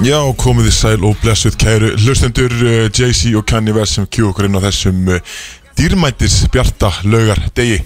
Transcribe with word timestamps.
Já, 0.00 0.16
komið 0.40 0.64
þið 0.64 0.72
sæl 0.72 1.02
og 1.04 1.16
blessuð 1.20 1.56
kæru 1.60 1.88
hlustendur 2.00 2.52
uh, 2.56 2.86
Jay-Z 2.88 3.34
og 3.36 3.44
Kanye 3.50 3.74
West 3.76 3.98
sem 3.98 4.06
kjú 4.08 4.30
okkur 4.30 4.46
inn 4.48 4.56
á 4.56 4.64
þessum 4.64 5.10
uh, 5.12 5.34
dýrmætis 5.76 6.38
bjarta 6.54 6.88
laugar 7.04 7.42
degi 7.52 7.82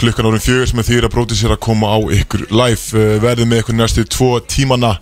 klukkan 0.00 0.30
árum 0.30 0.40
fjögur 0.40 0.70
sem 0.70 0.80
því 0.80 1.02
að 1.02 1.12
brótið 1.12 1.42
sér 1.42 1.52
að 1.52 1.60
koma 1.66 1.90
á 1.92 1.98
ykkur 2.22 2.46
live 2.48 2.96
uh, 2.96 3.18
verðið 3.20 3.50
með 3.50 3.60
ykkur 3.60 3.78
næstu 3.82 4.06
tvo 4.08 4.30
tímana 4.48 4.94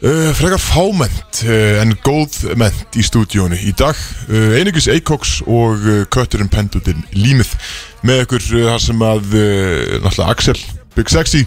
frekar 0.00 0.60
fáment 0.64 1.42
en 1.44 1.90
góð 2.00 2.38
ment 2.56 2.96
í 2.96 3.02
stúdíónu 3.04 3.58
í 3.68 3.74
dag. 3.76 3.98
Einingis 4.32 4.86
Eikoks 4.88 5.42
og 5.44 5.84
kötturinn 6.08 6.48
Pendutinn 6.48 7.02
Límið. 7.12 7.50
Með 8.08 8.22
ykkur 8.24 8.46
þar 8.46 8.80
sem 8.80 9.04
að 9.04 9.34
náttúrulega 9.36 10.30
Axel 10.32 10.56
Big 10.96 11.12
Sexy 11.12 11.44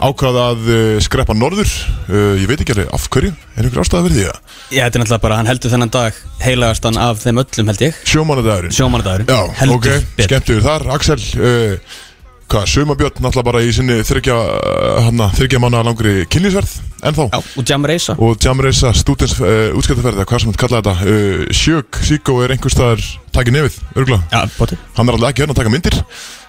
ákvaða 0.00 0.44
að 0.54 0.68
uh, 0.72 0.98
skreppa 1.04 1.36
norður. 1.36 1.70
Uh, 2.10 2.34
ég 2.40 2.48
veit 2.50 2.60
ekki 2.64 2.74
alveg 2.76 2.92
af 2.96 3.06
hverju. 3.12 3.32
Er 3.56 3.66
einhver 3.68 3.82
ástæða 3.84 4.04
verið 4.08 4.20
því 4.20 4.26
að 4.30 4.38
Já, 4.70 4.84
þetta 4.84 4.86
er 4.86 5.02
náttúrulega 5.04 5.24
bara, 5.24 5.38
hann 5.40 5.50
heldur 5.50 5.72
þennan 5.74 5.90
dag 5.94 6.20
heilagastan 6.44 7.00
af 7.00 7.24
þeim 7.24 7.40
öllum 7.42 7.72
held 7.72 7.82
ég. 7.88 7.98
Sjómanadagurinn 8.06 8.76
Sjómanadagurinn 8.76 9.32
Já, 9.32 9.40
heldur 9.60 9.80
ok, 9.80 10.06
betur. 10.16 10.28
skemmtiður 10.30 10.64
þar. 10.68 10.86
Axel, 10.94 11.18
uh, 11.40 11.98
hvað, 12.50 12.68
Sumabjörn 12.72 13.20
náttúrulega 13.22 13.48
bara 13.50 13.62
í 13.66 13.72
sinni 13.74 13.98
þryggja 14.06 14.36
uh, 14.36 15.00
hana, 15.08 15.28
þryggja 15.38 15.60
manna 15.62 15.82
langri 15.86 16.14
kynlísverð 16.30 16.72
ennþá. 17.10 17.26
Já, 17.34 17.38
og 17.60 17.70
Jam 17.70 17.86
Reisa 17.88 18.16
og 18.20 18.42
Jamreisa 18.44 18.90
stúdens 18.98 19.36
uh, 19.40 19.70
útskjöldafærið 19.78 20.26
hvað 20.26 20.42
sem 20.44 20.52
þetta 20.54 20.62
kalla 20.64 20.80
þetta. 20.82 20.96
Uh, 21.06 21.46
Sjög, 21.56 22.00
Síkó 22.08 22.40
er 22.44 22.54
einhvers 22.56 22.74
staðar 22.78 23.04
takið 23.34 23.58
nefið, 23.58 23.80
örgulega 23.96 24.22
Já, 24.34 24.54
bóti. 24.58 24.78
Hann 24.98 25.08
er 25.10 25.18
alltaf 25.18 25.32
ekki 25.34 25.44
hérna 25.46 25.54
að 25.56 25.62
taka 25.62 25.74
myndir 25.76 26.00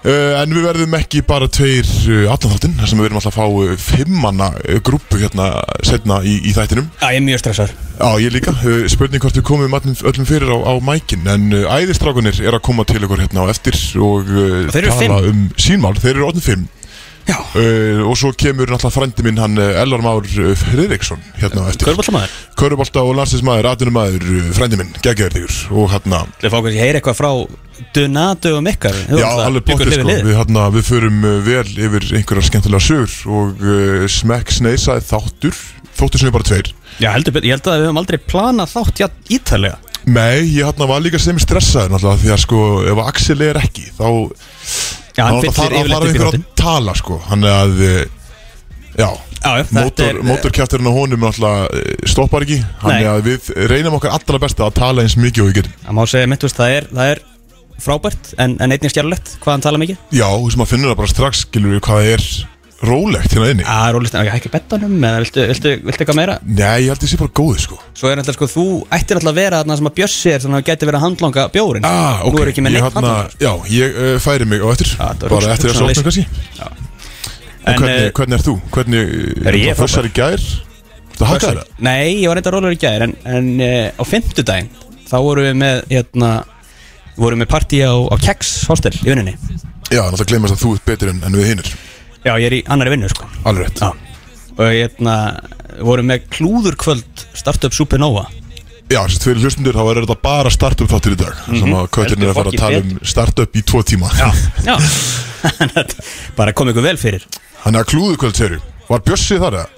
uh, 0.05 0.41
en 0.41 0.55
við 0.55 0.65
verðum 0.65 0.97
ekki 0.97 1.21
bara 1.27 1.47
tveir 1.51 1.85
uh, 1.85 2.31
allan 2.33 2.55
þáttinn, 2.55 2.75
þar 2.79 2.91
sem 2.91 2.99
við 2.99 3.07
verðum 3.07 3.21
alltaf 3.21 3.37
að 3.37 3.39
fá 3.39 3.61
uh, 3.61 3.77
fimmanna 3.85 4.49
uh, 4.57 4.79
grúpu 4.85 5.21
hérna 5.21 5.47
setna 5.87 6.21
í, 6.25 6.37
í 6.49 6.55
þættinum. 6.57 6.89
Já, 6.97 7.07
ég 7.11 7.21
er 7.21 7.25
mjög 7.29 7.43
stressar 7.43 7.73
Já, 8.01 8.07
ég 8.17 8.33
líka. 8.33 8.55
Spurning 8.89 9.21
hvort 9.21 9.37
við 9.37 9.45
komum 9.45 9.75
öllum, 9.77 9.97
öllum 10.09 10.25
fyrir 10.25 10.49
á, 10.49 10.57
á 10.57 10.73
mækin 10.81 11.27
en 11.29 11.51
æðistrákunir 11.53 12.39
er 12.41 12.57
að 12.57 12.63
koma 12.65 12.85
til 12.89 13.03
ykkur 13.03 13.21
hérna 13.21 13.45
á 13.45 13.51
eftir 13.53 13.77
og 14.01 14.31
tala 14.73 15.19
um 15.29 15.43
sínmál, 15.53 15.93
þeir 16.01 16.15
eru 16.15 16.29
orðin 16.31 16.47
fimm. 16.47 16.63
Já, 16.65 16.80
uh, 17.29 18.01
og 18.07 18.15
svo 18.19 18.31
kemur 18.37 18.69
náttúrulega 18.71 18.93
frændi 18.95 19.25
minn 19.25 19.41
hann 19.41 19.57
uh, 19.59 19.81
Elvar 19.81 20.03
Már 20.05 20.25
uh, 20.25 20.53
Friðriksson 20.57 21.21
hérna 21.39 21.67
eftir. 21.71 21.89
Körbóltamæður 21.89 22.37
Körubolta 22.59 23.03
og 23.05 23.17
landsinsmaður, 23.19 23.69
atvinnumæður, 23.73 24.25
uh, 24.37 24.47
frændi 24.57 24.79
minn, 24.79 24.93
geggjaður 25.01 25.37
þigur 25.37 25.59
og 25.81 25.91
hérna, 25.95 26.23
Það 26.41 26.55
fá 26.55 26.57
kannski 26.57 26.79
að 26.79 26.85
heyra 26.85 27.01
eitthvað 27.01 27.19
frá 27.19 27.31
Dunadögum 27.95 28.67
ykkar 28.69 28.97
já, 29.09 29.27
alveg 29.41 29.65
bóttið 29.69 29.95
sko. 29.95 30.09
við, 30.11 30.33
hérna, 30.37 30.65
við 30.75 30.83
förum 30.85 31.21
vel 31.47 31.69
yfir 31.71 32.09
einhverja 32.19 32.47
skemmtilega 32.49 32.85
sögur 32.85 33.15
og 33.39 33.63
uh, 33.65 34.03
smekk 34.11 34.53
sneisaði 34.59 35.07
þáttur. 35.07 35.63
Þóttur 35.97 36.21
sem 36.21 36.29
við 36.29 36.35
bara 36.37 36.47
tveir. 36.47 36.69
Já, 37.01 37.09
heldur 37.15 37.41
ég 37.41 37.55
held 37.55 37.67
að 37.67 37.79
við 37.79 37.87
höfum 37.89 37.99
aldrei 38.01 38.19
planað 38.31 38.75
þátt 38.75 39.01
jafn 39.01 39.33
ítalega 39.33 39.90
Nei, 40.09 40.47
ég 40.55 40.65
hérna 40.65 40.87
var 40.89 41.03
líka 41.03 41.19
sem 41.21 41.37
stressaður 41.41 41.93
náttúrulega 41.93 42.21
því 42.23 42.31
að 42.33 42.41
sko, 42.45 42.61
ef 42.89 43.01
Axel 43.05 43.43
er 43.45 43.59
ekki 43.61 43.85
þá 43.97 44.07
Já, 45.11 45.25
hann 45.27 45.41
þá 45.43 45.51
þarf 45.57 45.75
einhver 45.77 46.27
að 46.29 46.39
tala 46.57 46.95
sko. 46.97 47.19
Hann 47.27 47.43
er 47.45 47.57
að 47.57 47.81
eh, 47.85 48.05
já, 48.95 49.09
Já, 49.41 49.65
mótorkjæfturinn 49.73 50.89
á 50.89 50.93
honum 50.93 51.25
náttúrulega 51.25 51.67
eh, 51.73 52.07
stoppar 52.09 52.45
ekki. 52.45 52.61
Hann 52.83 52.95
er 52.99 53.09
að 53.15 53.27
við 53.27 53.51
reynum 53.71 53.97
okkar 53.97 54.15
allra 54.15 54.39
besta 54.41 54.67
að 54.67 54.77
tala 54.79 55.05
eins 55.05 55.17
mikið 55.19 55.43
og 55.43 55.51
við 55.51 55.59
getum. 55.59 55.75
Það 55.85 55.97
má 55.97 56.01
segja, 56.13 56.31
mitt, 56.31 56.47
það 56.61 56.75
er, 56.77 56.87
það 56.93 57.13
er 57.15 57.23
frábært 57.81 58.33
en, 58.37 58.55
en 58.61 58.75
einnig 58.75 58.93
stjárlegt 58.93 59.35
hvað 59.41 59.55
hann 59.55 59.65
tala 59.65 59.81
mikið. 59.81 60.01
Já, 60.13 60.27
þú 60.29 60.45
veist 60.45 60.61
maður 60.61 60.73
finnur 60.75 60.93
það 60.93 60.99
bara 61.01 61.13
strax 61.15 61.45
skilur 61.47 61.75
við 61.75 61.83
hvað 61.87 62.01
það 62.01 62.11
er 62.15 62.27
rólegt 62.81 63.33
hérna 63.35 63.49
inni. 63.53 63.63
Já, 63.65 63.91
rólist, 63.93 64.15
ekki 64.17 64.31
hækki 64.33 64.49
bettanum 64.53 64.95
eða 65.05 65.19
viltu, 65.21 65.43
viltu, 65.51 65.71
viltu 65.85 66.01
eitthvað 66.03 66.17
meira? 66.17 66.35
Nei, 66.47 66.85
ég 66.85 66.89
held 66.91 67.03
ég 67.05 67.11
sé 67.11 67.19
bara 67.19 67.33
góð 67.37 67.59
sko. 67.65 67.77
Svo 67.97 68.09
er 68.09 68.21
alltaf 68.21 68.37
sko, 68.37 68.47
þú 68.49 68.65
ættir 68.97 69.19
alltaf 69.19 69.31
að 69.31 69.37
vera 69.41 69.59
þarna 69.61 69.77
sem 69.77 69.89
að 69.91 69.95
Bjössi 69.99 70.31
er 70.33 70.41
þannig 70.41 70.57
að 70.57 70.63
það 70.63 70.69
geti 70.71 70.89
verið 70.89 70.99
að 70.99 71.05
handlanga 71.05 71.45
bjórin 71.53 71.85
Ah, 71.85 72.23
ok 72.25 72.33
Nú 72.37 72.41
er 72.41 72.51
ekki 72.51 72.63
með 72.65 72.73
Ég 72.73 72.81
neitt 72.81 72.87
hérna- 72.87 73.13
handlanga 73.13 73.45
Já, 73.45 73.51
ég 73.75 73.99
uh, 74.01 74.15
færi 74.25 74.47
mig 74.49 74.65
á 74.65 74.67
eftir. 74.73 74.93
Var 74.97 75.21
Bara 75.29 75.53
eftir 75.53 75.71
að 75.71 75.77
sókna 75.81 76.05
kannski. 76.07 76.25
En, 77.61 77.77
hvernig, 77.77 77.97
eh, 78.07 78.11
hvernig 78.17 78.37
er 78.39 78.45
þú? 78.47 78.55
Hvernig, 78.73 79.11
Er 79.45 79.59
ég 79.59 79.67
er 79.69 79.77
það 79.77 79.83
fössar 79.85 80.07
í 80.09 80.13
gær? 80.17 80.45
Þú 81.19 81.27
hakkaði 81.29 81.59
það? 81.61 81.73
Nei, 81.85 82.07
ég 82.23 82.31
var 82.31 82.39
reynda 82.39 82.53
rólur 82.55 82.73
í 82.73 82.79
gæðir 82.81 83.05
En, 83.05 83.13
en 83.29 83.51
uh, 83.61 83.91
á 83.93 84.03
fimmtudaginn 84.09 84.71
Þá 85.11 85.15
vorum 85.21 85.45
við 85.45 85.55
með 85.61 85.81
hérna, 85.91 86.31
vorum 87.19 87.43
með 87.43 87.51
partí 87.53 87.83
á, 87.85 87.93
á 87.93 88.15
Keks 88.17 88.55
hostel 88.71 88.95
í 88.97 89.05
vinninni 89.11 89.35
Já, 89.91 90.01
náttúrulega 90.07 90.29
gleymast 90.31 90.55
að 90.55 90.61
þú 90.63 90.73
ert 90.79 90.85
betur 90.87 91.11
en, 91.13 91.21
en 91.27 91.35
við 91.37 91.49
hinnir 91.51 91.69
Já, 92.21 92.35
ég 92.37 92.45
er 92.49 92.55
í 92.59 92.61
annari 92.69 92.93
vinnu 92.93 93.09
sko. 93.11 93.25
Alveg 93.49 93.67
rétt. 93.69 93.81
Já. 93.81 93.91
Og 94.51 94.67
hérna, 94.67 95.15
vorum 95.81 96.09
með 96.11 96.27
klúðurkvöld 96.35 97.25
Startup 97.37 97.73
Supernova. 97.73 98.27
Já, 98.91 98.99
sérst 99.07 99.23
fyrir 99.23 99.39
hlustundur 99.45 99.77
þá 99.77 99.83
er 99.87 100.01
þetta 100.01 100.17
bara 100.19 100.51
startup 100.51 100.89
þáttir 100.91 101.13
í 101.15 101.19
dag 101.21 101.37
sem 101.47 101.75
að 101.79 101.85
Köttin 101.95 102.25
er 102.25 102.33
að 102.33 102.39
fara 102.41 102.51
að 102.51 102.57
Heldur 102.57 102.63
tala 102.65 102.81
um 102.83 103.05
startup 103.07 103.55
í 103.55 103.61
tvo 103.71 103.83
tíma. 103.87 104.09
Já. 104.19 104.27
Já. 104.67 104.75
Bara 106.37 106.53
kom 106.53 106.69
ykkur 106.69 106.83
vel 106.85 106.97
fyrir. 106.99 107.23
Þannig 107.63 107.85
að 107.85 107.87
klúðu 107.93 108.17
kvöld 108.21 108.37
séru 108.37 108.57
Var 108.89 109.01
Bjössi 109.05 109.37
þar 109.41 109.55
eða? 109.61 109.69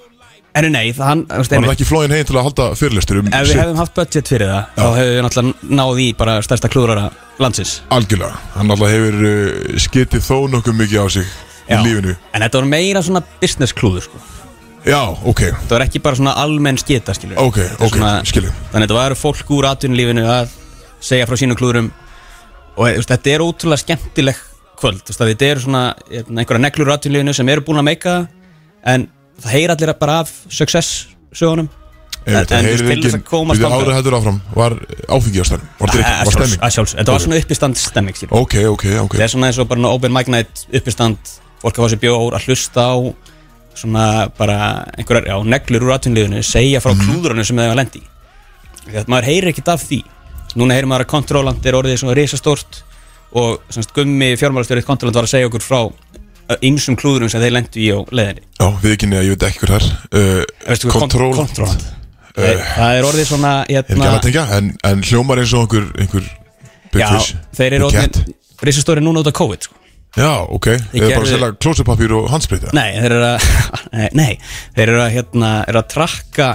En 0.53 0.67
nei, 0.69 0.89
það 0.93 1.07
hann 1.09 1.21
þú 1.27 1.37
veist, 1.39 1.51
Var 1.51 1.57
hann 1.57 1.63
einmitt, 1.63 1.73
ekki 1.77 1.87
flóin 1.89 2.13
heim 2.13 2.25
til 2.29 2.35
að 2.37 2.45
halda 2.47 2.65
fyrirlistur 2.77 3.19
um 3.21 3.29
Ef 3.29 3.39
við 3.45 3.49
sitt? 3.51 3.59
hefðum 3.61 3.79
haft 3.81 3.95
budget 3.97 4.29
fyrir 4.33 4.51
það 4.51 4.65
Þá 4.75 4.83
hefðum 4.97 5.13
við 5.13 5.23
náttúrulega 5.27 5.79
náð 5.79 6.01
í 6.03 6.07
bara 6.19 6.35
stærsta 6.45 6.69
klúðrara 6.73 7.05
landsins. 7.41 7.71
Algjörlega. 7.93 8.41
Hann 8.57 8.73
alltaf 8.75 8.93
hefur 8.93 9.17
uh, 9.29 9.79
skitið 9.81 10.25
þó 10.27 10.35
nokkuð 10.53 10.77
mikið 10.83 11.01
á 11.01 11.07
sig. 11.15 11.31
Í 11.79 11.83
lífinu. 11.87 12.15
En 12.33 12.41
þetta 12.45 12.59
var 12.61 12.69
meira 12.73 13.01
svona 13.05 13.21
business 13.41 13.73
klúður 13.73 14.05
sko. 14.07 14.21
Já, 14.83 14.99
ok, 15.23 15.41
Það 15.63 15.69
var 15.77 15.83
ekki 15.85 15.99
bara 16.03 16.19
svona 16.19 16.33
almenn 16.41 16.75
skita 16.77 17.13
skilur 17.15 17.37
ok, 17.39 17.57
ok, 17.87 17.93
skilju 18.27 18.49
Þannig 18.51 18.73
að 18.73 18.81
þetta 18.83 18.97
var 18.97 19.13
fólk 19.15 19.51
úr 19.55 19.67
atvinnulífinu 19.69 20.25
að 20.27 20.49
segja 20.99 21.27
frá 21.29 21.37
sínum 21.39 21.55
klúðurum. 21.55 21.87
Og 22.75 22.89
þú 22.89 22.97
veist, 22.97 23.11
þetta 23.13 23.31
er 23.31 23.43
ótrúlega 23.45 23.79
skemmtileg 23.83 24.41
kvöld. 24.81 24.99
Þú 25.05 25.13
veist, 25.13 25.21
að 25.23 25.31
Þetta 25.31 25.45
eru 25.53 25.63
svona 25.63 25.83
hérna, 26.09 26.43
einhverja 26.43 26.63
neglur 26.65 26.89
úr 26.89 26.95
atvinnulífinu 26.97 27.33
sem 27.37 27.49
eru 27.53 27.63
búin 27.63 27.79
að 27.79 27.87
meika 27.93 28.17
En 28.83 29.07
það 29.39 29.55
heyr 29.55 29.71
allir 29.71 29.93
bara 29.99 30.19
af 30.25 30.33
success 30.51 31.07
sögunum 31.31 31.69
Ef 32.23 32.31
þetta 32.31 32.57
En- 32.59 32.65
til 32.65 33.03
þess 33.03 33.17
að 33.17 33.23
komast 33.27 33.59
Við 33.59 33.67
árið 33.67 33.95
hættur 33.97 34.15
áfram. 34.15 34.41
Var 34.55 34.75
áfengi 35.11 35.43
á 35.43 35.45
stærn 35.47 35.63
Var 35.79 35.91
stemming? 35.91 36.59
sjálfs, 36.71 36.95
þetta 36.95 37.11
var 37.11 37.19
svona 37.23 37.39
uppistand 37.39 37.75
stemming 37.79 38.15
skilur. 38.15 38.35
Ok, 38.39 38.55
ok, 38.67 38.85
ok. 39.03 39.15
Það 39.17 39.23
er 39.25 39.31
svona 39.33 39.47
eins 39.47 39.59
og 39.59 39.67
bara 39.67 39.87
open 39.91 40.13
mic 40.13 40.27
night 40.31 40.65
uppistand 40.71 41.17
Fólk 41.63 41.77
að 41.79 41.85
fá 41.85 41.89
sér 41.93 42.01
bjór 42.03 42.35
að 42.37 42.47
hlusta 42.49 42.83
á 42.91 42.95
Svona 43.73 44.29
bara 44.37 44.57
einhverjar, 44.99 45.25
já, 45.31 45.37
neglur 45.49 45.87
úr 45.87 45.93
atvinnliðinu 45.95 46.43
Segja 46.45 46.81
frá 46.83 46.91
Mhm. 46.93 47.07
klúðurinu 47.07 47.45
sem 47.47 47.57
þeir 47.57 47.71
hafa 47.71 47.79
lendi 47.81 48.01
Þetta 48.83 49.07
maður 49.09 49.27
heyrir 49.31 49.47
ekkert 49.53 49.69
af 49.71 49.83
því. 49.87 50.01
Núna 50.59 50.75
heyrir 50.75 50.89
maður 50.91 51.05
að 51.05 51.11
kontróland 51.13 51.65
er 51.65 51.73
orðið 51.79 51.97
svona 52.03 52.15
risastórt 52.19 52.81
Og 53.33 53.61
semst 53.73 53.93
gummi 53.95 54.33
fjármálastjórið 54.37 54.85
kontróland 54.85 55.15
var 55.17 55.25
að 55.25 55.31
segja 55.33 55.47
okkur 55.49 55.63
frá 55.65 55.81
Ímsum 56.61 56.97
klúðurum 56.99 57.31
sem 57.31 57.41
þeir 57.41 57.53
lendu 57.55 57.79
í 57.81 57.87
á 57.89 57.97
leðinni 58.11 58.43
Já, 58.59 58.67
við 58.83 58.91
ekki 58.93 59.07
neða, 59.09 59.23
ég 59.23 59.33
veit 59.33 59.45
ekki 59.47 59.63
hver 59.63 59.73
þar 59.79 60.91
Kontróland 60.93 61.57
Það 62.35 62.97
er 62.97 63.07
orðið 63.07 63.27
svona 63.29 63.53
Er 63.69 63.83
hérna, 63.87 64.09
að 64.17 64.21
tengja 64.27 64.43
En, 64.57 64.71
en 64.83 65.01
hljómar 65.07 65.41
eins 65.41 65.53
og 65.57 65.65
einhver 65.73 65.87
Einhver 66.03 66.27
Já, 66.93 67.09
þeir 67.57 67.77
eru 67.79 67.87
orðin 67.89 68.33
Risastóri 68.63 69.01
núna 69.03 69.23
út 69.23 69.27
af 69.31 69.33
COVID 69.39 69.65
sko. 69.65 69.75
Já, 70.13 70.45
ok. 70.45 70.67
Eða 70.67 70.77
bara 70.93 71.09
gerði- 71.09 71.19
að 71.23 71.31
selja 71.31 71.51
klósupapír 71.57 72.11
og 72.13 72.29
handsprit? 72.29 72.67
Nei, 72.75 72.91
þeir 73.01 73.15
eru 73.17 73.27
að 73.31 73.45
nei, 74.19 74.31
þeir 74.75 74.87
eru 74.91 75.01
að 75.01 75.13
hérna, 75.15 75.51
eru 75.71 75.81
að 75.81 75.87
trakka 75.95 76.49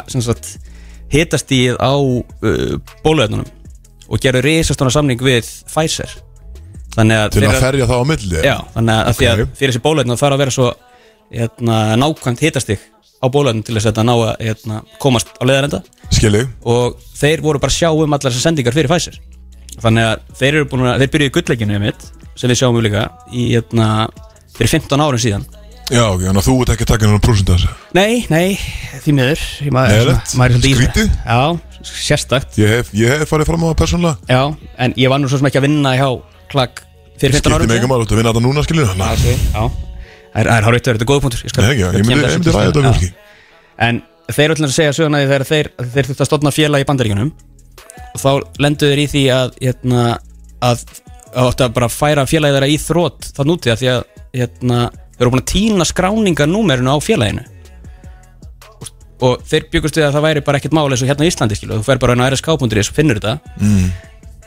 hitastíð 1.08 1.78
á 1.80 1.94
uh, 1.98 2.76
bóluöfnunum 3.02 3.48
og 4.08 4.20
gerðu 4.22 4.44
risastóna 4.44 4.92
samning 4.92 5.20
við 5.24 5.48
Pfizer. 5.68 6.12
Þannig 6.94 7.22
að 7.22 7.32
Til 7.34 7.42
þeir 7.42 7.50
að 7.56 7.64
ferja 7.64 7.88
það 7.88 8.02
á 8.02 8.06
milli 8.10 8.44
já, 8.44 8.54
þannig 8.74 8.94
að, 8.94 9.08
að 9.08 9.18
því 9.18 9.28
að 9.30 9.42
fyrir 9.58 9.72
þessi 9.72 9.82
bóluöfnum 9.84 10.20
þarf 10.20 10.36
að 10.36 10.42
vera 10.44 10.54
svo 10.54 10.68
hérna, 11.34 11.80
nákvæmt 12.00 12.44
hitastíð 12.47 12.86
á 13.18 13.26
bóluöfnum 13.26 13.64
til 13.66 13.76
þess 13.76 13.91
að 13.91 14.06
ná 14.06 14.14
að 14.14 14.47
hérna, 14.47 14.80
komast 15.02 15.34
á 15.34 15.42
leðarenda 15.48 15.83
Skilji. 16.15 16.47
Og 16.65 16.97
þeir 17.18 17.42
voru 17.44 17.60
bara 17.60 17.74
að 17.74 17.80
sjá 17.83 17.91
um 17.92 18.15
allar 18.16 18.33
þessar 18.33 18.47
sendingar 18.48 18.77
fyrir 18.77 18.88
Pfizer. 18.88 19.18
Þannig 19.83 20.06
að 20.09 20.22
þeir 20.41 20.53
eru 20.54 20.68
búin 20.71 20.86
að 20.88 21.03
þeir 21.03 21.12
byrjuðu 21.15 21.34
gullleikinu 21.36 21.80
mitt 21.83 22.06
sem 22.38 22.52
við 22.52 22.60
sjáum 22.62 22.78
líka 22.84 23.08
í 23.34 23.48
hérna, 23.52 23.88
fyrir 24.56 24.76
15 24.78 25.02
árum 25.04 25.22
síðan. 25.22 25.46
Já, 25.88 26.02
ok, 26.04 26.20
þannig 26.20 26.42
að 26.42 26.46
þú 26.50 26.54
ert 26.62 26.70
ekki 26.74 26.84
að 26.84 26.90
taka 26.90 27.06
hennar 27.06 27.22
prósund 27.24 27.48
að 27.48 27.62
þessu? 27.62 27.70
Nei, 27.96 28.26
nei, 28.28 28.58
því 29.04 29.14
miður. 29.16 29.44
Er 29.64 30.10
þessu. 30.10 30.58
Skrítið. 30.60 31.14
Já, 31.24 31.38
sérstakt. 31.88 32.58
Ég 32.60 32.74
hef, 32.74 32.90
ég 32.98 33.22
hef 33.22 33.30
farið 33.32 33.48
fram 33.48 33.64
á 33.64 33.66
það 33.70 33.78
persónulega. 33.80 34.28
Já, 34.28 34.42
en 34.84 34.96
ég 35.00 35.08
var 35.12 35.22
nú 35.22 35.30
svo 35.32 35.40
sem 35.40 35.48
ekki 35.48 35.62
að 35.62 35.64
vinna 35.68 35.94
hjá 35.96 36.10
Klag 36.52 36.82
fyrir 37.20 37.38
15 37.38 37.40
Skipti 37.40 37.54
árum 37.56 37.72
mig 37.72 37.80
ekki 37.80 37.90
maður 37.90 38.04
út 38.04 38.12
að 38.12 38.20
vinna 38.20 38.34
þetta 38.34 38.44
núna, 38.44 38.64
skilju 38.66 38.84
Já, 38.84 38.90
Þannig 38.92 39.08
ok, 39.16 39.48
já. 39.56 39.88
Það 40.28 40.52
er- 40.52 40.68
hárið 40.68 40.84
þetta 40.90 41.08
góða 41.08 41.24
punktur. 41.24 41.42
Nei, 41.48 41.70
ekki, 41.72 41.82
ég 41.88 42.06
myndi, 42.06 42.22
þessu 42.26 42.38
myndi 42.42 42.54
ræða 42.54 42.68
þetta 42.68 42.92
fólki. 42.92 43.10
En 43.88 44.02
þeir 44.28 44.54
ætla 44.54 44.68
að 44.68 44.76
segja 44.76 44.94
söguna 44.96 45.22
því 45.22 45.28
þegar 45.32 45.48
þeir, 45.48 45.70
þeir 45.94 46.08
þurftu 46.10 46.24
að 46.24 46.28
stofna 46.28 46.52
félag 46.52 46.84
í 46.84 46.88
bandaríkjunum. 46.88 47.32
Og 48.12 48.20
þá 48.20 48.30
lendu 48.60 48.90
þeir 48.92 49.02
í 49.02 49.08
því 49.14 49.22
að 49.32 49.56
hérna, 49.64 50.04
að 50.68 50.84
að 51.34 51.51
áttu 51.53 51.66
að 51.66 51.77
bara 51.77 51.91
færa 51.92 52.25
félagið 52.28 52.59
þeirra 52.59 52.71
í 52.72 52.78
þrótt 52.83 53.30
það 53.36 53.51
núti 53.51 53.72
að 53.72 53.80
því 53.83 53.89
að 53.92 54.03
hérna, 54.39 54.80
þeir 55.15 55.25
eru 55.27 55.33
búin 55.34 55.45
að 55.45 55.51
týna 55.53 55.86
skráningarnúmerinu 55.89 56.95
á 56.95 56.98
félaginu. 57.04 57.47
Og 59.19 59.41
þeir 59.51 59.65
byggust 59.72 59.97
við 59.98 60.07
að 60.07 60.15
það 60.15 60.27
væri 60.28 60.42
bara 60.47 60.60
ekkert 60.60 60.77
máli 60.78 60.95
eins 60.95 61.03
og 61.03 61.09
hérna 61.10 61.27
á 61.27 61.30
Íslandi 61.33 61.57
skilu, 61.59 61.80
þú 61.80 61.86
fer 61.89 61.98
bara 61.98 62.15
inn 62.15 62.22
á 62.22 62.30
rsk.is 62.30 62.91
og 62.92 62.95
finnur 62.98 63.19
þetta. 63.19 63.57
Mm. 63.59 63.89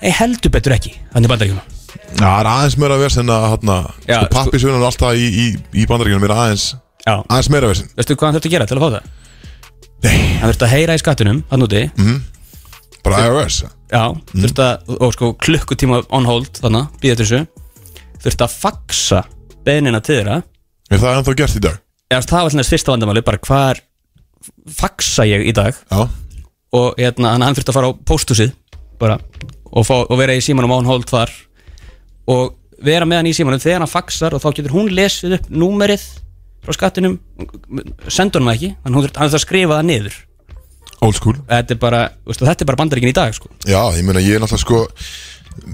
Ei 0.02 0.14
heldur 0.18 0.54
betur 0.54 0.74
ekki, 0.74 0.96
þannig 1.14 1.30
bandaríkjum 1.30 1.60
Já, 1.62 2.24
það 2.24 2.38
er 2.40 2.48
aðeins 2.50 2.78
meira 2.82 2.96
vers 3.02 3.18
en 3.22 3.30
að 3.32 3.44
hérna, 3.52 3.76
Já, 4.08 4.16
sko, 4.16 4.30
pappisvunum 4.34 4.86
alltaf 4.88 5.20
í, 5.20 5.28
í, 5.28 5.46
í 5.78 5.84
bandaríkjunum 5.90 6.26
er 6.26 6.34
aðeins, 6.34 6.64
Já, 7.04 7.14
aðeins 7.20 7.50
meira 7.54 7.70
vers 7.70 7.84
veistu 8.00 8.16
hvað 8.18 8.32
hann 8.32 8.38
þurfti 8.40 8.50
að 8.50 8.56
gera 8.56 8.70
til 8.72 8.78
að 8.80 8.86
fá 8.86 8.96
það? 8.96 9.12
Nei, 10.02 10.16
Hann 10.42 10.50
þurfti 10.50 10.66
að 10.66 10.74
heyra 10.74 10.96
í 10.98 11.04
skattunum, 11.04 11.44
hann 11.52 11.66
úti 11.68 11.84
bara 13.06 13.26
iOS 13.28 13.62
Já, 13.92 14.04
þurfti 14.32 14.64
að, 14.64 14.92
og 14.98 15.16
sko 15.16 15.32
klukkutíma 15.42 16.02
on 16.16 16.28
hold 16.30 16.62
þannig, 16.62 16.92
býða 17.02 17.18
þessu. 17.20 17.42
Þurfti 18.24 18.46
að 18.46 18.58
faxa 18.62 19.24
beðnina 19.66 20.00
til 20.06 20.22
þeirra. 20.22 20.38
Er 20.92 21.02
það 21.02 21.18
ennþá 21.18 21.36
gert 21.42 21.58
í 21.58 21.64
dag? 21.66 21.82
eða 22.12 22.28
það 22.28 22.46
var 22.46 22.54
svona 22.54 22.68
fyrsta 22.68 22.94
vandamáli, 22.94 23.24
bara 23.26 23.40
hvar 23.48 23.82
faxa 24.80 25.26
ég 25.30 25.46
í 25.48 25.54
dag? 25.56 25.78
Já, 25.92 26.08
og 26.78 27.00
hérna, 27.00 27.36
hann, 27.36 27.56
þurfti 27.56 27.72
að 27.72 27.78
fara 27.78 27.92
á 27.92 28.00
pósthúsið 28.08 28.56
bara, 29.02 29.18
og, 29.72 29.86
fá, 29.88 29.96
og 30.02 30.18
vera 30.20 30.36
í 30.38 30.44
símanum 30.44 30.76
on 30.76 30.90
hold 30.90 31.08
þar. 31.10 31.32
Og 32.32 32.58
vera 32.84 33.08
með 33.08 33.22
hann 33.22 33.32
í 33.32 33.36
símanum 33.38 33.62
þegar 33.62 33.84
hann 33.84 33.92
faxar 33.92 34.36
og 34.36 34.44
þá 34.44 34.52
getur 34.58 34.76
hún 34.76 34.92
lesið 34.94 35.38
upp 35.40 35.48
númerið 35.54 36.04
frá 36.62 36.76
skattinum 36.78 37.18
sendur 38.12 38.44
hann 38.44 38.54
ekki, 38.54 38.76
hann 38.84 38.98
þurfti 38.98 39.24
að 39.26 39.42
skrifa 39.42 39.80
það 39.80 39.88
niður 39.90 40.20
old 41.02 41.18
school. 41.18 41.38
Þetta 41.50 41.76
er 41.76 41.82
bara, 41.82 42.02
veistu, 42.28 42.46
þetta 42.48 42.66
er 42.66 42.72
bara 42.72 42.82
bandaríkin 42.84 43.12
í 43.12 43.18
dag 43.18 43.36
sko. 43.36 43.52
Já, 43.66 43.82
ég 43.98 44.06
meina 44.06 44.24
ég 44.24 44.38
er 44.38 44.44
náttúrulega 44.44 44.66
sko 44.66 44.86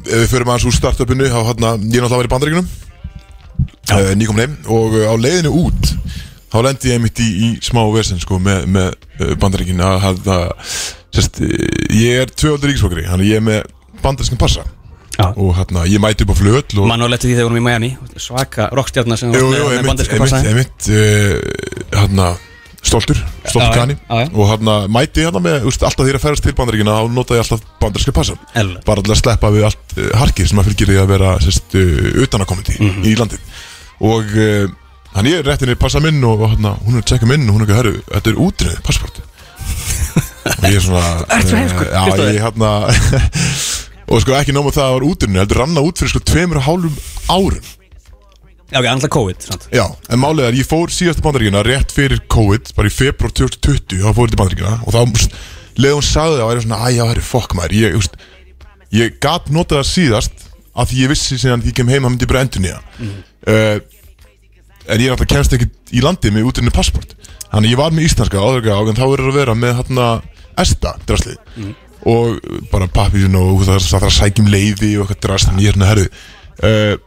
Ef 0.07 0.23
við 0.23 0.29
förum 0.31 0.49
aðeins 0.51 0.67
úr 0.67 0.75
startupinu 0.75 1.27
þá 1.29 1.39
hérna, 1.51 1.73
ég 1.77 1.99
er 1.99 2.05
náttúrulega 2.05 2.21
verið 2.23 2.29
í 2.29 2.33
bandaríkunum 2.33 2.69
uh, 3.93 4.13
Nýkom 4.17 4.41
heim 4.41 4.55
og 4.73 4.95
uh, 4.97 5.11
á 5.11 5.15
leiðinu 5.19 5.51
út 5.61 5.91
þá 6.47 6.57
lendi 6.65 6.91
ég 6.93 7.03
mitt 7.03 7.21
í, 7.21 7.27
í 7.27 7.49
smá 7.63 7.83
versen 7.93 8.21
sko 8.23 8.39
með, 8.41 8.65
með 8.73 8.89
uh, 9.21 9.35
bandaríkin 9.39 9.83
að 9.83 9.99
hafa 10.05 10.39
ég 11.93 12.23
er 12.23 12.33
tvöaldur 12.33 12.71
ríkisflokkari 12.71 13.05
þannig 13.07 13.31
ég 13.31 13.41
er 13.41 13.45
með 13.45 13.61
bandarískan 14.03 14.41
passa. 14.41 14.65
Já. 15.17 15.31
og 15.33 15.55
hérna 15.57 15.85
ég 15.89 16.01
mæti 16.01 16.27
upp 16.27 16.33
á 16.33 16.37
flöll 16.37 16.77
og 16.77 16.89
mann 16.91 17.01
og 17.01 17.09
leti 17.09 17.25
því 17.25 17.37
þegar 17.39 17.47
við 17.47 17.47
vorum 17.47 17.57
í 17.57 17.65
Miami 17.65 18.19
svaka 18.21 18.67
rockstjarnar 18.69 19.17
sem 19.17 19.31
var 19.33 19.47
með, 19.49 19.71
einmitt, 19.79 20.03
passa. 20.13 20.41
hérna, 21.95 22.27
stoltur, 22.83 23.17
stoltur 23.45 23.73
kani. 23.75 23.95
og 24.09 24.43
hérna 24.51 24.75
mæti 24.91 25.23
hérna 25.25 25.41
með, 25.43 25.65
úst, 25.67 25.83
alltaf 25.83 26.05
þegar 26.05 26.19
ég 26.19 26.23
ferðast 26.23 26.43
til 26.45 26.53
bandaríkina 26.57 26.93
þá 26.97 27.11
nota 27.13 27.35
ég 27.37 27.43
alltaf 27.43 27.63
bandaríska 27.81 28.13
passa 28.15 28.35
Eðlilega. 28.53 28.83
bara 28.85 29.01
til 29.03 29.11
að 29.15 29.21
sleppa 29.21 29.51
við 29.51 29.65
allt 29.67 29.95
uh, 29.97 30.09
harkið 30.21 30.49
sem 30.51 30.61
að 30.61 30.69
fylgir 30.69 30.91
því 30.93 30.99
að 31.01 31.09
vera 31.13 31.31
sérst, 31.43 31.75
uh, 31.75 32.21
utanakomandi 32.23 32.77
Mhm. 32.79 33.03
í 33.03 33.15
landið. 33.19 33.39
Og 34.07 34.35
uh, 34.37 34.67
hann 35.15 35.25
ég 35.25 35.39
er 35.41 35.47
réttinni 35.49 35.75
passa 35.79 35.99
minn 36.03 36.23
og, 36.23 36.45
hérna, 36.51 36.75
hún 36.85 36.95
er 36.99 37.01
að 37.03 37.09
tjekka 37.11 37.27
minn 37.29 37.47
og 37.49 37.55
hún 37.57 37.63
er 37.63 37.67
ekki 37.67 37.75
að 37.75 37.81
herru, 37.81 37.95
þetta 38.13 38.29
er 38.33 38.41
útrið 38.47 38.81
passport. 38.85 39.21
Og 40.47 40.63
ég 40.69 40.77
er 40.77 40.85
svona 40.85 41.25
eh, 41.33 41.41
já, 41.91 42.31
ég 42.31 42.41
hérna 42.45 42.71
og 44.11 44.21
sko 44.23 44.37
ekki 44.37 44.53
nóma 44.55 44.71
það 44.71 44.83
að 44.83 44.87
það 44.87 44.93
var 44.95 45.07
útrið 45.09 45.39
heldur 45.41 45.59
ranna 45.63 45.83
út 45.83 45.99
fyrir 45.99 46.13
sko 46.13 46.21
tveimur 46.23 46.61
og 46.61 46.67
hálfum 46.69 46.95
árum 47.27 47.65
já, 48.71 48.79
ok, 48.79 48.87
annað 48.91 49.13
COVID 49.17 49.45
sant? 49.47 49.67
Já, 49.73 49.85
en 49.85 50.21
málið 50.21 50.49
er, 50.49 50.57
ég 50.61 50.69
fór 50.69 50.93
síðast 50.93 51.21
til 51.21 51.27
bandaríkina 51.27 51.65
rétt 51.67 51.93
fyrir 51.95 52.23
COVID, 52.31 52.73
bara 52.77 52.91
í 52.91 52.93
februar 52.93 53.35
2020 53.37 54.03
þá 54.03 54.09
fór 54.11 54.27
ég 54.27 54.35
til 54.35 54.41
bandaríkina 54.41 54.75
og 54.83 54.95
þá 54.95 55.37
leði 55.77 55.99
hún 55.99 56.07
sagði 56.07 56.39
það 56.39 56.47
og 56.47 56.53
er 56.55 56.63
svona, 56.65 56.81
æja, 56.87 57.05
það 57.05 57.15
er 57.15 57.27
fokk 57.27 57.57
maður 57.57 57.77
ég, 57.77 57.97
úst, 57.99 58.17
ég 58.95 59.19
gat 59.23 59.51
notað 59.53 59.83
það 59.83 59.91
síðast 59.91 60.47
af 60.77 60.89
því 60.89 61.03
ég 61.03 61.11
vissi 61.13 61.37
síðan 61.37 61.61
að 61.61 61.69
ég 61.71 61.77
kem 61.77 61.91
heim 61.91 62.05
að 62.05 62.13
myndi 62.13 62.29
bara 62.29 62.43
endur 62.45 62.63
nýja 62.63 62.79
uh, 62.81 63.77
en 64.87 65.03
ég 65.03 65.11
náttúrulega 65.11 65.33
kemst 65.33 65.55
ekki 65.57 65.67
í 65.97 66.03
landið 66.03 66.35
með 66.35 66.47
útrinni 66.49 66.73
passport. 66.73 67.13
Þannig 67.47 67.73
ég 67.73 67.79
var 67.79 67.93
með 67.95 68.07
íslenska 68.07 68.39
áður 68.39 68.69
en 68.91 68.97
þá 68.97 69.05
verður 69.05 69.31
að 69.31 69.39
vera 69.41 69.55
með 69.57 69.75
hérna 69.81 70.07
ESTA 70.59 70.93
draslið. 71.07 71.37
Og 72.07 72.39
bara 72.71 72.87
pappísin 72.91 73.35
og 73.39 73.65
það 73.67 73.83
þarf 73.87 74.07
að 74.07 74.15
sækjum 74.17 74.51
leiði 74.51 74.93
og 74.95 75.07
eitthvað 75.07 75.23
drast 75.25 75.49
þannig 75.49 75.65
ég 75.67 75.73
er 75.73 75.77
hérna, 75.77 75.89
herru 75.91 76.07
uh, 76.07 77.06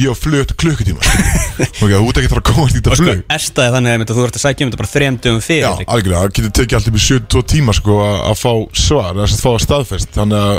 ég 0.00 0.08
á 0.08 0.14
eftir 0.16 0.56
klukkutíma 0.56 1.02
og 1.82 1.90
þú 1.92 2.06
ert 2.08 2.18
ekki 2.22 2.28
að 2.28 2.32
fara 2.32 2.40
að 2.40 2.48
komast 2.48 2.76
í 2.76 2.80
þetta 2.80 2.96
sko, 2.96 3.04
flug. 3.10 3.24
estaði 3.36 3.72
þannig 3.74 3.92
einmitt 3.92 4.12
að 4.12 4.16
þú 4.16 4.24
ert 4.24 4.38
að 4.38 4.44
sækja 4.46 4.64
um 4.64 4.70
þetta 4.70 4.80
bara 4.80 4.92
þrejum 4.92 5.18
dögum 5.26 5.42
fyrir 5.44 5.66
Já, 5.66 5.72
algjörlega, 5.84 6.22
það 6.22 6.32
getur 6.38 6.54
tekið 6.58 6.76
alltaf 6.78 6.96
í 6.96 7.02
72 7.04 7.42
tíma 7.52 7.72
sko 7.76 7.98
að 8.00 8.16
að 8.30 8.36
fá 8.40 8.52
svar, 8.72 9.12
að 9.20 9.36
fá 9.36 9.50
að 9.52 9.64
staðfest. 9.66 10.10
Þannig 10.16 10.38
að 10.40 10.56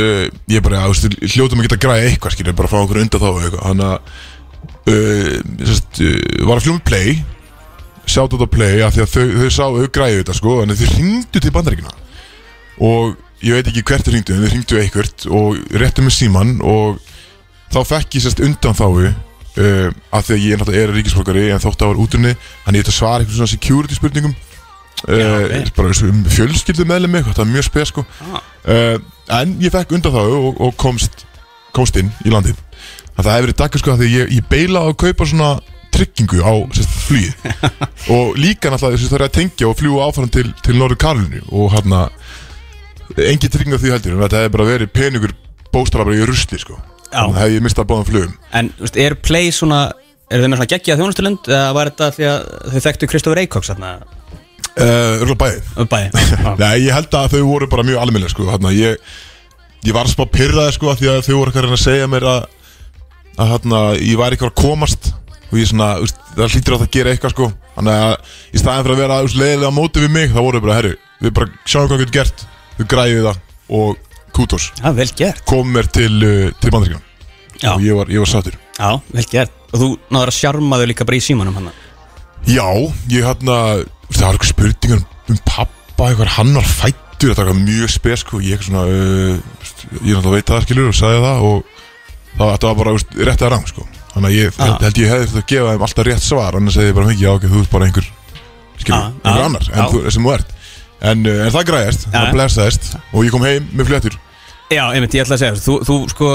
uh, 0.00 0.24
ég 0.54 0.64
bara, 0.64 0.88
veist, 0.88 1.18
hljótum 1.34 1.60
að 1.60 1.66
geta 1.68 1.76
að 1.76 1.84
græja 1.84 2.08
eitthvað 2.08 2.34
skilja, 2.38 2.56
bara 2.56 2.70
að 2.70 2.72
fá 2.72 2.80
okkur 2.80 3.02
undan 3.02 3.22
þá 3.22 3.30
eitthvað. 3.32 3.64
Þannig 3.68 3.88
að 3.90 4.00
uh, 4.88 5.36
sest, 5.68 5.90
uh, 6.00 6.16
var 6.48 6.56
að 6.56 6.64
fljóma 6.64 6.84
play 6.88 7.08
sjátt 8.08 8.32
á 8.34 8.48
play 8.50 8.80
af 8.82 8.96
því 8.96 9.04
að 9.04 9.12
þau, 9.12 9.26
þau 9.36 9.50
sá, 9.52 9.64
þau 9.76 9.90
græju 9.94 10.18
þetta 10.22 10.34
sko, 10.40 10.50
þannig 10.62 10.74
að 10.74 10.80
þau 10.80 10.90
ringdu 10.96 11.38
til 11.38 11.52
bandaríkina 11.54 11.92
og 12.82 13.04
ég 13.44 13.52
veit 13.54 13.68
ekki 13.70 13.84
hvert 13.86 14.04
þau 14.08 14.14
ringdu 14.16 14.32
þá 17.72 17.80
fekk 17.88 18.16
ég 18.18 18.24
sérst 18.26 18.42
undan 18.44 18.76
þáu 18.78 18.90
uh, 19.02 19.88
af 20.12 20.26
því 20.26 20.36
að 20.36 20.46
ég 20.46 20.60
náttúrulega 20.60 20.86
er 20.86 20.94
ríkisborgari 20.96 21.44
en 21.50 21.62
þótt 21.62 21.76
að 21.76 21.84
það 21.84 21.92
var 21.92 22.02
útrunni 22.04 22.32
þannig 22.64 22.80
ég 22.80 22.86
ætti 22.86 22.94
að 22.94 22.98
svara 22.98 23.20
eitthvað 23.22 23.40
svona 23.40 23.54
security 23.54 23.98
spurningum. 23.98 24.38
Uh, 25.02 25.58
bara 25.74 25.90
um 26.06 26.22
fjölskyldu 26.30 26.86
meðlum 26.86 27.10
mig 27.16 27.24
þetta 27.26 27.42
var 27.42 27.50
mjög 27.50 27.68
spes 27.68 27.90
sko. 27.90 28.04
Ah. 28.30 28.40
uh, 28.70 28.96
en 29.40 29.56
ég 29.62 29.74
fekk 29.74 29.96
undan 29.96 30.14
þáu 30.14 30.36
og, 30.38 30.60
og 30.62 30.76
komst 30.78 31.26
komst 31.72 31.96
inn 31.98 32.12
í 32.26 32.32
landið. 32.32 32.58
Að 33.16 33.26
það 33.26 33.32
hefur 33.32 33.46
verið 33.46 33.60
daggar 33.60 33.82
sko 33.82 33.94
af 33.94 34.00
því 34.00 34.10
ég, 34.12 34.34
ég 34.36 34.48
beila 34.50 34.84
á 34.84 34.86
að 34.90 34.98
kaupa 35.02 35.28
svona 35.28 35.50
tryggingu 35.92 36.40
á 36.40 36.52
sérst, 36.72 36.94
flugið 37.08 37.34
og 38.14 38.38
líka 38.40 38.70
náttúrulega 38.72 38.96
þess 38.96 39.08
að 39.08 39.12
það 39.12 39.18
er 39.18 39.26
að 39.26 39.34
tengja 39.36 39.68
og 39.68 39.76
fljúa 39.80 40.06
áfram 40.06 40.30
til, 40.32 40.46
til 40.64 40.76
Norður 40.78 41.00
Karlinu 41.02 41.42
og 41.50 41.74
hérna 41.74 42.06
engin 43.20 43.52
trygging 43.52 43.76
af 43.76 43.82
því 43.82 43.92
heldur 43.92 44.16
en 44.16 44.24
þetta 44.24 44.40
hefði 44.40 44.54
bara 44.56 44.68
verið 44.70 44.94
peningur 44.96 45.34
bóstara 45.72 46.06
bara 46.08 46.16
í 46.16 46.24
rusli 46.28 46.60
sko. 46.60 46.78
Þannig 47.12 47.40
hefði 47.42 47.58
ég 47.58 47.66
mistað 47.66 47.90
báðum 47.90 48.08
flugum. 48.08 48.32
En 48.58 48.72
veist, 48.80 48.98
er 49.00 49.16
Play 49.20 49.52
svona 49.54 49.82
er 50.32 50.40
þau 50.40 50.48
með 50.48 50.58
svona 50.58 50.70
geggja 50.72 50.96
þjónustulund 50.98 51.50
eða 51.50 51.74
var 51.76 51.92
þetta 51.92 52.10
því 52.16 52.28
að 52.30 52.48
þau 52.72 52.80
þekktu 52.86 53.10
Kristofur 53.12 53.42
Eikóks 53.42 53.72
þarna? 53.72 53.92
Uh, 54.72 55.20
Örgulega 55.20 55.84
bæði. 55.92 56.24
Já. 56.32 56.54
Nei, 56.56 56.86
ég 56.86 56.96
held 56.96 57.12
að 57.18 57.34
þau 57.34 57.42
voru 57.50 57.68
bara 57.68 57.84
mjög 57.84 58.00
almennileg 58.00 58.32
sko 58.32 58.46
Þarna, 58.48 58.70
ég, 58.72 58.96
ég 59.84 59.92
var 59.92 60.08
smá 60.08 60.24
pyrraði 60.32 60.72
sko 60.78 60.94
Því 60.96 61.10
að 61.12 61.18
þau 61.26 61.34
voru 61.34 61.52
eitthvað 61.52 61.68
að 61.68 61.74
að 61.76 61.82
segja 61.82 62.08
mér 62.08 62.28
að 62.30 62.46
Að 63.40 63.52
þarna, 63.54 63.80
ég 63.96 64.18
væri 64.20 64.36
eitthvað 64.36 64.50
að 64.50 64.58
komast. 64.60 65.10
Og 65.52 65.58
ég 65.60 65.68
svona, 65.68 65.88
úst, 66.04 66.18
það 66.36 66.54
hlýtur 66.56 66.76
að 66.76 66.82
það 66.82 66.90
gera 66.96 67.12
eitthvað 67.12 67.34
sko. 67.34 67.48
Þannig 67.76 68.02
að 68.04 68.12
í 68.52 68.60
staðin 68.60 68.86
fyrir 68.86 68.94
að 68.94 69.02
vera 69.02 69.18
leiðilega 69.24 69.72
á 69.72 69.78
móti 69.78 70.02
við 70.02 70.12
mig 70.12 70.32
þá 70.32 70.40
voru 70.40 70.60
þau 70.60 70.64
bara, 70.66 70.76
herru 70.80 70.92
Við 71.22 71.34
bara 71.38 71.52
sjáum 71.64 71.88
hvað 71.88 72.00
við 72.02 72.02
getum 72.02 72.16
gert. 72.18 72.44
Þau 72.76 72.86
græðið 72.92 73.28
það. 73.28 73.40
Og 73.78 74.00
kútos. 74.36 74.70
Já, 74.80 74.90
vel 74.96 75.10
gert. 75.18 75.42
Kom 75.48 75.70
mér 75.74 75.88
til, 75.92 76.12
uh, 76.24 76.50
til 76.60 76.72
bandaríkjum 76.74 77.02
já, 77.62 77.72
Og 77.76 77.84
ég 77.84 77.96
var, 77.98 78.10
ég 78.12 78.22
var 78.24 78.30
sattur 78.32 78.56
já, 78.78 78.90
vel 79.12 79.26
gert. 79.30 79.52
Og 79.72 79.80
þú 79.80 79.88
náður 80.12 80.32
að 80.32 80.38
sjarma 80.40 80.78
þau 80.80 80.88
líka 80.90 81.06
bara 81.08 81.16
í 81.20 81.24
símanum 81.24 81.56
hann 81.60 81.70
Já, 82.48 82.66
ég 83.12 83.22
hérna 83.28 83.56
Það 84.12 84.24
var 84.26 84.34
eitthvað 84.36 84.50
spurningar 84.50 85.04
um 85.30 85.38
pappa 85.46 86.08
eitthvað, 86.10 86.32
Hann 86.36 86.54
var 86.58 86.66
fættur, 86.68 87.30
þetta 87.30 87.44
var 87.44 87.52
eitthvað 87.52 87.62
mjög 87.68 87.92
spes 87.94 88.24
sko. 88.26 88.40
Ég 88.42 88.58
eitthvað 88.58 88.68
svona 88.68 88.84
uh, 88.90 89.36
Ég 90.02 90.16
náttúrulega 90.16 90.34
veit 90.36 90.50
það 90.52 90.66
skilur 90.66 90.90
og 90.90 90.98
sagði 90.98 91.22
það 91.22 91.46
Og 91.48 91.62
það, 92.36 92.48
þetta 92.56 92.66
var 92.72 92.80
bara 92.82 92.96
veist, 92.96 93.14
rétt 93.30 93.44
að 93.46 93.52
rang 93.54 93.68
sko. 93.70 93.86
Þannig 94.12 94.28
að 94.28 94.34
ég 94.36 94.58
held, 94.58 94.82
held 94.84 94.98
ég 95.00 95.12
hefði 95.14 95.28
þetta 95.30 95.40
að 95.42 95.50
gefa 95.54 95.70
þeim 95.72 95.84
alltaf 95.86 96.06
rétt 96.08 96.24
svar 96.26 96.58
Annars 96.58 96.74
segði 96.76 96.90
ég 96.90 96.96
bara 96.98 97.08
mikið, 97.08 97.22
já 97.24 97.30
ok, 97.32 97.46
þú 97.52 97.62
ert 97.62 97.70
bara 97.72 97.86
einhver 97.88 98.08
Skilur, 98.82 98.98
Ah, 98.98 99.06
einhver 99.22 99.40
ah, 99.40 99.46
annar 99.46 99.64
já. 99.68 99.72
en 99.78 99.88
þú, 99.92 100.00
sem 100.12 100.26
þú 100.26 100.32
ert 100.34 100.50
En, 101.02 101.22
en 101.26 101.50
það 101.50 101.68
græðist, 101.72 102.08
Já. 102.08 102.14
það 102.14 102.32
blessaðist. 102.36 102.90
Og 103.12 103.26
ég 103.26 103.34
kom 103.34 103.46
heim 103.46 103.68
með 103.74 103.88
fléttur. 103.90 104.18
Já, 104.72 104.84
einmitt, 104.94 105.14
ég 105.16 105.24
ætla 105.24 105.36
að 105.36 105.42
segja 105.42 105.60
þú, 105.60 105.76
þú 105.88 105.96
sko, 106.12 106.28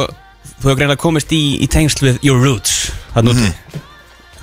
þú 0.47 0.63
hefur 0.67 0.79
greinlega 0.79 1.01
komist 1.01 1.31
í, 1.33 1.43
í 1.63 1.67
tengsl 1.71 2.03
við 2.05 2.19
your 2.27 2.41
roots 2.43 2.91
hann 3.15 3.31
úti. 3.31 3.51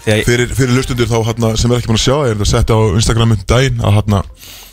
Því 0.04 0.12
að 0.14 0.22
Fyrir, 0.28 0.50
fyrir 0.52 0.76
lustundur 0.76 1.08
þá 1.08 1.16
hérna, 1.30 1.50
sem 1.56 1.72
er 1.72 1.80
ekki 1.80 1.88
búin 1.88 1.96
að 1.96 2.02
sjá 2.02 2.16
Ég 2.26 2.34
er 2.34 2.36
þetta 2.36 2.48
setja 2.50 2.76
á 2.76 2.80
Instagram 2.98 3.30
um 3.32 3.44
daginn 3.48 3.78
Að 3.80 3.94
hérna 3.96 4.18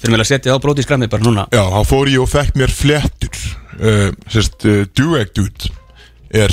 fyrir 0.01 0.12
mig 0.12 0.24
að 0.25 0.27
setja 0.27 0.55
á 0.58 0.63
bróti 0.63 0.84
í 0.84 0.86
skrammi 0.88 1.08
bara 1.12 1.24
núna. 1.24 1.46
Já, 1.53 1.62
þá 1.72 1.88
fór 1.88 2.10
ég 2.12 2.24
og 2.24 2.27
fekk 2.31 2.58
mér 2.60 2.74
fléttur. 2.74 3.38
Uh, 3.77 4.10
Sérst, 4.34 4.65
uh, 4.65 4.81
Durag 4.98 5.31
Dude 5.38 5.72
Er, 6.36 6.51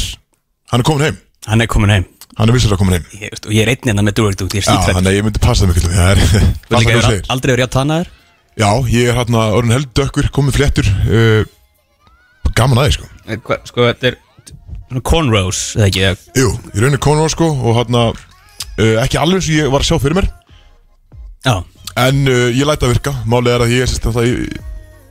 hann 0.71 0.83
er 0.83 0.87
komin 0.87 1.09
heim. 1.09 1.19
Hann 1.49 1.65
er 1.65 1.71
komin 1.71 1.95
heim. 1.95 2.07
Hann 2.39 2.51
er 2.51 2.55
vissir 2.55 2.71
að 2.75 2.81
komin 2.83 2.99
heim. 2.99 3.09
Ég, 3.19 3.33
veist, 3.33 3.49
og 3.49 3.55
ég 3.57 3.65
er 3.65 3.73
einn 3.73 3.91
hérna 3.91 4.05
með 4.07 4.19
Durag 4.21 4.39
Dude, 4.39 4.59
ég 4.59 4.63
er 4.63 4.69
Já, 4.69 4.77
slítrætt 4.77 4.99
þannig 4.99 5.11
að 5.11 5.19
ég 5.19 5.27
myndi 5.27 5.43
passa 5.43 5.65
það 5.65 5.73
mikil 5.73 5.89
Það 5.89 6.13
er 6.13 6.23
alltaf 6.23 6.87
hvað 6.87 6.99
þú 7.01 7.05
segir. 7.09 7.27
aldrei 7.35 7.53
verið 7.57 7.67
að 7.67 7.75
tanna 7.79 7.99
þér 8.03 8.15
Já, 8.59 8.71
ég 8.91 9.09
er 9.13 9.15
hérna 9.21 9.45
orðin 9.55 9.77
held 9.77 9.91
dökkur 9.95 10.29
Komið 10.35 10.57
fléttur 10.59 10.89
uh, 11.07 11.43
Gaman 12.59 12.81
aðeins 12.83 12.99
sko. 12.99 13.07
Eh, 13.29 13.39
hva- 13.45 13.61
Sko, 13.69 13.85
þetta 13.87 14.11
er 14.15 15.03
cornrows, 15.07 15.61
eða 15.79 15.87
ekki 15.91 16.03
eða- 16.09 16.41
Jú, 16.41 16.49
ég 16.75 16.83
raunir 16.83 17.03
konur 17.05 17.31
sko 17.31 17.49
Og 17.55 17.77
hérna 17.79 18.07
uh, 18.11 18.95
Ekki 19.05 19.21
alveg 19.21 19.45
sem 19.47 19.59
ég 19.61 19.71
var 19.71 19.85
að 19.85 19.91
sjá 19.93 19.99
fyrir 20.03 20.19
mér. 20.19 20.31
Já, 21.47 21.59
En 21.99 22.25
uh, 22.31 22.49
ég 22.55 22.67
læt 22.69 22.83
að 22.87 22.93
virka. 22.97 23.13
Málið 23.27 23.55
er 23.57 23.63
að 23.65 23.73
ég 23.75 23.89
sérst, 23.91 24.05
það, 24.07 24.27
ég, 24.29 24.59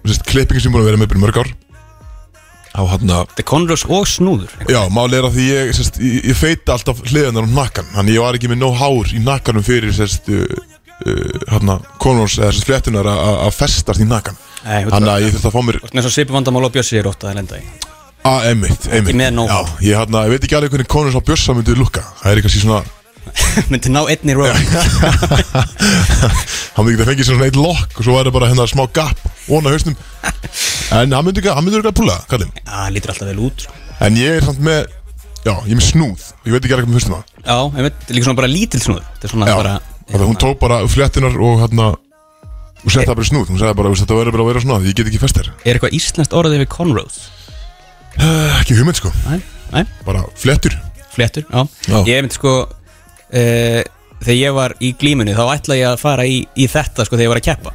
sérst, 0.08 0.22
Klippingin 0.30 0.64
sem 0.64 0.72
búin 0.72 0.84
að 0.86 0.92
vera 0.92 1.00
með 1.02 1.10
byrjum 1.12 1.24
mörg 1.26 1.40
ár. 1.42 1.50
Á 2.78 2.82
hérna 2.94 3.18
þetta 3.26 3.42
er 3.44 3.48
cornrows 3.50 3.84
og 3.92 4.06
snúður. 4.08 4.52
Já, 4.72 4.80
máli 4.94 5.18
er 5.18 5.28
að 5.28 5.36
því 5.36 5.48
ég, 5.50 5.72
sérst, 5.76 5.98
ég, 6.04 6.20
ég 6.30 6.38
feita 6.40 6.76
alltaf 6.78 7.00
hliðanar 7.10 7.48
um 7.48 7.56
nakkan 7.58 7.88
Þannig 7.96 8.16
ég 8.16 8.24
var 8.24 8.38
ekki 8.38 8.52
með 8.54 8.62
nóg 8.62 8.78
hár 8.80 9.12
í 9.18 9.20
nakkanum 9.26 9.66
fyrir 9.68 9.96
sérst, 9.98 10.30
hérna, 11.52 11.78
Conors 12.02 12.38
eða 12.40 12.52
þessi 12.52 12.66
fléttunar 12.68 13.06
að- 13.12 13.54
festast 13.56 14.02
í 14.02 14.08
nakan. 14.10 14.38
Þannig 14.68 15.12
að 15.14 15.22
ég 15.24 15.36
þurfti 15.36 15.48
að 15.48 15.56
fá 15.56 15.62
mér 15.64 15.78
Með 15.94 16.02
svo 16.08 16.12
svipu 16.12 16.34
vandamál 16.36 16.66
og 16.68 16.74
bjössi 16.74 16.98
er 17.00 17.08
ótt 17.08 17.24
að 17.24 17.38
lenda 17.38 17.56
í. 17.62 17.66
Að 18.28 18.48
einmitt, 18.50 18.88
einmitt. 18.92 19.16
Já, 19.16 19.60
ég, 19.80 19.94
hérna, 19.96 20.24
ég 20.28 20.34
veit 20.34 20.44
ekki 20.44 20.58
alveg 20.58 20.74
hvernig 20.74 20.90
Conors 20.92 21.16
á 21.16 21.22
bjössa 21.24 21.54
myndi 21.56 21.76
lukka 21.78 22.02
Það 22.24 22.32
er 22.32 22.42
eitthvað 22.42 22.56
svona 22.58 22.82
Myndi 23.72 23.90
ná 23.94 24.02
einni 24.08 24.34
rói 24.36 24.50
Hann 26.76 26.86
myndi 26.86 26.96
ekki 26.98 27.04
að 27.06 27.10
fengið 27.12 27.28
svona 27.30 27.48
eitt 27.48 27.60
lokk 27.60 28.00
og 28.00 28.04
svo 28.06 28.16
væri 28.18 28.32
bara 28.36 28.50
hérna 28.52 28.68
smá 28.68 28.84
gap 28.96 29.20
Óna 29.48 29.72
hausnum. 29.72 29.96
En 30.92 31.12
hann 31.16 31.26
myndi 31.28 31.40
ekki 31.42 31.52
að 31.52 31.58
Já, 32.66 32.74
hann 32.74 32.94
lítur 32.96 33.12
alltaf 33.14 33.28
vel 33.30 33.40
út 33.48 33.64
sko. 33.68 33.74
En 34.04 34.18
ég 34.20 34.38
er 34.38 34.46
samt 34.46 34.60
með, 34.62 34.90
já, 35.46 35.54
ég 35.66 35.72
er 35.72 35.80
með 35.80 35.88
snúð. 35.88 36.26
Ég 36.46 36.52
veit 36.54 36.66
ekki 36.68 36.76
alveg 36.76 36.90
með 36.90 37.00
haustum 37.00 37.16
það. 37.16 37.24
Já, 37.48 37.58
ég 37.80 37.88
veit, 37.88 38.04
líka 38.14 38.28
svona 38.28 38.40
bara 38.42 38.52
lítil 38.52 38.82
snúð. 38.84 39.00
Þetta 39.16 39.26
er 39.30 39.34
svona 39.34 39.48
Já, 39.50 39.56
bara 39.58 39.76
og 40.14 40.22
hún 40.28 40.38
tók 40.40 40.60
bara 40.60 40.82
fléttinar 40.88 41.36
og 41.36 41.60
hérna 41.64 41.96
Og 42.86 42.92
setti 42.94 43.08
það 43.10 43.16
bara 43.18 43.26
í 43.26 43.30
snúð. 43.32 43.48
Hún 43.50 43.58
sagði 43.60 43.76
bara, 43.76 43.90
"Veist, 43.90 44.04
þetta 44.06 44.16
verður 44.20 44.32
bara 44.36 44.44
að 44.44 44.48
vera 44.52 44.60
svona 44.62 44.86
Ég 44.86 44.94
get 44.96 45.08
ekki 45.10 45.20
fest 45.20 45.36
þér. 45.36 45.48
Er 45.66 45.74
eitthvað 45.80 45.96
íslenskt 45.98 46.34
orðið 46.38 46.60
við 46.62 46.68
Conrose? 46.70 47.20
uh, 48.22 48.60
Ekki 48.62 48.78
hugmynd 48.78 48.96
sko, 49.00 49.12
Nei, 49.30 49.42
nei, 49.74 49.84
bara 50.06 50.22
fléttur. 50.38 50.78
Fléttur, 51.12 51.44
já, 51.50 51.68
Já. 51.90 52.04
Ég 52.06 52.22
myndi 52.22 52.34
sko 52.38 52.54
uh, 53.34 53.82
Þegar 54.22 54.38
ég 54.38 54.54
var 54.54 54.74
í 54.82 54.94
glímunni 54.98 55.34
Þá 55.36 55.44
ætla 55.58 55.76
ég 55.78 55.88
að 55.92 56.00
fara 56.02 56.24
í, 56.26 56.38
í 56.58 56.68
þetta 56.70 57.06
sko 57.06 57.18
Þegar 57.18 57.26
ég 57.28 57.34
var 57.34 57.42
að 57.42 57.48
keppa. 57.50 57.74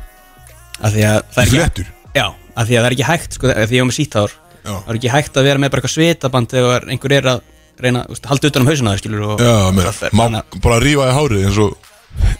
Af 0.82 0.92
því 0.94 1.02
að 1.06 1.18
það 1.34 1.42
er 1.42 1.46
ekki 1.46 1.58
Fléttur? 1.58 1.86
Já, 2.14 2.26
af 2.56 2.66
því 2.68 2.74
að 2.78 2.82
það 2.82 2.86
er 2.88 2.96
ekki 2.96 3.08
hægt 3.10 3.32
sko 3.38 3.50
Af 3.52 3.68
því 3.68 3.76
ég 3.76 3.82
var 3.82 3.90
með 3.90 3.98
síthár. 3.98 4.30
Já. 4.62 4.74
Það 4.86 4.90
er 4.94 4.98
ekki 5.00 5.12
hægt 5.16 5.36
að 5.36 5.44
vera 5.50 5.58
með 5.58 5.70
bara 5.74 5.82
eitthvað 5.82 5.96
svitaband 5.98 6.48
Þegar 6.54 6.88
einhver 6.94 7.12
er 7.18 7.28
að 7.34 7.40
reyna 7.82 8.06
úst, 8.08 8.26
Halda 8.30 8.46
utan 8.52 8.62
um 8.62 8.68
hausuna 8.70 8.92
þér 8.94 9.00
skilur 9.02 9.22
og, 9.34 9.40
Já, 9.42 9.70
meina, 9.74 9.88
allt 9.90 10.02
er- 10.06 10.14
má 10.14 10.22
þannig 10.28 10.42
að- 10.42 10.60
bara 10.62 10.80
rífa 10.80 11.06
í 11.10 11.14
hárið 11.16 11.46
eins 11.48 11.58
og, 11.58 11.72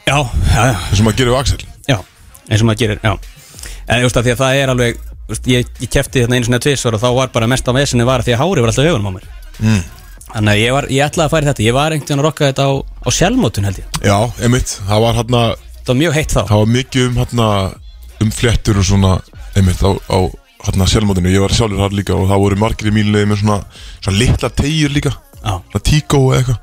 Já, 0.07 0.19
já, 0.19 0.63
já. 0.69 0.77
Eins 0.91 1.01
og 1.01 1.07
maður 1.07 1.19
gerir 1.21 1.33
á 1.33 1.41
Axel. 1.41 1.65
Já, 1.89 1.99
eins 2.49 2.63
og 2.63 2.69
maður 2.69 2.83
gerir, 2.83 3.01
já. 3.03 3.17
En 3.89 4.05
just 4.05 4.19
því 4.19 4.35
að 4.35 4.43
það 4.43 4.61
er 4.61 4.73
alveg 4.73 5.01
just, 5.31 5.49
Ég, 5.51 5.73
ég 5.83 5.91
kefti 5.91 6.23
þetta 6.23 6.37
einu 6.37 6.47
sinni 6.47 6.59
að 6.59 6.67
tvisvar 6.69 6.97
og 6.99 7.03
þá 7.03 7.11
var 7.17 7.35
bara 7.35 7.51
mest 7.51 7.69
á 7.69 7.73
vesinni 7.77 8.07
var 8.07 8.25
því 8.25 8.37
að 8.37 8.43
hári 8.43 8.65
var 8.65 8.73
alltaf 8.73 8.89
augunum 8.89 9.11
á 9.11 9.17
mér. 9.17 9.29
Mm. 9.63 9.83
Þannig 10.33 10.53
að 10.53 10.63
ég, 10.63 10.73
var, 10.73 10.89
ég 10.93 11.07
ætlaði 11.07 11.29
að 11.29 11.43
í 11.43 11.49
þetta. 11.51 11.67
Ég 11.67 11.77
var 11.77 11.93
einhvern 11.93 12.09
veginn 12.09 12.23
að 12.23 12.27
rokka 12.29 12.49
þetta 12.49 12.65
á, 12.69 12.73
á 12.81 13.09
sjálfmótun 13.13 13.69
held 13.69 13.81
ég. 13.83 14.01
Já, 14.01 14.19
einmitt, 14.43 14.75
það 14.89 15.05
var 15.05 15.19
hérna 15.21 15.43
Það 15.83 15.91
var 15.91 15.99
mjög 15.99 16.15
heitt 16.15 16.33
þá. 16.33 16.43
Það 16.47 16.61
var 16.61 16.71
mikið 16.77 17.09
um 17.09 17.17
hérna 17.19 17.47
um 18.23 18.31
fléttur 18.31 18.79
og 18.79 18.87
svona 18.87 19.13
einmitt 19.59 19.83
á, 19.83 19.91
á 19.99 20.19
hérna 20.63 20.87
sjálfmótinu. 20.93 21.33
Ég 21.35 21.43
var 21.43 21.55
sjálfur 21.57 21.83
þar 21.83 21.97
líka 21.99 22.15
og 22.15 22.29
það 22.31 22.43
voru 22.45 22.59
margir 22.61 22.91
í 22.91 22.95
mínulegði 22.95 23.31
með 23.33 23.41
svona, 23.43 23.57
svona 23.99 24.21
litla 24.21 24.51
tegjur 24.63 24.95
líka. 24.95 25.13
Já. 25.43 25.57
Svona 25.73 25.85
tíkó 25.89 26.21
eða 26.31 26.39
eitthvað 26.39 26.61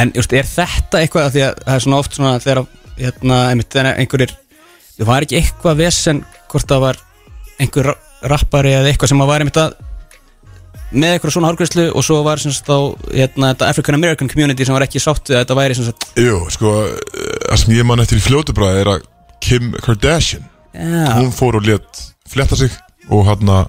En 0.00 0.12
just, 0.16 0.32
er 0.32 0.48
þetta 0.48 1.02
eitthvað 1.02 1.32
því 1.34 1.44
að 1.46 1.60
það 1.66 1.74
er 1.76 1.84
svona 1.84 2.00
oft 2.00 2.16
svona 2.16 2.32
þegar 2.42 2.62
hérna, 3.00 3.40
einhverjir 3.52 4.36
Það 5.00 5.08
var 5.08 5.24
ekki 5.24 5.38
eitthvað 5.38 5.78
vesen 5.80 6.18
hvort 6.52 6.68
það 6.68 6.82
var 6.84 6.98
einhver 7.60 7.86
ra- 7.88 8.00
rappari 8.28 8.74
eða 8.76 8.90
eitthvað 8.90 9.12
sem 9.14 9.22
að 9.24 9.30
var 9.30 9.44
einmitt 9.44 9.60
að 9.62 9.78
með 10.90 11.14
eitthvað 11.14 11.32
svona 11.36 11.50
hárgræslu 11.52 11.84
og 11.94 12.04
svo 12.04 12.18
var 12.26 12.40
sem 12.42 12.52
sagt 12.52 12.68
á 12.68 12.78
hérna, 13.14 13.52
African 13.68 13.96
American 13.96 14.28
community 14.28 14.66
sem 14.66 14.74
var 14.74 14.84
ekki 14.84 15.00
sátt 15.02 15.30
við 15.30 15.38
að 15.38 15.44
þetta 15.44 15.56
væri 15.60 15.76
sem 15.78 15.86
sagt 15.86 16.06
Jú, 16.20 16.38
sko, 16.50 16.72
það 17.46 17.60
sem 17.62 17.74
ég 17.78 17.86
man 17.88 18.02
eftir 18.02 18.18
í 18.20 18.24
fljótubræði 18.24 18.82
er 18.82 18.92
að 18.96 19.04
Kim 19.40 19.70
Kardashian 19.80 20.48
Já, 20.74 21.06
Hún 21.16 21.30
fór 21.34 21.60
og 21.60 21.66
let 21.66 22.02
fletta 22.30 22.58
sig 22.58 22.74
og 23.10 23.24
hérna 23.26 23.62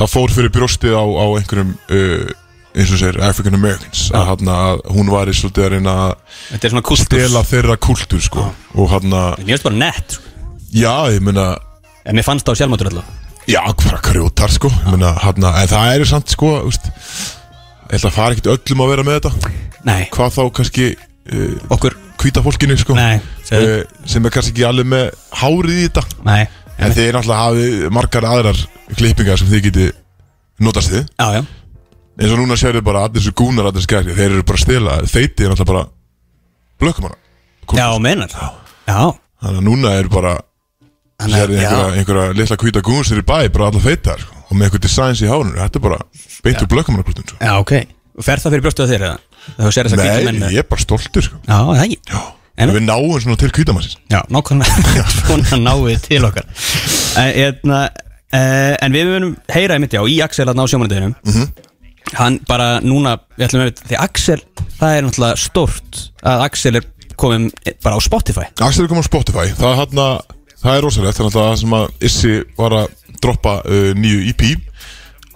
það 0.00 0.12
fór 0.16 0.34
fyrir 0.34 0.52
brjóstið 0.56 0.96
á, 0.96 1.04
á 1.04 1.26
einhverjum 1.36 1.74
uh, 1.76 2.32
eins 2.74 2.92
og 2.94 3.00
sér 3.00 3.18
African 3.26 3.56
Americans 3.58 4.08
að, 4.14 4.26
hérna, 4.30 4.56
að 4.70 4.82
hún 4.94 5.10
var 5.10 5.30
í 5.30 5.34
svolítið 5.34 5.66
að 5.66 5.72
reyna 5.74 5.94
að 6.04 6.68
er 6.68 7.00
stela 7.00 7.42
þeirra 7.46 7.76
kultúr 7.82 8.22
sko. 8.22 8.46
Og 8.76 8.92
hérna, 8.92 9.22
Mér 9.40 9.56
finnst 9.56 9.66
bara 9.66 9.80
nett 9.80 10.16
sko. 10.16 10.30
já, 10.70 10.94
ég 11.10 11.24
meina 11.26 11.48
En 12.06 12.16
mér 12.16 12.24
fannst 12.24 12.46
það 12.46 12.56
á 12.56 12.58
sjálfmótur 12.60 12.90
alltaf 12.92 13.18
Já, 13.50 13.60
bara 13.66 13.98
krjótar 14.04 14.52
sko. 14.52 14.70
Menna, 14.86 15.12
hana, 15.18 15.54
En 15.62 15.70
það 15.70 15.94
eru 15.96 16.06
samt 16.08 16.30
sko 16.30 16.52
úst, 16.68 16.86
Ég 17.90 17.96
held 17.96 18.06
að 18.06 18.14
fara 18.14 18.36
ekkert 18.36 18.50
öllum 18.52 18.82
að 18.84 18.90
vera 18.92 19.04
með 19.06 19.16
þetta. 19.18 19.50
Nei, 19.88 20.02
Hvað 20.14 20.34
þá 20.36 20.42
kannski 20.54 20.84
uh, 20.94 21.54
okkur. 21.74 21.96
Hvíta 22.20 22.42
fólkinu 22.44 22.76
sko. 22.78 22.94
Nei, 22.94 23.16
uh, 23.56 23.80
Sem 24.06 24.28
er 24.28 24.34
kannski 24.34 24.52
ekki 24.54 24.66
alveg 24.68 24.86
með 24.92 25.08
hárið 25.40 25.80
í 25.80 25.86
þetta. 25.88 26.04
Nei. 26.28 26.44
En 26.80 26.94
þið 26.94 27.08
er 27.08 27.16
náttúrulega 27.18 27.46
hafið 27.48 27.88
margar 27.96 28.26
aðrar 28.28 28.60
klippingar 28.94 29.40
sem 29.40 29.50
þið 29.50 29.66
geti 29.66 29.88
notast 30.64 30.92
þið 30.92 31.02
Já, 31.18 31.40
já 31.40 31.42
eins 32.20 32.32
og 32.34 32.38
núna 32.42 32.56
sérðu 32.60 32.82
bara 32.84 33.04
allir 33.06 33.20
þessu 33.22 33.32
gúnar 33.40 33.68
allir 33.70 33.80
þessu 33.80 33.90
gæri 33.94 34.14
Þeir 34.18 34.30
eru 34.36 34.42
bara 34.44 34.58
að 34.58 34.64
stela 34.66 34.96
Þeiti 35.08 35.44
er 35.46 35.52
náttúrulega 35.54 35.72
bara 35.72 35.84
Blökkum 36.80 37.04
hana. 37.08 37.16
Já, 37.76 37.86
meinar. 38.00 38.30
Já. 38.88 39.00
Þannig 39.42 39.60
að 39.60 39.66
núna 39.68 39.92
er 40.00 40.08
bara 40.12 40.34
Þannig 41.20 41.36
að- 41.36 41.40
Sérðu 41.40 41.56
einhverja, 41.60 41.70
já. 41.70 41.96
einhverja 42.00 42.36
litla 42.40 42.56
hvíta 42.56 42.82
gúnsir 42.82 43.20
í 43.20 43.24
bæ 43.28 43.38
Bara 43.52 43.68
allar 43.70 43.84
feitar 43.84 44.18
sko, 44.20 44.34
Og 44.50 44.56
með 44.56 44.64
einhver 44.70 44.80
designs 44.86 45.20
í 45.22 45.28
hárinu. 45.30 45.56
Þetta 45.60 45.76
er 45.76 45.84
bara 45.84 45.98
beint 46.44 46.62
úr 46.64 46.70
blökkum 46.72 46.96
hana 46.96 47.04
sko. 47.04 47.36
Já, 47.40 47.52
ok. 47.60 47.72
Og 48.18 48.24
fer 48.26 48.36
það 48.42 48.52
fyrir 48.56 48.64
brjóstuð 48.66 48.90
þér 48.90 49.04
eða? 49.06 49.18
Það 49.56 49.64
þú 49.66 49.72
sér 49.76 49.88
þess 49.88 49.94
að 49.96 50.24
menn 50.24 50.34
Nei, 50.40 50.40
með 50.44 50.54
ég 50.56 50.64
er 50.64 50.68
bara 50.68 50.80
stoltur 50.84 51.22
sko. 51.24 51.36
Já, 51.46 51.58
það 51.70 51.82
ekki? 51.84 51.98
En- 52.60 52.70
við 52.74 52.82
náum 52.84 53.20
svona 53.22 53.36
til 53.40 53.50
kvítamannsins 53.56 53.96
Já, 54.10 54.20
nákvæmlega. 54.28 55.04
Svona 55.24 55.60
náið 55.64 56.00
til 56.08 56.24
okkar. 56.28 56.44
En, 57.16 57.30
hérna, 57.38 57.78
eh, 58.36 58.74
en 58.84 58.92
við 58.92 59.06
munum 59.08 59.36
heyra 59.48 59.78
einmitt 59.78 59.94
já 59.96 60.02
Í 60.04 60.18
Axel 60.26 60.44
að 60.50 60.58
ná 60.58 60.66
sjómanundeginum 60.68 61.14
Mhm. 61.24 61.46
Hann 62.16 62.40
bara 62.48 62.80
núna 62.82 63.18
Við 63.36 63.46
ætlum 63.46 63.66
að 63.66 63.82
Því 63.86 63.98
Axel 64.02 64.40
Það 64.80 64.94
er 64.96 65.04
náttúrulega 65.06 65.40
stórt 65.40 66.00
Að 66.26 66.46
Axel 66.48 66.74
er 66.80 66.88
komin 67.20 67.50
bara 67.84 67.98
á 67.98 68.00
Spotify. 68.00 68.46
Axel 68.60 68.86
er 68.86 68.90
komið 68.90 69.04
á 69.04 69.10
Spotify. 69.10 69.46
Það 69.58 69.70
er, 69.74 69.78
hana, 69.82 70.08
það 70.62 70.76
er 70.76 70.86
rosalegt. 70.86 71.18
Það 71.18 71.22
er 71.22 71.28
náttúrulega 71.28 71.50
það 71.50 71.60
sem 71.62 71.76
að 71.78 72.08
Issi 72.08 72.34
var 72.56 72.76
að 72.78 72.96
droppa 73.20 73.54
uh, 73.60 73.90
nýju 73.98 74.22
EP 74.32 74.44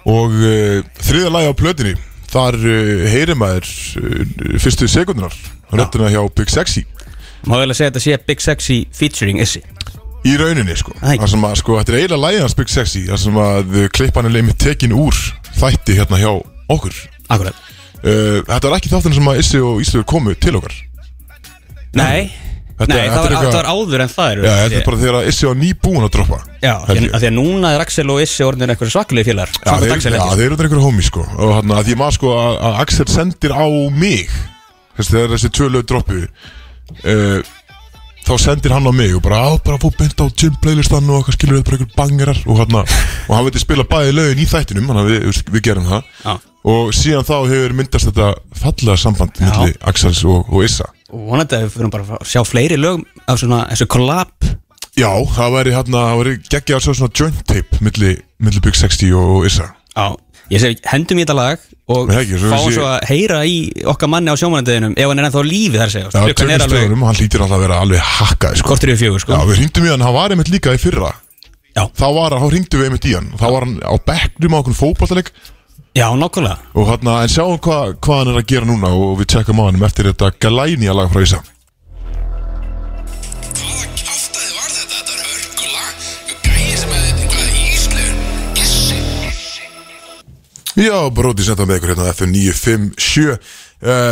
Og 0.08 0.34
uh, 0.40 0.80
þriða 1.04 1.34
lagi 1.34 1.52
á 1.52 1.54
plötinni 1.60 1.94
Þar 2.32 2.58
uh, 2.60 3.04
heyrir 3.12 3.38
maður 3.38 3.68
uh, 4.00 4.24
fyrstu 4.62 4.88
sekundunar 4.90 5.36
Röttina 5.74 6.10
hjá 6.12 6.20
Big 6.36 6.52
Sexy. 6.52 6.84
Má 7.48 7.56
vel 7.58 7.72
að 7.72 7.78
segja 7.80 7.90
að 7.90 7.96
þetta 7.96 8.02
sé 8.04 8.18
Big 8.28 8.42
Sexy 8.44 8.76
featuring 8.94 9.40
Issi. 9.42 9.62
Í 10.24 10.36
rauninni 10.40 10.76
sko. 10.78 10.94
Það 11.02 11.26
sem 11.34 11.42
að 11.44 11.56
sko 11.60 11.78
Þetta 11.80 11.92
er 11.92 11.98
eiginlega 11.98 12.22
lagi 12.22 12.42
hans 12.44 12.56
Big 12.56 12.70
Sexy. 12.72 13.04
Það 13.10 13.22
sem 13.26 13.40
að 13.42 13.74
uh, 13.74 13.86
klippan 13.92 14.28
er 14.28 14.36
leið 14.38 14.52
tekin 14.62 14.94
úr 14.96 15.18
Þætti 15.54 15.98
hérna 15.98 16.20
hjá 16.22 16.32
okkur? 16.72 16.94
Akkurat. 17.28 17.54
Uh, 18.04 18.40
Þetta 18.48 18.68
er 18.68 18.76
ekki 18.78 18.90
þáttin 18.92 19.14
sem 19.16 19.28
að 19.32 19.38
Issi 19.40 19.60
og 19.64 19.80
Ísleifur 19.84 20.08
komu 20.14 20.34
til 20.36 20.56
okkar? 20.58 20.74
Nei. 21.94 22.32
Þetta- 22.74 22.90
Nei, 22.90 23.04
þetta 23.06 23.14
það 23.14 23.22
var, 23.22 23.30
eitthvað- 23.30 23.52
það 23.54 23.60
var 23.60 23.68
áður 23.70 24.00
en 24.02 24.08
það 24.10 24.30
er 24.32 24.38
Já, 24.44 24.52
þetta 24.64 24.78
er 24.80 24.84
bara 24.84 24.96
þegar 24.98 25.26
Issi 25.30 25.46
var 25.46 25.54
nýbúin 25.60 26.02
að 26.04 26.10
droppa. 26.16 26.38
Já, 26.60 26.72
held 26.88 26.98
því 26.98 27.06
að, 27.06 27.20
því 27.22 27.28
að 27.28 27.34
núna 27.36 27.68
er 27.74 27.80
Axel 27.84 28.10
og 28.10 28.18
Issi 28.24 28.42
orðinir 28.42 28.72
einhverju 28.74 28.90
svakalegi 28.96 29.28
félagar 29.30 29.52
Já, 29.54 29.72
þeir, 29.78 29.92
Axel 29.94 30.12
já, 30.16 30.24
þeir 30.34 30.44
eru 30.48 30.56
þetta 30.56 30.64
einhverju 30.66 30.82
homi 30.88 31.04
sko. 31.06 31.22
Og 31.38 31.52
hann 31.54 31.70
að 31.70 31.90
ég 31.92 32.00
maður 32.00 32.16
sko 32.18 32.32
að, 32.34 32.56
að 32.66 32.80
Axel 32.82 33.06
sendir 33.14 33.54
á 33.54 33.64
mig 33.94 34.26
Þessi, 34.98 35.10
Þegar 35.14 35.30
þessi 35.36 35.50
tvö 35.54 35.68
lög 35.70 35.86
droppu 35.86 36.18
uh, 36.24 37.40
Þá 38.24 38.32
sendir 38.40 38.72
hann 38.72 38.88
á 38.88 38.92
mig 38.94 39.12
Og 39.16 39.22
bara 39.24 39.42
á, 39.44 39.50
bara 39.60 39.78
fór 39.80 39.92
beint 39.98 40.16
á 40.16 40.26
gym 40.32 40.56
playlistan 40.62 41.08
Og 41.10 41.20
eitthvað 41.20 41.36
skilur 41.36 41.58
við 41.58 41.66
bara 41.68 41.78
einhver 41.78 41.94
bangerar 41.98 42.40
Og 42.48 42.60
hann, 42.62 42.78
og 43.28 43.32
hann 43.36 43.46
veitir 43.48 43.64
spila 43.64 43.86
bæði 43.88 44.16
lögin 44.16 44.42
í 44.42 44.48
þættinum 44.48 44.92
að 44.94 45.10
við, 45.12 45.40
við 45.52 45.64
gerum 45.68 45.88
það. 45.90 46.10
Já. 46.24 46.34
Og 46.64 46.92
síðan 46.96 47.26
þá 47.28 47.34
hefur 47.50 47.74
myndast 47.76 48.08
þetta 48.08 48.28
fallega 48.56 48.96
samband 49.00 49.36
Já. 49.36 49.50
Milli 49.50 49.74
Axels 49.84 50.22
og, 50.24 50.48
og 50.48 50.64
Issa. 50.64 50.88
Og 51.12 51.26
vonandi 51.28 51.58
að 51.58 51.66
við 51.66 51.74
fyrir 51.74 51.92
bara 51.92 52.16
að 52.16 52.28
sjá 52.30 52.40
fleiri 52.48 52.78
lög 52.80 53.02
af 53.28 53.40
svona 53.42 53.64
þessu 53.74 53.88
collab. 53.92 54.32
Já, 54.94 55.10
það 55.34 55.56
væri 55.58 55.74
hérna 55.74 56.04
Það 56.06 56.20
væri 56.22 56.34
geggja 56.54 56.78
að 56.78 56.84
sjá 56.86 56.92
svona 56.94 57.16
joint 57.18 57.40
tape 57.50 57.80
Milli, 57.82 58.12
milli 58.38 58.62
Big 58.64 58.78
60 58.78 59.12
og, 59.18 59.32
og 59.36 59.48
Issa. 59.50 59.68
Já, 59.92 60.06
ég 60.52 60.60
segi 60.60 60.78
hendum 60.92 61.18
í 61.18 61.24
þetta 61.24 61.36
lag 61.38 61.58
og 61.94 62.10
ekki, 62.12 62.38
svo 62.40 62.50
fáum 62.52 62.68
sé- 62.68 62.74
svo 62.78 62.86
að 62.88 63.06
heyra 63.08 63.38
í 63.48 63.56
okkar 63.92 64.08
manni 64.12 64.32
á 64.32 64.36
sjómanandeginum 64.40 64.94
ef 64.96 65.08
hann 65.08 65.18
er 65.22 65.28
ennþá 65.28 65.40
á 65.40 65.46
lífi 65.48 65.80
þar 65.80 65.92
segja 65.94 66.08
Já, 66.08 66.18
er 66.18 66.20
alveg 66.20 66.36
tökustöðunum, 66.42 67.04
hann 67.08 67.18
hlýtir 67.20 67.44
alltaf 67.44 67.58
að 67.58 67.64
vera 67.66 67.80
alveg 67.84 68.00
hakkað 68.00 68.56
sko. 68.60 68.68
kortur 68.68 68.92
yfir 68.94 69.00
fjögur 69.04 69.20
sko. 69.24 69.32
Já, 69.32 69.44
við 69.48 69.58
hringdum 69.60 69.84
í 69.84 69.90
hann, 69.94 70.04
hann 70.04 70.14
var 70.14 70.30
einmitt 70.34 70.52
líka 70.52 70.74
í 70.74 70.80
fyrra. 70.80 71.12
Já. 71.74 71.84
Þá 71.90 72.06
var 72.14 72.30
hann, 72.36 72.42
þá 72.44 72.48
hringdum 72.52 72.80
við 72.80 72.88
einmitt 72.88 73.08
í 73.10 73.14
hann. 73.16 73.28
Þá 73.40 73.46
var 73.50 73.64
hann 73.66 73.76
á 73.84 73.94
bekknum 74.08 74.54
á 74.54 74.58
okkur 74.62 74.78
fótballtaleg 74.80 75.32
Já, 75.94 76.08
nákvæmlega. 76.18 76.58
Og 76.74 76.88
hann, 76.90 77.06
en 77.22 77.28
sjáum 77.30 77.58
hvað 77.62 77.92
hva 78.02 78.16
hann 78.18 78.32
er 78.32 78.40
að 78.40 78.46
gera 78.50 78.66
núna 78.66 78.88
Og 78.90 79.12
við 79.20 79.28
tjekkum 79.30 79.60
á 79.62 79.64
hann 79.70 79.82
eftir 79.86 80.08
þetta 80.10 80.32
Galænia 80.42 80.94
lag 80.96 81.06
frá 81.12 81.22
Ísa 81.22 81.38
Já, 90.74 90.96
bróti 91.14 91.44
senda 91.46 91.62
með 91.68 91.78
ykkur 91.78 91.92
hérna 91.92 92.08
á 92.10 92.14
FM 92.16 92.32
957 92.34 93.28
uh, 93.30 93.38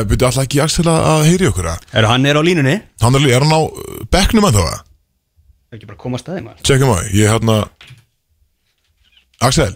Byrju 0.06 0.26
alltaf 0.28 0.44
ekki 0.44 0.60
Axel 0.62 0.84
að 0.86 1.06
að 1.10 1.22
heyri 1.26 1.48
okkur 1.50 1.68
að 1.72 1.86
Er 1.98 2.06
hann 2.06 2.26
er 2.28 2.38
á 2.38 2.42
línunni? 2.46 2.76
Hann 3.02 3.18
er, 3.18 3.24
er 3.34 3.42
hann 3.42 3.54
á 3.54 3.62
uh, 3.66 4.02
bekknum 4.14 4.46
að 4.46 4.58
það? 4.60 4.76
Það 4.76 5.74
er 5.74 5.80
ekki 5.80 5.88
bara 5.88 5.96
að 5.96 6.02
koma 6.04 6.18
að 6.18 6.22
staði 6.22 6.42
maður. 6.44 6.60
Tjekkum 6.68 6.92
á, 6.94 6.98
ég 7.16 7.32
hérna 7.32 7.56
Axel? 9.42 9.72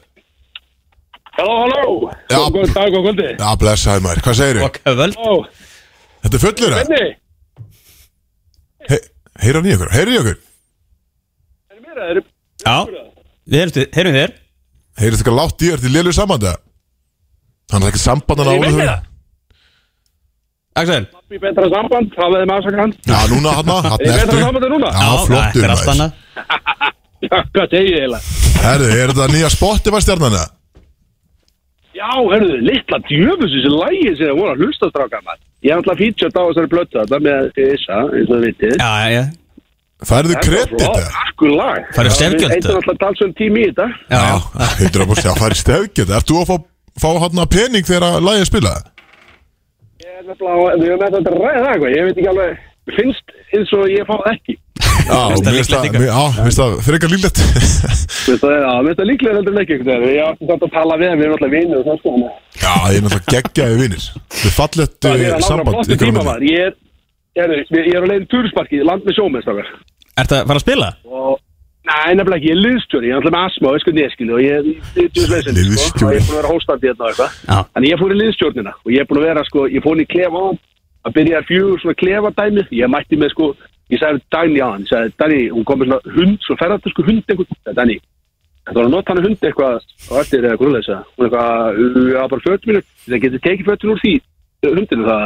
Halló, 1.37 1.57
halló, 1.65 2.13
Já. 2.31 2.39
góð 2.55 2.71
dag 2.77 2.95
og 2.97 3.03
kvöldi. 3.09 3.27
Já, 3.35 3.49
blessaði 3.61 4.05
maður, 4.05 4.23
hvað 4.25 4.39
segirðu? 4.39 4.69
Og 4.69 4.79
köföld 4.79 5.19
Ó, 5.19 5.33
Þetta 6.23 6.39
er 6.39 6.45
fullur 6.45 6.77
að? 6.77 6.95
Heyra 9.43 9.61
hann 9.61 9.69
í 9.69 9.75
okkur, 9.75 9.91
heyra 9.93 10.15
í 10.15 10.21
okkur. 10.23 10.39
Já, 12.63 12.77
við 13.47 13.59
erum 13.65 13.91
heyrum 13.99 14.17
þér. 14.17 14.33
Heyrið 14.97 15.21
þetta 15.21 15.35
látt 15.37 15.61
í, 15.61 15.69
er 15.69 15.83
þetta 15.83 15.93
lélu 15.93 16.15
sambandi? 16.17 16.55
Hann 17.73 17.83
er 17.83 17.91
ekki 17.93 18.03
samband 18.03 18.43
hann 18.43 18.53
Ég 18.55 18.63
veit 18.63 18.73
áður 18.75 18.91
það. 18.91 19.13
Axel 20.77 21.05
Í 21.27 21.39
betra 21.43 21.69
samband, 21.73 22.13
hafðið 22.15 22.45
með 22.47 22.59
afsaka 22.61 22.83
hann. 22.85 22.93
Já, 23.09 23.17
núna 23.33 23.55
hann, 23.57 23.71
hann 23.87 24.05
Ég 24.05 24.13
veit 24.13 24.21
ertu 24.23 24.37
það 24.37 24.45
sambandi 24.45 24.69
núna. 24.75 24.91
Já, 24.93 25.09
flottur 25.27 25.47
þetta 25.47 25.67
er 25.67 25.73
allt 25.75 25.89
maður. 25.89 25.97
annað 25.97 26.13
Hvað 27.57 27.73
segir 27.73 27.89
ég 27.89 28.05
eiginlega? 28.05 28.21
Herðu, 28.67 28.91
er 28.93 29.13
þetta 29.13 29.27
nýja 29.33 29.51
Spotify 29.55 30.03
stjarnan 30.05 30.37
eða? 30.37 30.53
Já, 31.97 32.11
hörðu, 32.13 32.59
litla 32.61 32.99
djöfus 33.09 33.55
þessi 33.57 33.73
lægi 33.73 34.13
sem 34.19 34.29
það 34.29 34.39
voru 34.43 34.53
að 34.53 34.63
hlusta 34.63 34.91
strákar 34.93 35.25
maður. 35.25 35.43
Ég 35.65 35.73
hef 35.73 35.81
alltaf 35.81 36.01
featured 36.03 36.37
á 36.37 36.43
þessari 36.45 36.71
blötu 36.75 37.01
þetta 37.01 37.21
með 37.25 37.61
Issa, 37.65 38.01
eins 38.13 38.29
og 38.29 38.37
þið 38.37 38.47
vitið. 38.51 38.77
Já, 38.77 38.93
já, 39.01 39.11
já 39.17 39.25
Færðu 40.07 40.37
kredit 40.45 40.83
eða? 40.85 41.05
Akkur 41.25 41.55
lag. 41.57 41.87
Færðu 41.97 42.11
stefgjöld, 42.19 42.53
Eitt 42.53 42.67
er 42.69 42.77
alltaf 42.77 42.99
talsum 43.01 43.31
tími 43.39 43.63
í 43.65 43.71
þetta. 43.71 43.87
Já, 44.13 44.21
já, 44.21 44.67
100% 44.93 45.25
Já, 45.25 45.33
færðu 45.41 45.59
stefgjöld 45.63 46.13
Ert 46.19 46.29
þú 46.29 46.43
að 46.43 46.51
fá, 46.51 46.57
fá 47.01 47.09
hann 47.23 47.43
að 47.43 47.51
pening 47.57 47.89
þegar 47.89 48.07
að 48.09 48.23
lagið 48.27 48.49
spila? 48.51 48.77
Ég 50.03 50.13
er 50.13 50.25
nefnilega, 50.29 50.77
við 50.77 50.89
erum 50.91 51.03
með 51.03 51.19
þetta 51.19 51.35
að 51.35 51.43
ræða 51.43 51.67
það. 51.67 51.91
Ég 51.97 52.07
veit 52.07 52.17
ekki 52.21 52.31
alveg, 52.33 52.63
finnst 52.97 53.37
eins 53.57 53.75
og 53.77 53.91
ég 53.93 54.09
fá 54.09 54.17
ekki. 54.33 54.57
Já, 55.07 55.19
Finnst 55.31 55.47
það 55.47 55.55
líklegt 55.55 55.85
frekar 56.83 57.13
líklegt 57.13 57.39
Veist 58.27 58.43
það, 58.43 59.03
líklega 59.07 59.37
heldur 59.39 59.55
en 59.55 59.61
ekki 59.63 59.77
veginn. 59.87 60.17
Ég 60.17 60.23
átti 60.27 60.49
samt 60.49 60.65
að 60.67 60.73
tala 60.75 60.99
við, 60.99 61.13
við 61.15 61.27
erum 61.27 61.37
alltaf 61.37 61.53
það 61.87 62.01
sko. 62.01 62.15
Já, 62.59 62.73
ég 62.91 62.99
er 62.99 63.05
náttúrulega 63.07 63.35
geggjaði 63.35 63.79
vinnir 63.83 64.07
er 65.23 65.37
að 65.37 65.45
nára 65.45 65.47
samband. 65.47 66.47
Ég 66.51 66.65
er, 66.67 66.75
er, 67.45 67.55
er 67.85 68.03
á 68.03 68.09
leiðin 68.11 68.31
turisparki, 68.33 68.83
land 68.83 69.07
með 69.07 69.21
sjómestrakar. 69.21 69.71
Ertu 70.17 70.39
að 70.41 70.49
fara 70.51 70.59
að 70.59 70.65
spila? 70.67 70.91
og 71.07 71.39
Nei, 71.87 72.17
nefnilega 72.19 72.41
ekki, 72.41 72.49
ég 72.51 72.57
er 72.57 72.63
liðstjóri, 72.65 73.07
ég 73.07 73.13
er 73.15 73.19
alltaf 73.21 73.31
með 73.37 73.45
asma 73.47 73.69
og 73.69 73.75
veisku 73.77 73.93
neskilu 73.95 74.33
og 74.35 74.43
ég 74.43 74.53
er 74.57 74.65
djúðsveisin, 75.15 75.55
sko, 75.79 76.07
og 76.09 76.11
ég 76.11 76.19
er 76.19 76.25
búin 76.27 76.35
að 76.35 76.41
vera 76.41 76.51
hóstandi 76.51 76.89
hérna 76.89 77.05
og 77.05 77.11
eitthvað. 77.13 77.31
Þannig 77.77 77.91
ég 77.93 78.01
fór 78.01 78.11
í 78.11 78.19
liðstjórnina 78.21 78.73
og 78.75 78.91
ég 78.91 78.99
er 78.99 79.07
búin 79.07 79.21
að 79.21 79.27
vera, 79.29 79.43
sko, 79.47 79.61
ég 79.71 79.85
fór 79.85 79.97
í 80.03 80.11
klefa 80.11 80.39
á 80.43 80.47
að 81.07 81.15
byrja 81.15 81.47
fjögur 81.47 81.79
svona 81.79 82.01
klefadæmi, 82.03 82.63
ég 82.75 82.91
mætti 82.91 83.15
með, 83.21 83.31
sko, 83.37 83.47
ég 83.95 83.99
sagði 84.03 84.19
Dani 84.35 84.59
á 84.59 84.69
hann, 84.73 84.83
ég 84.83 84.91
sagði, 84.91 85.15
Dani, 85.23 85.41
hún 85.55 85.63
kom 85.69 85.79
með 85.79 85.87
svona 85.93 86.03
hund, 86.17 86.39
svona 86.43 86.61
ferðartu, 86.65 86.89
sko, 86.91 87.03
hund 87.07 87.23
sagði, 87.31 87.77
Dani, 87.79 87.97
þetta 88.67 88.79
var 88.81 88.87
að 88.89 88.95
nota 88.97 89.11
hann 89.15 89.23
hund 89.29 89.41
eitthvað 89.47 89.79
hún 90.11 90.75
eitthvað, 91.31 91.55
það, 95.07 95.23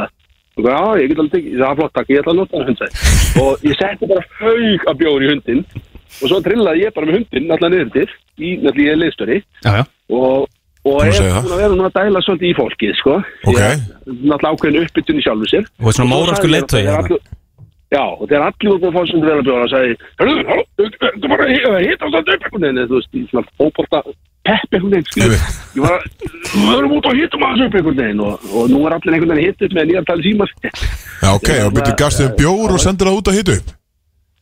og 0.57 0.61
það 0.61 1.65
er 1.65 1.77
flott, 1.81 1.93
takk, 1.97 2.09
ég 2.13 2.21
ætla 2.21 2.31
að 6.11 6.21
og 6.21 6.31
svo 6.31 6.39
trillaði 6.45 6.83
ég 6.85 6.93
bara 6.95 7.07
með 7.09 7.17
hundin 7.19 7.51
alltaf 7.55 7.71
niður 7.71 7.91
til, 7.95 8.07
í, 8.37 8.49
náttúrulega 8.61 8.87
ég 8.87 8.95
er 8.95 9.43
já 9.65 9.83
og, 10.11 10.47
og 10.83 10.97
að 11.01 11.07
er 11.07 11.31
það. 11.31 11.43
búin 11.45 11.53
að 11.55 11.61
vera 11.61 11.75
núna 11.75 11.89
að 11.91 11.97
dæla 11.99 12.21
svolítið 12.25 12.49
í 12.49 12.55
fólkið, 12.57 12.95
sko. 12.99 13.13
Ok. 13.47 13.59
Ég 13.59 13.67
er 13.67 13.77
náttúrulega 14.31 14.53
ákveðin 14.55 14.81
uppbytun 14.85 15.21
í 15.21 15.25
sjálfu 15.25 15.51
sér. 15.51 15.69
Og 15.81 15.93
svona 15.93 15.95
svo 15.95 16.07
móranskur 16.11 16.49
sagði 16.49 16.51
ég 16.51 16.57
leiðtogi, 16.57 16.81
að 16.81 16.89
það 16.89 16.91
er 16.91 16.97
hérna. 16.97 17.05
allir- 17.05 17.39
Já, 17.91 18.03
og 18.07 18.23
þegar 18.23 18.43
allir 18.47 18.69
voru 18.71 18.79
búin 18.79 18.91
að 18.91 18.95
fá 18.95 19.03
sem 19.11 19.21
vel 19.21 19.33
að 19.35 19.47
bjóða 19.47 19.63
og 19.65 19.71
sagði, 19.71 19.95
hörru, 20.21 20.35
hörru, 20.47 20.63
þú 21.21 21.27
bara 21.27 21.43
að 21.43 21.83
hita 21.83 22.05
á 22.07 22.13
þetta 22.15 22.35
upp 22.35 22.45
einhvern 22.47 22.63
veginn, 22.63 22.87
þú 22.87 22.95
veist, 22.95 23.11
í 23.11 23.23
svona 23.27 23.49
fótbolta 23.59 23.99
pepp 24.47 24.77
einhvern 24.77 24.93
veginn, 24.95 25.09
skilur 25.11 25.35
Einmitt. 25.35 25.57
Ég 25.75 25.83
var 25.83 25.97
að, 25.97 26.05
við 26.55 26.71
erum 26.77 26.95
út 26.95 27.09
og 27.11 27.19
hitum 27.19 27.43
aðeins 27.49 27.65
upp 27.67 27.75
einhvern 27.81 27.99
veginn. 27.99 28.23
Og, 28.23 28.47
og 28.55 28.71
nú 28.71 28.79
er 28.87 28.95
allir 28.95 29.17
einhvern 29.17 29.35
veginn 29.35 29.51
hitt 29.51 29.65
upp 29.67 29.75
með 29.75 29.91
nýjar 29.91 30.07
tali 30.07 30.23
símar 30.23 30.55
Já, 30.61 31.29
ok, 31.35 31.49
og 31.67 31.75
byrju 31.75 31.97
gastu 31.99 32.23
þeim 32.23 32.37
bjór 32.39 32.75
og 32.77 32.79
sendir 32.79 33.11
það 33.11 33.19
út 33.19 33.27
að 33.33 33.39
hitu 33.41 33.57
upp 33.59 33.75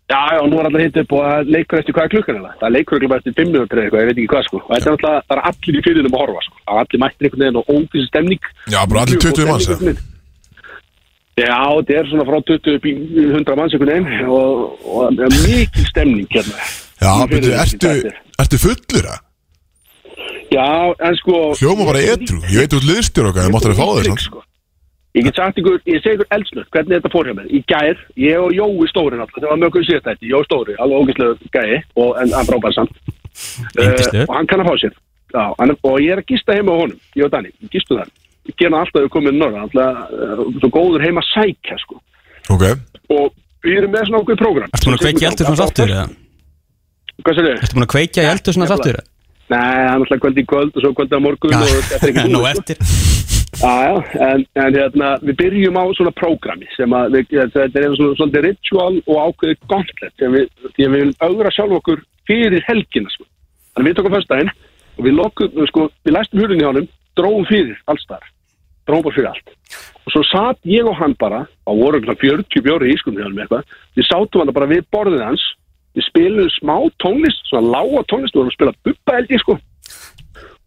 Já, 0.10 0.22
já, 0.34 0.42
nú 0.50 0.58
er 0.58 0.66
allir 0.66 0.88
hitt 0.88 0.96
upp 1.04 1.12
og 1.14 1.20
það 1.22 1.50
leikur 1.54 1.80
eftir 1.80 1.94
hvað 1.94 2.06
er 2.08 2.12
klukkan 2.16 2.38
eða. 2.40 2.52
Það 2.60 2.72
leikur 2.76 2.98
ekki 2.98 3.10
bara 3.12 3.22
eftir 3.22 3.36
5 3.38 3.52
minútur 3.54 3.78
eða 3.78 3.86
eitthvað, 3.86 4.02
ég 4.02 4.08
veit 4.10 4.18
ekki 4.18 4.32
hvað 4.32 4.46
sko. 4.48 4.62
Og 4.64 4.72
þetta 4.72 4.88
er 4.90 4.96
alltaf, 4.96 5.28
það 5.30 5.36
er 5.36 5.42
allir 5.50 5.78
í 5.78 5.84
fyrirnum 5.86 6.16
að 6.18 6.24
horfa 6.24 6.42
sko. 6.46 6.56
Það 6.64 6.80
er 6.80 6.82
allir 6.88 7.04
mættir 7.04 7.28
einhvern 7.28 7.44
veginn 7.44 7.60
og 7.60 7.70
ógísi 7.76 8.08
stemning. 8.10 8.50
Já, 8.74 8.80
bara 8.90 9.04
allir 9.06 9.22
20 9.28 9.52
manns, 9.52 9.70
veginn. 9.70 10.02
Já, 11.40 11.62
þetta 11.78 12.00
er 12.00 12.10
svona 12.10 12.28
frá 12.32 12.40
20 12.50 12.80
upp 12.80 12.90
í 12.90 12.96
100 13.28 13.62
manns 13.62 13.78
einhvern 13.78 13.94
veginn 13.94 14.34
og, 14.34 14.66
og 14.82 15.06
það 15.14 15.26
er 15.30 15.40
mikil 15.46 15.88
stemning 15.94 16.34
hérna. 16.34 16.68
Já, 17.00 17.14
fyrirhugum 17.30 17.64
ertu, 17.64 17.96
er. 18.10 18.22
ertu 18.42 18.64
fullur 18.66 19.10
það? 19.14 19.26
Já, 20.50 20.70
en 21.06 21.20
sko... 21.22 21.40
Hljóma 21.62 21.86
bara 21.86 22.02
edru, 22.02 22.42
ég 22.50 22.66
veit 22.66 22.80
út 22.82 22.90
liðstjór 22.90 23.30
okkar, 23.30 23.54
þið 23.62 24.49
Ég 25.18 25.26
get 25.26 25.40
sagt 25.40 25.58
ykkur, 25.58 25.80
ég 25.90 26.04
segi 26.04 26.20
ykkur 26.20 26.28
eldsnöð 26.36 26.68
hvernig 26.70 26.96
þetta 27.00 27.10
fór 27.10 27.26
hjá 27.30 27.34
mér. 27.40 27.48
Í 27.50 27.60
gær, 27.66 28.02
ég 28.22 28.38
og 28.44 28.52
Jói 28.54 28.90
Stóri 28.92 29.18
náttúrulega, 29.18 29.42
það 29.48 29.54
var 29.54 29.62
mjög 29.64 29.72
okkur 29.72 29.86
síðast 29.88 30.06
þetta, 30.06 30.28
Jói 30.30 30.46
Stóri, 30.46 30.76
alveg 30.84 31.00
ógæslega 31.02 31.50
gæi 31.56 31.80
og 32.04 32.20
en 32.22 32.34
hann 32.38 32.50
frábær 32.50 32.76
samt. 32.78 33.00
Eh, 33.80 34.26
og 34.28 34.34
hann 34.36 34.50
kann 34.52 34.62
að 34.62 34.70
fá 34.70 34.76
sér. 34.84 34.94
Já, 35.34 35.44
hann, 35.58 35.74
og 35.82 35.98
ég 36.04 36.14
er 36.14 36.22
að 36.22 36.30
gista 36.30 36.54
heima 36.58 36.76
á 36.78 36.82
honum, 36.84 37.02
ég 37.18 37.26
og 37.26 37.34
Dani, 37.34 37.52
gistu 37.74 37.98
þar. 37.98 38.14
Ég 38.50 38.58
gera 38.62 38.84
alltaf 38.84 39.02
að 39.02 39.08
við 39.08 39.12
komum 39.18 39.34
inn 39.34 39.42
norða, 39.42 39.66
alltaf 39.66 40.14
uh, 40.14 40.46
svo 40.62 40.72
góður 40.78 41.06
heima 41.06 41.26
sækja, 41.34 41.78
sko. 41.84 42.00
Ok, 42.54 42.66
Og 43.10 43.34
við 43.66 43.80
erum 43.82 43.94
með 43.98 44.08
svona 44.10 44.22
okkur 44.24 44.38
prógram. 44.40 44.70
Ertu 44.78 44.90
búin 44.90 44.98
að 45.00 45.06
kveikja 45.08 45.26
í 45.26 45.30
eldur 45.32 45.50
svona 45.50 45.66
aftur? 45.66 45.94
eða? 45.94 46.08
Hvað 47.26 47.40
sér 47.40 47.48
þið? 47.50 47.56
Ertu 47.66 47.78
búin 47.78 47.86
að 47.88 47.92
kveikja 47.96 48.26
í 48.26 48.30
eldur 48.30 48.56
svona 48.58 48.70
aftur? 48.78 49.00
Nei, 49.50 49.58
það 49.58 49.82
er 49.82 49.94
alltaf 49.96 50.22
kvöld 50.22 50.38
í 50.38 50.46
kvöld 50.46 50.76
og 50.78 50.84
svo 50.86 50.92
kvöld 50.98 51.16
á 51.18 51.20
morgun 51.26 51.56
og 51.58 51.72
þetta 51.90 52.06
er 52.06 52.12
ekki 52.14 52.26
Nú 52.36 52.44
sko. 52.44 52.52
eftir 52.54 53.39
Já, 53.58 53.74
já, 53.84 53.96
en, 54.30 54.46
en 54.56 54.76
hérna, 54.78 55.08
við 55.26 55.36
byrjum 55.42 55.78
á 55.82 55.84
svona 55.98 56.12
prógrami 56.16 56.68
sem 56.76 56.94
að 56.94 57.18
þetta 57.32 57.64
er 57.66 57.88
einu 57.88 57.98
svona, 57.98 58.18
svona 58.20 58.44
ritual 58.46 59.00
og 59.02 59.18
ákveðið 59.26 59.64
gauntlet 59.72 60.22
sem 60.22 60.36
við, 60.38 60.52
við 60.78 60.92
viljum 60.94 61.14
auðra 61.26 61.52
sjálf 61.56 61.78
okkur 61.80 62.04
fyrir 62.30 62.64
helgina, 62.68 63.12
sko. 63.12 63.26
Þannig 63.74 63.90
við 63.90 63.98
tókum 63.98 64.16
fyrstæðin 64.16 64.52
og 64.54 65.08
við 65.08 65.18
lokum, 65.18 65.62
sko, 65.72 65.88
við 66.06 66.16
læstum 66.16 66.44
hurðin 66.44 66.62
í 66.62 66.68
honum, 66.70 66.90
dróum 67.18 67.48
fyrir 67.50 67.82
alls 67.92 68.06
þar, 68.12 68.30
dróum 68.88 69.06
bara 69.08 69.18
fyrir 69.18 69.32
allt. 69.34 69.54
Og 70.06 70.14
svo 70.14 70.24
satt 70.30 70.70
ég 70.70 70.88
og 70.88 71.00
hann 71.02 71.18
bara, 71.20 71.44
á 71.50 71.72
voru 71.74 72.04
svona 72.06 72.20
40 72.22 72.66
bjóri 72.70 72.94
í 72.94 72.96
ískunni 72.96 73.26
hjá 73.26 73.32
eitthvað, 73.34 73.76
við 73.98 74.10
sátum 74.12 74.46
hann 74.46 74.56
bara 74.56 74.70
við 74.70 74.86
borðið 74.94 75.26
hans, 75.26 75.50
við 75.98 76.06
spilum 76.06 76.54
smá 76.60 76.76
tónlist, 77.02 77.44
svona 77.50 77.74
lága 77.76 78.06
tónlist, 78.14 78.38
við 78.38 78.44
vorum 78.44 78.54
að 78.54 78.60
spila 78.60 78.78
bubba 78.86 79.18
held 79.18 79.36
ég, 79.36 79.44
sko 79.44 79.58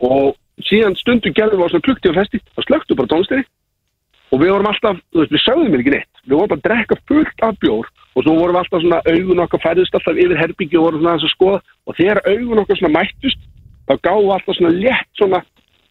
og 0.03 0.35
síðan 0.68 0.96
stundu 1.00 1.32
gerðum 1.34 1.62
við 1.62 1.68
á 1.68 1.72
svona 1.72 1.86
klukktíma 1.88 2.18
festi 2.20 2.40
og 2.56 2.66
slöktu 2.66 2.96
bara 2.98 3.10
tónlistinni 3.12 3.44
og 4.32 4.40
við 4.40 4.52
vorum 4.54 4.70
alltaf, 4.70 5.00
þú 5.12 5.20
veist, 5.20 5.32
við 5.34 5.42
sögðum 5.44 5.74
ekki 5.76 5.92
neitt. 5.92 6.20
Við 6.24 6.36
vorum 6.38 6.52
bara 6.52 6.60
að 6.60 6.66
drekka 6.68 6.96
fullt 7.10 7.42
af 7.44 7.58
bjór 7.60 7.88
og 7.88 8.24
svo 8.24 8.36
vorum 8.38 8.56
við 8.56 8.62
alltaf 8.62 8.84
svona, 8.84 9.00
augun 9.12 9.42
okkar 9.44 9.64
færðist 9.64 9.96
alltaf 9.98 10.20
yfir 10.24 10.40
herbyggi 10.40 10.78
og 10.78 10.86
vorum 10.86 11.02
svona 11.02 11.16
að 11.18 11.34
skoða. 11.34 11.58
Og 11.88 11.98
þegar 11.98 12.22
augun 12.30 12.62
okkar 12.62 12.80
svona 12.80 12.96
mættust 12.96 13.40
þá 13.88 13.94
gáðum 14.06 14.28
við 14.28 14.34
alltaf 14.38 14.58
svona 14.58 14.72
létt 14.78 15.20
svona 15.20 15.42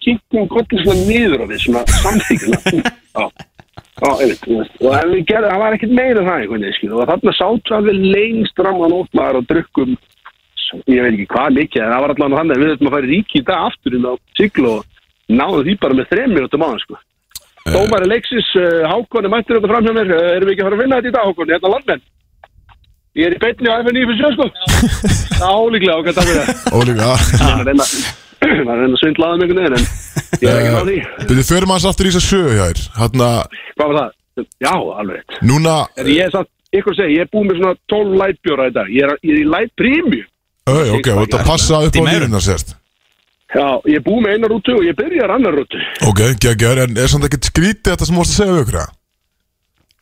kynkum 0.02 0.50
gottin 0.50 0.82
svona 0.82 1.06
niður 1.06 1.46
á 1.46 1.46
við 1.52 1.60
svona 1.68 1.86
veist. 4.58 4.78
og 4.82 4.96
en 4.98 5.12
við 5.14 5.26
gerðum, 5.30 5.52
það 5.52 5.62
var 5.62 5.76
ekkert 5.76 5.94
meira 5.94 6.24
það 6.26 6.40
einhvern 6.40 6.66
veginn, 6.66 6.96
og 6.96 7.10
þarna 7.12 7.34
sátu 7.38 7.76
alveg 7.78 8.00
lengst 8.16 8.58
fram 8.58 8.82
að 8.82 8.94
nótmaður 8.96 9.40
og 9.42 9.48
drukkum 9.52 9.94
ég 10.88 11.04
veit 11.04 11.14
ekki 11.14 11.28
hvað 11.34 11.58
mikið, 11.58 11.84
en 11.84 11.94
það 11.94 12.04
var 12.06 12.14
allavega 12.16 12.42
hann 12.42 12.54
við 12.56 12.72
þurfum 12.72 12.90
að 12.90 12.96
fara 12.98 13.12
ríki 13.12 13.40
í 13.40 13.46
dag 13.48 13.68
aftur 13.70 13.98
inn 13.98 14.10
á 14.10 14.14
sigl 14.40 14.68
og 14.72 14.86
náðu 15.32 15.66
því 15.68 15.78
bara 15.84 15.98
með 16.00 16.12
þrem 16.14 16.36
minútum 16.38 16.66
hann 16.68 16.82
sko. 16.86 17.02
Dómari 17.72 18.08
Leiksis 18.10 18.48
uh, 18.58 18.88
Hákon 18.90 19.28
er 19.28 19.32
mættur 19.36 19.60
þetta 19.60 19.70
fram 19.70 19.86
hjá 19.86 19.94
mér. 19.94 20.10
Uh, 20.10 20.32
erum 20.38 20.50
við 20.50 20.56
ekki 20.56 20.64
að 20.64 20.68
fara 20.68 20.78
að 20.78 20.82
vinna 20.82 20.98
þetta 20.98 21.12
í 21.12 21.16
dag 21.18 21.28
Hákon, 21.30 21.54
hérna 21.54 21.74
landmenn 21.76 22.08
ég 23.18 23.28
er 23.28 23.36
í 23.36 23.40
beinni 23.42 23.68
á 23.68 23.76
FN957 23.84 24.36
sko. 24.38 24.46
Það 25.42 25.46
er 25.46 25.58
álíklega 25.60 25.98
okkar 26.00 26.16
takk 26.16 26.30
fyrir 26.30 26.46
það. 26.48 26.62
Ólíka 26.78 27.10
Það 27.20 27.48
er 27.48 27.58
að 27.58 27.68
reyna 27.68 27.88
það 27.92 28.20
að 28.72 28.72
að 28.72 28.80
mig 28.82 29.04
einhvern 29.04 29.60
veginn 29.60 29.76
en 29.78 29.86
ég 30.42 30.48
er 30.50 30.60
ekki 30.62 30.72
á 30.72 30.84
því. 30.88 30.98
Byrju, 31.30 31.46
förum 31.50 31.74
aðeins 31.74 31.88
aftur 31.92 32.08
í 32.08 32.14
þess 32.14 32.22
að 32.22 32.28
sögu 32.30 32.56
hjá 32.56 32.64
þér 32.64 32.84
Hanna, 32.98 33.30
hvað 33.76 33.92
var 33.92 34.00
það? 34.00 34.18
Já, 34.64 34.74
alveg 35.04 35.36
núna 35.46 35.76
ég 36.08 36.24
er 36.26 36.34
samt, 36.34 36.50
ykkur 36.72 36.98
segi, 36.98 37.18
ég 37.20 37.28
er 37.28 37.32
búið 37.34 37.50
með 37.50 37.60
svona 37.60 37.76
12 37.92 38.18
lightbjóra 38.22 38.70
í 38.72 38.76
dag. 38.78 38.92
Ég 38.96 39.06
er, 39.06 39.14
ég 39.28 39.36
er 39.36 39.42
í 39.44 39.50
light 39.52 39.74
premium 39.78 40.31
Öy, 40.70 40.92
ok, 40.98 41.08
og 41.16 41.26
þetta 41.26 41.42
passa 41.48 41.82
upp 41.82 41.98
á 41.98 42.02
Í 42.02 42.06
lífina 42.06 42.42
sérst. 42.44 42.76
Já, 43.52 43.66
ég 43.90 44.04
búið 44.06 44.22
með 44.24 44.36
eina 44.36 44.50
rútu 44.52 44.76
og 44.78 44.86
ég 44.86 44.96
byrjar 44.96 45.34
annar 45.36 45.58
rútu. 45.58 45.80
Ok, 46.08 46.22
geggjör, 46.40 46.86
en 46.86 47.00
er 47.02 47.10
samt 47.12 47.26
ekkert 47.28 47.50
skrítið 47.50 47.90
þetta 47.92 48.08
sem 48.08 48.16
þú 48.16 48.22
varst 48.22 48.36
að 48.36 48.40
segja 48.40 48.54
við 48.56 48.64
ykkur 48.64 48.78
það? 48.80 48.94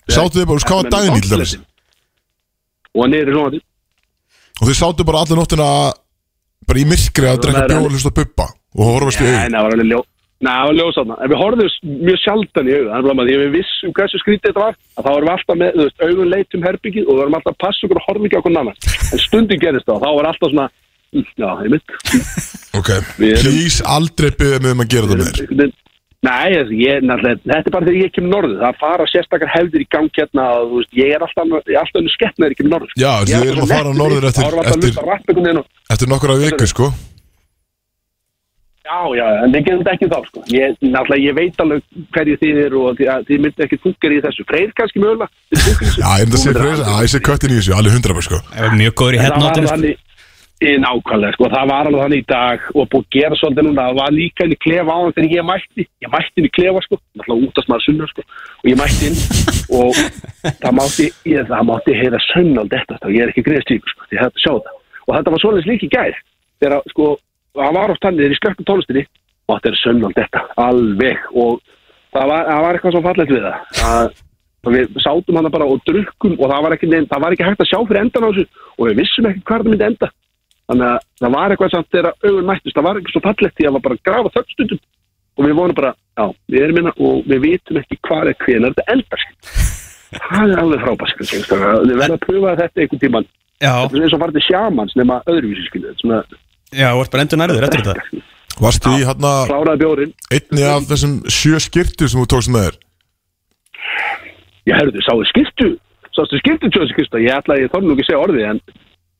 Sátu 0.09 0.39
þið 0.39 0.47
bara, 0.51 0.67
hvað 0.69 0.81
var 0.81 0.91
daginn 0.93 1.23
til 1.23 1.31
dæmis? 1.33 1.55
Og 2.93 3.03
hann 3.05 3.15
er 3.17 3.31
í 3.31 3.33
svona 3.33 3.61
Og 4.59 4.67
þið 4.67 4.77
sátu 4.81 5.05
bara 5.07 5.23
allir 5.23 5.39
nóttina 5.39 5.67
bara 6.67 6.81
í 6.81 6.85
myrkri 6.89 7.29
að 7.29 7.41
drekka 7.45 7.67
bjóð 7.69 7.85
og 7.87 7.93
hlusta 7.95 8.11
á 8.11 8.17
bubba 8.19 8.47
og 8.75 8.89
horfast 8.89 9.21
í 9.23 9.25
Nei, 9.25 9.31
augun 9.33 9.55
það 9.55 9.65
var 9.65 9.75
alveg 9.77 9.89
ljó 9.89 9.99
Nei, 10.39 10.53
það 10.55 10.67
var 10.69 10.75
ljós 10.79 10.95
þarna. 10.95 11.15
En 11.19 11.29
við 11.33 11.39
horfðum 11.41 11.71
mjög 12.07 12.19
sjaldan 12.23 12.69
í 12.69 12.75
augun 12.77 12.93
Þannig 12.95 13.09
að 13.19 13.27
því 13.29 13.33
að 13.35 13.41
við 13.43 13.55
vissum 13.57 13.91
hversu 13.97 14.19
skrítið 14.21 14.47
þetta 14.49 14.61
var. 14.63 14.77
Að 14.95 15.03
þá 15.03 15.09
varum 15.09 15.27
við 15.27 15.33
alltaf 15.35 15.57
með, 15.59 15.73
þú 15.75 15.83
veist, 15.83 16.03
augun 16.07 16.29
leit 16.31 16.55
um 16.55 16.63
herbyggið 16.69 17.03
og 17.03 17.11
við 17.11 17.19
varum 17.19 17.35
alltaf 17.39 17.51
að 17.55 17.59
passa 17.65 17.83
okkur 17.89 17.99
og 17.99 18.05
horfa 18.07 18.29
ekki 18.29 18.39
okkur 18.39 18.55
annan 18.61 18.79
En 19.09 19.23
stundin 19.25 19.59
gerist 19.59 19.89
það 19.89 19.97
og 19.97 20.05
þá 20.05 20.09
var 20.19 20.29
alltaf 20.31 20.53
svona 20.53 20.67
mm, 21.11 21.27
Já, 21.43 21.49
ég 21.65 21.69
mynd 21.73 21.93
Ok, 22.79 22.89
please 23.19 23.83
aldrei 23.97 24.31
byggja 24.39 24.61
mig 24.63 24.75
um 24.77 24.83
að 24.85 24.91
gera 24.95 25.11
það 25.11 25.23
meir. 25.59 25.75
Nei, 26.19 26.51
ég, 26.51 27.03
þetta 27.07 27.59
er 27.59 27.71
bara 27.71 27.85
þegar 27.87 27.99
ég 27.99 28.11
kem 28.15 28.25
norðu 28.31 28.57
það 28.59 28.79
fara 28.81 29.05
sérstakar 29.07 29.51
hefðir 29.53 29.85
í 29.85 29.87
gang 29.91 30.09
hérna 30.17 30.47
og, 30.59 30.65
þú 30.71 30.79
veist, 30.81 30.97
ég 30.99 31.13
er 31.15 31.23
alltaf, 31.23 31.95
önnu 31.99 32.11
skett 32.15 32.41
með 32.43 32.51
ég 32.51 32.59
kem 32.59 32.71
norður. 32.73 32.91
Já, 32.99 33.11
við 33.23 33.53
erum 33.53 33.63
að 33.63 33.71
fara 33.71 33.93
norður 33.95 34.27
eftir- 34.27 34.59
eftir- 34.63 35.63
Eftir 35.95 36.11
nokkura 36.11 36.35
vikur 36.43 36.67
sko 36.67 36.89
Já, 38.89 39.01
já, 39.13 39.25
en 39.45 39.51
við 39.53 39.65
getum 39.67 39.81
þetta 39.83 39.91
ekki 39.93 40.07
þá, 40.09 40.19
sko. 40.25 40.41
Ég, 40.49 40.77
náttúrulega, 40.81 41.21
ég 41.27 41.35
veit 41.37 41.59
alveg 41.61 42.05
hverju 42.15 42.37
þið 42.41 42.61
eru 42.63 42.79
og 42.89 42.97
þið, 42.97 43.09
þið 43.27 43.41
myndi 43.43 43.65
ekki 43.65 43.77
funkar 43.83 44.15
í 44.15 44.21
þessu. 44.25 44.45
Freyr 44.49 44.71
kannski 44.79 45.03
mögulega. 45.03 45.27
Já, 45.53 46.09
ég 46.17 46.25
þetta 46.25 46.39
að 46.39 46.41
segja 46.41 46.55
freyr 46.57 46.81
Já, 46.81 46.93
ég 47.05 47.11
sé 47.13 47.21
köttin 47.27 47.53
í 47.53 47.59
þessu, 47.59 47.75
alveg 47.77 47.97
hundra 47.99 48.15
bara 48.17 48.25
sko. 48.25 48.39
Það 48.49 48.65
var 48.65 48.79
mjög 48.79 48.95
góður 49.01 49.17
í 49.17 49.19
var 49.19 49.27
headnotinu 49.27 49.69
sko. 49.69 49.91
í 50.59 50.73
nákvæmlega, 50.83 51.35
sko, 51.37 51.49
það 51.53 51.69
var 51.69 51.87
alveg 51.87 52.01
þannig 52.03 52.23
í 52.23 52.27
dag 52.33 52.65
og 52.73 52.89
búið 52.91 53.05
að 53.05 53.13
gera 53.15 53.37
svolítið 53.39 53.67
núna, 53.69 53.85
það 53.85 53.99
var 53.99 54.15
líka 54.17 54.47
inn 54.47 54.55
í 54.55 54.59
klefa 54.65 54.91
á 54.91 54.99
hann 54.99 55.13
þegar 55.15 55.35
ég 55.37 55.45
mætti, 55.47 55.85
ég 56.03 56.11
mætti 56.15 56.41
inn 56.41 56.49
í 56.49 56.51
klefa, 56.57 56.81
sko, 56.83 56.99
náttúrulega 57.15 57.47
út 57.47 57.61
af 57.61 57.67
smaður 57.67 57.85
sunnar, 57.85 58.11
sko, 58.11 58.25
og 58.59 58.67
ég 58.67 58.81
mætti 58.81 59.07
inn 59.07 59.21
og 59.79 60.01
það 60.59 60.75
mátti, 60.81 61.07
ég, 61.31 61.47
það 61.47 61.63
mátti 61.69 61.95
heyra 62.01 62.19
sönnald 62.25 62.75
þetta, 62.75 62.99
þá. 62.99 63.07
Ég 63.15 63.23
er 63.23 63.31
ekki 63.31 63.45
greiðst 63.47 63.71
tíku, 63.71 63.93
sko, 63.93 64.09
ég 64.11 64.19
hætti 64.25 64.35
að 64.35 64.43
sjá 64.43 64.53
það, 64.67 64.75
og 65.05 65.15
þetta 65.15 65.35
var 65.37 65.43
svolítið 65.45 65.71
líka 65.71 65.87
í 65.87 65.93
gær, 65.95 66.19
þegar, 66.59 66.91
sko, 66.91 67.07
það 67.57 67.75
var 67.79 67.93
oft 67.93 68.05
þannig, 68.05 68.21
þegar 68.23 68.35
ég 68.35 68.41
slökkum 68.41 68.69
tónlistinni, 68.69 69.05
mátti 69.49 69.69
heyra 69.69 69.81
sönnald 69.83 70.17
þetta, 70.17 70.45
alveg, 70.65 71.27
og 71.33 71.61
það 72.15 72.33
var, 72.33 72.49
það 72.49 72.65
var 72.65 72.79
eitthvað 72.79 72.95
svo 72.95 73.03
fallegt 73.05 73.35
við 73.35 73.45
það, 73.47 73.85
að 73.89 74.17
og 74.59 74.73
við 74.75 74.97
sátum 74.99 75.37
hana 75.39 75.49
bara 75.53 75.67
og 75.71 75.83
drukkum 75.87 76.33
og 76.35 76.49
það 76.51 76.63
var 76.65 76.73
ekki, 76.75 76.87
neinn, 76.91 77.05
það 77.07 77.21
var 77.23 77.35
ekki 77.35 77.45
hægt 77.47 77.61
að 77.63 77.69
sjá 77.69 77.77
fyrir 77.79 78.01
endan 78.01 78.25
á 78.27 78.29
þessu. 78.29 78.63
Og 78.75 78.89
við 78.89 78.97
vissum 78.99 79.27
ekki 79.29 79.43
hvað 79.47 79.61
það 79.61 79.69
myndi 79.71 79.85
enda. 79.87 80.09
Þannig 80.69 80.87
að 80.89 81.05
það 81.21 81.35
var 81.35 81.53
eitthvað 81.53 81.71
samt 81.73 81.87
þegar 81.95 82.09
augun 82.25 82.49
mættist, 82.49 82.75
það 82.75 82.87
var 82.89 82.99
ekki 82.99 83.13
svo 83.13 83.21
fallegt 83.23 83.55
því 83.55 83.63
að 83.63 83.69
það 83.69 83.77
var 83.77 83.85
bara 83.85 83.95
að 83.95 84.03
grafa 84.09 84.33
þöggstundum 84.35 84.81
og 85.39 85.47
við 85.47 85.55
vonum 85.55 85.77
bara, 85.77 85.93
já, 86.19 86.25
við 86.51 86.65
erum 86.65 86.77
minna 86.79 86.93
og 86.99 87.27
við 87.29 87.41
vitum 87.45 87.79
ekki 87.79 87.97
hvað 88.05 88.31
er 88.31 88.37
hvenar 88.43 88.75
þetta 88.75 88.95
endar 88.95 89.25
það 90.17 90.53
er 90.53 90.61
alveg 90.63 90.83
frábært 90.83 91.13
sko, 91.15 91.59
við 91.63 91.95
verðum 91.95 92.17
að 92.17 92.25
pröfa 92.25 92.55
þetta 92.59 92.83
einhvern 92.83 93.03
tíman 93.05 93.27
Já, 93.59 93.71
þetta 93.71 93.99
er 93.99 94.05
eins 94.05 94.15
og 94.15 94.23
farið 94.23 94.45
sjámans 94.47 94.95
nema 94.99 95.21
öðruvísi 95.31 95.83
já, 96.73 96.89
þú 96.93 97.03
ert 97.03 97.13
bara 97.13 97.25
endur 97.25 97.41
nærður 97.41 97.67
eftir 97.69 97.85
þetta. 97.85 98.23
Varstu 98.59 98.91
í 98.97 99.05
hérna 99.07 99.33
kláraði 99.47 99.83
bjórin 99.83 100.15
einni 100.35 100.65
af 100.67 100.87
þessum 100.89 101.19
sjö 101.31 101.59
skirtu 101.63 102.09
sem 102.09 102.19
þú 102.19 102.25
tókst 102.33 102.51
með 102.51 102.65
þér? 102.67 102.79
Ég 104.69 104.75
herðu, 104.75 105.05
sáðu 105.05 105.29
skirtu 105.29 105.69
sástu 106.15 106.39
skirtu 106.41 106.69
tjóðs 106.73 106.91
skirta, 106.93 107.21
ég 107.23 107.35
ætla 107.37 107.55
að 107.55 107.63
ég 107.63 107.71
þorði 107.73 107.87
nú 107.87 107.95
ekki 107.95 108.05
að 108.05 108.09
segja 108.09 108.23
orðið 108.25 108.47
en 108.49 108.61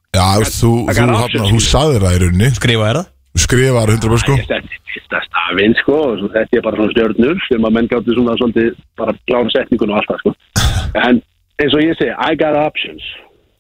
Já, 0.09 0.25
veist, 0.41 0.57
þú, 0.57 0.71
þú, 0.89 0.93
þú, 0.97 1.15
options, 1.21 1.49
þú 1.53 1.59
sagðir 1.61 2.03
það 2.05 2.15
í 2.15 2.19
rauninni. 2.23 2.47
Skrifa 2.57 2.85
er 2.89 2.97
það? 2.97 3.09
Skrifaði 3.39 3.93
hundra 3.93 4.09
bara 4.09 4.21
sko. 4.23 4.37
Ég 4.39 4.47
setti 4.49 4.79
fyrsta 4.89 5.19
stafinn 5.27 5.75
sko 5.77 5.97
og 6.07 6.15
svo 6.17 6.29
þetta 6.33 6.57
er 6.57 6.63
bara 6.65 6.79
svona 6.79 6.93
stjörnur 6.95 7.43
sem 7.45 7.67
að 7.67 7.75
menn 7.75 7.89
gáttu 7.91 8.15
svona 8.17 8.37
svolítið 8.39 8.71
bara 8.97 9.13
klára 9.29 9.53
setningun 9.53 9.93
og 9.93 9.99
allt 9.99 10.09
það 10.09 10.23
sko. 10.23 10.33
En 11.05 11.21
eins 11.61 11.75
og 11.77 11.83
ég 11.85 11.99
segi, 11.99 12.15
I 12.17 12.39
got 12.39 12.57
options 12.57 13.05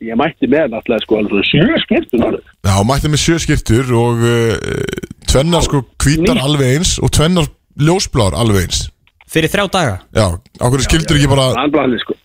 ég 0.01 0.15
mætti 0.19 0.47
með 0.47 0.69
náttúrulega 0.73 1.03
sko 1.03 1.17
alveg 1.19 1.47
sjö 1.49 1.79
skiptun 1.83 2.23
orðið 2.27 2.43
Já, 2.69 2.75
mætti 2.87 3.11
með 3.11 3.23
sjö 3.25 3.37
skirtur 3.43 3.89
og 3.99 4.21
uh, 4.23 4.53
tvennar 5.27 5.65
sko 5.65 5.81
hvítar 6.03 6.35
Nýtt. 6.37 6.43
alveg 6.47 6.75
eins 6.77 6.93
og 7.03 7.11
tvennar 7.15 7.49
ljósblár 7.79 8.35
alveg 8.35 8.65
eins. 8.67 8.85
Fyrir 9.29 9.51
þrjá 9.53 9.65
daga? 9.71 9.95
Já, 10.15 10.25
ákveður 10.59 10.85
skildur 10.87 11.19
ekki 11.19 11.29
bara 11.31 11.49
Anblæðin 11.63 11.99
sko. 12.03 12.15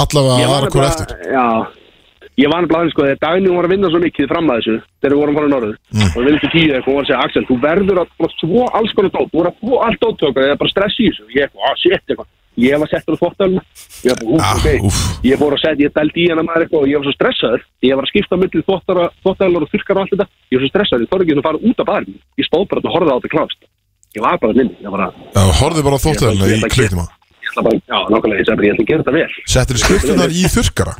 allavega 0.00 0.36
aðra 0.44 0.60
nefnilega- 0.68 0.90
eftir? 0.90 1.32
Já. 1.34 1.46
Ég 2.34 2.48
var 2.50 2.62
nefnilega 2.64 2.90
sko 2.90 3.02
þegar 3.04 3.20
daginn 3.22 3.54
var 3.56 3.64
að 3.68 3.72
vinna 3.74 3.90
svo 3.92 4.00
mikið 4.02 4.28
fram 4.32 4.48
að 4.50 4.56
þessu 4.58 4.76
þegar 5.02 5.12
við 5.14 5.20
vorum 5.22 5.36
fara 5.38 5.48
norður 5.52 5.76
Mm. 5.94 6.08
og 6.10 6.16
við 6.18 6.24
viljum 6.26 6.40
til 6.44 6.52
tíu 6.54 6.70
eitthvað 6.74 6.88
og 6.88 6.96
var 6.96 7.04
að 7.04 7.08
segja 7.10 7.22
Axel, 7.24 7.44
þú 7.50 7.56
verður 7.62 7.98
að 8.02 8.08
bara 8.18 8.32
svo 8.40 8.62
alls 8.78 8.92
konar 8.96 9.12
dót, 9.14 9.28
þú 9.30 9.36
verður 9.38 9.52
að 9.52 9.58
svo 9.60 9.74
allt 9.86 10.00
dóttöku 10.02 10.38
eða 10.42 10.58
bara 10.58 10.72
stress 10.74 10.96
í 10.98 11.06
þessu. 11.10 11.24
Ég 11.30 11.42
eitthvað, 11.44 11.62
ah 11.68 11.76
eitthvað 11.84 12.26
ég 12.60 12.78
var 12.78 12.88
settur 12.90 13.16
á 13.16 13.20
þvóttalina 13.20 13.62
ég 14.04 14.14
Ah, 14.38 14.54
úf, 14.54 14.64
ok. 14.64 14.84
úff. 14.88 14.98
ég 15.24 15.38
fór 15.40 15.54
að 15.56 15.62
setja, 15.64 15.84
ég 15.86 15.92
dældi 15.96 16.20
í 16.24 16.28
hana 16.30 16.42
maður 16.46 16.64
eitthvað 16.64 16.82
og 16.84 16.88
ég 16.90 16.98
var 17.00 17.06
svo 17.08 17.14
stressaður. 17.16 17.62
Ég 17.82 17.94
var 17.98 18.04
að 18.04 18.12
skipta 18.12 18.36
milli 18.40 18.62
þvóttalar 18.64 19.62
og 19.64 19.70
þurkar 19.72 19.96
og 19.96 20.02
allt 20.04 20.12
þetta. 20.14 20.26
Ég 20.52 20.56
var 20.58 20.62
svo 20.64 20.70
stressaður, 20.74 21.04
ég 21.04 21.10
þorði 21.14 21.24
ekki 21.24 21.38
að 21.40 21.46
fara 21.48 21.62
út 21.68 21.78
af 21.82 21.88
barinn 21.90 22.18
ég 22.38 22.46
stóð 22.48 22.66
bara 22.70 22.80
og 22.84 22.94
horfði 22.94 23.10
á 23.10 23.16
þetta 23.18 23.32
klást 23.34 23.60
ég 24.14 24.22
var 24.22 24.38
bara 24.38 24.52
Já, 25.34 25.42
horfði 25.60 25.82
bara 25.86 25.96
á 25.98 26.04
þóttælina 26.04 26.44
Ég 26.44 26.54
í 26.54 26.60
bara, 27.64 27.78
já, 27.86 27.98
nákvæmlega, 28.10 28.40
ég 28.40 28.46
sagði 28.48 28.68
ég 28.68 28.74
ætla 28.74 28.84
að 28.84 28.90
gera 28.90 29.02
þetta 29.04 29.14
vel. 29.14 29.32
Settur 29.54 29.78
skirtunar 29.82 30.30
í 30.34 30.44
þurkara 30.54 30.94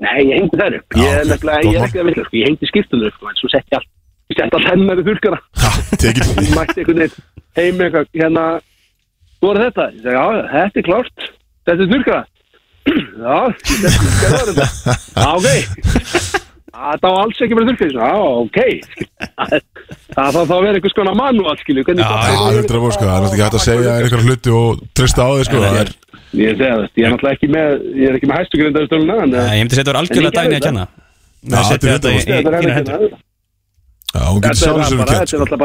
Nei, 0.00 0.20
ég 0.24 0.36
hengdi 0.40 0.56
þær 0.56 0.76
upp. 0.78 0.94
Ég 0.96 1.26
sko. 2.24 2.36
Ég 2.40 2.46
hengdi 2.48 2.68
skiptunum 2.70 3.10
upp, 3.10 3.18
ég 3.36 3.52
setti 3.52 3.76
allt 3.76 3.88
hennar 4.70 5.00
í 5.00 5.04
veginn 7.02 7.12
heim 7.58 7.82
eitthvað, 7.84 8.06
hérna, 8.16 8.44
þú 9.40 9.46
er 9.50 9.56
þetta? 9.64 9.84
Ég 9.94 10.00
segi, 10.04 10.14
já, 10.16 10.24
þetta 10.54 10.76
er 10.80 10.86
klárt, 10.88 11.18
þetta 11.68 11.80
er 11.84 11.90
þurrkara. 11.94 12.22
Já, 12.90 13.38
setti 13.70 13.88
þurrkara 13.94 14.42
þetta. 14.50 14.66
Já, 15.16 15.30
ok. 15.36 15.48
Það 16.80 17.04
var 17.04 17.18
alls 17.20 17.38
ekki 17.44 17.56
verið 17.58 17.68
þurrkara. 17.70 17.92
Já, 18.00 18.14
ok. 18.44 18.58
Það 20.10 20.28
þarf 20.34 20.48
þá 20.50 20.54
að 20.56 20.62
vera 20.64 20.76
einhvers 20.78 20.96
konar 20.96 21.16
manuál, 21.18 21.58
skilju. 21.60 21.82
hvernig 21.86 22.04
Já, 22.04 22.08
það- 22.10 22.56
hundra 22.60 22.78
búr 22.84 22.92
sko, 22.94 23.04
það 23.04 23.10
er 23.10 23.20
náttúrulega 23.20 23.34
ekki 23.34 23.44
hægt 23.46 23.58
að 23.60 23.66
segja 23.66 23.90
einhverja 23.96 24.26
hluti 24.26 24.50
og 24.60 24.68
trista 24.96 25.20
á 25.22 25.30
þig 25.36 25.44
sko 25.50 25.56
Það 25.60 25.80
er, 25.80 25.88
Ég 26.30 26.46
segi 26.54 26.62
það, 26.62 26.80
ég 26.94 27.04
er 27.04 27.10
náttúrulega 27.10 27.36
ekki 27.36 27.48
með, 27.50 27.68
ég 27.98 28.06
er 28.06 28.14
ekki 28.16 28.28
með 28.30 28.36
hæstu 28.38 28.56
grindaðustöluna, 28.60 29.14
en 29.24 29.30
Nei, 29.34 29.54
Ég 29.58 29.62
myndi 29.64 29.76
setja 29.76 29.90
það 29.90 29.96
En 29.96 30.00
algjörlega 30.00 30.34
dæni 30.38 30.56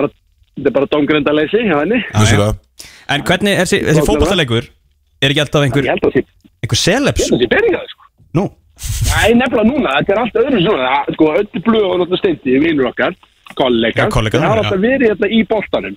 að 0.05 0.09
þetta. 0.55 0.67
er 0.69 0.75
bara, 0.75 0.85
alltaf 0.85 0.93
domgrindaleysi 0.95 1.63
hjá 1.67 1.77
henni. 1.81 2.01
En 3.15 3.21
hvernig 3.27 3.53
er 3.53 3.65
þessi, 3.65 3.81
þessi 3.85 4.05
fótballtalegur 4.07 4.69
Er 5.23 5.31
ekki 5.31 5.41
alltaf 5.43 5.63
einhver, 5.63 5.87
einhver 5.87 6.79
celebs? 6.79 7.21
ég 7.21 7.31
held 7.31 7.35
að 7.35 7.39
það 7.39 7.43
sé 7.43 7.51
byrjaði, 7.53 7.91
sko. 7.93 8.09
Nú, 8.35 8.45
Nei, 8.75 9.29
nefnilega 9.39 9.67
núna, 9.69 9.93
þetta 10.01 10.11
er 10.11 10.19
allt 10.19 10.39
öðru 10.41 10.61
svona. 10.65 10.95
Sko, 11.15 11.29
öllu 11.39 11.61
blöð 11.63 11.85
og 11.85 12.01
náttúrulega 12.01 12.19
steindi 12.19 12.57
Vinur 12.59 12.89
okkar, 12.89 13.15
kollegar, 13.55 14.09
Það 14.11 14.43
har 14.49 14.61
alltaf 14.63 14.81
verið 14.83 15.13
hérna 15.13 15.29
í 15.31 15.39
boltanum. 15.47 15.95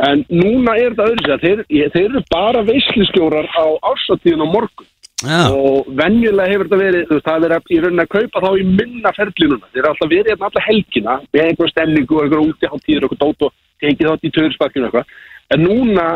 En 0.00 0.22
núna 0.30 0.76
er 0.78 0.94
þetta 0.94 1.08
öðru 1.10 1.24
sér 1.26 1.42
þeir, 1.42 1.64
þeir 1.92 2.06
eru 2.06 2.22
bara 2.30 2.62
veislistjórar 2.64 3.50
á 3.50 3.64
ársatíðin 3.90 4.46
á 4.46 4.48
morgun. 4.48 4.86
Já, 5.20 5.50
Og 5.52 5.90
venjulega 5.98 6.48
hefur 6.48 6.68
þetta 6.70 6.78
verið 6.80 7.02
þú 7.10 7.16
veist, 7.18 7.26
Það 7.26 7.44
er 7.44 7.52
í 7.60 7.80
rauninni 7.82 8.04
að 8.06 8.12
kaupa 8.14 8.40
þá 8.40 8.50
í 8.56 8.62
minna 8.70 9.10
ferli 9.12 9.48
núna. 9.50 9.66
Þeir 9.74 9.82
eru 9.82 9.90
alltaf 9.90 10.08
verið 10.14 10.30
hérna 10.32 10.48
alla 10.48 10.62
helgina 10.64 11.16
Með 11.34 11.42
einhver 11.44 11.72
stemningu 11.74 12.16
og 12.16 12.22
einhver 12.24 12.44
útiháttíður 12.46 13.04
Og 13.04 13.10
einhver 13.10 13.20
dót 13.20 13.44
og 13.44 13.52
tekið 13.84 14.10
þátt 14.10 14.28
í 14.28 14.34
töðursparkinu 14.36 14.86
og 14.86 14.90
eitthvað. 14.90 15.16
En 15.50 15.66
núna 15.66 16.06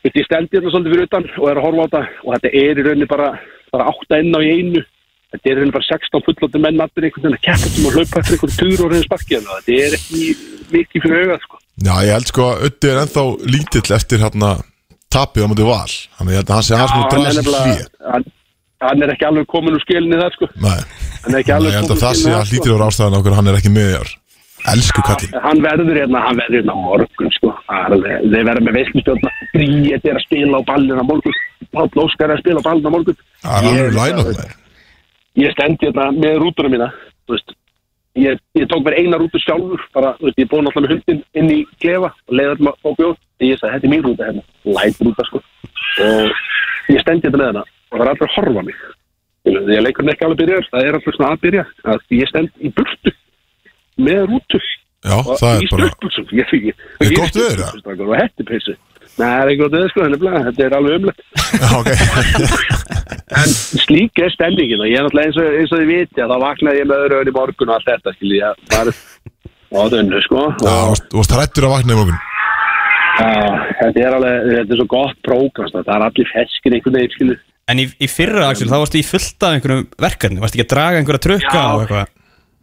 Veit, 0.00 0.14
ég 0.16 0.24
stendi 0.24 0.56
hérna 0.56 0.70
svolítið 0.72 0.94
fyrir 0.94 1.08
utan 1.10 1.26
og 1.36 1.48
er 1.50 1.58
að 1.60 1.64
horfa 1.66 1.82
á 1.84 1.88
þetta 1.92 2.00
og 2.24 2.30
þetta 2.34 2.50
er 2.56 2.78
í 2.80 2.84
rauninni 2.86 3.08
bara, 3.10 3.26
bara 3.68 3.88
átta 3.90 4.20
inn 4.22 4.32
á 4.32 4.40
í 4.40 4.48
einu. 4.54 4.80
Þetta 5.30 5.44
er 5.44 5.52
í 5.52 5.56
rauninni 5.58 5.74
bara 5.74 5.88
16 5.90 6.24
fullóttu 6.24 6.62
menn 6.64 6.80
allir 6.80 7.04
einhvern 7.04 7.26
veginn 7.26 7.36
að 7.36 7.44
keppa 7.44 7.68
sem 7.74 7.88
að 7.90 7.98
hlaupa 7.98 8.22
eftir 8.22 8.36
einhvern 8.38 8.56
tuður 8.62 8.84
og 8.86 8.94
reyna 8.94 9.08
sparkið 9.10 9.50
þetta 9.50 9.76
er 9.76 9.96
ekki 9.98 10.22
mikið 10.72 11.04
fyrir 11.04 11.20
augað 11.26 11.44
sko. 11.44 11.60
Já, 11.84 11.92
ég 12.06 12.12
held 12.16 12.32
sko 12.32 12.46
að 12.48 12.64
Ötti 12.70 12.90
er 12.94 13.02
ennþá 13.02 13.24
lítill 13.52 13.96
eftir 13.98 14.24
hérna 14.24 14.50
tapið 15.12 15.44
á 15.44 15.48
mútið 15.52 15.68
val. 15.68 15.92
Hann 16.16 16.32
er 16.32 16.48
nefnilega- 16.48 18.24
hann, 18.80 19.02
er 19.04 19.12
ekki 19.12 19.28
alveg 19.28 19.46
komin 19.52 19.76
úr 19.76 19.84
skilinni 19.84 20.16
það 20.16 20.32
sko. 20.38 20.48
Nei, 20.56 20.80
hann 21.20 21.34
er 21.36 21.42
ekki 21.44 21.52
alveg 21.52 21.68
ég 21.68 21.76
held 21.76 21.84
að 21.84 21.92
komin 21.92 22.00
úr 22.00 22.04
það 22.06 22.16
sé 22.16 22.30
að 22.30 22.40
það, 22.40 22.50
hlýtir 22.54 22.72
ára 22.78 22.88
ástæðan 22.88 23.18
okkur 23.20 23.36
hann 23.36 23.52
er 23.52 23.60
ekki 23.60 23.72
með 23.76 23.92
þér 23.92 24.19
Elsku 24.68 25.02
kallinn 25.06 25.40
hann 25.44 25.62
verður 25.64 25.96
hérna, 26.00 26.20
hann 26.26 26.36
verður 26.40 26.58
hérna 26.60 26.74
morgun 26.76 27.30
sko. 27.36 27.52
Það 27.68 27.96
þeir 28.04 28.48
verður 28.50 28.64
með 28.66 28.76
veislustjórna 28.80 29.30
Bríet 29.54 30.04
er 30.10 30.18
að 30.18 30.24
spila 30.26 30.60
á 30.60 30.68
ballin 30.70 31.00
á 31.00 31.04
morgun. 31.06 31.38
Páll 31.70 32.02
Óskar 32.04 32.28
er 32.30 32.36
að 32.36 32.42
spila 32.44 32.60
á 32.60 32.66
ballin 32.68 32.90
á 32.90 32.94
morgun. 32.96 33.16
Það 33.42 33.56
er 33.56 33.70
Ég- 33.70 33.80
alveg 33.80 33.96
læn 34.00 34.20
okkur 34.24 34.36
með 34.40 34.56
ég 35.40 35.52
stendi 35.54 35.86
hérna 35.86 36.10
með 36.12 36.38
rútuna 36.42 36.68
mína 36.68 36.92
ég, 38.18 38.38
ég 38.58 38.66
tók 38.68 38.82
mér 38.84 38.96
eina 38.98 39.18
rútu 39.20 39.38
sjálfur 39.38 39.80
bara, 39.94 40.14
veist, 40.20 40.38
ég 40.40 40.48
búið 40.50 40.64
náttúrulega 40.66 40.86
með 40.86 40.94
hundin 40.96 41.20
inn 41.38 41.50
í 41.54 41.58
klefa 41.80 42.10
og 42.10 42.34
leiði 42.34 42.54
alltaf 42.56 42.80
á 42.82 42.90
bjóð 42.98 43.16
ég 43.46 43.60
sagði, 43.60 43.74
þetta 43.74 43.86
er 43.86 43.92
mín 43.92 44.02
rúta 44.06 44.26
hérna, 44.28 44.42
læt 44.76 44.98
rúta 45.06 45.26
sko. 45.28 45.42
Og 46.04 46.32
ég 46.90 47.04
stendi 47.04 47.28
hérna 47.28 47.38
með 47.40 47.50
hana 47.52 47.62
og 47.62 47.94
það 47.94 48.02
er 48.04 48.10
allir 48.12 48.26
að 48.26 48.34
horfa 48.36 48.64
mig. 48.66 48.80
Skilur, 49.40 49.62
því 49.66 49.76
að 49.78 49.84
leikurinn 49.86 50.12
ekki 50.12 50.26
alveg 50.26 50.40
byrjar, 50.42 50.66
það 50.70 50.88
alltaf 50.90 51.14
svona 51.16 51.30
að 51.30 51.42
byrja. 51.46 51.64
Að 51.90 52.16
ég 52.18 52.28
stend 52.28 52.50
í 52.60 52.72
burtu 52.76 53.12
með 54.06 54.22
rútu 54.30 54.60
Já, 55.00 55.16
og 55.16 55.36
það 55.40 55.54
er 55.56 55.68
bara 55.72 55.86
ég, 55.88 56.74
Er 57.00 57.08
ég, 57.08 57.16
gott 57.16 57.36
eða? 57.40 57.68
eða? 57.80 58.06
og 58.06 58.16
hettipeysu 58.20 58.74
Nei, 59.20 59.26
það 59.26 59.40
er 59.42 59.50
ekki 59.50 59.60
gott 59.60 59.74
veður 59.74 59.90
sko, 59.90 60.04
þetta 60.46 60.62
er 60.64 60.74
alveg 60.76 60.94
umlegt. 61.00 61.22
Já, 61.60 61.70
ok. 61.80 61.88
En 63.40 63.50
slík 63.82 64.20
er 64.22 64.30
stemmingin 64.32 64.80
og 64.84 64.88
ég 64.88 64.96
er 65.00 65.04
náttúrulega 65.06 65.28
eins 65.30 65.40
og, 65.40 65.48
eins 65.60 65.72
og 65.74 65.80
þið 65.82 65.90
viti 65.90 66.22
að 66.24 66.32
þá 66.32 66.36
vaknaði 66.44 66.80
ég 66.80 66.88
með 66.88 67.02
öðru 67.04 67.18
öðru 67.20 67.32
í 67.32 67.36
morgun 67.36 67.72
og 67.72 67.76
allt 67.76 67.88
þetta 67.90 68.14
skilji 68.16 68.40
á 68.40 69.82
þunnu 69.92 70.20
sko. 70.24 70.44
Já, 70.62 70.70
og, 70.70 70.92
varst- 70.92 71.08
þú 71.10 71.20
varst 71.20 71.34
hrættur 71.36 71.66
að 71.68 71.74
vakna 71.74 71.96
í 71.96 71.98
morgun. 72.00 72.20
Já, 73.20 73.30
þetta 73.80 74.04
er 74.06 74.16
alveg, 74.20 74.48
þetta 74.54 74.74
er 74.76 74.80
svo 74.80 74.88
gott 74.94 75.20
prógram 75.26 75.72
það 75.74 75.92
er 75.96 76.06
allir 76.06 76.30
feskir 76.30 76.76
einhvern 76.78 76.98
veginn 77.00 77.14
skilji. 77.16 77.38
En 77.70 77.82
í, 77.82 77.84
í 78.00 78.08
fyrra 78.10 78.48
Axel, 78.50 78.70
þá 78.70 78.78
varstu 78.82 78.98
í 79.02 79.06
fullt 79.06 79.44
af 79.46 79.52
einhverjum 79.58 79.84
verkefni 80.00 80.40
Varstu 80.42 80.58
ekki 80.58 80.64
að 80.66 80.72
draga 80.72 80.98
einhverja 81.02 81.22
trukka 81.26 81.52
Já. 81.54 81.66
og 81.74 81.84
eitthvað 81.84 82.08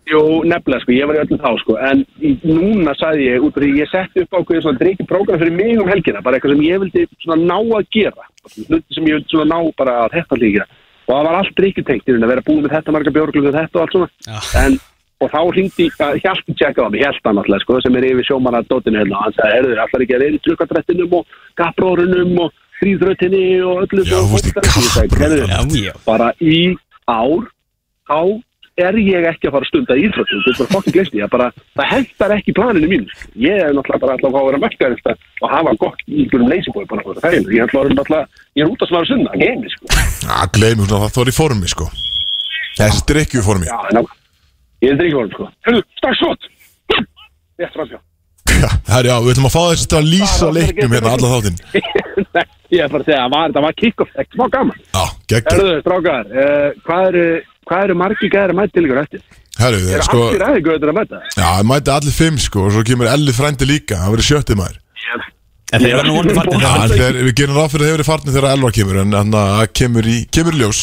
Jú, 0.08 0.20
nefnilega, 0.48 0.80
sko, 0.84 0.94
ég 0.96 1.08
var 1.10 1.18
í 1.18 1.22
öllum 1.24 1.40
þá, 1.44 1.50
sko, 1.62 1.76
en 1.84 2.04
í, 2.24 2.34
núna 2.48 2.94
sagði 2.96 3.26
ég, 3.28 3.44
út 3.44 3.58
af 3.58 3.64
því 3.64 3.72
ég 3.76 3.90
setti 3.92 4.24
upp 4.24 4.38
ákveðið 4.38 4.64
svona 4.64 4.80
dreikið 4.80 5.10
prógram 5.10 5.40
fyrir 5.42 5.56
mig 5.58 5.82
um 5.82 5.90
helgina, 5.92 6.22
bara 6.24 6.38
eitthvað 6.38 6.54
sem 6.56 6.64
ég 6.64 6.84
vildi 6.84 7.04
svona 7.26 7.40
ná 7.44 7.58
að 7.60 7.90
gera, 7.96 8.28
hluti 8.56 8.96
sem 8.96 9.10
ég 9.10 9.18
vildi 9.18 9.34
svona 9.34 9.50
ná 9.52 9.72
bara 9.82 9.96
að 10.06 10.16
þetta 10.16 10.40
líka, 10.44 10.68
og 11.08 11.12
það 11.12 11.28
var 11.28 11.40
allt 11.42 11.58
dreikið 11.60 11.88
tengt, 11.90 12.14
að 12.14 12.32
vera 12.32 12.46
búin 12.48 12.64
með 12.64 12.78
þetta 12.78 12.96
marga 12.96 13.16
björglum 13.18 13.50
og 13.50 13.58
þetta 13.58 13.76
og 13.76 13.84
allt 13.84 13.98
svona, 13.98 14.10
Já. 14.30 14.40
en, 14.64 14.80
og 15.18 15.34
þá 15.34 15.40
hringdi, 15.50 15.90
Hjalti 15.98 16.56
tjekkaði 16.56 16.88
á 16.88 16.92
mig, 16.94 17.04
Hjaltan 17.04 17.44
alltaf, 17.44 17.66
sko, 17.66 17.82
sem 17.84 18.00
er 18.00 18.08
yfir 18.14 18.30
sjómanna 18.32 18.64
dótinu 18.70 19.02
hérna, 19.02 19.20
og 19.20 19.28
hann 19.28 19.36
sagði, 19.36 19.58
herðu, 19.58 19.76
allar 19.84 20.08
ekki 20.08 20.16
að 20.16 20.24
vera 20.24 20.40
í 20.40 20.44
trukkadrættinum 20.48 21.20
og 21.20 21.38
gappróðrunum 21.60 22.44
og 22.46 22.56
fríðröttinni 22.80 23.46
og 23.66 23.84
öllu 23.88 24.04
Já, 24.08 24.20
í 25.76 25.88
já. 25.88 25.94
bara 26.06 26.32
í 26.40 26.60
ár 27.10 27.48
þá 28.08 28.20
er 28.78 28.98
ég 29.02 29.26
ekki 29.26 29.50
að 29.50 29.56
fara 29.56 29.66
að 29.66 29.70
stunda 29.72 29.96
íþróttum 29.98 30.42
þú 30.44 30.52
er 30.52 30.58
bara 30.60 30.74
fokkin 30.76 31.30
bara 31.34 31.48
það 31.78 31.90
hendar 31.92 32.34
ekki 32.36 32.54
planinu 32.58 32.90
mín, 32.92 33.06
ég 33.42 33.62
er 33.64 33.74
náttúrulega 33.74 34.04
bara 34.04 34.18
alltaf 34.18 34.30
að 34.30 34.40
að 34.42 34.50
vera 34.50 34.62
mekkaðist 34.64 35.10
og 35.42 35.54
hafa 35.54 35.74
gott 35.82 36.04
í 36.06 36.26
einhverjum 36.26 36.52
leysibói 36.52 36.86
bara 36.92 37.16
það 37.24 37.38
ég 37.40 37.64
er 37.64 37.74
náttúrulega, 37.74 38.44
ég 38.54 38.66
er 38.66 38.74
út 38.74 38.86
að 38.86 38.92
svara 38.92 39.10
sunna 39.10 39.40
geimi, 39.42 39.72
sko, 39.74 39.90
Já, 40.28 40.38
gleymum 40.54 40.90
svona, 40.90 41.10
það 41.16 41.32
í 41.32 41.36
formi 41.38 41.72
sko. 41.72 41.90
Þessi 42.78 43.06
drikkju 43.10 43.44
formi 43.46 43.70
já, 43.70 43.78
ná. 43.98 44.04
Ég 44.86 44.94
er 44.94 45.02
ekki 45.02 45.18
vorum, 45.18 45.34
sko, 45.34 45.50
hörru, 45.66 45.82
strax 45.98 46.22
svot 46.22 46.52
ég 47.58 47.66
er 47.66 47.74
framfjá 47.74 48.04
Herri, 48.88 49.10
já, 49.12 49.18
við 49.22 49.34
ætlum 49.36 49.50
að 49.50 49.54
fá 49.54 49.62
þessi 49.72 49.90
til 49.90 49.98
að 49.98 50.08
lýsa 50.12 50.48
leiknum 50.50 50.94
hérna 50.96 51.12
alla 51.14 51.30
þáttinn. 51.34 51.58
Nei, 52.34 52.46
ég 52.74 52.82
er 52.82 52.90
bara 52.94 53.04
að 53.04 53.10
segja, 53.10 53.20
það 53.26 53.34
var, 53.36 53.60
var 53.68 53.76
kick-off 53.78 54.16
ekki 54.24 54.38
smá 54.38 54.48
gaman, 54.56 54.80
Já, 54.94 55.04
geggjör 55.34 55.54
herruðu, 55.54 55.76
strákar 55.84 56.32
uh, 56.32 56.80
hvað 56.88 57.10
eru, 57.12 57.26
hvað 57.68 57.86
eru 57.88 57.98
margi 58.00 58.30
gæðir 58.32 58.54
að 58.54 58.60
mæta 58.60 58.76
til 58.76 58.86
ykkur 58.88 59.02
eftir, 59.04 59.24
Herri, 59.58 59.80
eru 59.90 60.06
sko 60.06 60.20
allir 60.28 60.46
aðeins 60.46 60.66
gauður 60.68 60.92
að 60.92 60.98
mæta? 61.00 61.22
Já, 61.34 61.48
það 61.48 61.66
mæti 61.72 61.94
allir 61.96 62.16
fimm 62.18 62.38
sko 62.42 62.68
og 62.68 62.76
svo 62.76 62.84
kemur 62.88 63.10
Elli 63.10 63.34
frændi 63.34 63.68
líka 63.68 63.98
Það 64.04 64.14
verður 64.14 64.28
sjöttið 64.28 64.60
maður. 64.62 64.80
En 65.68 65.84
þeir 65.84 65.98
eru 65.98 66.14
nú 66.14 66.36
farnir 66.38 66.64
Já, 66.64 66.72
þegar 66.88 67.02
þeir, 67.02 67.20
við 67.28 67.36
gerum 67.42 67.58
ráð 67.58 67.74
fyrir 67.74 67.84
að 67.84 67.90
þeir 67.90 67.98
verið 67.98 68.10
farnir 68.12 68.36
þegar 68.38 68.54
Elva 68.54 68.72
kemur 68.78 69.00
En 69.02 69.16
þannig 69.18 69.40
að 69.42 69.54
það 69.58 69.74
kemur 69.82 70.08
í, 70.08 70.18
kemur 70.38 70.58
í 70.58 70.62
ljós. 70.62 70.82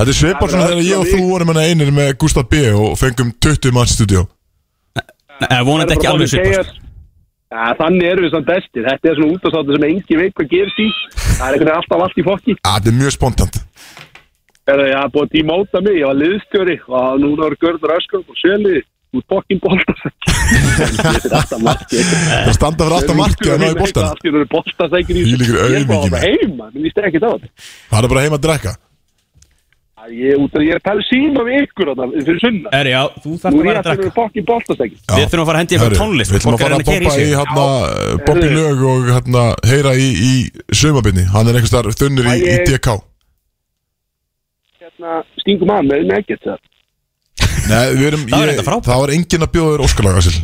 Þetta 0.00 0.12
er 0.14 0.18
svipar 0.20 0.52
svona 0.54 0.68
þegar 0.70 0.86
ég 0.88 1.02
og 1.02 1.10
þú 1.10 1.22
vorum 1.28 1.52
hérna 1.52 1.66
einir 1.68 1.94
með 1.94 2.12
Gustaf 2.22 2.48
B 2.50 2.62
og 2.72 2.96
fengum 2.98 3.34
20 3.36 3.76
manns 3.76 3.94
í 3.94 3.98
stúdíó. 3.98 4.24
Nei, 5.44 5.60
vonandi 5.66 5.96
ekki 5.96 6.10
alveg 6.10 6.32
svipast 6.32 6.78
Ja, 7.50 7.72
þannig 7.74 8.06
erum 8.06 8.22
við 8.22 8.34
samt 8.36 8.46
bestir. 8.46 8.84
Þetta 8.86 9.10
er 9.10 9.16
svona 9.18 9.34
útastáttu 9.34 9.74
sem 9.74 9.86
engi 9.88 10.18
veit 10.20 10.34
hvað 10.38 10.50
gerist 10.52 10.78
í. 10.78 10.86
Það 11.18 11.40
er 11.40 11.56
einhvern 11.56 11.66
veginn 11.66 11.78
alltaf 11.80 12.04
allt 12.04 12.20
í 12.20 12.24
fokki. 12.28 12.54
Já, 12.54 12.68
þetta 12.76 12.92
er 12.92 12.96
mjög 13.00 13.14
spontant 13.16 13.58
Þegar 14.70 14.86
ég 14.86 14.96
hafði 15.00 15.12
búið 15.16 15.24
að 15.26 15.30
tímóta 15.34 15.80
mig, 15.82 15.96
ég 15.98 16.06
var 16.06 16.18
liðstjóri 16.20 16.74
og 16.86 17.16
núna 17.18 17.46
er 17.50 17.56
Görður 17.64 17.94
Öskum 17.96 18.20
og 18.22 18.36
Sjöli 18.38 18.76
út 19.18 19.24
er 21.26 21.32
alltaf 21.34 21.58
marki. 21.66 21.98
Það 21.98 22.52
standa 22.54 22.86
fyrir 22.86 22.94
alltaf 23.00 23.16
markið 23.18 23.50
að 23.50 23.58
ná 23.58 23.66
í 23.66 23.74
Það 24.30 24.44
er 24.44 24.46
boltasækir 24.52 25.18
í 25.18 25.24
Þvílíkur 25.26 25.58
Ég 25.58 25.74
er 25.80 25.88
bara 25.90 26.06
að 26.06 26.28
heima, 26.28 26.68
mér 26.70 26.84
líst 26.86 27.02
ekki 27.02 27.18
á 27.18 27.26
þetta. 27.34 27.50
Það 27.90 28.06
er 28.06 28.12
bara 28.14 28.24
heima 28.28 28.38
að 28.38 28.46
drekka 28.46 28.76
Ég, 30.10 30.32
ég 30.64 30.70
er 30.72 30.78
að 30.78 30.86
tala 30.86 31.02
síma 31.04 31.42
við 31.44 31.66
ykkur 31.66 31.90
þarna 31.90 32.22
fyrir 32.24 32.38
sunna. 32.40 32.70
Herri, 32.72 32.92
já, 32.94 33.02
þú 33.20 33.32
þarf 33.42 33.50
að 33.50 33.58
er 33.60 33.60
ég 33.60 33.66
vera 33.68 33.80
að 33.80 33.88
að. 33.90 34.94
Já. 34.96 35.12
Við 35.12 35.26
þurfum 35.26 35.42
að 35.42 35.50
fara 35.50 35.58
að 35.58 35.60
hendi 35.60 35.76
eitthvað 35.76 35.98
tónlist 36.00 36.32
Við 36.32 36.38
ætlum 36.40 36.54
að 36.54 36.56
er 36.56 36.64
fara 36.64 36.72
að 36.72 36.80
að 36.80 36.88
keyra 36.88 37.12
í 37.20 37.28
hérna 37.36 37.66
Bobby 38.24 38.46
Heyrðu. 38.46 38.56
lög 38.56 38.80
og 38.90 39.10
hérna 39.10 39.44
heyra 39.70 39.92
í, 40.00 40.08
í 40.30 40.32
sömabinni 40.80 41.26
Hann 41.34 41.50
er 41.52 41.58
einhvers 41.60 41.74
þar 41.76 41.90
þunnur 42.00 42.30
í, 42.32 42.36
í 42.40 42.48
ég- 42.48 42.64
DK 42.70 42.96
Hérna, 45.00 45.22
stingum 45.40 45.70
að 45.72 45.86
með 45.88 46.02
neggett 46.10 46.42
það. 46.44 46.58
Nei, 47.70 47.84
við 47.96 48.06
erum 48.10 48.24
Það 48.28 48.34
var 48.36 48.48
ég- 48.48 48.52
enda 48.52 48.64
frábært. 48.66 48.88
Það 48.90 49.00
var 49.00 49.10
enginn 49.14 49.44
að 49.46 49.52
bjóða 49.54 49.70
þér 49.72 49.84
óskalaga 49.86 50.20
sér 50.26 50.36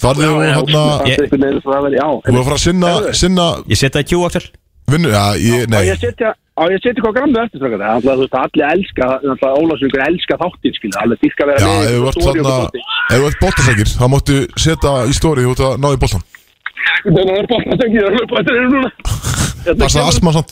Farðu 0.00 0.26
og 0.30 0.40
hérna 0.44 0.80
Það 1.00 1.10
er 1.10 1.22
einhvern 1.24 1.44
veginn 1.44 1.60
svo 1.64 1.72
að 1.76 1.82
vera, 1.86 1.96
já. 2.00 2.08
Þú 2.26 2.32
var 2.34 2.40
að 2.40 2.48
fara 2.48 2.58
að 2.58 2.64
sinna, 2.64 2.90
sinna 3.20 3.46
Ég 3.70 3.78
setja 3.80 4.00
í 4.00 4.08
Q 4.10 4.12
Axel 4.26 4.44
vinnu, 4.90 5.08
já, 5.14 5.24
ég, 5.38 5.64
Á 5.64 5.70
nei 5.70 5.82
ég 5.86 5.94
að 5.94 6.02
setja, 6.04 6.30
á 6.34 6.62
ég 6.66 6.76
að 6.76 6.82
setja 6.84 7.00
hvað 7.04 7.14
grannu 7.16 7.38
eftir 7.44 7.58
strákar? 7.60 7.78
Það 7.80 7.86
er 7.86 7.94
alltaf, 7.94 8.14
þú 8.16 8.24
veist, 8.24 8.36
allir 8.40 8.66
elska, 8.74 9.04
alltaf 9.30 9.52
Ólafsvíkur 9.60 10.02
elska 10.08 10.34
þáttinn, 10.42 10.74
skilja, 10.80 10.98
allir 11.04 11.18
dýrka 11.22 11.42
að 11.44 11.48
vera 11.50 11.60
Já, 11.60 11.68
með 11.70 11.86
ef 11.86 11.94
þú 11.94 12.00
í 12.00 12.08
ert 12.10 12.20
story 12.20 12.40
og 12.40 12.46
þarna. 12.50 12.68
Ef 13.10 13.16
þú 13.20 13.24
ert 13.30 13.40
bóttasækir, 13.44 13.88
þá 14.00 14.04
máttu 14.16 14.36
setja 14.66 14.92
í 15.06 15.14
stóri 15.20 15.46
út 15.46 15.60
að 15.68 15.72
ná 15.80 15.88
í 15.94 16.00
bóttan 16.02 16.24
Þannig 17.00 17.20
að 17.20 17.28
það 17.30 17.38
er 17.40 17.48
bóttasengið, 17.54 18.00
það 18.00 18.10
er 18.10 18.14
hlupað 18.18 18.36
þetta 18.40 18.50
er 18.50 18.68
núna. 18.74 18.90
Hérna 19.64 19.80
Passa 19.84 20.00
kemur- 20.00 20.10
asma 20.10 20.30
samt 20.36 20.50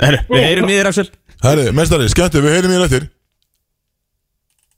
Herri, 0.00 0.18
við 0.30 0.44
heyrum 0.46 0.70
í 0.70 0.76
þér 0.78 0.88
Axel 0.94 1.08
Herri, 1.40 1.70
mestari, 1.72 2.08
skemmtu, 2.12 2.42
við 2.44 2.52
heyrim 2.56 2.72
ég 2.74 2.82
eftir. 2.84 3.06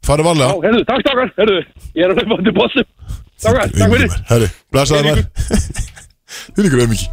Farðu 0.06 0.22
Já, 0.22 0.28
varlega 0.28 0.66
herðu, 0.66 0.82
takk 0.86 1.02
strákar, 1.02 1.32
herðu, 1.38 1.56
ég 1.98 2.04
er 2.04 2.12
að 2.12 2.20
hlupað 2.22 2.44
til 2.46 2.54
bóttum. 2.58 2.86
Strákar, 3.42 3.72
takk 3.74 3.94
fyrir. 3.96 4.14
Herri, 4.30 4.48
blessaði 4.74 5.02
maður. 5.08 5.26
Þið 6.32 6.64
líkur 6.64 6.82
auðmiki 6.82 7.06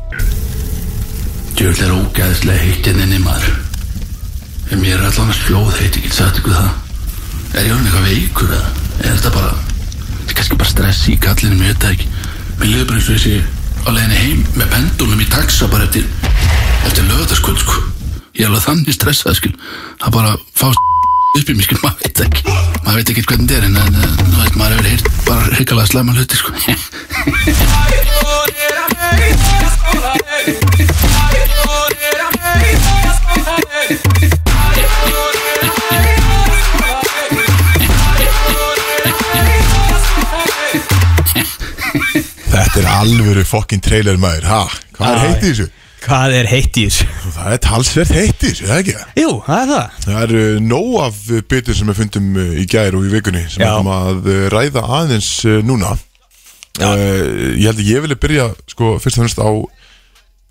Djöfull 1.59 1.83
er 1.83 1.95
ógæðislega 1.97 2.63
heitt 2.63 2.87
inninni 2.87 3.19
maður. 3.19 3.57
En 4.69 4.83
mér 4.83 4.95
er 4.95 5.07
allan 5.09 5.33
að 5.33 5.41
sljóð 5.41 5.73
heitt, 5.81 5.97
ég 5.97 6.05
get 6.05 6.15
sagt 6.15 6.39
ykkur 6.39 6.55
það. 6.55 6.71
Er 7.57 7.67
ég 7.67 7.73
orðin 7.73 7.89
eitthvað 7.89 8.07
veikur 8.07 8.53
eða? 8.53 8.73
Er 9.01 9.15
þetta 9.17 9.33
bara 9.35 9.51
Þetta 9.59 10.29
er 10.29 10.37
kannski 10.39 10.59
bara 10.61 10.71
stress 10.71 11.05
í 11.09 11.17
kallinu, 11.19 11.57
mér 11.59 11.73
veit 11.73 11.83
það 11.83 11.95
ekki. 11.97 12.11
Mér 12.59 12.71
liður 12.71 12.89
bara 12.91 13.01
eins 13.01 13.09
og 13.09 13.17
þessi 13.17 13.35
á 13.85 13.89
leiðinni 13.89 14.19
heim 14.23 14.43
með 14.61 14.73
pendulum 14.75 15.23
í 15.23 15.29
taxa 15.33 15.69
bara 15.73 15.89
eftir 15.89 16.05
eftir 16.85 17.09
lögðarskvöld 17.09 17.63
sko 17.63 17.98
Ég 18.39 18.45
er 18.45 18.53
alveg 18.53 18.63
þannig 18.63 18.95
stressað 18.95 19.33
skil. 19.35 19.49
Það 19.99 20.13
bara 20.15 20.29
fá 20.55 20.69
upp 20.71 21.49
í 21.51 21.55
mig 21.57 21.65
skil, 21.67 21.75
maður 21.83 22.05
veit 22.05 22.21
ekki. 22.23 22.41
Maður 22.85 23.01
veit 23.01 23.09
ekki 23.11 23.23
hvernig 23.27 23.49
þetta 23.51 23.57
er 23.59 23.65
en, 23.67 23.75
en, 23.83 23.99
en 23.99 24.37
veit, 24.39 24.55
maður 24.55 24.77
hefur 24.77 24.87
heyrt 24.93 25.07
bara 25.27 25.43
hrikalega 25.57 25.91
slæma 25.91 26.15
hluti 26.15 26.39
sko. 26.39 26.55
Þetta 42.49 42.79
er 42.81 42.87
alvöru 42.93 43.43
fokkin 43.47 43.83
trailer 43.83 44.15
maður, 44.21 44.47
ha? 44.47 44.61
Hvað 44.95 45.19
er 45.19 45.29
í 45.29 45.37
þessu? 45.43 45.67
Hvað 45.99 46.33
er 46.39 46.47
heitt 46.49 46.77
í 46.79 46.85
þessu? 46.87 47.05
Það 47.35 47.53
er 47.55 47.61
talsvert 47.65 48.11
heitt 48.15 48.43
í 48.45 48.49
þessu, 48.51 48.63
er 48.65 48.69
það 48.71 48.81
ekki? 48.83 48.93
Jú, 49.19 49.31
það 49.45 49.59
er 49.63 49.71
það. 49.73 49.97
Það 50.05 50.21
eru 50.25 50.43
nóg 50.69 50.93
af 51.03 51.17
uh, 51.33 51.41
bitur 51.51 51.75
sem 51.77 51.89
við 51.91 51.97
fundum 51.99 52.29
uh, 52.39 52.53
í 52.61 52.65
gær 52.71 52.95
og 52.99 53.07
í 53.07 53.11
vikunni 53.13 53.41
sem 53.51 53.59
við 53.59 53.65
Já. 53.67 53.73
ætlum 53.73 53.91
að 53.95 54.29
uh, 54.31 54.45
ræða 54.53 54.83
aðeins 54.99 55.31
uh, 55.49 55.57
núna. 55.67 55.91
Uh, 56.79 57.59
Ég 57.59 57.67
held 57.67 57.81
að 57.83 57.89
ég 57.91 58.05
vilja 58.05 58.19
byrja 58.23 58.47
sko 58.71 58.93
fyrst 59.03 59.19
og 59.19 59.25
fremst 59.25 59.43
á 59.43 59.49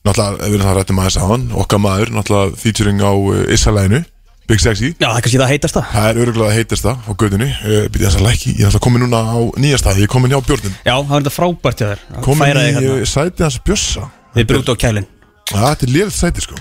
náttúrulega, 0.09 0.37
við 0.45 0.55
erum 0.59 0.67
það 0.69 0.79
rættum 0.79 1.01
aðeins 1.03 1.19
á 1.19 1.25
hann 1.33 1.49
okkar 1.65 1.83
maður, 1.83 2.13
náttúrulega 2.19 2.61
featuring 2.61 3.01
á 3.05 3.11
uh, 3.17 3.43
Issa-læginu, 3.57 4.03
Big 4.49 4.63
Sexy. 4.65 4.93
Já, 5.01 5.09
það 5.11 5.19
er 5.19 5.25
kannski 5.27 5.41
það 5.43 5.51
heitast 5.55 5.77
það 5.77 5.91
Það 5.93 6.07
er 6.13 6.21
öruglega 6.25 6.55
heitast 6.57 6.87
það 6.87 7.03
á 7.05 7.13
gödunni 7.21 7.49
uh, 7.53 7.83
Byrja 7.93 8.09
þess 8.13 8.21
að 8.21 8.27
lækki, 8.29 8.53
ég 8.55 8.63
er 8.65 8.71
alltaf 8.71 8.85
komin 8.87 9.05
núna 9.05 9.21
á 9.29 9.37
nýja 9.61 9.81
stað 9.83 10.01
Ég 10.01 10.09
er 10.09 10.13
komin 10.15 10.33
hjá 10.33 10.41
Björnum. 10.49 10.77
Já, 10.85 10.95
það 10.95 11.11
var 11.13 11.21
þetta 11.27 11.35
frábært 11.35 11.83
hjá 11.83 11.89
þér 11.91 12.05
að 12.17 12.25
Komin 12.29 12.49
í 12.49 12.65
hérna. 12.69 12.95
uh, 12.95 13.03
sætið 13.13 13.45
hans 13.49 13.59
Bjössa. 13.69 14.07
Við 14.39 14.49
brúti 14.53 14.73
á 14.73 14.77
kælin 14.81 15.05
Já, 15.05 15.18
Þetta 15.49 15.87
er 15.87 15.93
liðið 15.95 16.15
sætið 16.19 16.47
sko. 16.49 16.59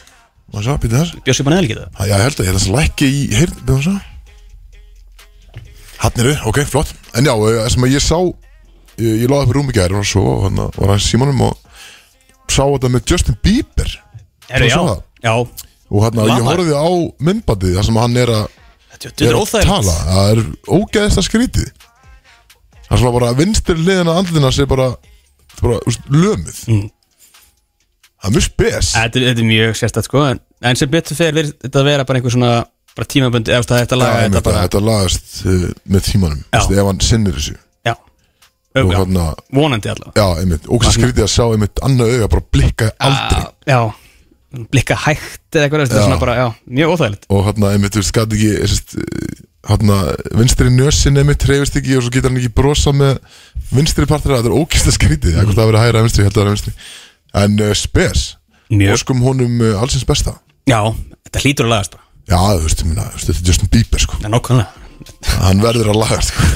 Bjössi 1.28 1.44
bara 1.44 1.58
neðalgið 1.58 1.80
það. 1.82 1.90
Já, 1.98 2.14
ég 2.14 2.24
held 2.24 2.40
að 2.40 2.48
ég 2.48 2.54
ætla 2.54 2.62
að 2.64 2.78
lækki 2.78 3.10
í 3.12 3.24
heyrn 3.36 3.98
Hann 5.98 6.22
eru, 6.22 6.34
ok, 6.48 6.60
flott. 6.70 6.92
En 7.18 7.26
já, 7.26 7.34
það 7.34 7.72
sem 7.74 7.88
að 7.88 7.96
ég 7.96 8.04
sá 8.06 8.20
Ég, 8.98 9.20
ég 9.22 9.30
láði 9.30 9.46
upp 9.46 9.52
í 9.52 9.56
rúmi 9.58 9.74
gær 9.76 9.94
og 9.94 10.06
svo 10.10 10.24
og 10.26 10.46
hann 10.48 10.62
var 10.74 10.92
hans 10.96 11.06
símanum 11.06 11.42
og 11.46 11.58
sá 12.50 12.64
þetta 12.66 12.90
með 12.90 13.12
Justin 13.12 13.36
Bieber. 13.46 13.92
Þú 14.50 14.70
já, 14.72 14.80
já. 15.22 15.34
Og 15.88 16.02
hann 16.04 16.18
ég 16.18 16.32
Lamar. 16.32 16.48
horfði 16.50 16.80
á 16.82 16.88
myndbandið 17.28 17.76
þar 17.78 17.88
sem 17.90 18.00
hann 18.02 18.18
er 18.24 18.32
að 18.34 18.48
Þetta 18.98 19.28
er 19.28 19.30
er 19.30 19.38
að 19.38 19.68
tala. 19.70 19.96
Það 20.08 20.32
er 20.32 20.42
ógeðist 20.80 21.22
að 21.22 21.28
skrítið. 21.28 21.70
Það 22.88 22.96
er 22.96 23.02
svona 23.04 23.16
bara 23.20 23.34
vinstir 23.38 23.78
liðina 23.78 24.16
andlina 24.18 24.52
sé 24.56 24.66
bara, 24.66 24.88
bara 25.62 25.78
úst, 25.86 26.10
lömuð. 26.10 26.64
Mm. 26.72 26.88
Það 28.18 28.30
er 28.30 28.36
mjög 28.38 28.48
spes. 28.48 28.90
Þetta 28.96 29.20
er, 29.20 29.28
þetta 29.30 29.44
er 29.44 29.50
mjög 29.52 29.78
sérstætt 29.82 30.10
sko 30.10 30.26
En, 30.26 30.42
en 30.72 30.80
sem 30.80 30.92
betur 30.92 31.20
fyrir 31.20 31.38
virðist 31.38 31.62
þetta 31.66 31.84
að 31.84 31.90
vera 31.92 32.08
bara 32.08 32.22
einhver 32.22 32.36
svona 32.36 32.56
Bara 32.98 33.12
tímaböndi 33.14 33.54
Eða 33.54 33.78
þetta 33.84 34.00
laga 34.00 34.26
þetta 34.26 34.42
bara 34.48 34.66
þetta 34.66 34.82
lagast 34.82 35.30
uh, 35.46 35.68
með 35.86 36.06
tímanum. 36.08 36.42
Vist, 36.56 36.74
ef 36.74 36.90
hann 36.90 37.02
sinnir 37.06 37.38
þessu. 37.38 37.54
Já, 37.86 37.94
og 37.94 38.82
Öfga, 38.82 39.04
hann 39.04 39.20
vonandi 39.54 39.92
allavega. 39.94 40.18
Já, 40.18 40.42
einmitt, 40.42 40.66
ógeðist 40.66 40.98
skrítið 40.98 41.28
að 41.28 41.32
sjá 41.36 41.46
einmitt 41.46 41.84
annað 41.86 42.16
auga 42.16 42.32
bara 42.34 42.46
blikka 42.58 42.90
aldrei. 43.06 43.44
Já, 43.70 43.82
blikka 44.74 44.98
hægt 45.04 45.60
eða 45.60 45.68
eitthvað 45.68 45.86
Þetta 45.86 46.00
er 46.00 46.08
svona 46.08 46.20
bara, 46.24 46.40
já, 46.42 46.48
mjög 46.80 46.96
óþægilegt. 46.96 47.30
Og 47.30 47.46
hann 47.46 47.70
einmitt, 47.70 47.94
þú 47.94 48.02
veist, 48.02 48.18
gæti 48.18 48.42
ekki 48.42 48.54
hann 49.68 49.94
vinstri 50.40 50.72
nösin 50.72 51.20
einmitt 51.22 51.42
trefist 51.44 51.78
ekki 51.78 51.98
og 52.00 52.06
svo 52.06 52.14
getur 52.14 52.32
hann 52.32 52.40
ekki 52.40 52.54
brosa 52.56 52.94
með 52.96 53.18
vinstri 53.74 54.08
partur, 54.10 54.38
þetta 54.38 54.50
er 54.50 54.56
mm. 55.44 55.58
verið 55.60 55.82
held 56.24 56.38
að 56.38 56.46
er 56.46 56.54
vinstri 56.56 56.76
en 57.44 57.62
uh, 57.64 57.72
spes, 57.78 58.26
óskum 58.94 59.22
honum 59.26 59.62
uh, 59.62 59.78
allsins 59.82 60.08
besta. 60.08 60.38
Já, 60.68 60.82
þetta 61.30 61.44
hlýtur 61.46 61.70
að 61.70 61.74
lagast. 61.76 61.96
Bara 61.96 62.08
Já, 62.28 62.40
þú 62.44 62.64
veist, 62.66 62.82
ég 62.84 62.98
þetta 63.24 63.38
er 63.38 63.48
Justin 63.48 63.70
Bieber 63.72 64.04
sko. 64.04 64.18
Er 64.20 64.34
nákvæmlega. 64.34 64.84
Hann 65.46 65.62
verður 65.64 65.94
að 65.94 66.02
laga 66.02 66.18
sko. 66.26 66.48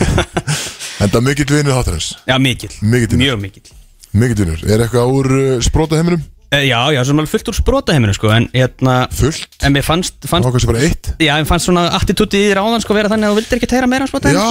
En 1.01 1.09
það 1.09 1.15
er 1.17 1.23
mikill 1.25 1.47
vinnur 1.49 1.77
þáttarins. 1.77 2.09
Já, 2.27 2.35
mikill, 2.41 2.73
mjög 2.83 3.39
mikill. 3.41 3.71
Mikill 4.11 4.41
vinnur 4.43 4.61
Er 4.67 4.83
eitthvað 4.83 5.13
úr 5.15 5.29
uh? 5.31 6.19
Eh, 6.51 6.65
Já, 6.67 6.79
já, 6.91 6.99
sem 7.07 7.15
alveg 7.15 7.31
fullt 7.31 7.47
úr 7.47 7.55
sprota 7.55 7.93
heiminu 7.95 8.11
sko 8.11 8.27
En 8.35 8.49
hérna, 8.51 8.95
Fullt? 9.15 9.45
en 9.63 9.71
mér 9.71 9.85
fannst, 9.87 10.17
fannst 10.27 10.67
eitt. 10.75 11.13
Já, 11.23 11.37
mér 11.39 11.47
fannst 11.47 11.69
svona 11.69 11.85
attitútið 11.95 12.43
í 12.43 12.49
þér 12.49 12.59
áðan 12.59 12.83
sko 12.83 12.97
vera 12.97 13.11
þannig 13.13 13.29
að 13.29 13.31
þú 13.31 13.39
vildir 13.39 13.61
ekki 13.61 13.69
teyra 13.71 13.87
meira 13.87 14.09
sprota 14.11 14.33
Já, 14.35 14.43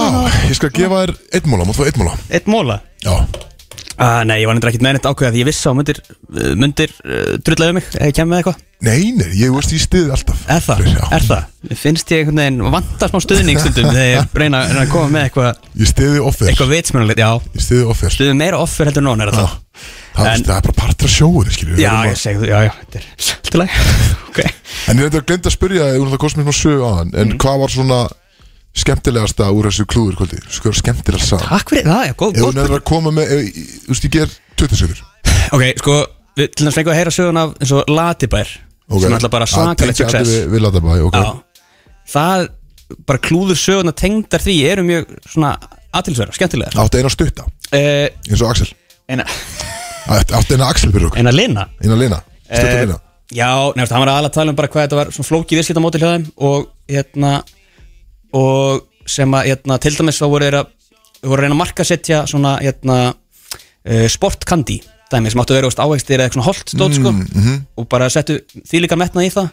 ég 0.49 0.57
skal 0.57 0.71
gefa 0.73 1.03
þér 1.03 1.13
eitt 1.37 1.51
móla, 1.51 1.67
móla 2.01 2.15
Eitt 2.33 2.49
móla 2.49 2.79
Já, 3.05 3.13
ah, 3.97 4.21
Nei, 4.27 4.37
ég 4.41 4.47
var 4.49 4.55
nefndir 4.57 4.71
ekkert 4.71 4.83
með 4.85 4.95
neitt 4.97 5.07
ákveða 5.09 5.31
Því 5.33 5.41
ég 5.41 5.47
vissi 5.49 5.67
á 5.67 5.73
myndir, 5.75 5.99
uh, 6.31 6.51
myndir 6.59 6.91
uh, 7.03 7.33
drullaðu 7.41 7.73
mig. 7.77 7.85
Ef 7.95 8.05
ég 8.11 8.15
kem 8.17 8.29
með 8.31 8.37
eitthvað? 8.41 8.57
Nei, 8.81 9.01
nei, 9.13 9.29
ég 9.37 9.53
veist 9.53 9.73
ég 9.75 9.81
stiði 9.83 10.09
alltaf. 10.15 10.39
Er 10.49 10.61
það? 10.65 10.79
Já. 10.89 11.03
Er 11.13 11.23
það? 11.27 11.41
Finnst 11.77 12.13
ég 12.13 12.23
einhvern 12.23 12.41
veginn 12.41 12.73
vanta 12.73 13.09
smá 13.11 13.19
stuðning 13.21 13.59
stundum 13.61 13.91
Þegar 13.91 14.07
ég 14.09 14.39
reyna, 14.41 14.63
reyna 14.71 14.85
að 14.87 14.93
koma 14.95 15.11
með 15.13 15.27
eitthvað 15.27 15.51
Ég 15.77 15.91
stiði 15.91 16.23
offer. 16.25 16.49
Eitthvað 16.49 16.71
vitsmjörnulegt, 16.73 17.21
já. 17.21 17.31
Ég 17.53 17.65
stiði 17.67 17.83
offer. 17.93 18.09
Stuðum 18.15 18.41
meira 18.41 18.57
offer 18.63 18.89
heldur 18.89 19.05
nón, 19.05 19.21
er 19.21 19.29
það. 19.35 19.53
Það, 20.15 20.25
En- 20.31 20.41
er 20.41 20.65
bara 20.65 20.75
partur 20.75 21.07
af 21.07 21.13
sjóður, 21.13 21.51
skilju 21.55 21.77
Já, 21.79 21.93
ég 22.09 22.17
segi 22.19 22.41
þú, 22.41 22.49
já, 22.49 22.57
já, 22.65 22.73
þetta 22.81 22.97
er 22.99 23.05
Allt 23.37 23.53
í 23.53 23.61
lagi, 23.61 23.71
ok. 24.27 24.39
En 24.41 24.97
ég 24.97 25.05
reyndi 25.05 25.21
að 25.21 25.27
glemta 25.29 25.47
að 25.47 25.55
spyrja 25.55 25.85
Ég 25.93 26.03
það 26.11 26.21
kostum 26.25 26.41
mér 26.43 28.11
skemmtilegasta 28.77 29.49
úr 29.51 29.67
þessu 29.69 29.85
klúður 29.89 30.15
kvöldi. 30.21 30.39
Sko, 30.51 30.71
skemmtilegast 30.75 31.31
sagði 31.33 31.49
Takk 31.49 31.71
fyrir 31.73 31.87
það, 31.89 32.03
já, 32.07 32.13
góð, 32.21 32.37
Ef 32.39 32.45
hún 32.47 32.59
er 32.63 32.73
að 32.77 32.83
koma 32.87 33.11
með 33.11 33.33
ef- 33.35 33.59
Þú 33.85 33.91
veist, 33.91 34.05
ég 34.07 34.13
ger 34.15 34.35
20 34.61 34.79
sögur. 34.79 35.01
Ok, 35.51 35.63
sko, 35.81 35.95
við 36.39 36.49
til 36.55 36.67
þess 36.69 36.77
fengum 36.79 36.93
að 36.93 36.99
heyra 37.01 37.13
sögun 37.15 37.41
af 37.41 37.53
eins 37.59 37.73
og 37.75 37.91
Latibær 37.91 38.53
Ok. 38.91 39.01
sem 39.03 39.13
alltaf 39.17 39.31
bara 39.33 39.45
Að 39.45 39.67
allir 39.75 39.95
success. 39.95 40.29
Við, 40.29 40.47
við 40.55 40.63
Latabæ, 40.65 40.95
ok. 41.09 41.19
Já, 41.19 41.67
það, 42.15 42.47
bara 43.07 43.19
klúður 43.27 43.59
söguna 43.59 43.93
tengdar 43.95 44.43
því 44.43 44.55
eru 44.71 44.83
mjög 44.87 45.13
svona 45.27 45.53
aðtilsverða, 45.91 46.35
skemmtilegar. 46.39 46.79
Áttu 46.79 46.99
eina 47.01 47.11
stutta, 47.11 47.45
uh, 47.45 48.07
eins 48.31 48.41
og 48.41 48.49
Axel. 48.53 48.71
Eina, 49.11 49.25
Áttu 50.11 50.35
áttu 50.39 50.55
eina 50.55 50.67
Axel 50.71 50.91
fyrir 50.91 51.09
okkur, 51.11 51.19
eina 51.19 51.31
lina. 51.35 51.67
Eina 51.83 51.95
Lina. 51.99 52.21
Stutta 52.47 52.67
Eh, 52.71 52.85
Lina. 52.85 52.99
Já, 53.31 53.47
nefnst, 53.75 53.91
hann 53.95 54.01
var 54.03 54.09
aðalega 54.11 54.27
að 54.31 54.33
tala 54.35 54.49
um 54.51 54.55
bara 54.59 54.67
hvað 54.67 54.87
þetta 54.87 54.97
var 54.99 55.11
svona 55.15 55.27
flókið 55.29 55.59
viðskiptamótil 55.61 56.01
hjá 56.01 56.09
þeim 56.17 56.25
og 56.43 56.65
hérna 56.91 57.29
og 58.37 58.87
sem 59.09 59.33
að 59.35 59.51
hérna, 59.51 59.77
til 59.81 59.93
dæmis 59.97 60.21
þá 60.21 60.27
voru 60.29 60.47
þeir 60.47 60.59
að 60.61 60.71
voru 61.21 61.37
að 61.37 61.45
reyna 61.45 61.55
að 61.57 61.61
markasetja 61.61 62.23
svona 62.29 62.55
hérna 62.61 62.97
uh, 63.11 64.07
sportkandi 64.09 64.79
dæmi 65.11 65.31
sem 65.31 65.41
áttu 65.43 65.53
að 65.53 65.59
vera 65.59 65.69
veist, 65.69 65.81
ávegstir 65.83 66.15
eða 66.17 66.27
eitthvað 66.29 66.37
svona 66.39 66.49
holt 66.49 66.71
stótt 66.71 66.97
sko. 66.97 67.11
Og 67.81 67.87
bara 67.91 68.07
settu 68.13 68.37
því 68.55 68.85
líka 68.85 68.97
metnað 68.99 69.27
í 69.27 69.31
það. 69.33 69.49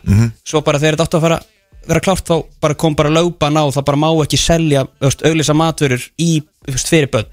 Svo 0.47 0.63
bara 0.63 0.79
þegar 0.79 0.97
þetta 0.97 1.09
áttu 1.09 1.19
að 1.19 1.25
fara 1.27 1.41
vera 1.89 2.03
klárt 2.05 2.29
þá 2.29 2.35
bara 2.63 2.77
kom 2.79 2.97
bara 2.99 3.13
lögban 3.13 3.57
á 3.59 3.63
og 3.65 3.73
það 3.77 3.87
bara 3.89 4.01
má 4.03 4.09
ekki 4.23 4.41
selja 4.41 4.85
veist, 5.01 5.25
auglýsa 5.25 5.57
matvörur 5.57 6.05
í 6.21 6.31
veist, 6.69 6.91
fyrir 6.91 7.11
börn 7.13 7.29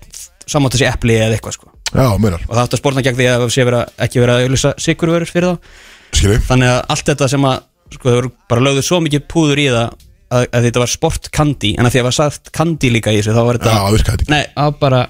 samátt 0.47 0.75
þessi 0.75 0.87
epli 0.89 1.17
eða 1.17 1.35
eitthvað 1.35 1.57
sko. 1.57 1.71
Já, 1.95 2.07
meinar, 2.19 2.41
og 2.45 2.53
það 2.53 2.63
áttu 2.63 2.77
að 2.77 2.81
spórna 2.81 3.03
gegn 3.05 3.17
því 3.19 3.27
að 3.29 3.43
það 3.43 3.53
sé 3.55 3.65
vera, 3.67 3.81
ekki 4.05 4.21
vera 4.21 4.35
að 4.37 4.45
auglýsa 4.45 4.73
sigurvörur 4.81 5.31
fyrir 5.31 5.51
þá. 5.51 5.71
Skilji. 6.15 6.41
Þannig 6.47 6.71
að 6.71 6.81
allt 6.95 7.11
þetta 7.11 7.29
sem 7.31 7.47
að 7.49 7.55
sko, 7.95 8.05
þau 8.05 8.17
voru 8.19 8.31
bara 8.51 8.65
lögðu 8.67 8.85
svo 8.85 8.99
mikið 9.05 9.25
púður 9.31 9.61
í 9.61 9.67
það 9.73 10.04
að, 10.31 10.47
að 10.51 10.65
þetta 10.69 10.81
var 10.83 10.91
sportkandi 10.93 11.71
en 11.77 11.85
að 11.85 11.91
því 11.93 11.99
að 11.99 12.03
það 12.03 12.09
var 12.09 12.17
sagt 12.19 12.51
kandi 12.55 12.89
líka 12.95 13.13
í 13.13 13.19
þessu 13.21 13.35
þá 13.35 13.43
var 13.45 13.59
þetta 13.59 13.75
Já, 13.75 13.91
virkaði 13.95 14.17
þetta 14.17 14.25
ekki 14.25 14.33
nei, 14.35 14.43
það 14.55 14.69
var 14.71 14.79
bara 14.85 15.01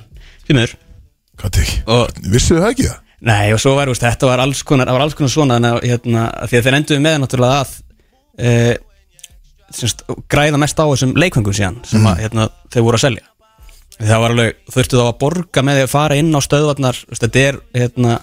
því 0.48 0.58
miður 0.60 0.76
Hvað 1.36 1.54
teki? 1.60 1.78
og 1.92 2.20
Vissuðu 2.36 2.62
það 2.64 2.72
ekki 2.76 2.88
það? 2.90 3.00
nei 3.26 3.54
og 3.56 3.60
svo 3.64 3.76
var 3.78 3.90
veist, 3.92 4.04
þetta 4.06 4.28
var 4.30 4.44
alls 4.44 4.64
konar, 4.68 4.88
það 4.90 4.98
var 5.00 5.04
alls 5.06 5.16
konar 5.18 5.32
svona 5.34 5.56
en 5.60 5.66
að, 5.72 5.78
hérna, 5.88 6.26
að 6.44 6.52
því 6.52 6.58
að 6.60 6.66
þeir 6.68 6.78
enduðu 6.80 7.04
með 7.06 7.16
náttúrulega 7.24 7.62
að 7.64 7.72
e, 8.38 8.52
semst, 9.76 10.04
græða 10.32 10.60
mest 10.62 10.78
á 10.80 10.86
þessum 10.86 11.16
leikvöngum 11.18 11.56
síðan 11.58 11.80
sem 11.88 12.00
Mhm. 12.04 12.12
að 12.12 12.22
hérna, 12.26 12.50
þau 12.76 12.82
voru 12.86 13.00
að 13.00 13.06
selja 13.08 13.26
það 13.96 14.20
var 14.22 14.34
alveg, 14.36 14.56
þurftu 14.76 15.00
þá 15.00 15.06
að 15.08 15.18
borga 15.24 15.64
með 15.64 15.78
því 15.80 15.84
að 15.88 15.94
fara 15.96 16.16
inn 16.20 16.32
á 16.36 16.40
stöðvarnar 16.44 16.98
veist, 17.10 17.24
þetta 17.24 17.44
er 17.50 17.60
hérna 17.80 18.18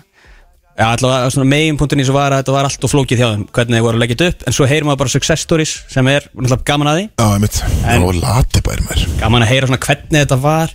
Já, 0.79 0.97
svona 0.97 1.45
meginpunktin 1.45 2.01
í 2.01 2.05
þessu 2.05 2.15
var 2.17 2.33
að 2.33 2.43
þetta 2.43 2.53
var 2.57 2.65
allt 2.65 2.85
og 2.87 2.91
flókið 2.91 3.19
hjá 3.21 3.29
þeim, 3.35 3.43
hvernig 3.53 3.77
þeir 3.77 3.83
voru 3.85 3.97
að 3.99 4.01
leggja 4.01 4.17
þetta 4.17 4.29
upp. 4.33 4.43
En 4.47 4.53
svo 4.57 4.65
heyrir 4.67 4.85
maður 4.89 4.99
bara 5.03 5.09
success 5.13 5.43
stories 5.45 5.73
sem 5.93 6.09
er 6.09 6.29
gaman 6.65 6.89
að 6.89 6.97
því, 6.99 7.05
Já, 7.21 7.27
einmitt. 7.37 7.59
Það 7.85 8.05
var 8.07 8.15
Latabær 8.23 8.81
mér 8.89 9.03
gaman 9.21 9.43
að 9.43 9.49
heyra 9.53 9.67
svona 9.69 9.83
hvernig 9.87 10.19
þetta 10.25 10.39
var. 10.41 10.69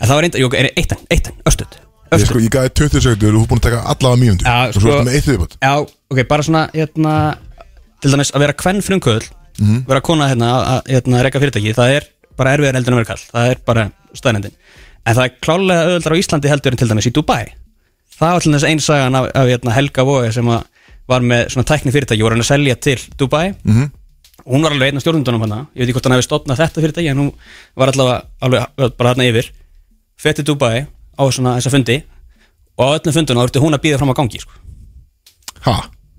En 0.00 0.08
það 0.08 0.14
var 0.16 0.22
reynda, 0.24 0.38
jú, 0.40 0.48
er 0.56 0.70
eitt 0.76 0.92
enn, 0.96 1.04
eitt 1.10 1.26
enn, 1.28 1.36
östuð 1.46 1.66
Ég 2.12 2.26
sko, 2.28 2.38
ég 2.44 2.50
gæði 2.52 2.68
20 2.76 3.00
sekundur 3.00 3.28
og 3.28 3.40
þú 3.40 3.42
er 3.42 3.48
búin 3.48 3.60
að 3.60 3.66
taka 3.68 3.80
allavega 3.88 4.20
mínúndur 4.20 4.44
Já, 4.44 4.68
Og 4.68 4.72
svo 4.74 4.80
sko- 4.80 4.92
ertu 4.92 5.04
með 5.06 5.14
eitt 5.16 5.28
viðbútt 5.30 5.54
já, 5.62 5.72
ok, 6.12 6.18
bara 6.28 6.42
svona 6.42 6.62
hérna, 6.74 7.36
til 8.02 8.10
dæmis 8.12 8.32
að 8.32 8.40
vera 8.40 8.52
kvenn 8.52 8.82
frumkvöld 8.82 9.26
Mhm. 9.60 9.84
vera 9.88 10.00
kona 10.00 10.28
hérna 10.28 10.48
að 10.52 10.62
að, 10.72 10.80
hérna, 10.92 11.22
reyka 11.22 11.40
fyrirtæki, 11.40 11.72
það 11.76 11.88
er 11.96 12.02
bara 12.36 12.52
erfiðar 12.56 12.74
það 18.28 18.36
var 18.36 18.44
til 18.46 18.52
þess 18.54 18.68
einn 18.68 18.80
sagan 18.82 19.14
af, 19.18 19.26
af 19.34 19.48
hérna, 19.50 19.74
Helga 19.76 20.04
Vói 20.08 20.30
sem 20.34 20.48
var 21.08 21.24
með 21.26 21.48
svona 21.52 21.66
tækni 21.68 21.92
fyrirtæki 21.94 22.22
voru 22.24 22.36
hann 22.36 22.44
að 22.44 22.50
selja 22.52 22.76
til 22.78 22.98
Dubai. 23.18 23.52
Mhm. 23.64 23.90
og 24.42 24.54
hún 24.56 24.62
var 24.66 24.72
alveg 24.74 24.88
einn 24.90 24.96
af 24.98 25.02
stjórnundunum 25.04 25.42
hann 25.44 25.52
ég 25.74 25.78
veit 25.78 25.88
ekki 25.88 25.92
hvort 25.94 26.06
hann 26.08 26.14
hefði 26.16 26.26
stofnað 26.28 26.60
þetta 26.62 26.82
fyrirtæki 26.82 27.10
en 27.12 27.18
hún 27.22 27.32
var 27.78 27.92
allavega 27.92 28.22
alveg 28.42 28.96
bara 28.98 29.12
þarna 29.14 29.28
yfir. 29.30 29.50
Fetti 30.18 30.42
Dubai 30.46 30.86
á 31.18 31.22
svona 31.30 31.56
þessa 31.58 31.70
fundi 31.74 31.98
og 32.78 32.82
á 32.82 32.94
öllum 32.98 33.14
fundunum 33.14 33.42
þá 33.42 33.44
þurfti 33.46 33.62
hún 33.62 33.76
að 33.76 33.82
býða 33.84 33.98
fram 34.00 34.10
á 34.10 34.18
gangi 34.18 34.40
sko, 34.42 34.52
Ha, 35.62 35.74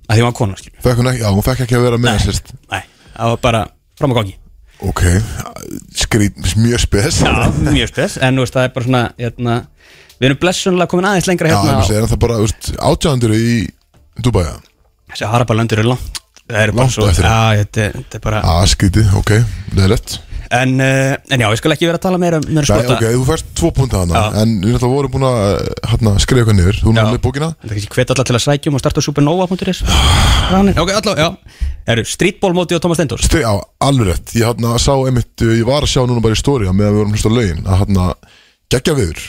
að 0.08 0.16
því 0.16 0.22
hún 0.22 0.30
var 0.30 0.38
kona 0.38 0.56
skilur. 0.56 0.80
fekk 0.84 0.98
hún 1.02 1.10
ekki, 1.12 1.20
já, 1.24 1.30
hún 1.34 1.44
fekk 1.44 1.60
ekki 1.66 1.76
að 1.76 1.84
vera 1.88 1.98
með 2.00 2.20
sérst. 2.24 2.54
Nei, 2.72 2.84
það 3.18 3.34
var 3.34 3.42
bara 3.44 3.62
fram 4.00 4.12
á 4.13 4.16
gangi. 4.22 4.36
Ok, 4.84 5.02
skrít, 5.96 6.38
mjög 6.60 6.80
spes. 6.84 7.20
Já, 7.24 7.52
mjög 7.72 7.92
spes, 7.92 8.18
en 8.22 8.36
þú 8.39 8.46
veist, 8.46 8.56
það 8.56 8.63
er 8.68 8.74
bara 8.76 8.86
svona 8.88 9.04
hérna, 9.20 9.56
við 10.24 10.30
erum 10.32 10.42
blessunlega 10.42 10.92
komin 10.94 11.10
aðeins 11.12 11.30
lengra 11.30 11.52
Já, 11.52 11.60
hérna 11.60 11.88
sé, 11.88 12.00
er 12.00 12.10
það 12.10 12.22
bara, 12.24 12.42
átjándur 12.90 13.36
í 13.36 13.46
Já, 14.24 14.54
þessi 15.12 15.32
harabalöndur 15.34 15.84
langt 15.92 16.22
það 16.44 16.60
er 16.60 16.72
bara 16.76 16.84
Langt 16.86 16.96
svo, 16.96 17.08
á 17.08 17.12
eftir. 17.12 17.28
já, 17.28 17.64
þetta, 17.64 17.90
þetta 17.98 18.20
er 18.20 18.24
bara 18.30 18.44
skrítið, 18.72 19.18
ok, 19.20 19.34
leðilegt 19.76 20.20
en, 20.54 20.74
uh, 20.84 21.16
en 21.34 21.42
já, 21.42 21.48
ég 21.50 21.60
skal 21.60 21.74
ekki 21.74 21.88
vera 21.88 21.98
að 22.00 22.04
tala 22.06 22.20
meira 22.22 22.40
um 22.40 22.46
meira 22.46 22.62
Nei, 22.62 22.70
spota 22.70 22.96
ok, 22.98 23.06
þú 23.16 23.26
færst 23.28 23.52
tvo 23.58 23.72
púnta 23.76 24.02
hana 24.04 24.14
Já. 24.20 24.42
En 24.44 24.52
við 24.62 24.76
náttúrulega 24.76 24.94
vorum 24.94 25.14
búin 25.16 25.26
að 25.28 25.46
hérna, 25.90 26.14
skrifa 26.22 26.44
eitthvað 26.44 26.58
niður. 26.60 26.80
Þú 26.80 26.92
Já. 26.92 26.96
náttúrulega 26.98 27.24
bókina. 27.26 27.50
Þetta 27.64 27.74
er 27.74 27.80
ekki 27.82 27.94
hvet 27.98 28.14
allar 28.14 28.28
til 28.30 28.36
að 28.38 28.44
sækjum 28.46 28.78
og 28.78 28.84
starta 28.84 29.04
supernova.is 29.08 29.82
ok, 30.84 30.92
allavega, 31.00 31.26
já. 31.26 31.62
Eru 31.94 32.06
streetball 32.08 32.56
móti 32.56 32.78
og 32.78 32.84
Thomas 32.84 33.00
Stendors 33.02 33.26
Stri, 33.28 33.42
Já, 33.44 33.54
alveg 33.84 34.12
rétt. 34.12 34.36
Ég 34.38 34.46
hérna, 34.48 34.76
sá 34.80 34.94
einmitt, 34.94 35.34
uh, 35.42 35.56
ég 35.58 35.66
var 35.68 35.88
að 35.88 35.94
sjá 35.96 36.04
núna 36.08 36.24
bara 36.24 36.38
í 36.38 36.40
stóri 36.40 36.70
Með 36.70 36.86
að 36.88 36.94
við 36.94 37.02
vorum 37.02 37.18
hlusta 37.18 37.34
lögin 37.34 37.66
Að 37.66 37.82
hérna, 37.84 38.06
geggja 38.72 38.96
viður 39.00 39.26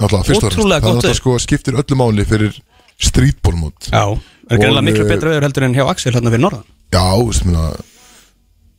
Ótrúlega 0.00 0.80
Það 0.80 0.94
gott 0.94 1.04
veður. 1.04 1.18
sko 1.20 1.36
skiptir 1.42 1.78
öllu 1.80 1.98
máli 2.00 2.24
fyrir 2.28 2.56
streetballmót. 3.00 3.90
Já, 3.92 4.04
er 4.06 4.56
Og, 4.56 4.60
greinlega 4.60 4.84
miklu 4.86 5.04
eh, 5.04 5.10
betra 5.10 5.32
veður 5.32 5.46
heldur 5.48 5.66
en 5.66 5.76
hjá 5.76 5.84
Axel 5.88 6.14
hérna 6.16 6.32
fyrir 6.32 6.44
norðan? 6.44 6.64
Já, 6.90 7.04
veist 7.24 7.44
minna 7.46 7.66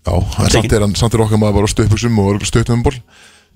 Já, 0.01 0.15
en 0.17 0.49
samt 0.49 0.73
er, 0.73 0.85
samt 0.97 1.13
er 1.13 1.21
okkar 1.21 1.37
maður 1.41 1.59
bara 1.59 1.69
á 1.69 1.73
stöpuksum 1.73 2.17
og 2.23 2.45
stöttum 2.49 2.79
um 2.79 2.85
ból 2.87 2.95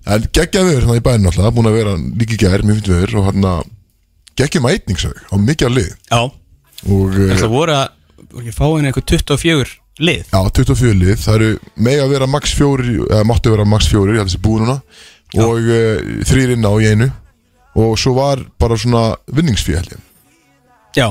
En 0.06 0.28
geggja 0.30 0.62
viður 0.62 0.86
hérna 0.86 0.99
í 0.99 1.04
bæðin 1.06 1.30
alltaf 1.32 1.56
Búin 1.56 1.69
að 1.69 1.78
vera 1.80 1.95
líki 1.97 2.38
gær, 2.38 2.62
mjög 2.62 2.82
fint 2.82 2.91
viður 2.93 3.15
Og 3.19 3.28
hérna, 3.32 3.54
geggjum 4.38 4.69
ætning 4.69 5.01
svo 5.01 5.10
Á 5.13 5.36
mikið 5.41 5.69
að 5.69 5.78
lið. 5.80 5.91
Já, 6.12 6.21
eh, 6.86 7.36
það 7.41 7.49
voru 7.49 7.78
að 7.80 7.88
voru 8.36 8.45
ekki 8.45 8.56
fáinu 8.56 8.89
eitthvað 8.89 9.10
24 9.15 9.75
lið? 10.06 10.23
Já, 10.32 10.39
24 10.60 10.95
lið, 10.99 11.13
það 11.23 11.36
eru 11.39 11.49
með 11.88 12.01
að 12.04 12.10
vera 12.15 12.28
max 12.28 12.56
fjóri, 12.58 12.95
eða 13.06 13.28
máttu 13.30 13.54
vera 13.54 13.67
max 13.69 13.88
fjóri, 13.91 14.15
ég 14.15 14.23
held 14.23 14.32
þessi 14.32 14.41
búið 14.43 14.65
núna. 14.65 14.75
Og 15.45 15.69
uh, 15.71 16.01
þrýr 16.28 16.56
inn 16.56 16.67
á 16.67 16.73
í 16.75 16.89
einu 16.91 17.08
og 17.76 17.96
svo 18.00 18.14
var 18.16 18.42
bara 18.60 18.78
svona 18.80 19.16
vinningsfí 19.36 19.76
held 19.76 19.92
ég, 19.96 20.02
Já, 20.96 21.10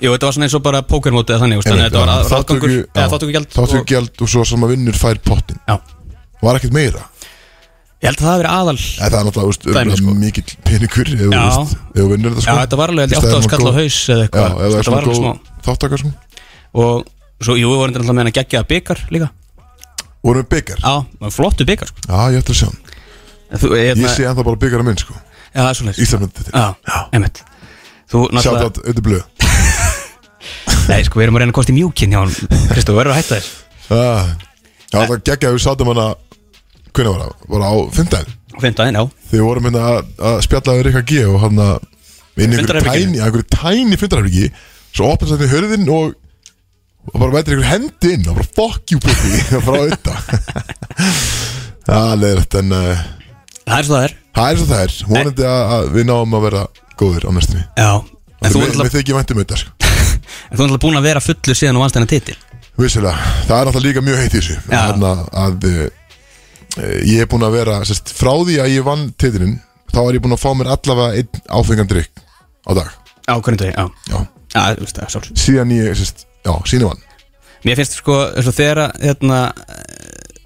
jú, 0.00 0.12
þetta 0.14 0.26
var 0.28 0.32
svona 0.36 0.46
eins 0.46 0.54
og 0.56 0.62
bara 0.64 0.82
pókermóti 0.86 1.34
eða 1.34 1.42
þannig, 1.44 1.62
þannig 1.66 1.82
að 1.82 1.88
þetta 1.90 2.00
var 2.00 2.12
að- 2.14 2.30
ráðgangur 2.30 2.74
eða 2.94 3.08
þáttökugjald 3.12 3.46
og- 3.50 3.56
Þáttökugjald 3.68 4.22
og 4.22 4.28
svo 4.28 4.44
sem 4.46 4.60
að 4.64 4.70
vinnur 4.74 4.94
fær 4.98 5.18
pottin 5.24 5.58
Já, 5.68 5.76
Var 6.40 6.56
ekkert 6.56 6.72
meira? 6.72 7.02
Ég 8.00 8.08
held 8.08 8.16
að 8.16 8.24
það 8.24 8.30
hafi 8.30 8.40
verið 8.40 8.54
aðal 8.56 8.78
Eða 8.80 9.10
það 9.10 9.18
er 9.20 9.26
náttúrulega, 9.28 9.96
sko. 10.00 10.14
mikill 10.14 10.50
peningur 10.64 11.08
ef 11.10 11.20
þú 11.20 11.30
Já. 11.30 11.40
vinnur 12.08 12.30
þetta 12.32 12.40
Já, 12.40 12.54
sko. 12.54 12.60
þetta 12.64 12.76
var 12.80 12.88
alveg, 12.88 13.04
Í 13.04 13.14
held 13.14 13.24
ég, 13.24 13.30
8 13.30 13.36
á 13.36 13.42
skall 13.44 13.60
á 13.60 13.72
haus 13.76 13.98
eða 14.08 14.16
Já, 14.16 14.24
eitthvað. 14.24 14.50
Þetta 14.60 14.74
var 14.76 14.84
svona 14.84 15.00
alveg 15.00 15.10
góð 15.10 15.20
smá. 15.20 15.32
þáttakar 15.66 15.98
sko. 16.00 16.12
Og 16.80 17.04
svo, 17.44 17.54
jú, 17.60 17.66
við 17.68 17.76
vorum 17.76 17.94
alltaf 17.94 18.14
með 18.14 18.22
hann 18.22 18.30
að 18.32 18.38
gegja 18.40 18.62
byggar 18.70 18.98
líka. 19.10 19.28
Vorum 20.24 20.42
við 20.44 20.48
byggar? 20.54 20.78
Já, 20.80 20.94
flottu 21.36 21.66
byggar, 21.68 21.88
sko. 21.92 21.98
Já, 22.08 22.18
ég 22.32 22.40
að 22.40 24.00
Ég 24.00 24.08
sé 24.16 24.24
ennþá 24.24 24.44
bara 24.44 24.56
byggar 24.56 24.80
að 24.80 24.86
minn 24.86 24.96
sko 24.96 25.14
Já, 25.50 25.60
það 25.60 25.70
er 25.70 25.78
svo 25.78 25.86
leys 25.88 26.00
Íslandmyndið 26.04 26.50
Já, 26.54 26.66
einmitt. 27.10 27.42
Þú 28.10 28.22
Sjátt 28.40 28.64
átt 28.64 28.80
auðvitað 28.80 29.06
blöð. 29.06 29.24
Nei, 30.90 31.00
sko, 31.06 31.20
við 31.20 31.26
erum 31.26 31.38
að 31.38 31.44
reyna 31.44 31.52
að 31.52 31.58
kosta 31.60 31.72
í 31.74 31.76
mjúkin 31.76 32.14
hjá 32.14 32.20
hann 32.22 32.34
Kristó, 32.72 32.96
verður 32.96 33.14
að 33.14 33.20
hætta 33.20 33.38
þess 33.38 33.50
Já, 33.90 34.02
já 34.90 34.98
það 34.98 35.16
geggja 35.28 35.50
að 35.50 35.56
við 35.56 35.64
sátum 35.66 35.90
hana 35.92 36.06
Hvernig 36.90 37.12
var 37.12 37.20
það? 37.22 37.34
Var 37.50 37.64
það 37.64 37.70
á 37.70 37.78
fimmdæðin? 37.98 38.36
Fymtaðin, 38.60 38.98
já. 38.98 39.04
Við 39.30 39.44
vorum 39.46 39.68
hérna 39.68 39.82
að, 39.90 40.00
að 40.30 40.40
spjalla 40.46 40.74
við 40.76 40.86
Rikka 40.88 41.02
G 41.06 41.20
og 41.30 41.36
hann 41.44 41.60
að 41.62 41.76
inn 42.40 42.54
í 42.54 42.58
einhverju 42.60 43.46
tæni, 43.52 43.98
fundarherbergi 44.00 44.48
Svo 44.90 45.12
opnast 45.12 45.36
þetta 45.36 45.46
í 45.46 45.52
hörðin 45.54 45.92
og 45.94 46.16
og 47.10 47.16
bara 47.16 47.32
veitir 47.32 47.56
einhver 47.56 47.70
hendi 47.70 48.10
inn 48.14 48.26
og 48.28 48.36
bara 48.36 48.50
fuck 48.58 48.92
you 48.92 49.00
baby 49.00 49.40
frá 49.66 49.78
þetta 49.88 50.16
Já, 51.90 52.00
leiðrætt, 52.20 52.56
en 52.60 52.74
uh, 52.76 53.00
Það 53.70 53.78
er 53.78 53.86
svo 53.88 53.96
það 53.96 54.06
er. 54.06 54.14
Það 54.36 54.50
er 54.50 54.60
svo 54.60 54.68
það 54.70 54.82
er. 54.84 54.96
Vonandi 55.10 55.46
að, 55.50 55.62
að 55.76 55.88
við 55.96 56.06
náum 56.10 56.36
að 56.38 56.44
vera 56.46 56.62
góðir 57.00 57.26
á 57.26 57.30
næstunni. 57.36 57.64
Já. 57.78 57.90
En 58.40 58.54
þú 58.54 58.62
Við, 58.62 58.68
er 58.70 58.86
við 58.86 58.94
þykjum 58.96 59.18
væntum 59.20 59.40
þetta, 59.42 59.58
sko. 59.60 59.74
Náttúrulega 60.50 60.82
búin 60.84 61.00
að 61.00 61.08
vera 61.10 61.22
fullur 61.24 61.58
síðan 61.58 61.78
og 61.78 61.84
vannst 61.84 61.98
hennar 61.98 62.10
titil. 62.10 62.36
Vissulega, 62.80 63.32
það 63.48 63.56
er 63.56 63.68
náttúrulega 63.68 63.86
líka 63.88 64.04
mjög 64.06 64.20
heitt 64.22 64.34
í 64.34 64.40
þessu. 64.40 64.58
Þannig 64.70 65.08
að, 65.10 65.24
að 65.44 65.66
uh, 65.70 65.82
ég 67.10 67.24
er 67.24 67.28
búin 67.30 67.44
að 67.44 67.56
vera 67.58 67.80
sérst, 67.88 68.14
frá 68.16 68.32
því 68.40 68.56
að 68.64 68.72
ég 68.72 68.86
vann 68.86 69.06
titilinn 69.20 69.58
þá 69.90 70.00
er 70.06 70.16
ég 70.16 70.24
búin 70.24 70.36
að 70.36 70.42
fá 70.44 70.50
mér 70.56 70.72
allavega 70.72 71.20
einn 71.20 71.42
áfengan 71.60 71.90
drikk 71.90 72.22
á 72.64 72.70
dag. 72.78 72.92
Já, 73.26 73.34
hvernig 73.36 73.60
þau, 73.60 73.70
já. 73.70 73.84
Já, 74.10 74.20
Já, 74.50 74.62
þú 74.74 74.86
veist 74.86 75.30
síðan 75.38 75.74
ég, 75.76 75.92
sérst, 75.98 76.24
já, 76.46 76.52
síðan 76.66 76.82
ég 76.82 76.90
vann. 76.90 77.04
Mér 77.66 77.78
finnst 77.78 77.98
sko, 78.00 78.16
þegar 78.48 78.80
hérna, 78.96 79.40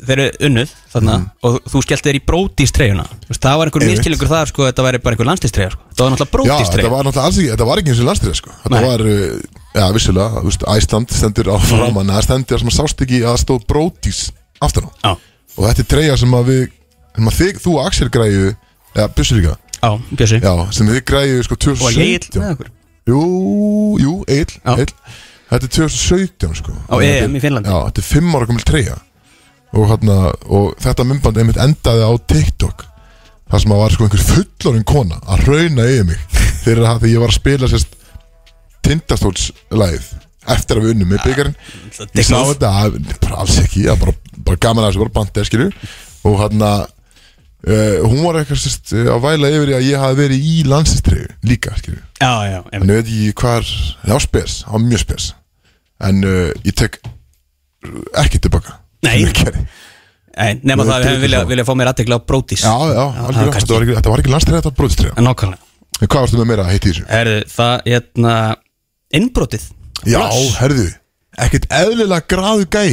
þeir 0.09 0.23
eru 0.25 0.47
unnuð 0.49 0.73
þarna 0.93 1.17
og 1.45 1.59
þú 1.73 1.83
skellt 1.85 2.07
þér 2.07 2.19
í 2.19 2.23
brótístreyjuna 2.29 3.05
það 3.35 3.59
var 3.61 3.71
einhver 3.71 3.87
miskilningur 3.89 4.31
þar 4.31 4.51
sko 4.51 4.69
þetta 4.69 4.87
væri 4.87 5.01
bara 5.05 5.17
einhver 5.17 5.29
landslistreya 5.31 5.73
sko. 5.75 5.83
það 5.91 6.05
var 6.05 6.15
náttúrulega 6.15 6.35
brótístreyja 6.37 6.93
var 6.93 7.09
náttúrulega 7.09 7.29
alls 7.29 7.41
ekki, 7.41 7.51
þetta 7.55 7.69
var 7.69 7.83
ekki 7.83 7.93
eins 7.93 8.03
og 8.03 8.09
landstrið 8.11 8.39
sko. 8.41 8.55
Þetta 8.65 8.75
Nei. 8.75 8.87
var, 8.89 9.05
uh, 9.09 9.59
já, 9.75 9.85
vissulega, 9.97 10.43
þú 10.45 10.51
veist, 10.51 10.67
Æsland 10.75 11.15
stendur 11.15 11.51
á 11.51 11.57
framann 11.65 12.15
Það 12.15 12.27
stendur 12.29 12.63
sem 12.63 12.73
sást 12.75 13.05
ekki 13.05 13.21
að 13.23 13.29
það 13.31 13.43
stóð 13.45 13.67
brótís 13.73 14.23
aftan 14.65 14.89
á. 15.03 15.13
Og 15.55 15.69
þetta 15.69 15.85
er 15.85 15.91
treyja 15.95 16.17
sem 16.21 16.39
að 16.39 16.49
við, 16.51 16.65
sem 17.19 17.31
að 17.31 17.39
þig, 17.41 17.61
þú 17.65 17.75
og 17.75 17.89
Axel 17.89 18.11
græju 18.15 18.55
Eða, 18.95 19.09
Bjössur 19.17 19.41
líka? 19.41 19.57
Já, 19.81 19.91
Bjössi. 20.15 20.41
Já, 20.41 20.53
sem 20.77 20.91
þið 20.91 21.05
græju 21.11 21.45
sko 21.47 21.59
Og 21.75 21.87
Egil 21.91 22.27
2017 22.31 22.43
með 22.43 22.53
okkur? 22.55 22.73
Jú, 23.05 23.23
jú, 24.01 24.13
Egil, 24.31 24.87
Þetta 25.55 25.69
er 25.69 25.73
2017 25.77 26.55
sko. 26.59 26.73
Á 26.91 26.97
EM 27.05 27.35
í 27.37 27.41
Finnlandi. 27.43 27.71
Já, 27.71 27.77
þetta 27.91 28.01
er 28.01 28.07
5 28.09 28.33
ára 28.35 28.49
komil 28.49 28.65
treyja 28.67 28.97
og, 29.75 29.87
hérna, 29.91 30.18
og 30.47 30.75
þetta 30.83 31.07
myndband 31.09 31.41
einmitt 31.41 31.61
endaði 31.62 32.07
á 32.07 32.12
TikTok 32.31 32.87
þar 33.51 33.62
sem 33.62 33.75
að 33.75 33.83
var 33.83 33.95
sko 33.95 34.07
einhver 34.07 34.25
fullorinn 34.29 34.89
kona 34.89 35.20
að 35.27 35.49
rauna 35.49 35.87
yfir 35.91 36.09
mig 36.09 36.41
fyrir 36.64 36.87
að 36.89 37.09
ég 37.11 37.22
var 37.22 37.33
að 37.33 37.39
spila 37.39 37.70
sérst 37.70 37.99
tindastólslæðið 38.85 40.09
eftir 40.55 40.79
að 40.79 40.87
við 40.87 40.95
unnum 40.95 41.12
með 41.12 41.22
byggarinn 41.29 41.55
ég 42.18 42.27
sá 42.27 42.37
þetta, 42.37 42.72
að, 42.85 42.99
bara 43.22 43.39
alls 43.45 43.61
ekki 43.62 43.87
já, 43.87 43.95
bara, 44.01 44.14
bara 44.47 44.61
gaman 44.61 44.85
að 44.85 44.93
þessu, 44.93 45.05
bara 45.05 45.16
bandið 45.20 45.49
skilju 45.49 45.70
og 46.29 46.37
hann 46.41 46.64
að 46.64 46.85
uh, 46.85 48.05
hún 48.05 48.20
var 48.25 48.41
eitthvað 48.41 48.61
sérst 48.64 48.95
að 49.01 49.25
væla 49.25 49.53
yfir 49.57 49.75
að 49.79 49.89
ég 49.89 50.05
hafi 50.05 50.20
verið 50.20 50.49
í 50.51 50.55
landsistregu 50.68 51.31
líka 51.49 51.75
skilju 51.81 52.03
en 52.70 52.87
ég 52.89 53.01
veit 53.01 53.09
ekki 53.09 53.35
hvað 53.41 53.75
já 54.11 54.16
spes, 54.25 54.61
það 54.64 54.77
var 54.77 54.87
mjög 54.89 55.05
spes. 55.05 55.33
En 56.05 56.25
uh, 56.27 56.49
ég 56.64 56.77
tek 56.77 57.01
ekki 58.20 58.41
tilbaka 58.45 58.79
Nei. 59.05 59.21
Nei, 60.35 60.57
nema 60.67 60.83
það 60.83 60.95
að 60.97 61.05
við 61.05 61.05
veit 61.05 61.13
hefum 61.13 61.23
viljað 61.25 61.47
vilja 61.53 61.65
fá 61.69 61.75
mér 61.79 61.91
aðtekla 61.93 62.17
á 62.19 62.21
brótís 62.27 62.65
já, 62.65 62.73
já, 62.91 63.05
kannski. 63.15 63.53
þetta 63.55 63.75
var 63.77 63.85
ekki, 63.85 63.95
þetta 64.01 64.13
var 64.15 64.23
ekki 64.23 64.33
landstæði 64.35 64.57
þetta 64.59 64.71
var 64.73 64.79
bróðistræða 64.81 65.15
En 65.21 65.29
nákvæmlega 65.29 66.09
hvað 66.11 66.25
varstu 66.25 66.41
með 66.41 66.49
meira 66.51 66.65
að 66.65 66.73
heiti 66.75 66.91
þessu? 66.91 67.05
Herðu, 67.13 67.37
það, 67.55 67.75
hérna, 67.93 68.35
innbrótið 69.15 69.69
já, 70.11 70.19
Bless. 70.19 70.57
herðu, 70.59 70.89
ekkert 71.47 71.69
eðlilega 71.79 72.27
graðu 72.35 72.67
gæi 72.67 72.91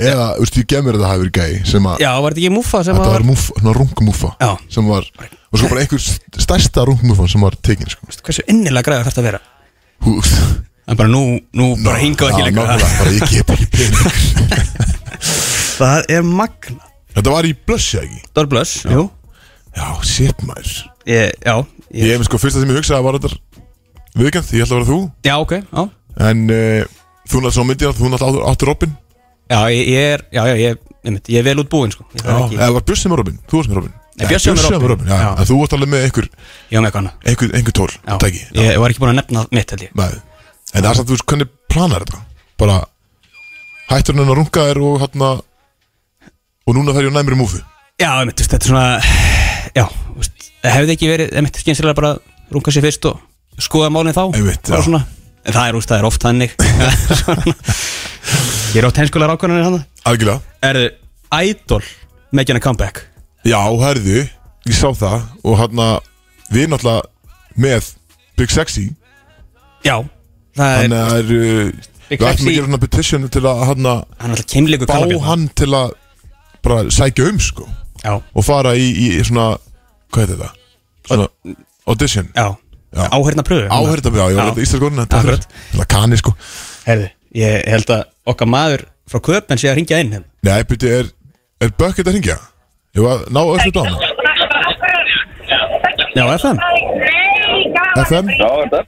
eða, 0.00 0.26
þú 0.38 0.46
veist, 0.46 0.58
ég 0.62 0.68
gef 0.72 0.84
mér 0.86 0.96
að 0.96 1.04
það 1.04 1.12
hafi 1.12 1.22
verið 1.26 1.36
gæi 1.36 1.70
sem 1.74 1.88
að, 1.92 2.00
Já, 2.02 2.10
var 2.24 2.32
þetta 2.32 2.42
ekki 2.42 2.54
Muffa 2.56 2.82
sem 2.86 2.96
þetta 2.96 3.12
var 3.12 3.18
var 3.18 3.28
múfa, 3.28 3.56
svona 3.60 3.74
rungmúfa 3.76 4.30
Já. 4.40 4.50
sem 4.72 4.88
var, 4.88 5.08
og 5.52 5.60
svo 5.60 5.68
bara 5.74 5.84
einhver 5.84 6.04
stærsta 6.46 6.86
rungmúfa 6.88 7.28
sem 7.28 7.44
var 7.44 7.58
tekin, 7.68 7.92
sko 7.92 8.08
Hversu 8.24 8.46
innilega 8.48 8.88
græður 8.88 9.10
þetta 9.12 9.22
að 9.22 9.28
vera 9.28 9.42
Hú, 10.02 10.16
En 10.90 10.98
bara 10.98 11.08
nú, 11.08 11.22
nú 11.54 11.72
bara 11.84 12.00
hinga 12.02 12.30
ekki 12.32 12.46
lengur 12.48 12.66
bara 12.66 13.12
ég 13.14 13.22
get 13.30 13.52
ekki 13.54 13.68
pening 13.70 14.72
Það 15.78 16.10
er 16.16 16.26
magna 16.26 16.90
þetta 17.14 17.34
var 17.34 17.46
í 17.48 17.52
blössi, 17.66 18.00
ekki? 18.02 18.20
Dorblöss, 18.36 18.82
jú. 18.88 19.06
Já, 19.76 19.86
shit 20.06 20.42
maður. 20.46 20.72
Ég, 21.08 21.32
Já, 21.44 21.54
ég, 21.92 22.06
Ég 22.06 22.16
hef 22.16 22.26
sko 22.28 22.40
fyrsta 22.40 22.62
sem 22.62 22.72
ég 22.72 22.78
hugsaði 22.80 23.06
var 23.06 23.18
þetta 23.18 23.38
viðkjönd, 24.18 24.52
ég 24.56 24.64
ætla 24.66 24.76
að 24.76 24.80
vera 24.82 24.88
þú. 24.90 24.98
Já, 25.28 25.34
ok, 25.40 25.54
já. 25.62 25.84
En 26.28 26.42
uh, 26.52 26.98
þú 27.28 27.40
náttúrulega 27.42 27.54
svo 27.56 27.66
myndir 27.68 27.90
að 27.90 27.98
þú 28.00 28.12
náttúrulega 28.12 28.52
áttur 28.52 28.70
Robin. 28.72 28.94
Já, 29.52 29.58
ég, 29.72 29.88
ég 29.92 30.10
er, 30.16 30.24
já, 30.32 30.42
já, 30.48 30.54
ég, 30.60 30.82
ég, 31.08 31.18
ég 31.32 31.40
er 31.40 31.46
vel 31.48 31.62
út 31.62 31.70
búinn, 31.72 31.92
sko. 31.94 32.06
Ég 32.16 32.24
Já, 32.24 32.32
ekki, 32.36 32.58
eða 32.60 32.76
var 32.76 32.86
Bjössi 32.88 33.12
með 33.12 33.22
Robin, 33.22 33.38
þú 33.48 33.60
varst 33.60 33.72
með 33.72 33.80
Robin? 33.80 33.94
Nei, 34.12 34.22
var 34.22 34.28
með 34.28 34.32
Bjössi 34.32 34.82
Robin. 34.92 35.08
já, 35.08 35.16
Já. 35.22 35.30
En 35.32 35.48
þú 35.48 35.58
varst 35.62 35.76
alveg 35.78 35.92
með 35.92 36.04
einhver, 36.08 36.28
ég 36.28 36.76
var 36.76 36.84
með 36.84 36.90
eitthvað 36.90 37.02
annað. 37.02 37.16
einhver, 37.32 37.54
einhver 37.58 37.76
tól, 37.80 37.90
Já, 37.96 38.14
tæki. 38.22 38.44
Ég 38.60 38.78
var 38.82 38.92
ekki 38.94 39.02
búinn 39.02 39.12
að 39.14 39.20
nefna 39.22 39.44
mitt, 39.56 39.72
held 39.76 39.86
ég. 39.88 39.96
Nei, 39.98 40.10
en 40.72 40.80
það 40.82 40.90
er 40.90 40.96
samt, 40.98 41.08
þú 41.08 41.14
veist, 41.16 41.28
hvernig 41.30 41.48
planar 41.72 42.02
þetta? 42.04 42.18
Bara 42.62 42.76
hættur 43.90 44.14
hann 44.16 44.28
að 44.28 44.38
runga 44.40 44.60
þér 44.68 44.78
og 44.86 44.94
hérna 45.02 45.28
Og 46.62 46.70
núna 46.76 46.94
fer 46.94 47.04
ég 47.08 47.12
á 47.12 47.16
næmri 47.18 47.36
múfi 47.38 47.60
Já, 48.00 48.10
ég 48.20 48.26
myndi, 48.28 48.44
þetta 48.46 48.60
er 48.60 48.66
svona 48.70 48.88
Já, 49.76 49.84
þú 49.88 50.16
veist, 50.20 50.36
það 50.62 50.76
hefði 50.76 50.92
ekki 50.96 51.10
verið 51.10 51.26
myndi 51.40 51.58
skynsilega 51.64 51.98
bara 51.98 52.10
að 52.14 52.18
runga 52.52 52.70
sér 52.74 52.84
fyrst 52.86 53.04
og 53.10 53.14
skoða 53.62 53.90
málinn 53.92 54.16
þá? 54.16 54.24
Einmitt, 54.36 54.64
já. 54.68 54.72
svona. 54.84 55.02
En 55.42 55.52
það 55.56 55.66
er, 55.68 55.74
úst, 55.78 55.88
það 55.90 55.98
er 55.98 56.06
oft 56.06 56.22
þannig. 56.22 56.50
Ég 58.72 58.78
er 58.80 58.86
oft 58.88 58.98
henskulegar 59.00 59.32
ákvæðanir 59.34 59.66
hann 59.66 59.80
Algjörlega. 60.08 60.40
Er 60.64 60.76
Idol 61.42 61.84
making 62.32 62.56
a 62.56 62.60
comeback? 62.62 62.96
Já, 63.44 63.58
herðu, 63.82 64.18
ég 64.68 64.76
sá 64.78 64.88
það 64.94 65.20
Og 65.42 65.58
hérna, 65.58 65.86
við 66.52 66.66
náttúrulega 66.72 67.02
með 67.60 67.82
Big 68.38 68.50
Sexy. 68.54 68.84
Já, 69.84 69.96
Þannig 70.58 70.98
að 70.98 71.10
það 71.10 71.18
er 71.18 71.26
Big 72.12 72.20
Við 72.20 72.28
ætlum 72.28 72.48
að 72.50 72.56
gera 72.56 72.66
svona 72.68 72.80
petition 72.82 73.28
til 73.32 73.42
að 73.48 73.62
hérna 73.70 73.92
Hann 74.20 74.32
er 74.32 74.36
alltaf 74.36 74.50
keimleikur 74.52 74.90
Bá 74.90 75.22
hann 75.26 75.46
til 75.56 75.70
að 75.78 75.94
Bara 76.62 76.82
sækja 76.94 77.28
um, 77.30 77.38
sko. 77.42 77.64
Já, 78.02 78.12
Og 78.20 78.44
fara 78.46 78.74
í, 78.78 78.90
í 78.92 79.06
svona 79.24 79.46
Hvað 80.12 80.26
heitir 80.26 80.42
þetta? 80.42 80.50
Svona 81.08 81.56
audition. 81.88 82.28
Já, 82.36 82.46
Já. 82.92 83.04
áhörna 83.08 83.42
pröfu 83.46 83.66
Áhörða, 83.72 84.12
já, 84.12 84.24
ég 84.28 84.36
var 84.36 84.50
eitthvað 84.50 84.64
íslensk 84.66 84.86
orðin 84.86 85.02
Þetta 85.06 85.22
er 85.32 85.46
Það 85.72 85.88
kanni, 85.96 86.18
sko. 86.20 86.34
Herði, 86.84 87.08
ég 87.40 87.68
held 87.72 87.94
að 87.96 88.04
okkar 88.32 88.50
maður 88.52 88.84
frá 89.10 89.22
köpen 89.24 89.58
sé 89.60 89.70
að 89.72 89.80
ringja 89.80 89.98
inn 90.04 90.12
hérna. 90.14 90.28
Nei, 90.46 90.60
byrju, 90.68 90.92
er, 91.00 91.08
er 91.64 91.72
Bucket 91.80 92.06
að 92.06 92.18
ringja? 92.18 92.36
Ég 92.92 93.06
var 93.06 93.24
ná 93.32 93.40
öllu 93.42 93.72
dánu 93.72 93.96
Já, 96.12 96.24
FM 96.36 96.60
FM? 98.02 98.26
Já, 98.32 98.48
þetta 98.62 98.80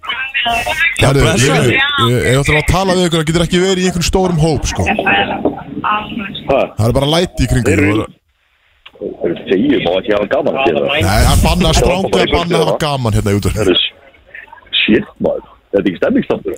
bless. 1.14 1.44
Lilju, 1.44 1.76
ég 2.10 2.20
ég 2.24 2.36
ætla 2.40 2.58
að 2.60 2.68
tala 2.70 2.92
við 2.98 3.04
ykkur 3.08 3.18
Það 3.20 3.28
getur 3.30 3.44
ekki 3.46 3.60
verið 3.62 3.82
í 3.82 3.86
einhvern 3.90 4.06
stórum 4.08 4.38
hóp, 4.42 4.62
sko 4.70 4.82
Hvað? 4.84 6.66
Það 6.78 6.86
er 6.88 6.94
bara 6.98 7.08
læti 7.14 7.40
í 7.44 7.50
kringum 7.50 7.68
Þeir 7.70 7.80
eru- 7.84 8.04
og- 8.04 8.12
Það 9.04 9.24
er 9.28 9.34
segið, 9.50 9.78
má 9.84 9.90
ekki 9.98 10.12
hafa 10.14 10.26
gaman 10.34 10.54
að 10.54 10.64
gera 10.68 10.78
það 10.80 10.88
Nei, 10.94 11.24
hann 11.28 11.40
banna 11.44 11.70
strángið 11.76 12.14
að 12.24 12.32
banna 12.34 12.54
að 12.56 12.64
hafa 12.68 12.78
gaman 12.84 13.12
hérna 13.16 13.30
í 13.30 13.34
Það 13.34 13.38
útverð 13.40 13.68
er 13.74 13.80
Shit, 14.84 15.06
maður 15.24 15.42
Þetta 15.74 15.80
er 15.80 15.86
ekki 15.90 16.00
stemmingstamtur 16.00 16.54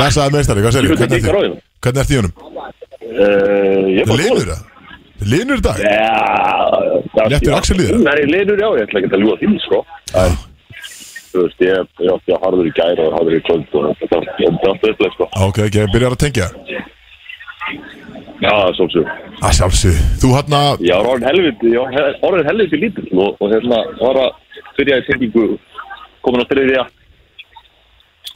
Lesaði 0.00 0.30
meistari, 0.36 0.60
hvað 0.64 0.72
segir 0.74 0.84
Ég 0.84 0.90
veit 0.90 1.00
Hvernig 1.02 1.18
ekki 1.18 1.28
ertu? 1.28 1.34
gráðinu 1.34 1.56
Hvernig 1.84 2.00
ertu 2.04 2.14
í 2.14 2.20
honum? 2.20 2.34
Uh, 3.04 3.84
Ég 3.92 4.00
er 4.00 4.04
Það 4.04 4.10
bara 4.10 4.22
linur 4.24 4.48
það? 4.48 4.62
Það 5.20 5.28
linur 5.34 5.58
í 5.60 5.64
dag? 5.68 5.76
Já 7.14 7.24
Léttur 7.30 7.54
Axel 7.58 7.78
í 7.78 7.84
þér? 7.86 7.96
Nei, 8.02 8.24
linur 8.32 8.58
já, 8.58 8.68
ég 8.80 8.88
ætla 8.88 8.98
ekki 9.04 9.12
að 9.14 9.22
ljúa 9.24 9.36
því, 9.42 9.46
sko 9.68 9.78
En, 10.24 10.32
þú 11.34 11.44
veist, 11.44 11.64
ég 11.66 12.02
ég 12.04 12.14
átti 12.14 12.36
að 12.36 12.46
harður 12.46 12.70
í 12.70 12.74
gæra 12.78 13.08
og 13.08 13.18
harður 13.18 13.36
í 13.36 13.42
kvöld 13.48 13.76
og 13.80 13.90
þetta 14.00 14.20
er 14.22 14.28
er 14.38 14.70
allt 14.70 14.88
upplega, 14.90 15.12
sko. 15.16 15.28
Ok, 15.48 15.60
ok, 15.66 15.78
byrjar 15.94 16.16
að 16.16 16.22
tengja? 16.24 16.48
Já, 18.44 18.54
svolsug 18.76 19.06
Það 19.40 19.52
sjálfsög 19.56 20.00
Þú 20.20 20.30
hérna 20.34 20.58
Ég 20.84 20.98
var 20.98 21.06
orðin 21.14 21.28
helviti, 21.30 21.70
ég 21.72 22.24
orðin 22.26 22.48
helviti 22.50 22.80
lítill 22.82 23.12
og, 23.14 23.38
og 23.40 23.52
hérna 23.54 23.78
var 24.00 24.20
að 24.24 24.32
byrja 24.78 24.98
í 25.00 25.06
tengingu 25.08 25.46
komin 26.24 26.44
á 26.44 26.46
þriðja. 26.50 26.84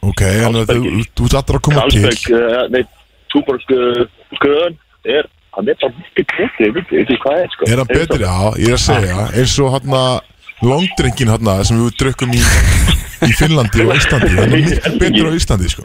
Ok, 0.05 0.23
að 0.23 0.61
þú 0.69 1.03
þú 1.17 1.27
allra 1.41 1.59
að 1.59 1.65
koma 1.67 1.85
til. 1.89 2.03
Karlsberg, 2.05 2.37
uh, 2.37 2.61
nei, 2.71 2.83
Túborg 3.29 3.65
skröðun 3.65 4.77
er, 5.05 5.27
hann 5.57 5.69
er 5.69 5.79
bara 5.81 5.93
mikið 5.97 6.27
betri, 6.31 6.69
mikið, 6.77 6.95
veit 6.95 7.03
ekki 7.03 7.19
hvað 7.25 7.41
er, 7.43 7.51
sko. 7.55 7.67
Er 7.67 7.81
hann 7.81 7.91
betri? 7.91 8.21
Já, 8.23 8.35
ég 8.61 8.71
er 8.71 8.77
að 8.77 8.85
segja. 8.85 9.25
Eins 9.41 9.57
og 9.59 9.73
hérna 9.75 10.03
Longdrinkin 10.65 11.31
hérna 11.31 11.59
sem 11.67 11.79
við 11.79 11.95
drukkum 12.01 12.33
í 12.35 12.41
í 13.27 13.31
Finnlandi 13.35 13.85
og 13.85 13.95
Íslandi 13.95 14.29
hann 14.33 14.43
er 14.43 14.51
miklu 14.53 14.97
betri 14.99 15.23
á 15.27 15.31
Íslandi 15.37 15.71
sko 15.71 15.83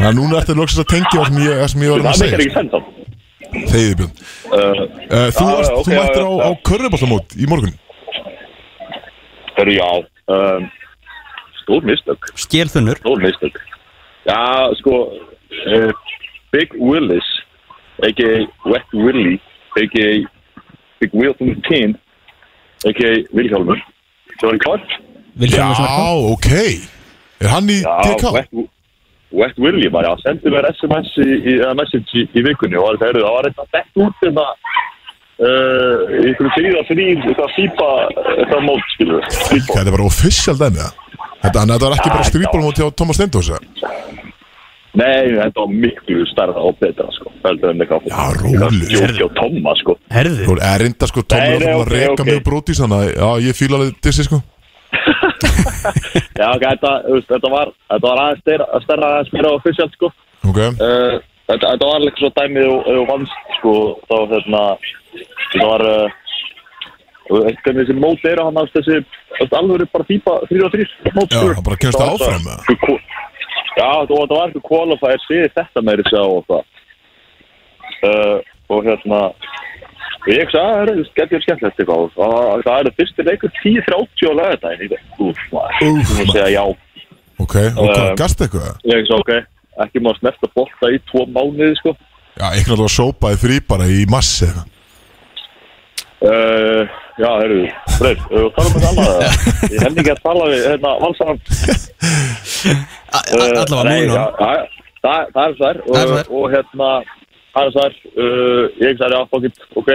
Þannig 0.00 0.08
að 0.08 0.16
núna 0.16 0.40
ertu 0.40 0.56
loksast 0.56 0.80
að 0.80 0.90
tengja 0.94 1.12
það 1.12 1.26
sem 1.28 1.38
ég, 1.44 1.58
það 1.60 1.70
sem 1.72 1.82
ég 1.84 1.90
var 1.92 2.00
að 2.00 2.06
Það 2.08 2.20
segja 2.20 2.30
meikar 2.30 2.40
ekki 2.40 2.50
sko. 2.50 2.60
senn 2.60 2.70
þá 2.72 2.78
Þegiði 3.70 3.94
Björn 3.98 4.12
uh, 4.14 4.56
uh, 4.56 5.28
Þú, 5.36 5.44
Já, 5.44 5.50
varst, 5.50 5.70
já, 5.70 5.76
ok, 5.76 5.84
þú 5.84 5.96
mættir 5.98 6.24
á, 6.24 6.30
á 6.40 6.50
körfuboltamót 6.70 7.36
í 7.36 7.50
morgun 7.50 7.74
já 9.60 9.90
um, 10.32 10.68
Stór 11.60 11.84
mistök, 11.84 12.30
Skélþunnur 12.40 13.00
stór 13.02 13.20
mistök 13.20 13.60
Já, 14.24 14.40
sko 14.80 14.94
uh, 15.12 15.92
Big 16.54 16.72
Willis 16.80 17.28
a.k.a. 18.00 18.46
Wet 18.64 18.88
Willy 18.96 19.36
a.k.a. 19.76 20.24
Big 21.00 21.12
Will 21.12 21.34
from 21.36 21.54
the 21.54 21.60
Teen 21.68 21.98
a.k.a. 22.88 23.14
Vilhjálmur 23.36 23.80
sem 24.36 24.46
var 24.48 24.58
í 24.58 24.62
kort 24.64 24.94
Vilhjálmur 25.40 25.80
er 25.84 25.94
Já, 25.94 26.12
ok 26.34 26.50
Er 27.40 27.52
hann 27.54 27.72
í 27.72 27.80
Já, 27.80 27.96
TK? 28.04 28.32
Wet, 28.36 28.70
Wet 29.40 29.60
Willy 29.62 29.90
bara, 29.92 30.14
já, 30.14 30.24
sendi 30.26 30.52
mér 30.52 30.70
SMS 30.72 31.12
í, 31.22 31.28
í, 31.28 31.58
eða 31.60 31.76
message 31.78 32.16
í, 32.18 32.26
í 32.34 32.46
vikunni 32.46 32.80
og 32.80 32.98
það 33.00 33.12
er 33.12 33.20
það 33.20 33.36
var 33.36 33.50
eitthvað 33.50 33.76
bett 33.76 34.00
út 34.04 34.26
en 34.26 34.40
það 34.40 34.50
uh, 35.46 36.16
í 36.18 36.24
ykkur 36.32 36.50
þrýða 36.56 36.82
þrýr 36.88 37.28
eitthvað 37.28 37.54
fýpa 37.58 37.92
eitthvað 38.34 38.66
mót 38.66 38.90
skilur. 38.96 39.30
Þetta 39.52 39.84
er 39.86 39.94
bara 39.94 40.08
official 40.10 40.58
dæmi 40.58 40.82
það 40.82 41.06
Þetta, 41.40 41.62
að 41.64 41.84
var 41.86 41.94
ekki 41.96 42.10
bara 42.12 42.28
strýpólum 42.28 42.68
út 42.68 42.80
hjá 42.80 42.90
Thomas 42.92 43.16
Stendos 43.16 43.48
eða? 43.54 43.90
Nei, 44.98 45.30
þetta 45.38 45.62
var 45.62 45.68
miklu 45.70 46.24
starra 46.26 46.62
og 46.66 46.74
betra 46.82 47.06
sko 47.14 47.30
heldur 47.44 47.70
en 47.70 47.82
eitthvað 47.84 48.08
Já, 48.10 48.24
rólegur. 48.40 48.78
Jóki 48.90 49.22
og 49.22 49.34
Tomma 49.38 49.74
sko 49.78 49.94
Herðu, 50.10 50.40
Þú 50.48 50.56
er 50.58 50.82
reynda 50.82 51.06
sko 51.10 51.22
Tommy 51.30 51.58
Nei, 51.60 51.74
var 51.78 51.92
nei, 51.94 52.00
að 52.08 52.14
ok. 52.16 52.22
mjög 52.26 52.40
brótis 52.48 52.80
Þannig 52.82 53.04
að 53.04 53.12
já, 53.14 53.28
ég 53.46 53.58
fíla 53.60 53.78
alveg 53.78 54.00
dissi 54.02 54.26
sko 54.26 54.40
Já, 56.40 56.46
ok, 56.56 56.64
þetta, 56.64 56.92
þú 57.06 57.14
veist, 57.18 57.28
þetta 57.30 57.50
var 57.52 57.70
þetta 57.92 58.06
var 58.08 58.22
aðeins 58.24 58.42
stærra, 58.44 58.66
stærra 58.84 59.10
aðeins 59.14 59.32
meira 59.36 59.52
official 59.60 59.88
sko 59.94 60.10
Ok, 60.50 60.58
uh, 60.58 61.18
þetta, 61.50 61.66
þetta 61.66 61.90
var 61.90 61.98
alveg 62.00 62.18
svo 62.20 62.30
dæmið 62.40 62.70
og, 62.72 62.90
og 62.96 63.06
vannst 63.12 63.54
sko 63.60 63.74
þá 64.10 64.16
hérna 64.34 64.64
þetta 65.52 65.68
var 65.70 65.86
uh, 65.86 66.18
eitthvað 67.46 67.78
þessi 67.84 67.96
mót 68.02 68.24
eru 68.32 68.48
hann 68.48 68.58
ást 68.64 68.74
þessi 68.80 68.98
ást, 69.38 69.54
alveg 69.60 69.86
bara 69.94 70.08
fýpa 70.10 70.38
3 70.50 70.64
og 70.66 70.74
3 70.74 70.88
mót 71.14 71.30
Já, 71.30 71.38
sko. 71.38 71.54
hann 71.54 71.66
bara 71.70 71.80
kemst 71.84 72.00
Það 72.00 72.10
var 72.10 72.16
áfram, 72.18 72.42
svo- 72.42 72.56
eða? 72.58 72.98
Já, 73.78 73.86
þetta 74.02 74.14
var, 74.16 74.26
þetta 74.26 74.38
eitthvað 74.46 74.68
qualifier 74.70 75.20
fyrir 75.28 75.52
þetta 75.56 75.82
meiri 75.86 76.04
sjá 76.10 76.22
og 76.26 76.44
það. 76.50 76.64
Uh, 78.00 78.36
og 78.70 78.84
hérna 78.86 79.20
ég 80.30 80.50
sagði 80.52 80.60
að 80.60 80.74
það 80.74 80.90
er 80.94 81.04
skemmtilegt 81.10 81.44
skemmtilegt 81.46 81.80
eitthvað. 81.80 82.02
Og 82.04 82.10
það- 82.16 82.64
það 82.66 82.80
er 82.90 82.96
fyrsti 83.00 83.26
leikur 83.28 83.52
10-30 83.62 84.30
á 84.30 84.32
lagadaginn 84.40 84.84
ég 84.86 84.92
veit, 84.94 85.06
úf, 85.20 85.40
maður, 85.52 85.78
þú 85.80 86.16
múið 86.18 86.32
segja 86.34 86.50
já. 86.56 86.64
Ok, 87.40 87.54
og 87.56 87.86
hvað, 87.88 88.10
Um, 88.10 88.16
gast 88.20 88.40
eitthvað? 88.44 88.74
ég 88.84 89.06
sagði 89.08 89.20
ok, 89.20 89.30
ekki 89.86 90.02
má 90.04 90.10
snerta 90.18 90.50
bolta 90.54 90.90
í 90.92 90.98
tvo 91.10 91.24
mánuði 91.26 91.76
sko. 91.78 91.94
Já, 92.40 92.46
einhvern 92.52 92.76
veginn 92.76 92.88
að 92.90 92.96
sópaði 92.98 93.38
frí 93.44 93.60
bara 93.68 93.84
í 93.88 94.04
massi 94.08 94.46
eða? 94.50 94.64
Uh, 96.20 96.84
já, 97.16 97.30
heyrðu, 97.40 97.62
Freyr, 97.96 98.18
uh, 98.28 98.50
tala 98.52 98.68
um 98.68 98.74
þetta 98.74 98.90
annað? 98.90 99.22
Ég 99.72 99.80
hef 99.80 99.94
ekki 100.02 100.12
að 100.12 100.18
tala 100.26 100.48
við, 100.52 100.64
hérna, 100.68 100.90
valsaran 101.00 101.40
allavega 103.18 104.04
já, 104.14 104.24
já, 104.40 104.68
það, 105.02 105.40
er 105.44 105.56
þær. 105.60 105.80
og, 105.88 106.32
og 106.40 106.44
hérna, 106.54 106.90
það 107.56 107.80
er 107.84 107.96
uh, 108.10 108.64
Ég 108.84 108.98
sagði, 109.00 109.16
já, 109.16 109.22
fokkitt, 109.32 109.62
ok. 109.80 109.90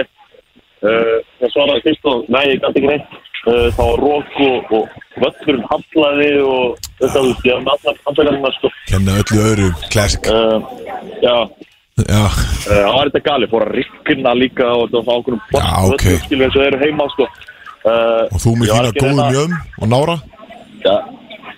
Uh, 0.86 1.16
Það 1.40 1.52
svaraði 1.54 1.84
fyrst 1.86 2.10
og, 2.10 2.26
nei, 2.32 2.42
ég 2.50 2.60
gæti 2.62 2.82
ekki 2.82 2.90
neitt. 2.90 3.16
Var 3.46 4.00
rók 4.02 4.38
og, 4.42 4.72
og 4.74 5.22
völlurinn 5.22 5.66
handlaði 5.70 6.30
og 6.42 6.80
þetta, 6.98 7.20
þú 7.22 7.30
ég 7.30 7.52
hef 7.52 7.60
með 7.62 7.72
allar 7.76 8.00
handlagarna, 8.08 8.50
sko. 8.58 8.70
Kenna 8.90 9.14
öllu 9.22 9.42
öðru, 9.52 9.68
classic. 9.94 10.26
Uh, 10.26 10.58
Já, 11.24 11.36
Það 11.96 12.88
var 12.92 13.08
þetta 13.08 13.20
gali, 13.24 13.46
fór 13.48 13.62
að 13.64 13.76
rikkina 13.78 14.32
líka 14.36 14.66
og 14.68 14.90
það 14.92 15.06
var 15.06 15.20
ákveðum 15.22 15.38
plott 15.48 15.64
Já, 15.64 15.76
ok. 15.94 16.02
skilur 16.26 16.44
eins 16.44 16.56
og 16.58 16.60
þeir 16.60 16.74
eru 16.74 16.80
heima 16.82 17.06
sko. 17.14 17.28
og 17.86 18.42
þú 18.42 18.52
með 18.58 18.66
ég 18.66 18.74
þína 18.74 18.90
ekki 18.90 18.90
að 18.90 18.98
góðu 19.00 19.12
reyna- 19.14 19.28
mjögum 19.30 19.54
og 19.80 19.88
nára? 19.94 20.16
Já, 20.84 20.96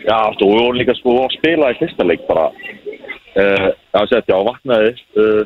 já 0.06 0.18
þú, 0.38 0.48
við 0.52 0.60
vorum 0.62 0.78
líka 0.80 0.94
sko 0.98 1.14
að 1.24 1.34
spila 1.38 1.70
í 1.74 1.78
fyrsta 1.80 2.06
leik 2.06 2.22
bara 2.28 2.46
uh, 2.52 3.68
Já, 3.94 4.00
sett, 4.12 4.28
já, 4.30 4.36
vaknaði 4.46 4.90
uh, 5.18 5.42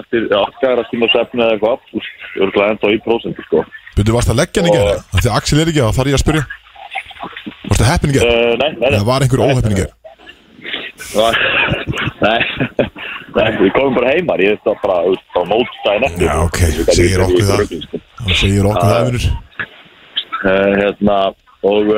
eftir, 0.00 0.26
skæra 0.58 0.84
tíma 0.90 1.08
sefni 1.14 1.42
eða 1.46 1.56
eitthvað 1.56 1.96
úst, 2.00 2.24
örgulega 2.42 2.74
enda 2.76 2.92
í 2.92 3.00
prósentu 3.06 3.46
sko 3.48 3.64
Byrju, 3.96 4.12
varst 4.18 4.32
að 4.34 4.40
leggja 4.42 4.64
Og- 4.66 4.74
gera? 4.76 4.96
Því 5.16 5.28
að 5.30 5.36
Axel 5.40 5.60
er 5.62 5.70
ekki 5.72 5.84
að 5.86 5.94
þar 5.96 6.10
ég 6.12 6.18
að 6.18 6.24
spyrja 6.24 6.44
Varst 7.66 7.82
að 7.84 7.90
heppin 7.92 8.12
gera? 8.16 8.26
uh, 8.26 8.52
Nei, 8.60 8.70
nei, 8.76 8.82
nei 8.82 8.90
Eða 8.98 9.06
var 9.08 9.24
einhver 9.24 9.44
óheppin 9.46 9.78
gera? 9.80 9.94
Nei, 12.26 12.40
nei, 13.36 13.48
við 13.60 13.72
komum 13.76 13.94
bara 13.98 14.12
heimar, 14.14 14.40
ég 14.40 14.54
veist 14.54 14.64
það 14.64 14.78
bara, 14.82 14.94
þú 15.04 15.10
veist, 15.12 15.26
bara 15.34 15.48
mótstæðin 15.50 16.06
eftir 16.08 16.24
Já, 16.26 16.36
ok, 16.46 16.60
segir 16.96 17.24
okkur 17.26 17.44
það. 17.50 17.74
sko. 17.84 18.00
Segir 18.40 18.68
okkur 18.70 18.88
það, 18.88 19.10
vinnur 19.10 19.26
uh, 20.46 20.72
hérna 20.80 21.18
og 21.68 21.92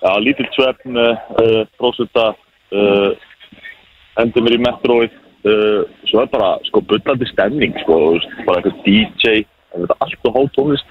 já, 0.00 0.10
lítill 0.24 0.48
svefn 0.56 0.96
uh, 1.00 1.64
prósutta 1.80 2.30
uh, 2.72 3.10
endur 4.22 4.42
mér 4.46 4.56
í 4.58 4.62
metróið 4.66 5.18
svo 6.10 6.20
er 6.20 6.26
bara 6.28 6.50
sko 6.68 6.82
bullandi 6.84 7.24
stemning 7.30 7.72
sko, 7.80 7.94
bara 8.44 8.60
eitthvað 8.60 8.82
DJ 8.84 9.38
það 9.72 9.94
allt 10.04 10.26
og 10.28 10.34
hálf 10.36 10.50
tónlist 10.58 10.90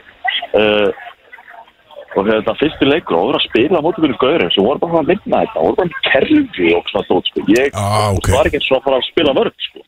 og 2.17 2.25
þetta 2.25 2.55
fyrsti 2.57 2.87
leikur 2.89 3.13
og 3.19 3.27
voru 3.27 3.37
að 3.37 3.43
spila 3.45 3.81
móti 3.85 4.01
fyrir 4.01 4.17
gaurin 4.23 4.49
sem 4.55 4.65
voru 4.65 4.81
bara 4.81 5.03
að 5.03 5.11
vinna 5.11 5.41
þetta, 5.43 5.61
voru 5.61 5.77
bara 5.77 5.89
með 5.91 5.99
kerfi 6.07 6.71
og 6.73 6.89
svona 6.89 7.05
tótt 7.11 7.29
sko, 7.29 7.43
ég 7.53 7.77
Ah, 7.77 8.07
ok. 8.17 8.31
var 8.33 8.49
ekki 8.49 8.57
eins 8.57 8.71
og 8.73 8.79
að 8.79 8.87
fara 8.87 8.97
að 9.01 9.07
spila 9.11 9.35
vörð 9.37 9.67
sko 9.67 9.83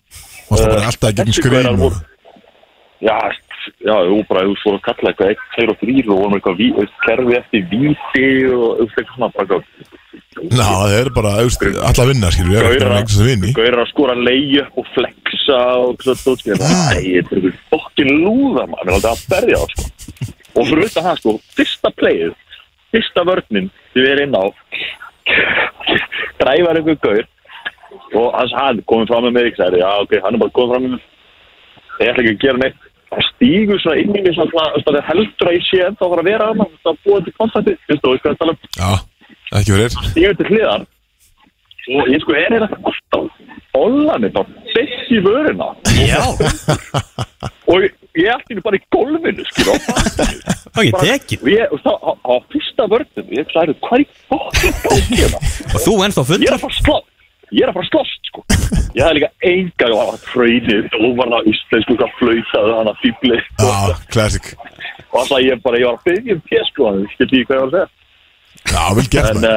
Varst 0.51 0.61
það 0.61 0.77
Uh, 0.77 0.87
alltaf 0.91 1.41
gaurar 1.47 1.71
og... 1.71 1.79
voru- 1.81 2.03
Já, 3.01 3.17
já, 3.81 3.95
jú, 4.07 4.19
bara 4.29 4.43
þú 4.47 4.57
fór 4.61 4.77
að 4.77 4.83
kalla 4.87 5.11
eitthvað 5.11 5.31
1, 5.33 5.41
2 5.57 5.73
og 5.73 5.79
3 5.81 6.03
og 6.03 6.19
vorum 6.21 6.37
eitthvað 6.37 6.93
kerfi 7.05 7.37
eftir 7.39 7.65
víti 7.71 8.27
og 8.51 8.83
eitthvað 8.83 9.15
svona 9.15 9.31
bara 9.35 9.47
eitthvað 9.47 9.89
Ná, 10.51 10.63
það 10.63 10.93
er 10.95 11.09
bara, 11.15 11.31
alla 11.43 12.05
vinna, 12.07 12.29
skilur 12.31 12.51
Við 12.51 12.57
erum 12.61 12.71
ekki 12.71 12.85
að 12.85 12.93
einhvers 12.97 13.19
að 13.19 13.27
vinni 13.29 13.51
Gaurar 13.55 13.81
að 13.83 13.89
skora 13.91 14.15
leiðu 14.15 14.63
og 14.79 14.87
flexa 14.95 15.59
og 15.81 16.05
svona 16.05 16.21
tótskið 16.21 16.53
Æ, 16.55 16.69
þetta 16.69 17.35
er 17.35 17.41
eitthvað 17.41 17.59
fokkin 17.73 18.11
lúða 18.23 18.65
maður, 18.71 18.87
mér 18.87 18.91
er 18.91 18.97
aldrei 18.97 19.11
að 19.11 19.25
berja 19.33 19.59
á 19.59 19.65
sko. 19.71 19.89
og 20.51 20.69
fyrir 20.69 20.87
utan 20.87 21.07
það 21.07 21.19
sko, 21.21 21.35
fyrsta 21.59 21.93
playið 21.99 22.33
fyrsta 22.91 23.25
vörninn 23.27 23.69
sem 23.91 24.01
við 24.01 24.11
erum 24.15 24.27
inn 24.27 24.39
á 24.39 24.45
dræfar 26.41 26.79
einhver 26.79 26.99
gaur 27.03 27.23
og 28.17 28.35
hans 28.35 28.53
hann 28.55 28.81
komið 28.87 29.11
fram 29.11 29.27
með 29.27 29.35
mig 29.37 29.49
ég 29.51 29.59
sagði, 29.59 29.81
já 29.83 29.91
ok, 30.03 30.15
hann 30.23 30.35
er 30.35 30.41
bara 30.41 30.55
komið 30.55 30.73
fram 30.73 30.85
með 30.85 30.95
mig. 30.95 31.05
Ég 32.01 32.11
ætla 32.11 32.23
ekki 32.23 32.33
að 32.33 32.43
gera 32.45 32.61
neitt 32.61 32.87
hann 33.11 33.27
stígur 33.29 33.81
svona 33.83 34.01
inn 34.01 34.15
í 34.15 34.23
mig 34.23 34.35
svona, 34.37 35.03
heldur 35.09 35.51
að 35.51 35.57
ég 35.57 35.67
sé 35.67 35.83
enda 35.85 36.05
að 36.05 36.13
fara 36.13 36.23
að 36.23 36.31
vera 36.31 36.49
að 36.51 36.63
það 36.63 36.91
að 36.93 37.01
búa 37.05 37.21
til 37.25 37.35
kontakti, 37.37 37.77
finnst 37.87 38.03
þú, 38.05 38.13
veist 38.15 38.25
hvað 38.25 38.33
ég 38.33 38.41
tala 38.41 38.55
um. 38.55 38.59
Já, 38.79 38.91
ekki 39.59 39.75
fyrir 39.75 39.95
stígur 40.11 40.39
til 40.39 40.51
hliðar. 40.51 40.89
Og 41.91 42.11
ég 42.13 42.21
sko 42.21 42.35
er 42.37 42.53
hérna 42.53 42.67
alltaf 42.77 43.41
Ollan 43.73 44.25
er 44.27 44.33
bara 44.35 44.47
best 44.75 45.11
í 45.11 45.19
vöruna 45.23 45.69
Já, 45.95 46.19
og 47.71 47.85
ég, 47.85 47.93
er 48.19 48.33
allir 48.35 48.59
bara 48.65 48.77
í 48.77 48.83
golfinu 48.93 49.45
skil 49.47 49.71
og 49.71 49.79
það 49.87 50.81
er 50.83 50.97
tekin 50.99 51.41
og 51.41 51.49
ég, 51.53 51.75
þá, 51.85 51.93
á, 52.03 52.33
fyrsta 52.51 52.87
vörnum 52.91 53.31
ég 53.37 53.53
sagði, 53.55 53.77
hvað 53.87 54.03
er 54.03 54.07
hérna? 55.09 55.41
Og 55.71 55.79
þú 55.85 55.95
ennþá 56.05 56.27
ég 56.35 56.51
er 56.51 56.57
að 56.57 56.65
fara 56.65 56.75
að 56.75 56.81
slá 56.81 56.97
ég 57.51 57.63
er 57.63 57.71
að 57.71 57.77
fara 57.79 57.87
að 57.87 57.91
slåst 57.93 58.20
sko. 58.31 58.43
Ég 58.95 59.03
hafði 59.05 59.19
líka 59.19 59.29
enga 59.51 60.17
fröynið 60.31 60.97
og 60.99 61.13
var 61.21 61.31
það 61.35 61.49
íslensku 61.53 61.97
hvað 62.01 62.15
flautaði 62.19 62.75
hann 62.79 62.91
að 62.91 62.99
fýbli 63.03 63.39
classic. 64.15 64.51
Og 65.11 65.17
alltaf 65.21 65.41
ég 65.43 65.61
bara, 65.63 65.79
ég 65.81 65.87
var 65.91 65.97
að 65.99 66.05
byggja 66.09 66.35
um 66.37 66.43
tér 66.49 66.67
sko 66.71 66.91
ég 66.97 67.13
skildi 67.15 67.41
ekki 67.41 67.47
hvað 67.51 67.57
ég 67.57 67.61
var 67.61 67.69
að 67.69 67.77
segja. 67.77 67.89
Já, 68.71 68.83
vel 68.95 69.07
gert 69.11 69.35
maður, 69.35 69.47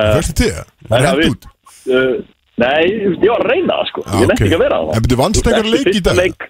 En 0.84 0.94
Rent 0.94 1.08
það 1.08 1.18
við- 1.20 1.32
út? 1.34 1.50
uh, 1.94 2.14
Nei, 2.54 2.84
ég 2.86 3.26
var 3.26 3.40
að 3.42 3.48
reyna 3.50 3.74
það 3.80 3.88
sko. 3.90 4.02
Já, 4.06 4.12
Ég 4.14 4.28
nefndi 4.30 4.44
ok. 4.44 4.46
ekki 4.46 4.54
að 4.54 4.62
vera 4.62 4.76
það. 4.78 4.90
En 4.94 5.02
byrju, 5.04 5.16
vannstu 5.18 5.50
einhver 5.50 5.70
leik 5.74 5.88
í 5.90 6.02
dag? 6.06 6.44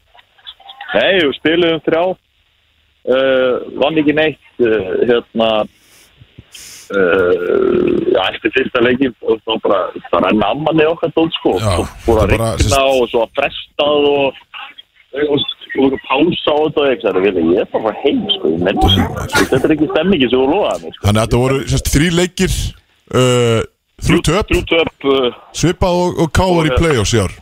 Nei, 0.94 1.12
við 1.24 1.32
spilum 1.38 1.78
þrjá. 1.86 2.02
Uh, 3.04 3.54
Vann 3.80 3.98
ekki 4.00 4.14
neitt 4.16 4.60
uh, 4.64 4.92
Hérna 5.08 5.48
uh, 6.93 8.28
eftir 8.28 8.53
fyrsta 8.55 8.82
leiki 8.85 9.11
og 9.24 9.41
þá 9.45 9.53
bara, 9.64 9.80
það 10.11 10.26
renna 10.26 10.51
ammanni 10.55 10.87
okkar 10.91 11.12
dót 11.16 11.37
sko. 11.39 11.57
Já, 11.62 11.74
og 11.80 11.93
fór 12.05 12.22
að 12.24 12.35
rigna 12.35 12.80
og 12.91 13.05
svo 13.12 13.24
að 13.24 13.37
frestað 13.39 14.09
og 14.11 14.41
og, 15.14 15.95
pása 16.07 16.55
á 16.55 16.59
þetta 16.74 17.12
og 17.14 17.22
"Vili, 17.22 17.45
ég 17.55 17.62
er 17.62 17.70
bara 17.72 17.93
að 17.93 18.01
heim 18.05 18.24
sko, 18.35 18.51
þessu. 18.66 19.07
Þetta 19.51 19.64
er 19.68 19.76
ekki 19.76 19.91
stemmingi 19.93 20.28
sem 20.30 20.43
þú 20.43 20.49
lofaði 20.51 20.82
mig 20.82 20.97
sko. 20.97 21.07
Þannig 21.07 21.20
að 21.20 21.24
þetta 21.24 21.43
voru 21.45 21.62
sérst, 21.72 21.95
þrý 21.95 22.11
leikir 22.18 22.53
uh, 23.14 23.61
Þrjú 24.05 24.20
töp. 24.26 24.47
Þrjú 24.51 24.62
töp 24.74 25.09
uh, 25.09 25.41
Svipað 25.55 25.99
og, 26.03 26.22
og 26.24 26.32
káður 26.35 26.70
í 26.70 26.76
play-offs 26.78 27.14
í 27.14 27.22
ár. 27.22 27.37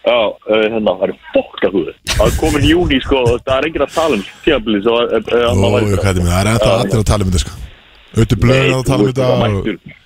Já, 0.00 0.20
hérna, 0.48 0.94
það 0.96 1.02
er 1.10 1.16
fokka 1.34 1.68
þú 1.70 1.80
Það 2.08 2.22
er 2.26 2.36
komin 2.40 2.62
í 2.64 2.70
júni, 2.70 3.00
sko, 3.04 3.18
það 3.44 3.56
er 3.58 3.66
enginn 3.68 3.84
að 3.84 3.96
tala 3.98 4.16
um 4.16 4.22
tíabili, 4.46 4.80
er 4.80 4.86
það 4.86 6.38
er 6.40 6.54
ennþá 6.54 6.70
allir 6.78 7.02
að 7.02 7.10
tala 7.10 7.26
um 7.26 7.34
þetta 7.34 7.42
sko 7.44 7.69
Ötu 8.18 8.38
blöður 8.42 8.76
að 8.80 8.84
tala 8.88 9.00
um 9.00 9.10
þetta. 9.10 9.96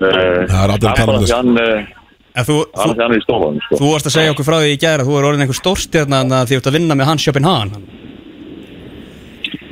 Það 0.00 0.60
er 0.64 0.74
allir 0.74 0.90
að 0.90 1.00
tala 1.00 1.16
um 1.16 1.24
þetta. 1.24 1.40
Hann, 1.40 1.88
En 2.30 2.46
þú, 2.46 2.56
þú, 2.70 2.84
hann, 2.84 3.00
hann 3.02 3.14
er 3.16 3.22
sko 3.24 3.38
þú 3.74 3.88
varst 3.90 4.06
að 4.06 4.14
segja 4.14 4.32
okkur 4.34 4.46
frá 4.46 4.56
því 4.60 4.68
í 4.70 4.78
gæra 4.78 5.06
Þú 5.06 5.16
er 5.18 5.26
orðin 5.26 5.42
einhver 5.44 5.58
stórstjarna 5.58 6.20
Þannig 6.20 6.36
að 6.36 6.44
því 6.46 6.54
þú 6.54 6.60
ert 6.60 6.68
að 6.70 6.76
vinna 6.76 6.96
með 7.00 7.08
hans 7.10 7.24
Sjöpin 7.26 7.48
Han 7.48 7.72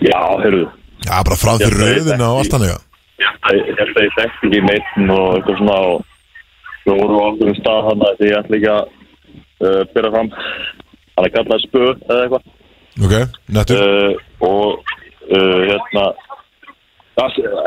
Já, 0.02 0.20
heyrðu 0.42 0.64
Já, 1.06 1.14
bara 1.24 1.38
frá 1.38 1.52
því 1.60 1.68
rauðina 1.72 2.28
og 2.32 2.40
allt 2.42 2.66
já. 2.66 2.76
Ég 3.18 3.68
held 3.78 3.94
að 3.94 4.04
ég 4.04 4.16
þekkt 4.18 4.44
ekki 4.48 4.62
neitt 4.66 4.90
og 5.14 5.36
eitthvað 5.38 5.60
svona 5.60 5.76
og 5.88 6.02
svo 6.82 6.96
voru 6.98 7.18
á 7.18 7.24
okkur 7.28 7.50
um 7.52 7.58
stað 7.58 7.86
hann 7.88 8.04
að 8.08 8.18
því 8.18 8.28
ég 8.28 8.38
ætla 8.38 8.58
ekki 8.58 8.70
að 8.74 8.82
uh, 9.62 9.82
byrja 9.94 10.12
fram 10.14 10.30
hann 10.34 11.28
er 11.28 11.34
kallað 11.36 11.64
spö 11.64 11.84
eða 11.94 12.20
eitthvað 12.24 12.44
Ok, 12.98 13.14
nettur 13.54 13.84
uh, 13.86 14.12
og 14.48 14.92
uh, 15.30 15.60
hérna 15.70 16.04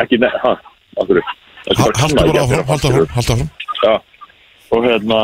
ekki 0.02 0.20
neitt, 0.22 0.38
hæ, 0.44 0.54
af 1.00 1.10
hverju? 1.10 1.24
Ekki 1.70 1.82
bara 1.82 2.10
bara 2.18 2.44
áfram, 2.44 2.66
fram, 2.66 2.92
áfram, 2.92 3.12
haltu 3.16 3.34
áfram. 3.36 3.50
Já, 3.82 3.94
og 4.72 4.86
hérna 4.86 5.20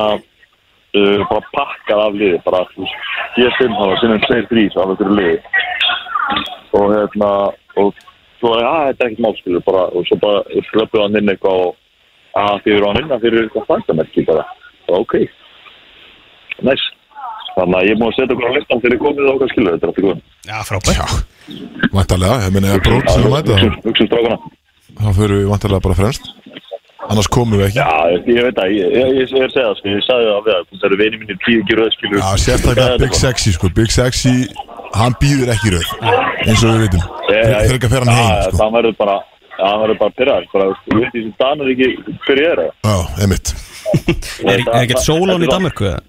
uh, 0.97 1.21
bara 1.29 1.41
pakkað 1.53 2.03
af 2.05 2.19
liði 2.19 2.41
bara 2.45 2.65
þú 2.73 2.83
veist, 2.83 3.07
G5 3.37 3.77
það 3.77 3.91
var 3.91 4.01
sinnum 4.01 4.21
2-3 4.27 4.67
af 4.67 4.91
einhverju 4.91 5.17
liði. 5.21 5.39
Og 6.77 6.93
hérna 6.93 7.31
og 7.77 8.05
var 8.41 8.61
ég 8.61 8.69
að 8.69 8.87
þetta 8.87 9.03
er 9.03 9.09
ekkert 9.09 9.25
málskilur 9.25 9.65
bara 9.65 9.83
og 9.93 10.07
svo 10.07 10.19
bara 10.21 10.61
slöpuð 10.69 11.03
hann 11.03 11.19
inn 11.19 11.33
eitthvað 11.33 11.63
og 11.65 11.75
að 12.37 12.61
því 12.63 12.75
eru 12.75 12.89
hann 12.89 13.01
inn 13.01 13.15
að 13.15 13.25
fyrir 13.25 13.45
eitthvað 13.45 13.69
fæntamerki 13.71 14.25
bara. 14.27 14.45
Og 14.87 15.05
ok. 15.05 15.15
Næs 16.67 16.83
þannig 17.57 17.77
að 17.81 17.87
ég 17.89 17.99
múið 18.01 18.09
að 18.11 18.17
setja 18.17 18.35
okkur 18.37 18.47
á 18.47 18.55
listan 18.57 18.81
fyrir 18.85 18.99
komið 19.03 19.27
og 19.27 19.35
okkar 19.37 19.51
skilur 19.53 19.75
þetta 19.75 19.85
er 19.85 19.91
alltaf 19.91 20.05
góð 20.07 20.17
Já, 20.47 20.57
frábært. 20.69 20.97
Já, 20.97 21.05
vantarlega, 21.97 22.35
ég 22.47 22.53
meina 22.55 22.73
ef 22.77 22.83
brót 22.87 23.09
sem 23.13 23.25
að 23.27 23.33
mæta 23.35 23.57
þá, 23.57 23.67
Hugsum 23.87 24.07
strákana. 24.11 24.37
þá 24.97 25.09
fyrir 25.17 25.35
við 25.41 25.49
vantarlega 25.53 25.85
bara 25.87 25.97
fremst. 26.01 26.29
Annars 27.07 27.29
komum 27.31 27.55
við 27.61 27.67
ekki. 27.69 27.79
Já, 27.79 27.91
ég, 28.11 28.25
ég 28.35 28.43
veit 28.47 28.57
að 28.59 28.71
ég, 28.75 28.87
ég, 28.97 29.11
ég, 29.15 29.29
ég 29.31 29.39
er 29.39 29.47
að 29.47 29.53
segja 29.53 29.67
það 29.69 29.75
sko, 29.79 29.91
ég 29.93 30.01
sagði 30.07 30.25
það 30.27 30.41
við 30.47 30.55
það 30.57 30.79
það 30.81 30.87
eru 30.89 30.97
vinið 31.01 31.21
mínir 31.21 31.37
tíu 31.45 31.59
ekki 31.61 31.77
röð 31.79 31.91
skilur. 31.95 32.19
Já, 32.19 32.29
sérstaklega 32.43 32.97
Big 33.03 33.15
Sexy 33.15 33.53
sko, 33.55 33.69
Big 33.77 33.93
Sexy 33.95 34.33
hann 34.97 35.15
býður 35.21 35.53
ekki 35.55 35.69
í 35.69 35.73
röð 35.77 35.93
eins 36.47 36.63
og 36.67 36.73
við 36.73 36.83
veitum, 36.83 37.05
þegar 37.29 37.77
ekki 37.77 37.87
að 37.87 37.93
fer 37.95 38.03
hann 38.07 38.13
heim 38.17 38.33
sko. 38.47 38.57
Það 38.59 38.75
verður 38.77 38.97
bara 38.99 39.15
það 39.57 39.79
verður 39.83 39.99
bara 40.01 40.15
pyrraður 40.19 40.49
bara, 40.53 40.67
þú 40.83 40.99
veit 40.99 41.09
því 41.15 41.23
sem 41.23 41.33
Danur 41.41 41.71
ekki 41.73 41.87
hver 42.27 42.41
ég 42.43 42.51
er 42.51 42.61
það 42.61 42.91
Já, 42.91 42.97
einmitt, 43.23 43.53
Er, 44.43 44.59
er 44.59 44.81
ekkert 44.83 45.03
sólón 45.07 45.45
í 45.45 45.49
Danmörku? 45.49 45.87
eða? 45.87 46.01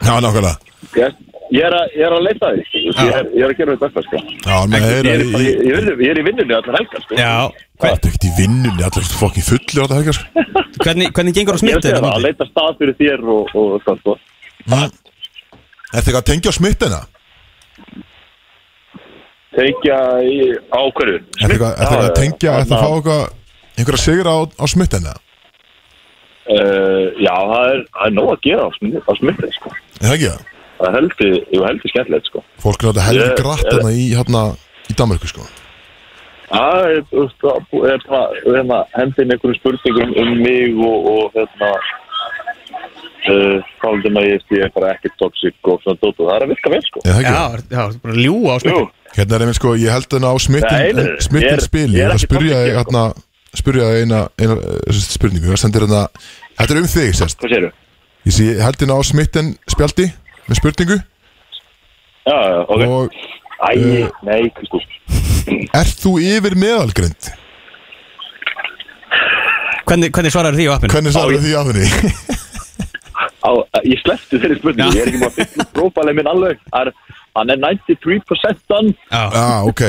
Já, 0.00 0.12
nákvæmlega 0.24 0.56
Ég, 0.90 1.16
ég, 1.52 1.62
er 1.66 1.74
að, 1.76 1.92
ég 1.94 2.04
er 2.06 2.14
að 2.16 2.22
leita 2.24 2.48
því 2.54 2.62
sko. 2.66 2.80
ég, 2.80 3.10
er, 3.14 3.26
ég 3.36 3.44
er 3.44 3.52
að 3.52 3.58
gera 3.60 3.74
þetta 3.74 3.86
besta 3.86 4.02
sko. 4.06 4.20
Já, 4.46 4.56
heyra 4.72 5.12
er, 5.12 5.22
í, 5.22 5.32
bara- 5.34 5.44
ég, 5.44 5.60
ég, 5.60 5.76
er, 5.76 6.00
ég 6.02 6.10
er 6.14 6.20
í 6.20 6.24
vinnunni 6.26 6.56
allar 6.56 6.78
helgar 6.80 7.04
sko. 7.04 7.18
Já, 7.20 7.34
Þetta 7.80 7.90
er 7.90 8.10
ekkert 8.10 8.26
í 8.26 8.32
vinnunni, 8.38 8.84
allir 8.88 9.06
fokkin 9.20 9.46
fullir 9.46 9.78
á 9.80 9.84
þetta 9.84 9.98
helgar 10.00 10.18
sko. 10.18 10.44
hvernig, 10.84 11.12
hvernig 11.16 11.36
gengur 11.36 11.54
á 11.54 11.60
ég 11.60 11.70
er 11.70 11.78
að 11.78 11.86
þetta 11.86 12.02
það, 12.02 12.16
að 12.16 12.26
leita 12.26 12.48
stað 12.50 12.80
fyrir 12.80 12.96
þér 13.00 13.24
og, 13.36 13.54
og, 13.54 13.72
og 13.78 14.00
sko. 14.02 14.16
Ertu 15.90 16.00
eitthvað 16.00 16.20
að 16.22 16.28
tengja 16.30 16.50
á 16.50 16.58
smittina? 16.58 17.00
teikja 19.56 19.98
í 20.22 20.36
Ertu 20.54 21.50
eitthvað 21.50 21.72
ertu 21.74 21.82
eitthvað 21.82 22.04
að 22.06 22.14
tengja, 22.20 22.56
ertu 22.60 22.74
að 22.76 22.82
fá 22.84 22.90
eitthvað 22.94 23.22
einhverja 23.80 24.02
sigra 24.04 24.34
á, 24.34 24.38
á 24.46 24.64
smittina? 24.70 25.14
uh, 26.50 27.04
Já, 27.20 27.34
það 27.34 27.64
er, 27.74 27.80
það 27.94 28.04
er 28.06 28.14
nóg 28.16 28.30
að 28.34 28.42
gera 28.46 28.66
á 28.66 28.70
smittið 29.18 29.54
sko. 29.58 29.72
Er 30.00 30.06
það 30.08 30.14
ekki 30.16 30.28
það? 30.30 30.44
það 30.80 30.86
er 30.88 30.94
heldur, 30.96 31.32
jú, 31.52 31.62
heldur 31.68 31.90
skemmtilegt 31.92 32.26
sko. 32.30 32.42
Fólk 32.64 32.80
er 32.82 32.86
náttúrulega 32.88 33.08
heldur 33.10 33.26
Ég- 33.30 33.40
grætt 33.40 33.64
ég- 33.64 33.72
þarna 33.74 33.90
í, 33.92 34.04
hérna, 34.16 34.42
í 34.88 34.94
Danmarku 34.96 35.28
sko 35.28 35.48
Það 36.50 36.78
er, 36.90 37.02
þú 37.10 37.20
veist, 37.22 37.44
er 37.86 38.54
hérna, 38.56 38.78
hendin 38.96 39.30
einhverjum 39.34 39.58
spurningum 39.60 40.14
um 40.18 40.30
mig 40.42 40.72
og, 40.82 41.10
og 41.12 41.36
hérna 41.36 41.68
uh, 43.30 43.68
Kálum 43.82 44.18
að 44.20 44.26
ég 44.32 44.42
sé 44.48 44.70
bara 44.74 44.94
ekki 44.96 45.12
toxic 45.20 45.54
og 45.70 45.78
svona 45.84 46.00
dót 46.02 46.16
og 46.18 46.26
það 46.30 46.34
er 46.38 46.46
að 46.46 46.52
virka 46.54 46.72
vel 46.74 46.82
sko 46.88 47.02
Er 47.04 47.12
það 47.12 47.20
ekki 47.20 47.34
Já, 47.34 47.44
það? 47.44 47.62
já, 47.76 47.82
bara 48.04 48.16
ljúa 48.24 48.50
á 48.50 48.56
Jú, 48.56 48.62
smittu 48.64 49.18
Hérna 49.20 49.34
er 49.36 49.44
einmitt 49.44 49.58
sko, 49.60 49.74
ég 49.84 49.90
held 49.94 50.08
þarna 50.14 50.30
á 50.30 50.36
smittin, 50.40 50.82
ég 50.86 51.22
smittin 51.26 51.54
er- 51.56 51.64
spili 51.66 51.98
ég 52.00 52.06
er 52.08 52.14
ekki 52.16 52.26
spurja 52.28 52.58
ég 52.64 52.72
sko. 52.72 52.80
hérna, 52.80 53.04
spurja 53.60 53.88
ég 53.90 54.04
eina, 54.06 54.20
eina 54.38 54.56
uh, 54.58 55.00
spurningu, 55.06 55.50
það 55.52 55.62
stendur 55.64 55.86
hérna 55.86 56.02
Þetta 56.60 56.74
er 56.76 56.80
um 56.82 56.90
þig, 56.96 57.14
sérst 57.18 57.38
hvað 57.40 57.54
segirðu? 57.54 57.72
Ég 58.30 58.36
sé, 58.36 58.44
ég 58.46 58.60
held 58.62 58.78
hérna 58.78 58.94
á 58.94 59.02
smittin 59.02 59.48
spjaldi 59.66 60.04
með 60.46 60.58
spurningu. 60.60 60.98
Já, 62.30 62.36
já, 62.46 62.58
ok. 62.62 62.82
Og 62.86 63.16
Æ, 63.60 63.70
uh, 63.74 64.12
nei, 64.22 64.44
Kristú 64.54 64.78
ert 65.74 65.98
þú 65.98 66.12
yfir 66.22 66.54
meðalgrind? 66.54 67.30
Hvernig, 69.88 70.12
hvernig 70.14 70.30
svarar 70.30 70.54
því 70.54 70.68
á 70.70 70.72
appinu? 70.76 70.94
Hvernig 70.94 71.16
sagði 71.16 71.40
því 71.42 71.56
af 71.58 71.72
henni? 71.72 71.88
Á, 73.42 73.50
Ég 73.90 73.98
sleppti 74.04 74.38
þeirri 74.38 74.60
spurningu, 74.60 74.94
ég 74.94 75.02
er 75.02 75.10
ekki 75.10 75.22
maður 75.24 75.34
að 75.34 75.50
fylla 75.50 75.66
prófælið 75.74 76.20
minn 76.20 76.30
alveg. 76.30 76.62
Það 76.70 76.92
er- 76.92 77.18
Hann 77.38 77.50
er 77.54 77.60
93% 77.62 78.62
done. 78.70 78.94
Já, 79.10 79.62
ok. 79.66 79.82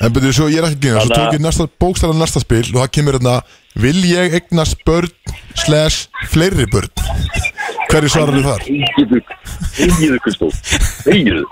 En 0.00 0.12
betur 0.12 0.32
svo, 0.32 0.46
ég 0.48 0.60
er 0.62 0.68
ekki 0.70 0.86
gynna 0.86 1.02
Svo 1.04 1.12
tók 1.12 1.34
ég 1.36 1.42
næsta 1.44 1.66
bókstæðan 1.80 2.20
næsta 2.20 2.40
spil 2.40 2.62
Og 2.72 2.78
það 2.80 2.90
kemur 2.96 3.18
hérna 3.18 3.34
Vil 3.76 4.00
ég 4.08 4.36
eignast 4.40 4.80
börn 4.88 5.12
Slash 5.60 6.08
fleiri 6.32 6.64
börn 6.72 6.88
Hverju 7.86 8.10
svarar 8.10 8.34
þið 8.36 8.46
þar? 8.46 8.62
Þegiðu, 9.76 10.18
Kristú 10.24 10.46
Þegiðu 11.06 11.44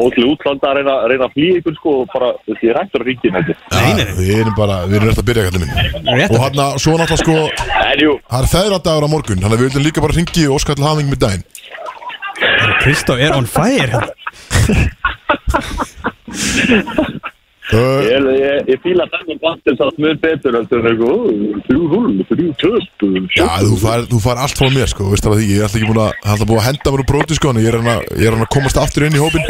Og 0.00 0.08
til 0.16 0.24
útlanda 0.26 0.72
að 0.72 0.80
reyna, 0.80 0.94
reyna 1.10 1.24
að 1.28 1.34
flýja 1.36 1.60
ykkur 1.60 1.74
sko 1.76 1.90
og 2.00 2.08
bara, 2.14 2.28
ég 2.50 2.64
er 2.72 2.80
hættur 2.80 3.04
að 3.04 3.10
ríkja 3.12 3.30
með 3.34 3.42
þetta 3.52 3.64
Nei, 3.76 3.92
nei, 3.92 4.04
nei. 4.08 4.14
Við 4.18 4.32
erum 4.40 4.56
bara, 4.58 4.76
við 4.88 4.98
erum 4.98 5.08
rétt 5.12 5.22
að 5.22 5.28
byrja 5.28 5.46
kallið 5.46 5.62
minn 5.62 5.72
Rétt 6.18 6.32
Og 6.32 6.38
að 6.38 6.44
hérna, 6.46 6.66
svo 6.82 6.92
náttúrulega 6.98 7.22
sko 7.22 7.36
En 7.92 7.98
jú, 8.02 8.12
Það 8.26 8.40
er 8.40 8.50
feðradagur 8.54 9.06
á 9.06 9.14
morgun 9.14 9.42
Þannig 9.44 9.54
að 9.54 9.62
við 9.62 9.68
viljum 9.68 9.86
líka 9.86 10.04
bara 10.06 10.18
ringi 10.18 10.42
og 10.48 10.54
óskall 10.58 10.82
hafing 10.88 11.08
með 11.12 11.20
daginn. 11.26 11.44
Kristó 12.82 13.12
er 13.18 13.32
on 13.34 13.46
fire 13.50 13.98
uh, 13.98 14.04
ég, 17.74 18.28
ég, 18.38 18.68
ég 18.72 18.82
fíla 18.84 19.06
þennan 19.12 19.40
bandir 19.42 19.76
satt 19.78 19.98
mjög 20.00 20.20
betur 20.22 20.58
en 20.58 20.68
það 20.70 20.78
er 20.78 20.88
eitthvað, 20.92 21.32
þrjú 21.66 21.88
húl, 21.92 22.12
þrjú 22.30 22.52
töst 22.62 23.04
Já, 23.36 23.48
þú 23.64 23.80
fær, 23.82 24.06
þú 24.12 24.20
fær 24.24 24.42
allt 24.44 24.62
frá 24.62 24.70
mér 24.72 24.92
sko 24.92 25.10
Veist 25.12 25.26
það 25.26 25.36
því, 25.40 25.48
ég 25.50 25.58
er 25.58 25.66
alltaf 25.66 25.80
ekki 25.80 25.90
búin 25.90 26.04
að 26.04 26.30
alltaf 26.32 26.48
búin 26.48 26.62
að 26.62 26.68
henda 26.68 26.94
mér 26.94 27.02
úr 27.02 27.10
bróti 27.12 27.38
sko 27.38 27.52
En 27.52 27.60
ég 27.62 27.68
er 27.72 27.78
hann 27.80 27.92
að, 27.92 28.06
að 28.30 28.46
komast 28.54 28.80
aftur 28.80 29.08
inn 29.08 29.18
í 29.18 29.22
hópin 29.22 29.44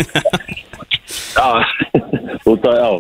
Já, 1.37 1.49
út 2.53 2.67
að, 2.67 2.81
já 2.83 2.91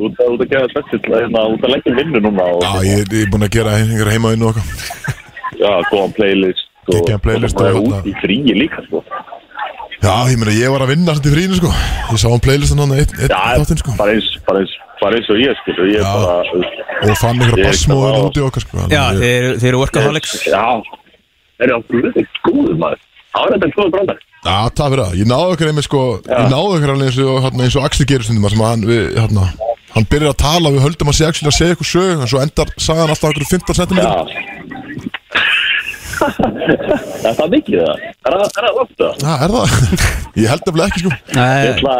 Út 0.00 0.20
að, 0.24 0.36
að 0.36 0.46
gefa 0.48 0.68
spesill, 0.72 1.02
hérna, 1.12 1.46
út 1.54 1.64
að 1.64 1.74
leggja 1.74 1.96
vinnu 1.96 2.22
núna 2.24 2.50
Já, 2.60 2.70
ég, 2.88 3.16
er 3.24 3.32
búin 3.32 3.48
að 3.48 3.56
gera 3.56 3.78
einhverja 3.80 4.16
heima 4.16 4.36
inn 4.36 4.44
og 4.44 4.54
okkar 4.54 5.18
já, 5.60 5.72
góðan 5.90 6.14
playlist 6.16 6.66
og, 6.88 7.10
playlist 7.22 7.58
og, 7.58 7.66
og 7.66 7.68
og 7.68 7.82
hérna- 7.82 8.00
út 8.00 8.08
í 8.08 8.14
fríi 8.22 8.56
líka, 8.56 8.84
sko 8.88 9.02
Já, 10.00 10.14
ég 10.32 10.38
meina, 10.40 10.52
ég 10.56 10.70
var 10.72 10.80
að 10.86 10.92
vinna 10.94 11.12
samt 11.16 11.26
í 11.28 11.32
frínu 11.34 11.56
sko. 11.58 11.70
Ég 12.10 12.20
sá 12.22 12.28
hann 12.32 12.40
playlistan 12.44 12.80
hann 12.80 12.94
eitt, 12.96 13.10
eitt 13.20 13.28
Já, 13.34 13.40
þáttinn 13.60 13.80
sko. 13.82 13.92
bara 13.98 14.14
eins, 14.16 14.28
bara 14.46 14.62
eins, 14.62 14.72
bara 15.00 15.18
eins 15.18 15.28
og 15.28 15.36
ég, 15.42 15.58
skilur, 15.60 15.90
ég 15.92 16.00
er 16.00 16.06
Já. 16.06 16.14
bara, 16.16 17.10
Og 17.10 17.18
fann 17.20 17.36
einhverja 17.40 17.64
er 17.64 17.68
bassmóður 17.68 18.16
að- 18.16 18.24
út 18.30 18.40
í 18.40 18.44
okkar 18.46 18.64
sko. 18.64 18.76
Já, 18.88 19.02
að 19.10 19.20
þeir, 19.20 19.28
ég- 19.28 19.44
eru- 19.44 19.58
þeir 19.60 19.68
eru 19.74 19.78
workaholics. 19.82 20.32
Já, 20.48 20.64
er 21.60 21.68
það 21.74 21.84
blöðið 21.92 22.26
góður 22.48 22.76
maður. 22.80 23.00
Það 23.30 23.40
var 23.44 23.50
þetta 23.54 23.68
góður 23.76 23.90
brandar 23.94 24.18
Já, 24.40 24.56
það 24.74 24.88
fyrir 24.90 25.04
það. 25.04 25.18
Ég 25.20 25.26
náðu 25.30 25.50
okkar 25.54 25.68
einmitt 25.70 25.84
sko 25.86 26.00
Ég 26.26 26.46
náðu 26.50 26.70
okkar 26.74 26.90
alveg 26.94 27.06
eins 27.10 27.18
og, 27.20 27.36
hérna, 27.44 27.62
eins 27.66 27.76
og 27.76 27.84
Axel 27.84 28.06
gerir 28.10 28.24
stundum 28.26 28.48
sem 28.50 28.58
að 28.64 28.70
hann, 28.72 28.84
við, 28.88 29.04
hérna, 29.20 29.44
hann 29.94 30.06
byrjar 30.10 30.32
að 30.32 30.40
tala 30.40 30.72
Við 30.74 30.82
höldum 30.86 31.10
að 31.12 31.16
sé 31.20 31.28
Axel 31.28 31.46
að 31.46 31.54
segja 31.54 31.76
eitthvað 31.76 31.90
sög 31.92 32.10
En 32.24 32.26
svo 32.32 32.40
endar 32.42 32.72
sagan 32.80 33.12
alltaf 33.12 33.30
okkur 33.30 33.46
15 33.46 33.76
cm 33.76 34.00
Já 34.00 34.79
Er 36.20 37.34
það 37.38 37.48
mikið 37.54 37.80
það? 37.84 38.04
Það, 38.24 38.34
er 38.34 38.66
það 38.66 38.80
ofta? 38.84 39.08
Já, 39.24 39.32
er 39.46 39.54
það? 39.56 39.68
Ég 40.40 40.50
held 40.52 40.66
nefnilega 40.68 40.90
ekki 40.90 41.02
sko 41.04 41.12
Ég, 41.14 41.32
Nei, 41.38 41.70
ætla, 41.70 41.96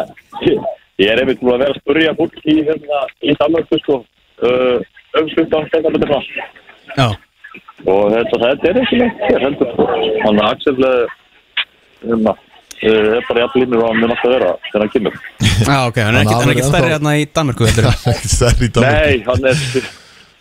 ég 1.01 1.11
er 1.15 1.23
einmitt 1.23 1.41
búin 1.41 1.55
að 1.57 1.63
vera 1.65 1.75
að 1.75 1.81
spurja 1.81 2.13
fólk 2.19 2.39
í, 2.45 2.57
hérna, 2.69 3.01
í 3.25 3.35
Danmarku 3.41 3.79
sko, 3.81 3.99
uh, 4.45 4.77
um 5.21 5.33
15 5.35 5.71
cm 5.73 5.97
já 6.99 7.09
og 7.89 8.11
þetta, 8.13 8.37
þetta 8.43 8.69
er 8.71 8.79
ekki 8.83 8.97
neitt 9.01 9.23
hér 9.25 9.41
heldur 9.47 9.71
sko. 9.73 9.85
Þannig 10.21 10.43
að 10.45 10.51
Axel 10.51 10.85
uh, 10.85 11.15
hérna, 12.05 12.35
uh, 12.37 12.91
er 13.17 13.25
bara 13.31 13.41
jafn 13.47 13.63
línur 13.63 13.81
og 13.81 13.89
hann 13.89 14.03
mun 14.03 14.13
alltaf 14.13 14.35
vera 14.35 14.51
þegar 14.67 14.85
hann 14.85 14.93
kemur. 14.93 15.17
Já, 15.41 15.79
ok, 15.89 16.01
hann 16.05 16.19
er 16.19 16.21
ekkert- 16.21 16.35
hann 16.37 16.45
er 16.45 16.53
ekkert 16.53 16.69
stærri 16.69 16.93
hérna 16.93 17.15
í 17.17 17.25
Danmörku 17.39 17.67
heldur 17.71 17.89
en. 17.89 17.97
Ekki 18.13 18.31
stærri 18.35 18.69
í 18.69 18.75
Danmark 18.77 19.01
Nei, 19.01 19.17
hann 19.31 19.49
er, 19.49 19.89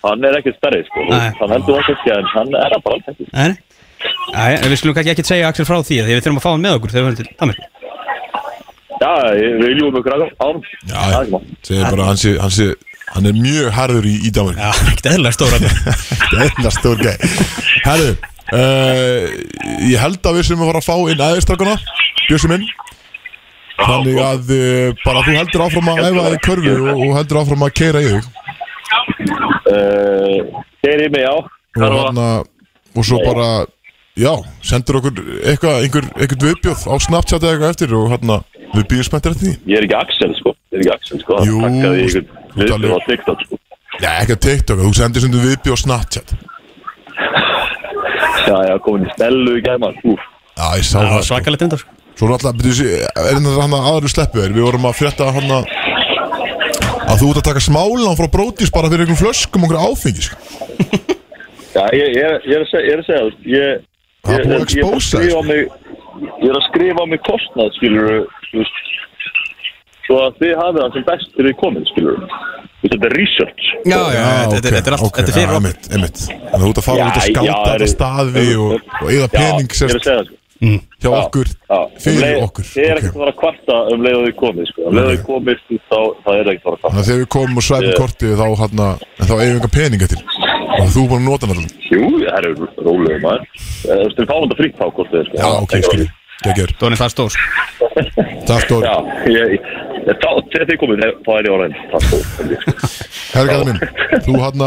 hann 0.04 0.28
er 0.30 0.38
ekki 0.42 0.54
stærri 0.58 0.82
sko. 0.90 1.06
Nei. 1.14 1.24
Hann 1.40 1.56
heldur 1.56 1.80
það 1.88 1.94
ekki 1.96 2.14
en 2.18 2.30
hann 2.36 2.54
er 2.60 2.76
það 2.76 2.84
bara 2.90 3.00
alls 3.00 3.10
ekki. 3.14 3.30
Nei, 3.40 3.50
Æ, 4.30 4.44
við 4.70 4.76
skulum 4.80 4.96
kannski 4.98 5.14
ekki 5.16 5.26
segja 5.28 5.50
Axel 5.50 5.66
frá 5.68 5.80
því 5.82 5.98
því 6.06 6.14
við 6.16 6.22
þurfum 6.26 6.40
að 6.42 6.46
fá 6.46 6.52
hann 6.54 6.64
með 6.66 6.78
okkur 6.78 6.94
þegar 6.94 7.06
við 7.06 7.10
höfum 7.10 7.20
til 7.20 7.36
Danmörku 7.40 7.68
Já, 9.00 9.12
ég- 9.32 9.56
við 9.60 9.68
viljum 9.70 9.96
okkur 9.96 10.16
árum. 10.44 10.64
Já, 10.90 11.04
er 11.24 11.30
mál. 11.32 11.44
segir 11.64 11.86
bara 11.88 12.08
hann 12.10 12.20
sé, 12.20 12.36
hann 12.40 12.52
sé 12.54 12.70
Hann 13.10 13.26
er 13.26 13.34
mjög 13.34 13.72
harður 13.74 14.06
í, 14.06 14.16
í 14.28 14.32
Danmark 14.36 14.60
Já, 14.60 14.70
ekkert 14.92 15.08
Þetta 15.64 16.36
er 16.36 16.44
einnig 16.46 16.76
stór 16.76 17.00
gæ 17.06 17.14
Herðu 17.88 18.12
uh, 18.54 19.24
Ég 19.90 19.98
held 20.04 20.20
að 20.30 20.38
við 20.38 20.46
sem 20.52 20.62
að 20.62 20.70
fara 20.70 20.84
að 20.84 20.90
fá 20.90 20.96
inn 21.10 21.24
aðeins 21.26 21.48
Bjössi 22.30 22.46
minn. 22.52 22.68
Þannig 23.80 24.20
að 24.22 24.52
uh, 24.54 24.92
bara 25.02 25.24
þú 25.26 25.34
heldur 25.34 25.64
áfram 25.66 25.88
að 25.90 26.02
æfa 26.06 26.26
í 26.36 26.40
körfu 26.46 26.74
og, 26.78 27.00
og 27.08 27.14
heldur 27.18 27.40
áfram 27.42 27.64
að 27.66 27.72
keira 27.80 28.04
í 28.04 28.10
þig. 28.12 28.28
Uh, 29.70 30.60
Hér 30.84 31.04
í 31.06 31.10
mig, 31.10 31.24
já. 31.26 31.34
og, 31.34 31.96
hana, 31.96 32.28
og 32.94 33.08
svo 33.08 33.18
bara 33.24 33.48
já, 34.18 34.32
sendur 34.66 34.98
okkur 35.00 35.20
eitthvað 35.46 35.84
einhver, 35.84 36.08
einhver 36.18 36.42
viðbjóð 36.48 36.82
á 36.90 36.94
Snapchat 37.06 37.44
eða 37.44 37.52
eitthvað 37.54 37.74
eftir 37.76 37.94
og 38.00 38.10
hérna, 38.14 38.40
við 38.74 38.88
býðum 38.92 39.08
spenntir 39.10 39.32
eftir 39.36 39.48
því. 39.50 39.56
Ég 39.70 39.78
er 39.82 39.88
ekki 39.88 39.98
Axel 40.00 40.34
sko. 40.40 40.56
Ég 40.72 40.78
er 40.78 40.84
ekki 40.86 40.94
Axel 40.96 41.22
sko. 41.24 41.40
Jú, 41.46 41.60
Það 41.60 41.70
takkaði 41.70 42.04
þú 42.10 42.20
alveg- 42.20 42.30
viðbjóð 42.60 42.96
á 42.96 43.02
TikTok 43.10 43.46
sko. 43.46 43.60
Já, 44.00 44.10
ekki 44.24 44.36
að 44.38 44.42
TikTok, 44.48 44.84
þú 44.86 44.92
sendir 45.00 45.26
þú 45.28 45.44
viðbjóð 45.46 45.76
á 45.76 45.84
Snapchat. 45.86 46.36
Já, 48.50 48.56
já, 48.66 48.76
komin 48.82 49.06
í 49.06 49.12
stelu 49.14 49.56
í 49.60 49.62
gæma 49.62 49.90
Úf 50.08 50.22
Já, 50.58 50.66
ég 50.80 50.86
sá 50.88 50.96
Það 50.96 51.04
það 51.04 51.12
var 51.14 51.20
sko. 51.24 51.28
svakalegt 51.30 51.66
undar 51.66 51.82
Svo 52.18 52.28
er 52.28 52.32
alltaf, 52.36 52.56
byrju, 52.60 52.88
er 52.96 53.28
þetta 53.30 53.52
hann 53.60 53.76
aðru 53.78 54.10
sleppu 54.12 54.42
þér 54.42 54.56
Við 54.56 54.66
vorum 54.66 54.88
að 54.90 54.96
frétta 55.00 55.28
hann 55.36 55.54
að 55.60 55.70
að 57.10 57.22
þú 57.24 57.30
ert 57.32 57.40
að 57.42 57.46
taka 57.50 57.62
smálán 57.66 58.18
frá 58.20 58.28
brótis 58.30 58.70
bara 58.74 58.90
fyrir 58.92 59.02
einhverjum 59.08 59.18
flöskum 59.18 59.64
og 59.66 59.72
einhverju 59.72 59.94
áfengi 59.96 60.26
sko. 60.28 60.36
Já, 61.76 61.84
ég, 61.98 62.12
ég, 62.14 62.44
ég, 62.46 62.54
er 62.54 63.02
að 63.02 63.08
segja, 63.08 63.24
ég 63.50 63.82
Það 64.30 64.38
er 64.38 64.46
búið 64.46 64.60
að 64.60 64.66
expósa 64.68 65.24
ég 65.26 66.50
er 66.50 66.58
að 66.60 66.66
skrifa 66.70 67.04
á 67.04 67.06
mig 67.10 67.22
kostnað, 67.26 67.74
skilur 67.80 68.08
svo 70.06 70.22
að 70.26 70.40
þið 70.42 70.56
hafið 70.62 70.82
það 70.84 70.96
sem 70.98 71.06
best 71.10 71.36
fyrir 71.38 71.60
komin, 71.60 71.86
skilur 71.94 72.24
Þetta 72.80 73.10
er 73.10 73.14
research. 73.20 73.66
Já, 73.84 73.98
já, 74.16 74.22
þetta 74.54 74.70
er- 74.70 74.76
þetta 74.78 74.90
er 74.90 74.96
allt, 74.96 75.16
þetta 75.18 75.30
er 75.30 75.36
fyrir 75.36 75.56
okkur. 75.58 75.74
þú 76.60 76.70
ert 76.70 76.78
að 76.80 76.86
fara 76.86 77.08
út 77.10 77.18
að 77.20 77.26
skáta 77.28 77.72
þetta 77.74 77.88
staði 77.92 78.46
og, 78.56 78.72
og 79.02 79.10
eða 79.12 79.28
Já, 79.28 79.34
pening 79.36 79.68
ég 79.68 79.82
er 79.84 79.98
að 80.00 80.06
segja 80.06 80.20
það, 80.20 80.30
sko. 80.60 80.80
hjá 81.00 81.10
Já, 81.10 81.20
okkur 81.24 81.48
já. 81.48 81.78
Um 81.80 82.00
fyrir 82.04 82.20
leið- 82.24 82.44
okkur 82.44 82.66
Þið 82.70 82.84
er 82.84 82.92
Ok. 82.92 83.00
ekkert 83.00 83.16
að 83.16 83.30
að 83.30 83.38
kvarta 83.40 83.76
um 83.94 84.02
leið 84.04 84.16
og 84.20 84.24
þið 84.28 84.36
komið, 84.44 84.66
sko. 84.70 84.82
Um 84.90 84.94
leið 84.96 85.06
og 85.06 85.12
þið 85.14 85.24
komið, 85.30 85.58
þá, 85.90 86.00
þá 86.26 86.30
er 86.36 86.46
ekkert 86.50 86.68
að 86.70 86.80
Þannig 86.80 86.80
kvarta. 86.80 87.06
þegar 87.10 87.20
við 87.24 87.30
komum 87.36 87.58
og 87.60 87.64
svæfum 87.70 87.90
Ég- 87.90 88.00
kortið 88.00 88.32
þá, 88.40 88.46
hana, 88.60 88.88
þá 89.24 89.34
eigum 89.40 89.50
við 89.50 89.56
enga 89.60 89.72
pening 89.80 90.02
eftir 90.04 90.22
og 90.80 90.88
þú 90.94 91.00
er 91.04 91.10
búin 91.10 91.22
að 91.24 91.30
nota 91.30 91.46
allir 91.50 91.72
Jú, 91.90 92.04
það 92.20 92.38
er 92.40 92.46
rólega 92.86 93.20
maður. 93.24 93.44
Eh, 93.80 93.96
Þú 93.96 94.04
veist, 94.04 94.18
þið 94.20 94.28
fáum 94.30 94.44
þetta 94.44 94.58
frítt 94.60 94.78
þið 95.10 95.20
er, 95.20 95.26
sko. 95.30 95.38
Já, 95.40 95.48
ok, 95.64 95.72
Ekki 95.80 95.88
skilji, 95.90 96.10
geggjör 96.44 96.72
Dóni 96.80 96.98
það 97.00 97.10
stór 97.16 97.32
Dóri, 98.70 98.84
Já, 98.84 98.96
ég, 99.28 99.46
ég, 99.56 99.62
þá, 100.20 100.30
þegar 100.52 100.66
þið 100.70 100.78
komið, 100.84 100.98
þá- 101.00 101.18
er 101.40 101.44
ég 101.46 101.54
á 101.54 101.58
ræðin. 101.60 101.76
Það 101.90 103.40
er 103.40 103.48
held 103.48 103.50
ég, 103.50 103.60
sko. 103.60 103.66
minn 103.66 103.80
Þú 104.28 104.34
hann 104.44 104.62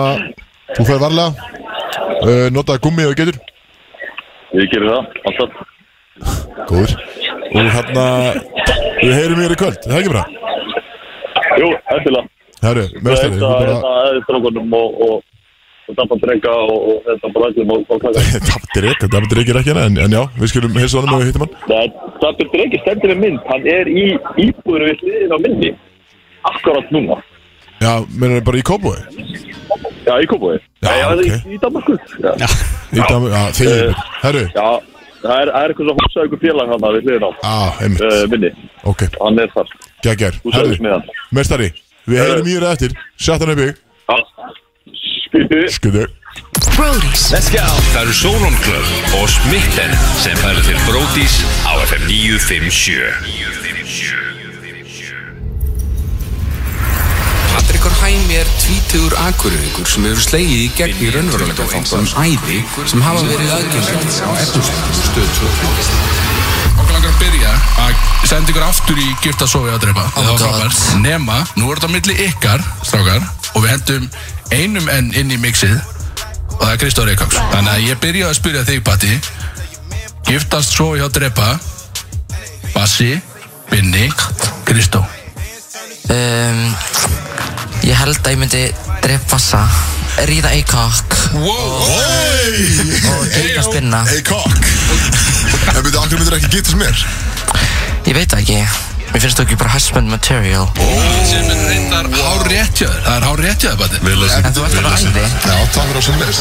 þú 0.76 0.86
fer 0.88 0.98
varlega 1.02 1.30
uh, 2.22 2.48
notaði 2.54 2.80
gummi 2.86 3.02
ef 3.04 3.12
þú 3.12 3.16
getur 3.20 3.38
Ég 4.52 4.68
gerir 4.72 4.88
það, 4.92 5.06
alltaf. 5.28 5.50
Góður 6.68 6.94
Og 7.52 7.58
hann 7.58 7.68
við 9.02 9.12
heyrum 9.18 9.42
mér 9.42 9.54
í 9.54 9.58
kvöld, 9.60 9.82
það 9.84 9.96
er 9.96 10.00
ekki 10.02 10.14
bara 10.14 10.26
Jú, 11.60 11.68
eftirlega. 11.92 12.28
Herri, 12.62 12.84
Það 12.88 13.04
meðstæði, 13.06 13.36
er 13.36 13.42
það 13.42 14.08
er 14.08 14.18
og, 14.78 15.00
og, 15.06 15.16
og 15.90 15.96
tappa 15.98 16.18
drenga 16.22 16.52
og, 16.62 16.76
og 16.92 17.08
þetta 17.08 17.30
bara 17.34 17.48
ekki 17.50 17.64
og, 17.66 17.82
og 17.92 18.00
klaka. 18.04 18.22
Taptir 18.48 18.86
ekki, 18.92 19.08
taptir 19.12 19.40
ekki 19.42 19.56
ekki 19.60 19.74
en, 19.74 19.98
en 20.06 20.16
já, 20.16 20.22
við 20.38 20.52
skulum 20.52 20.78
heilsa 20.78 21.00
honum 21.02 21.16
og 21.18 21.24
við 21.24 21.32
hittum 21.32 21.44
hann 21.44 21.56
Það 21.66 21.98
drengi 22.54 22.80
stendur 22.84 23.12
með 23.12 23.20
mynd, 23.26 23.42
hann 23.50 23.68
er 23.74 23.90
í 23.90 24.06
íbúður 24.46 24.86
við 24.88 25.02
hliðin 25.04 25.34
á 25.34 25.38
myndi. 25.42 25.72
Akkurat 26.52 26.88
núna. 26.94 27.18
Já, 27.82 27.92
mennur 28.14 28.38
það 28.38 28.46
bara 28.48 28.62
í 28.62 28.64
Kópói 28.70 28.96
Já, 30.06 30.14
í 30.22 30.26
Kópói. 30.30 30.56
Já, 30.82 30.90
Já, 31.02 31.04
ok. 31.10 31.22
í, 31.26 31.54
í 31.56 31.60
Danmarku. 31.62 31.98
Já. 32.22 32.32
Já, 32.38 32.48
Í 32.92 33.04
Dam, 33.08 33.26
já, 33.32 33.42
þegar, 33.56 33.82
Eh, 33.82 34.02
herru 34.22 34.42
Já, 34.52 34.66
það 35.22 35.42
er, 35.42 35.52
er 35.62 35.72
eitthvað 35.72 35.88
svo 35.90 35.96
húsa 36.00 36.26
ykkur 36.28 36.42
félag 36.42 36.72
hann 36.72 36.86
við 36.98 37.06
hliðin 37.08 37.26
á. 37.28 37.30
Uh, 38.02 38.24
minni. 38.32 38.50
ok, 38.92 39.06
Hann 39.20 39.38
er 39.42 39.52
þar. 39.54 39.72
sagði 40.56 40.80
smiðan. 40.80 41.06
Meistari, 41.32 41.70
við 42.10 42.22
heyrum 42.24 42.50
í 42.50 42.56
þér 42.58 42.68
eftir. 42.72 42.96
Sett 43.16 43.44
hann 43.44 43.54
upp 43.54 43.62
í. 43.62 43.70
Já. 43.72 44.18
Skutu. 45.22 45.62
Skuðu 45.72 46.04
Brody's 46.76 47.24
Það 47.92 48.02
eru 48.02 48.14
Club 48.64 49.16
og 49.20 49.26
Smitten 49.32 49.92
sem 50.20 50.36
færa 50.40 50.64
til 50.66 50.78
Bródís 50.88 51.40
á 51.68 51.72
FM 51.88 52.06
957 52.08 53.61
Patrikur 57.82 58.06
Hæmi 58.06 58.34
er 58.34 58.44
tvítugur 58.62 59.14
akureyringur 59.18 59.88
sem 59.90 60.04
hefur 60.06 60.22
slegið 60.22 60.58
í 60.62 60.66
gegn 60.78 61.00
í 61.02 61.06
raunveruleika 61.10 61.64
þáttunum 61.66 62.12
æði 62.14 62.58
sem 62.86 63.00
hafa 63.02 63.24
verið 63.26 63.48
aðgengið 63.56 64.18
á 64.22 64.30
stöðu 65.08 65.24
2. 65.40 65.48
Okkur 66.76 66.92
langar 66.92 67.08
að 67.10 67.16
byrja 67.24 67.54
að 67.82 68.04
senda 68.30 68.54
ykkur 68.54 68.66
aftur 68.68 69.00
í 69.02 69.08
gift 69.24 69.42
að 69.42 69.50
sofi 69.50 69.72
að 69.74 69.80
drepa 69.82 70.04
Oh 70.12 70.12
Það 70.14 70.30
var 70.30 70.38
frábært. 70.44 70.84
Nema, 71.02 71.40
nú 71.58 71.72
er 71.72 71.80
þetta 71.80 71.90
á 71.90 71.94
milli 71.96 72.16
ykkar, 72.28 72.62
strákar 72.86 73.26
Og 73.50 73.64
við 73.64 73.72
hendum 73.72 74.06
einum 74.52 74.86
enn 74.94 75.10
inn 75.18 75.34
í 75.34 75.40
mixið 75.42 75.74
Og 75.74 76.62
það 76.62 76.70
er 76.76 76.80
Kristóð 76.84 77.10
Reykjavíks 77.10 77.40
Þannig 77.56 77.72
að 77.72 77.88
ég 77.88 78.00
byrja 78.06 78.30
að 78.30 78.38
spyrja 78.38 78.64
þig, 78.70 78.84
Patti. 78.86 79.18
Giftast 80.30 80.78
sofi 80.78 81.02
hjá 81.02 81.10
drepa 81.18 81.50
Bassi, 82.76 83.10
Binni, 83.74 84.06
Kristó. 84.70 85.02
Um, 86.12 87.21
Ég 87.82 87.96
held 87.98 88.18
að 88.22 88.30
ég 88.30 88.38
myndi 88.38 88.62
drepa 89.02 89.26
bassa 89.32 89.62
Ríða 90.28 90.52
eikokk 90.54 91.16
Wow, 91.32 91.82
og 91.82 93.26
geika 93.32 93.62
spinna. 93.66 94.02
Cock 94.28 94.62
En 95.72 95.80
byrju, 95.82 95.98
akkur 95.98 96.20
myndir 96.20 96.36
ekki 96.38 96.50
getast 96.52 96.78
mér 96.78 96.96
Ég 98.06 98.14
veit 98.16 98.30
það 98.30 98.42
ekki. 98.42 98.60
Mér 99.12 99.20
finnst 99.22 99.38
þú 99.38 99.44
ekki 99.44 99.56
bara 99.60 99.72
husband 99.76 100.10
material. 100.10 100.66
Sem 101.28 101.46
er 101.52 101.60
reyndar 101.68 102.08
hár 102.16 102.42
rétt 102.50 102.82
hjá 102.82 102.88
þér 102.88 103.02
Það 103.06 103.14
er 103.16 103.24
hár 103.28 103.38
rétt 103.46 103.60
hjá 103.62 103.70
þér, 103.70 103.78
Patti 103.82 103.98
En 104.42 104.56
þú 104.56 104.66
ert 104.66 104.74
bara 104.78 104.90
æði. 104.98 105.22
Já, 105.22 105.56
takk 105.74 105.86
fyrir 105.86 106.00
að 106.00 106.04
sem 106.08 106.16
leys 106.22 106.38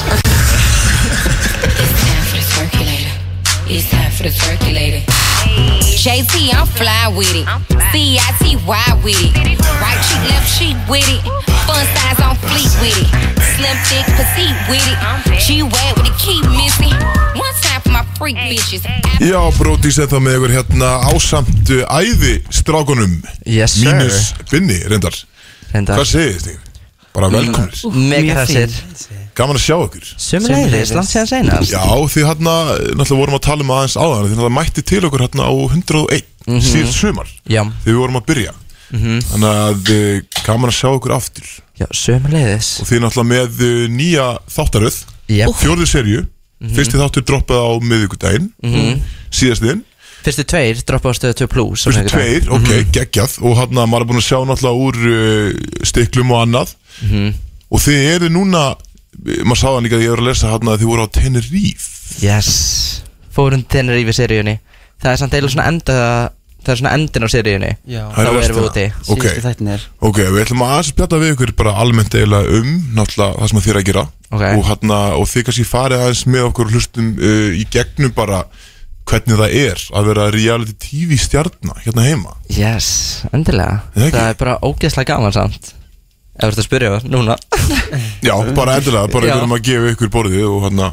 It's 3.72 3.90
time 3.90 4.12
for 4.12 4.24
the 4.24 4.30
the 4.30 4.36
circulator. 4.36 5.00
JT, 5.96 6.52
I'm 6.52 6.68
fly 6.68 7.08
with 7.16 7.32
it. 7.32 7.48
C-I-T-Y 7.96 9.00
with 9.00 9.16
it. 9.16 9.32
Right 9.80 10.02
cheek, 10.04 10.24
left 10.28 10.60
cheek 10.60 10.76
with 10.92 11.08
it. 11.08 11.24
Fun 11.64 11.80
size 11.96 12.20
on 12.20 12.36
fleet 12.36 12.68
with 12.84 13.00
it. 13.00 13.08
Slim, 13.56 13.78
thick, 13.88 14.04
petite 14.20 14.60
with 14.68 14.84
it. 14.92 15.40
She 15.40 15.64
wet 15.64 15.96
with 15.96 16.04
the 16.04 16.16
key 16.20 16.44
missing. 16.52 16.92
One 17.40 17.56
time 17.64 17.80
for 17.80 17.92
my 17.96 18.04
freak 18.20 18.36
bitches. 18.36 18.84
Já, 19.24 19.40
Bródís 19.56 20.02
er 20.04 20.12
það 20.12 20.26
með 20.26 20.36
ykkur 20.36 20.54
hérna 20.58 20.92
ásamt 21.14 21.72
æði 21.72 22.36
strákunum 22.52 23.22
Yes 23.48 23.78
sir 23.80 23.88
Mínus 23.88 24.34
Binni, 24.52 24.82
reyndar 24.90 25.16
Reyndar 25.72 26.02
Hvað 26.02 26.10
segir 26.12 26.44
þið? 26.44 26.72
Bara 27.16 27.30
velkomnir 27.32 28.02
Mega 28.12 28.42
hressir 28.42 28.74
Gaman 29.38 29.56
að 29.58 29.64
sjá 29.64 29.76
ykkur. 29.86 30.08
Sumleiðis, 30.22 30.92
langt 30.98 31.10
síðan 31.12 31.30
seinast. 31.30 31.72
Já, 31.72 31.84
því 32.12 32.24
hérna, 32.28 32.56
náttúrulega 33.00 33.22
vorum 33.22 33.38
að 33.38 33.44
tala 33.48 33.64
um 33.66 33.72
aðeins 33.78 33.96
áðan 33.98 34.26
Því 34.28 34.34
náttúrulega 34.36 34.56
mætti 34.58 34.84
til 34.92 35.02
okkur 35.08 35.24
hérna 35.28 35.48
á 35.48 35.54
101 35.54 36.28
Mhm. 36.48 36.58
síðan 36.66 36.92
sumar 36.96 37.28
Já, 37.46 37.62
Þegar 37.84 37.86
við 37.86 38.00
vorum 38.02 38.18
að 38.18 38.26
byrja. 38.32 38.54
Þannig 38.92 39.52
að 39.52 39.92
uh, 39.94 40.42
gaman 40.44 40.72
að 40.72 40.76
sjá 40.80 40.90
ykkur 40.98 41.14
aftur. 41.16 41.46
Já, 41.80 41.86
sumleiðis 41.96 42.72
Og 42.82 42.90
því 42.90 43.00
náttúrulega 43.06 43.30
með 43.32 43.62
uh, 43.64 43.86
nýja 43.94 44.26
þáttaröð 44.52 44.98
Jep, 45.32 45.54
Fjórðu 45.62 45.88
serju 45.88 46.26
Fyrsti 46.76 47.00
þáttur 47.00 47.24
droppað 47.26 47.62
á 47.64 47.72
miðvikudaginn 47.82 48.50
Síðastiðinn 49.32 49.86
fyrstu 50.22 50.44
tveir 50.46 50.78
droppa 50.86 51.10
á 51.10 51.18
stöðu 51.18 51.34
2 51.40 51.48
plus 51.50 51.86
Fyrstu 51.88 52.04
tveir, 52.12 52.44
ok, 52.54 52.68
geggjað. 52.94 53.40
Og 53.42 53.56
hann 53.58 53.80
að 53.82 53.88
maður 53.90 54.04
er 54.04 54.10
búin 54.12 54.20
að 54.20 54.28
sjá 54.28 54.38
náttúrulega 54.46 54.84
úr 54.86 55.00
uh, 55.10 55.86
stiklum 55.90 56.30
og 56.36 56.44
annað. 56.44 56.76
Og 57.72 57.82
þið 57.82 58.04
eru 58.12 58.30
núna 58.30 58.62
Maður 59.20 59.60
sá 59.60 59.68
það 59.68 59.82
líka 59.86 59.98
að 59.98 60.06
ég 60.06 60.14
er 60.14 60.22
að 60.22 60.30
lesa 60.30 60.52
hann 60.54 60.70
að 60.72 60.84
þið 60.84 60.92
voru 60.92 61.08
á 61.08 61.14
Tenerife. 61.18 61.90
Yes. 62.24 62.52
Fórum 63.32 63.66
við 63.66 64.16
seríunni. 64.16 64.60
Það 65.02 65.12
er 65.12 65.20
samt 65.20 65.36
eiginlega 65.36 65.56
svona 65.56 65.72
enda 65.72 65.98
Það 66.62 66.72
er 66.72 66.78
svona 66.78 66.94
endin 66.94 67.26
á 67.26 67.30
seríunni. 67.34 67.70
Er 67.90 68.10
Þá 68.14 68.20
erum 68.22 68.58
við 68.60 68.66
úti. 68.68 68.84
Ok, 69.08 69.24
Síðustu 69.24 69.44
þættinir 69.48 69.86
ok, 70.06 70.20
við 70.22 70.42
ætlum 70.44 70.62
að 70.62 70.74
aðeins 70.76 70.92
spjalla 70.92 71.20
við 71.24 71.32
ykkur 71.34 71.54
bara 71.58 71.74
almennt 71.82 72.18
eiginlega 72.18 72.60
um 72.60 72.68
náttúrulega 72.98 73.40
það 73.40 73.50
sem 73.50 73.62
þið 73.62 73.72
er 73.72 73.80
að 73.80 73.88
gera. 73.90 74.04
Ok. 74.32 74.44
og, 74.46 74.62
hana, 74.70 75.00
og 75.18 75.26
þið 75.28 75.48
kannski 75.48 75.66
farið 75.68 76.04
aðeins 76.06 76.22
með 76.30 76.46
okkur 76.52 76.70
og 76.70 76.76
hlustum 76.78 77.10
uh, 77.18 77.50
í 77.58 77.66
gegnum 77.74 78.14
bara 78.16 78.44
hvernig 79.10 79.42
það 79.42 79.58
er 79.58 79.84
að 79.98 80.12
vera 80.12 80.30
reality 80.38 80.78
TV 80.86 81.18
stjarnar 81.20 81.82
hérna 81.82 82.06
heima. 82.06 82.38
Yes, 82.54 82.92
endilega? 83.34 83.82
Það 83.98 84.24
er 84.28 84.38
bara 84.40 84.60
ógeðslega 84.62 85.16
gaman 85.16 85.36
samt 85.36 85.74
Ef 86.32 86.42
þú 86.46 86.50
ert 86.52 86.62
að 86.62 86.68
spyrja 86.68 86.92
það, 86.96 87.08
núna. 87.12 87.36
Já, 88.28 88.34
bara 88.58 88.78
endilega, 88.80 89.08
bara 89.12 89.28
Já. 89.28 89.34
ykkur 89.36 89.48
um 89.50 89.56
að 89.58 89.64
gefa 89.68 89.90
ykkur 89.96 90.12
borðið 90.14 90.46
og 90.48 90.62
hann 90.68 90.84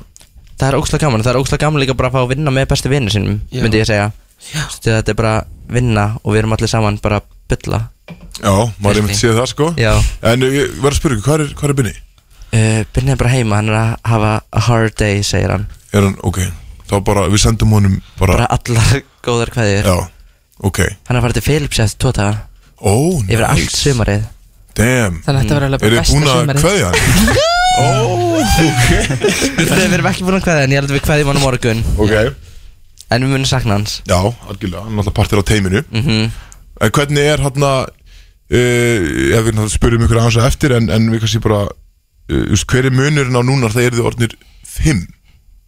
Það 0.59 0.67
er 0.73 0.77
ógeðslega 0.81 1.05
gaman, 1.07 1.23
það 1.23 1.31
er 1.31 1.39
ógeðslega 1.39 1.63
gaman 1.63 1.83
líka 1.85 1.95
bara 1.95 2.09
að 2.11 2.17
fá 2.17 2.21
að 2.25 2.33
vinna 2.33 2.51
með 2.57 2.65
bestu 2.73 2.91
vinnir 2.91 3.15
sínum 3.15 3.37
Já. 3.55 3.61
Myndi 3.63 3.79
ég 3.79 3.87
segja. 3.87 4.09
Að 4.59 4.75
þetta 4.89 5.13
er 5.15 5.19
bara 5.21 5.35
vinna 5.71 6.07
og 6.25 6.33
við 6.35 6.41
erum 6.43 6.55
allir 6.57 6.71
saman 6.73 6.99
bara 7.03 7.21
að 7.23 7.29
bylla 7.53 7.79
Já, 8.39 8.53
maður 8.83 8.91
er 8.91 9.01
einmitt 9.03 9.19
séð 9.19 9.39
það 9.39 9.49
sko. 9.53 9.69
Já. 9.79 9.93
En 10.33 10.43
uh, 10.47 10.51
ég 10.55 10.75
verð 10.83 10.95
að 10.97 10.99
spyrja 10.99 11.19
ykkur, 11.19 11.27
hvað 11.29 11.45
er, 11.45 11.53
hvað 11.59 11.71
er 11.73 11.77
Binni? 11.79 11.93
uh, 12.59 12.81
Binni 12.95 13.15
er 13.15 13.21
bara 13.23 13.33
heima, 13.35 13.59
hann 13.61 13.71
er 13.73 13.79
að 13.79 13.93
hafa 14.13 14.33
a 14.51 14.63
hard 14.69 14.97
day, 15.01 15.23
segir 15.27 15.55
hann. 15.55 15.67
Er 15.95 16.07
hann, 16.07 16.17
ok, 16.27 16.39
þá 16.91 16.95
bara, 17.07 17.25
við 17.33 17.43
sendum 17.47 17.75
honum 17.79 17.97
bara, 18.19 18.37
Bara 18.41 18.51
allar 18.59 19.03
góðar 19.27 19.51
kveðir 19.55 19.87
Já, 19.91 19.97
ok. 20.71 20.81
Hann 21.09 21.15
er 21.17 21.21
að 21.23 21.27
fara 21.29 21.39
til 21.39 21.47
Philips 21.49 21.83
eftir 21.87 22.15
daga. 22.19 22.45
Ó, 22.79 22.95
Yfir 23.27 23.47
allt 23.49 23.65
nice. 23.67 23.81
sumarið 23.83 24.27
Damn. 24.79 25.19
Þannig 25.27 25.39
að 25.39 25.43
þetta 25.43 25.57
var 25.59 25.67
alveg 25.69 25.79
Er 25.79 25.83
bara 25.83 25.91
þið 25.91 25.99
besta 25.99 26.15
búin 26.15 26.29
að 26.29 26.41
sumarið. 26.41 26.63
kveðja 26.65 26.89
hann? 26.89 27.01
Ó, 27.79 27.87
ok. 28.39 28.89
Við 29.59 29.95
erum 29.95 30.09
ekki 30.11 30.27
búin 30.27 30.39
að 30.39 30.45
kveðja 30.49 30.65
en 30.69 30.73
ég 30.75 30.81
held 30.81 30.91
að 30.91 30.97
við 30.99 31.05
kveðjum 31.09 31.31
hann 31.33 31.39
á 31.39 31.45
morgun. 31.45 31.83
Ok. 31.99 32.15
En 33.09 33.25
við 33.25 33.33
munum 33.33 33.49
sakna 33.49 33.77
hans. 33.79 33.99
Já, 34.09 34.19
algjörlega, 34.51 34.83
hann 34.85 34.95
er 34.97 35.03
alltaf 35.03 35.17
partir 35.19 35.41
á 35.41 35.45
teiminu. 35.49 35.83
Mhm. 35.95 36.29
En 36.79 36.93
hvernig 36.95 37.27
er 37.33 37.41
hann 37.43 37.65
að 37.67 37.79
uh, 37.89 39.07
Ég 39.35 39.41
vil 39.49 39.55
náttúrulega 39.57 39.73
spyrja 39.75 39.99
um 39.99 40.05
ykkur 40.07 40.21
aðeins 40.21 40.37
á 40.39 40.47
eftir 40.47 40.75
En, 40.77 40.87
en 40.95 41.09
við 41.11 41.25
kannski 41.25 41.41
bara 41.43 41.65
uh, 41.67 42.61
Hver 42.71 42.87
er 42.87 42.95
munurinn 42.95 43.35
á 43.35 43.43
núna 43.43 43.71
þegar 43.75 43.97
þið 43.97 44.07
orðnir 44.13 44.37
Fimm? 44.63 45.01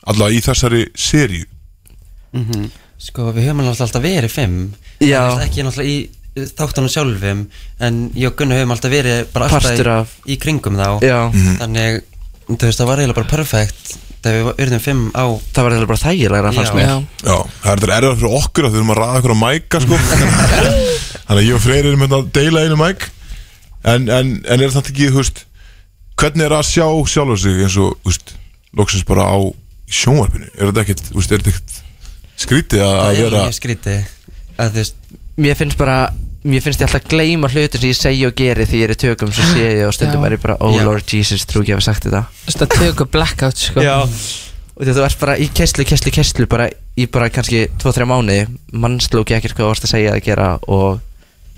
Alla 0.06 0.28
í 0.30 0.38
þessari 0.44 0.84
seríu. 0.94 1.44
Sko 3.00 3.30
við 3.34 3.48
höfum 3.48 3.60
alveg 3.64 3.82
alltaf 3.82 4.02
verið 4.04 4.32
fimm. 4.32 4.56
Já. 5.02 5.18
Það 5.24 5.40
er 5.40 5.44
Ekki 5.48 5.64
náttúrulega 5.66 5.90
í 5.90 5.98
þáttunum 6.36 6.92
sjálfum 6.92 7.42
En 7.82 7.98
ég 8.14 8.30
og 8.30 8.36
Gunnar 8.38 8.60
höfum 8.60 8.74
alltaf 8.76 8.92
verið 8.92 9.24
bara 9.34 9.48
alltaf 9.50 10.14
í, 10.24 10.34
í 10.34 10.38
kringum 10.40 10.78
þá. 10.78 10.88
Já. 11.04 11.18
Þannig, 11.62 12.00
þú 12.50 12.60
veist, 12.62 12.80
það 12.80 12.90
var 12.90 13.02
eiginlega 13.02 13.20
bara 13.20 13.32
perfekt 13.34 13.92
þegar 14.20 14.36
við 14.36 14.64
urðum 14.66 14.82
fimm 14.84 15.04
á 15.16 15.24
Það 15.54 15.64
var 15.64 15.74
eiginlega 15.74 15.90
bara 15.90 16.02
þægilegra 16.04 16.52
fannst 16.56 16.76
mér. 16.76 16.90
Já, 17.24 17.36
það 17.62 17.70
er 17.72 17.84
þetta 17.84 17.96
erfiðar 17.96 18.18
fyrir 18.20 18.38
okkur 18.40 18.66
að 18.68 18.74
við 18.74 18.82
erum 18.82 18.92
að 18.94 19.00
ræða 19.00 19.20
okkur 19.20 19.34
á 19.34 19.42
mæka 19.44 19.80
sko. 19.84 20.00
Þannig 21.30 21.38
að 21.38 21.46
ég 21.46 21.56
og 21.56 21.64
Freyr 21.64 21.88
erum 21.88 22.04
hérna 22.04 22.20
að 22.20 22.32
deila 22.36 22.64
einu 22.66 22.80
mæk. 22.80 23.06
En, 23.80 24.10
en, 24.12 24.34
en 24.44 24.60
er 24.60 24.74
þetta 24.74 24.92
ekki, 24.92 25.08
þú 25.08 25.22
veist 25.22 25.46
Hvernig 26.20 26.44
er 26.44 26.52
að 26.52 26.66
sjá 26.68 26.84
sjálfur 27.08 27.38
sig 27.40 27.62
eins 27.64 27.76
og, 27.80 27.94
þú 28.02 28.10
veist, 28.10 28.32
loksins 28.76 29.06
bara 29.08 29.24
á 29.24 29.38
sjónvarpinu? 29.88 30.50
Er 30.52 30.68
þetta 30.68 30.82
ekkert, 30.84 31.06
þú 31.06 31.16
veist, 31.16 31.32
er 31.32 31.40
þetta 31.40 31.54
ekkert 31.54 31.78
skrítið 32.44 32.82
að, 32.84 32.90
að 32.90 33.00
Það 33.00 33.20
er 33.20 33.30
vera 33.30 33.54
skrítið. 33.56 34.10
Að 34.60 34.74
þú 34.74 34.82
veist 34.82 34.99
Mér 35.36 35.54
finnst 35.56 35.78
bara 35.78 36.10
Mér 36.42 36.62
finnst 36.64 36.80
ég 36.80 36.86
alltaf 36.88 37.02
að 37.04 37.10
gleyma 37.12 37.48
hlutin 37.52 37.80
sem 37.82 37.90
ég 37.90 37.96
segi 37.98 38.22
og 38.26 38.34
geri 38.38 38.64
því 38.64 38.78
ég 38.80 38.86
er 38.88 38.94
í 38.94 39.00
tökum 39.02 39.32
Svo 39.32 39.44
sé 39.52 39.64
ég 39.76 39.82
og 39.86 39.92
stundum 39.92 40.22
Já. 40.24 40.26
er 40.30 40.36
ég 40.38 40.40
bara 40.42 40.56
Oh 40.64 40.72
Já. 40.72 40.84
Lord 40.88 41.04
Jesus, 41.12 41.44
trú 41.44 41.60
ekki 41.60 41.74
að 41.74 41.80
hafa 41.80 41.86
sagt 41.90 42.06
þetta 42.06 42.22
Þú 42.40 42.46
veist 42.48 42.64
að 42.64 42.76
tökur 42.80 43.10
blackout 43.12 43.60
sko 43.60 43.84
Já 43.84 43.96
Og 44.00 44.86
því 44.86 44.88
að 44.94 44.96
þú 44.96 45.04
ert 45.04 45.20
bara 45.20 45.34
í 45.36 45.48
kesslu, 45.52 45.84
kesslu, 45.84 46.12
kesslu 46.16 46.46
Bara 46.48 46.70
í 46.96 47.04
bara 47.12 47.28
kannski 47.28 47.66
2-3 47.82 48.08
mánuði 48.08 48.46
Mannslú 48.72 49.20
ekki 49.26 49.36
ekkert 49.36 49.58
hvað 49.58 49.66
þú 49.66 49.72
varst 49.74 49.84
að 49.84 49.92
segja 49.92 50.14
að 50.16 50.22
gera 50.30 50.48
Og 50.64 51.02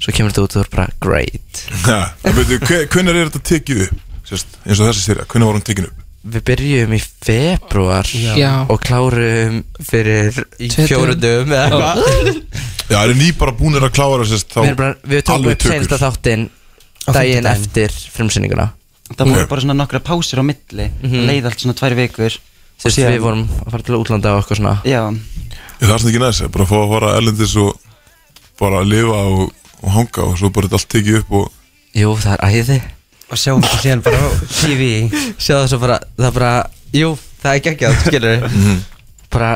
svo 0.02 0.16
kemur 0.16 0.34
þetta 0.34 0.42
út 0.48 0.56
og 0.56 0.58
þú 0.58 0.64
er 0.66 0.72
bara 0.74 0.88
Great 1.06 1.62
Ja, 1.86 2.00
en 2.26 2.34
veitu, 2.40 2.58
hve- 2.66 2.86
hvenær 2.90 3.20
er 3.22 3.30
þetta 3.30 3.44
tekið 3.52 3.84
upp? 3.86 4.00
Sérst, 4.26 4.58
eins 4.66 4.80
og 4.82 4.88
þessi 4.90 5.06
séri, 5.06 5.28
hvenær 5.30 5.52
var 5.52 5.60
hún 5.60 5.66
tekið 5.70 5.88
upp? 5.92 6.01
Við 6.22 6.42
byrjum 6.46 6.92
í 6.94 7.00
februar 7.26 8.06
Já. 8.38 8.50
Og 8.70 8.78
klárum 8.84 9.56
fyrir 9.82 10.36
í 10.62 10.68
Tvö 10.70 10.84
fjórundum 10.86 11.50
eða 11.50 11.64
eitthvað. 11.66 12.42
Já, 12.92 12.98
eru 13.02 13.16
ný 13.18 13.30
bara 13.38 13.54
búinir 13.58 13.82
að 13.82 13.94
klára 13.96 14.26
sérst 14.28 14.52
þá 14.54 14.60
Við, 14.60 14.68
erum 14.68 14.78
bara, 14.82 14.94
við 15.10 15.24
tókum 15.26 15.34
alveg 15.40 15.56
upp 15.56 15.66
senasta 15.66 15.98
þáttinn 16.04 16.44
Á 17.02 17.10
Daginn 17.10 17.42
fimmtudaginn. 17.42 17.50
eftir 17.50 17.96
frumsýninguna. 18.14 18.66
Það 19.12 19.32
voru 19.32 19.46
bara 19.50 19.60
svona 19.64 19.74
nokkra 19.80 20.00
pásir 20.06 20.38
á 20.38 20.44
milli 20.46 20.86
Mhm. 21.02 21.26
leið 21.26 21.44
allt 21.50 21.58
svona 21.64 21.74
tvær 21.74 21.94
vikur. 21.98 22.36
Þú 22.78 22.84
veist, 22.86 22.98
við 22.98 23.20
vorum 23.22 23.42
að 23.66 23.70
fara 23.70 23.82
til 23.82 23.94
útlanda 23.98 24.30
og 24.36 24.42
eitthvað 24.44 24.58
svona. 24.62 24.76
Já, 24.84 25.02
Ég 25.82 25.88
það 25.88 25.94
er 25.94 25.98
svona 25.98 26.12
ekki 26.12 26.22
næst, 26.22 26.52
bara 26.52 26.64
að 26.64 26.70
fá 26.70 26.78
að 26.78 26.92
fara 26.94 27.16
erlendis 27.18 27.56
og 27.56 27.76
bara 28.60 28.80
að 28.84 28.88
lifa 28.92 29.18
og, 29.26 29.52
og 29.82 29.90
hanga 29.90 30.22
og 30.28 30.38
svo 30.38 30.50
bara 30.54 30.68
þetta 30.68 30.78
allt 30.78 30.88
tekið 30.94 31.18
upp 31.18 31.32
og 31.32 31.52
Jú, 31.94 32.14
það 32.16 32.32
er 32.38 32.42
æði 32.46 32.78
og 33.32 33.40
sjáum 33.40 33.64
þetta 33.64 33.82
síðan 33.82 34.04
bara 34.04 34.22
á 34.22 34.28
TV 34.60 34.88
Sjá 35.40 35.54
það 35.56 35.68
svo 35.72 35.82
bara, 35.82 35.98
það 36.20 36.32
bara 36.38 36.54
Jú, 36.92 37.12
það 37.42 37.58
er 37.58 37.62
geggjað, 37.68 38.00
skilur 38.06 38.48
Bara 39.34 39.52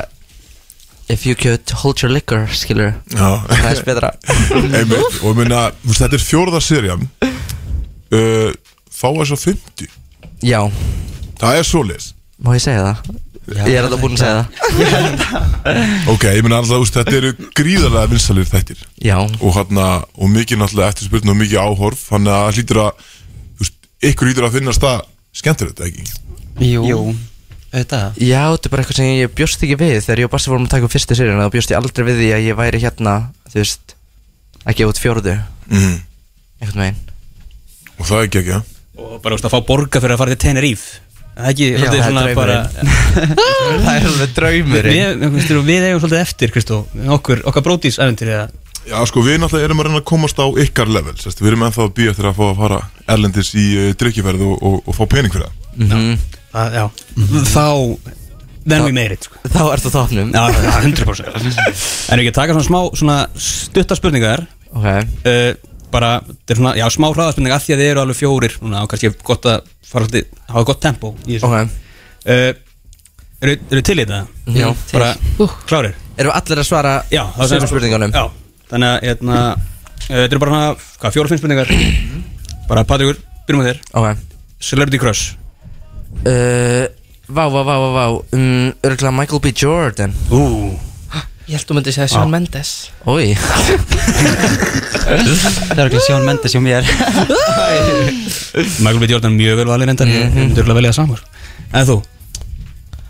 If 1.08 1.22
you 1.22 1.36
could 1.38 1.70
hold 1.70 2.02
your 2.02 2.10
liquor, 2.10 2.48
skilur. 2.50 2.96
Það 3.14 3.68
er 3.68 3.82
betra. 3.86 4.08
Einmitt. 4.58 5.20
Og 5.22 5.28
ég 5.28 5.36
meina, 5.38 5.60
þetta 5.86 6.18
er 6.18 6.24
fjórða 6.24 6.58
serían. 6.58 7.04
Uh, 8.10 8.50
fá 8.90 9.12
þess 9.14 9.36
að 9.36 9.44
50 9.44 9.94
Já, 10.46 10.58
það 11.38 11.60
er 11.60 11.68
svoleiðis. 11.70 12.10
Má 12.42 12.50
ég 12.56 12.64
segja 12.66 12.82
það? 12.88 13.22
ég 13.46 13.76
er 13.78 13.86
alltaf 13.86 14.00
búinn 14.02 14.16
að 14.16 14.22
segja 14.24 14.42
það. 14.42 16.08
Ok, 16.12 16.24
ég 16.34 16.42
meina 16.42 16.58
alltaf, 16.60 16.82
veist, 16.82 16.96
þetta 16.98 17.14
eru 17.20 17.30
gríðarlega 17.58 18.10
vinsalir 18.10 18.48
þættir. 18.50 18.82
Já, 19.02 19.16
og 19.22 19.54
hérna, 19.54 19.86
og 20.18 20.32
mikið 20.34 20.60
náttúrulega 20.62 20.94
eftirspurn 20.94 21.32
og 21.32 21.38
mikið 21.38 21.62
áhorf, 21.62 22.02
þannig 22.10 22.34
að 22.34 22.42
það 22.42 22.58
hlýtur 22.58 22.82
að 22.82 23.06
ykkur 24.10 24.30
hlýtur 24.30 24.46
að 24.48 24.58
finnast 24.58 24.82
það 24.84 25.00
skemmtir 25.36 25.72
þetta 25.72 25.88
ekki? 25.90 26.04
Jú, 26.66 26.84
Jú. 26.88 27.00
auðvitað. 27.72 28.20
Já, 28.22 28.42
þetta 28.54 28.68
er 28.68 28.72
bara 28.72 28.84
eitthvað 28.84 29.00
sem 29.00 29.10
ég 29.12 29.34
bjóst 29.36 29.64
ekki 29.66 29.78
við. 29.80 29.96
Þegar 30.06 30.22
ég 30.22 30.28
og 30.28 30.32
Basti 30.36 30.52
vorum 30.52 30.68
að 30.68 30.72
taka 30.76 30.88
upp 30.88 30.94
fyrstu 30.96 31.18
seríuna 31.18 31.46
þá 31.48 31.54
bjóst 31.56 31.72
ég 31.74 31.80
aldrei 31.80 32.06
við 32.08 32.20
því 32.22 32.30
að 32.36 32.46
ég 32.46 32.58
væri 32.60 32.80
hérna 32.86 33.16
Þú 33.50 33.60
veist, 33.60 33.96
ekki 34.66 34.86
út 34.88 35.00
fjórðu. 35.00 35.34
Mm. 35.70 35.98
Eitthvað 36.60 36.80
megin 36.82 37.02
og 37.96 38.04
það 38.04 38.18
er 38.18 38.26
ekki 38.28 38.40
ekki, 38.42 38.56
Og 38.96 39.18
bara, 39.24 39.36
veist, 39.36 39.46
að 39.48 39.52
fá 39.52 39.60
borga 39.68 40.00
fyrir 40.00 40.14
að 40.16 40.20
fara 40.22 40.34
til 40.34 40.40
Tenerife. 40.46 41.00
Það 41.36 41.46
er 41.46 41.52
ekki, 41.52 41.66
Já, 41.68 41.78
það 41.84 41.96
er 41.96 42.04
svona 42.06 42.24
bara 42.36 42.56
Það 43.86 43.90
er 43.92 44.06
alveg 44.10 44.30
draumurinn. 44.36 44.94
Við, 44.96 45.18
við, 45.20 45.34
við, 45.36 45.58
við 45.66 45.86
eigum 45.90 46.00
svolítið 46.00 46.20
eftir, 46.22 46.52
Kristó 46.54 46.78
Okkur, 47.16 47.42
okkar 47.50 47.64
brótis 47.66 47.98
æventir 48.00 48.30
eða 48.32 48.46
Já, 48.86 49.00
sko, 49.10 49.22
við 49.26 49.40
náttúrulega 49.42 49.66
erum 49.66 49.80
að 49.82 49.88
reyna 49.88 50.00
að 50.00 50.06
komast 50.12 50.38
á 50.38 50.46
ykkar 50.62 50.90
level. 50.94 51.16
Sérst, 51.18 51.40
Við 51.42 51.48
erum 51.52 51.64
ennþá 51.66 51.82
að 51.88 51.94
býja 51.96 52.12
eftir 52.14 52.28
að 52.30 52.36
fá 52.38 52.44
að 52.50 52.60
fara 52.60 52.78
erlendis 53.16 53.50
í 53.58 53.64
uh, 53.80 53.88
drikkjuferð 53.98 54.44
og, 54.46 54.54
og, 54.62 54.76
og 54.86 54.94
fá 54.96 55.02
pening 55.10 55.34
fyrir 55.34 55.48
það. 55.48 55.66
Mhm. 55.82 56.18
Það, 56.56 56.76
já. 56.78 56.84
Þá 57.52 57.66
Then 58.66 58.82
we 58.82 58.90
made 58.90 59.14
it 59.14 59.22
sko. 59.28 59.38
Þá 59.46 59.60
ertu 59.76 59.90
á 59.90 59.94
topnum 59.94 60.30
Já, 60.34 60.42
já, 60.50 60.70
100% 60.82 61.36
En 62.10 62.18
við 62.18 62.30
að 62.32 62.34
taka 62.34 62.54
svona 62.56 62.66
smá 62.66 62.78
Svona 62.98 63.16
stutta 63.38 63.94
spurningar. 63.98 64.42
Ok. 64.72 64.86
Uh, 65.22 65.52
Bara, 65.92 66.08
þetta 66.26 66.54
er 66.54 66.58
svona, 66.58 66.72
já, 66.80 66.86
smá 66.90 67.06
hraðaspurningar 67.12 67.60
Af 67.60 67.66
því 67.68 67.76
að 67.76 67.82
þið 67.84 67.90
eru 67.92 68.02
alveg 68.02 68.18
fjórir 68.18 68.56
Núna, 68.64 68.80
og 68.82 68.90
kannski 68.90 69.12
gott 69.28 69.46
að 69.52 69.68
fara 69.86 70.08
svolítið 70.08 70.32
Hafa 70.50 70.64
gott 70.72 70.80
tempo 70.82 71.12
í 71.28 71.36
þessu. 71.36 71.46
Ok. 71.46 71.76
Uh, 72.26 72.50
Eru 73.46 73.54
eru 73.76 73.84
til 73.86 73.98
í 74.00 74.02
þetta? 74.02 74.20
Já, 74.56 74.68
Bara, 74.96 75.12
Uh. 75.44 75.54
klárir? 75.68 75.94
Erum 76.16 76.32
við 76.32 76.36
allir 76.40 76.62
að 76.64 76.68
svara 76.72 76.96
Já, 77.12 77.22
það 77.36 77.52
sömu 77.52 77.70
spurningunum? 77.70 78.16
Já, 78.16 78.24
þannig 78.70 78.88
að, 78.92 78.98
hérna 79.08 79.38
uh, 79.54 79.64
Þetta 80.06 80.28
eru 80.36 80.42
bara 80.44 80.60
fjóra, 81.10 81.30
fimm 81.30 81.40
spurningar? 81.40 81.70
Bara, 82.68 82.84
Patrikur, 82.86 83.18
byrjum 83.46 83.62
með 83.62 83.72
þér. 83.72 83.80
Ok. 83.98 84.06
Celebrity 84.62 85.00
Crush. 85.02 85.34
Uh, 86.26 86.86
Vá, 87.26 87.48
vá, 87.50 87.62
vá, 87.66 87.74
vá, 87.74 87.88
vá. 87.90 88.04
Um, 88.38 88.70
Örgulega 88.86 89.10
Michael 89.10 89.40
B. 89.42 89.50
Jordan. 89.50 90.12
Ú. 90.30 90.78
Ég 91.46 91.54
held 91.58 91.66
þú 91.68 91.74
myndi 91.78 91.92
segja 91.94 92.08
Shawn 92.10 92.30
Mendes. 92.30 92.70
Ói 93.06 93.34
Það 95.06 95.78
er 95.78 95.84
ekki 95.84 96.00
Sjón 96.02 96.24
Mendes 96.26 96.54
hjá 96.54 96.62
mér. 96.62 96.86
Michael 98.82 98.98
B. 99.02 99.08
Jordan 99.10 99.34
mjög 99.38 99.60
vel 99.60 99.68
valið 99.70 99.90
reyndar. 99.92 100.10
Ég 100.10 100.34
myndi 100.34 100.58
örugglega 100.58 100.78
velja 100.80 100.90
það 100.90 100.98
samar 100.98 101.22
En 101.70 101.86
þú? 101.86 101.96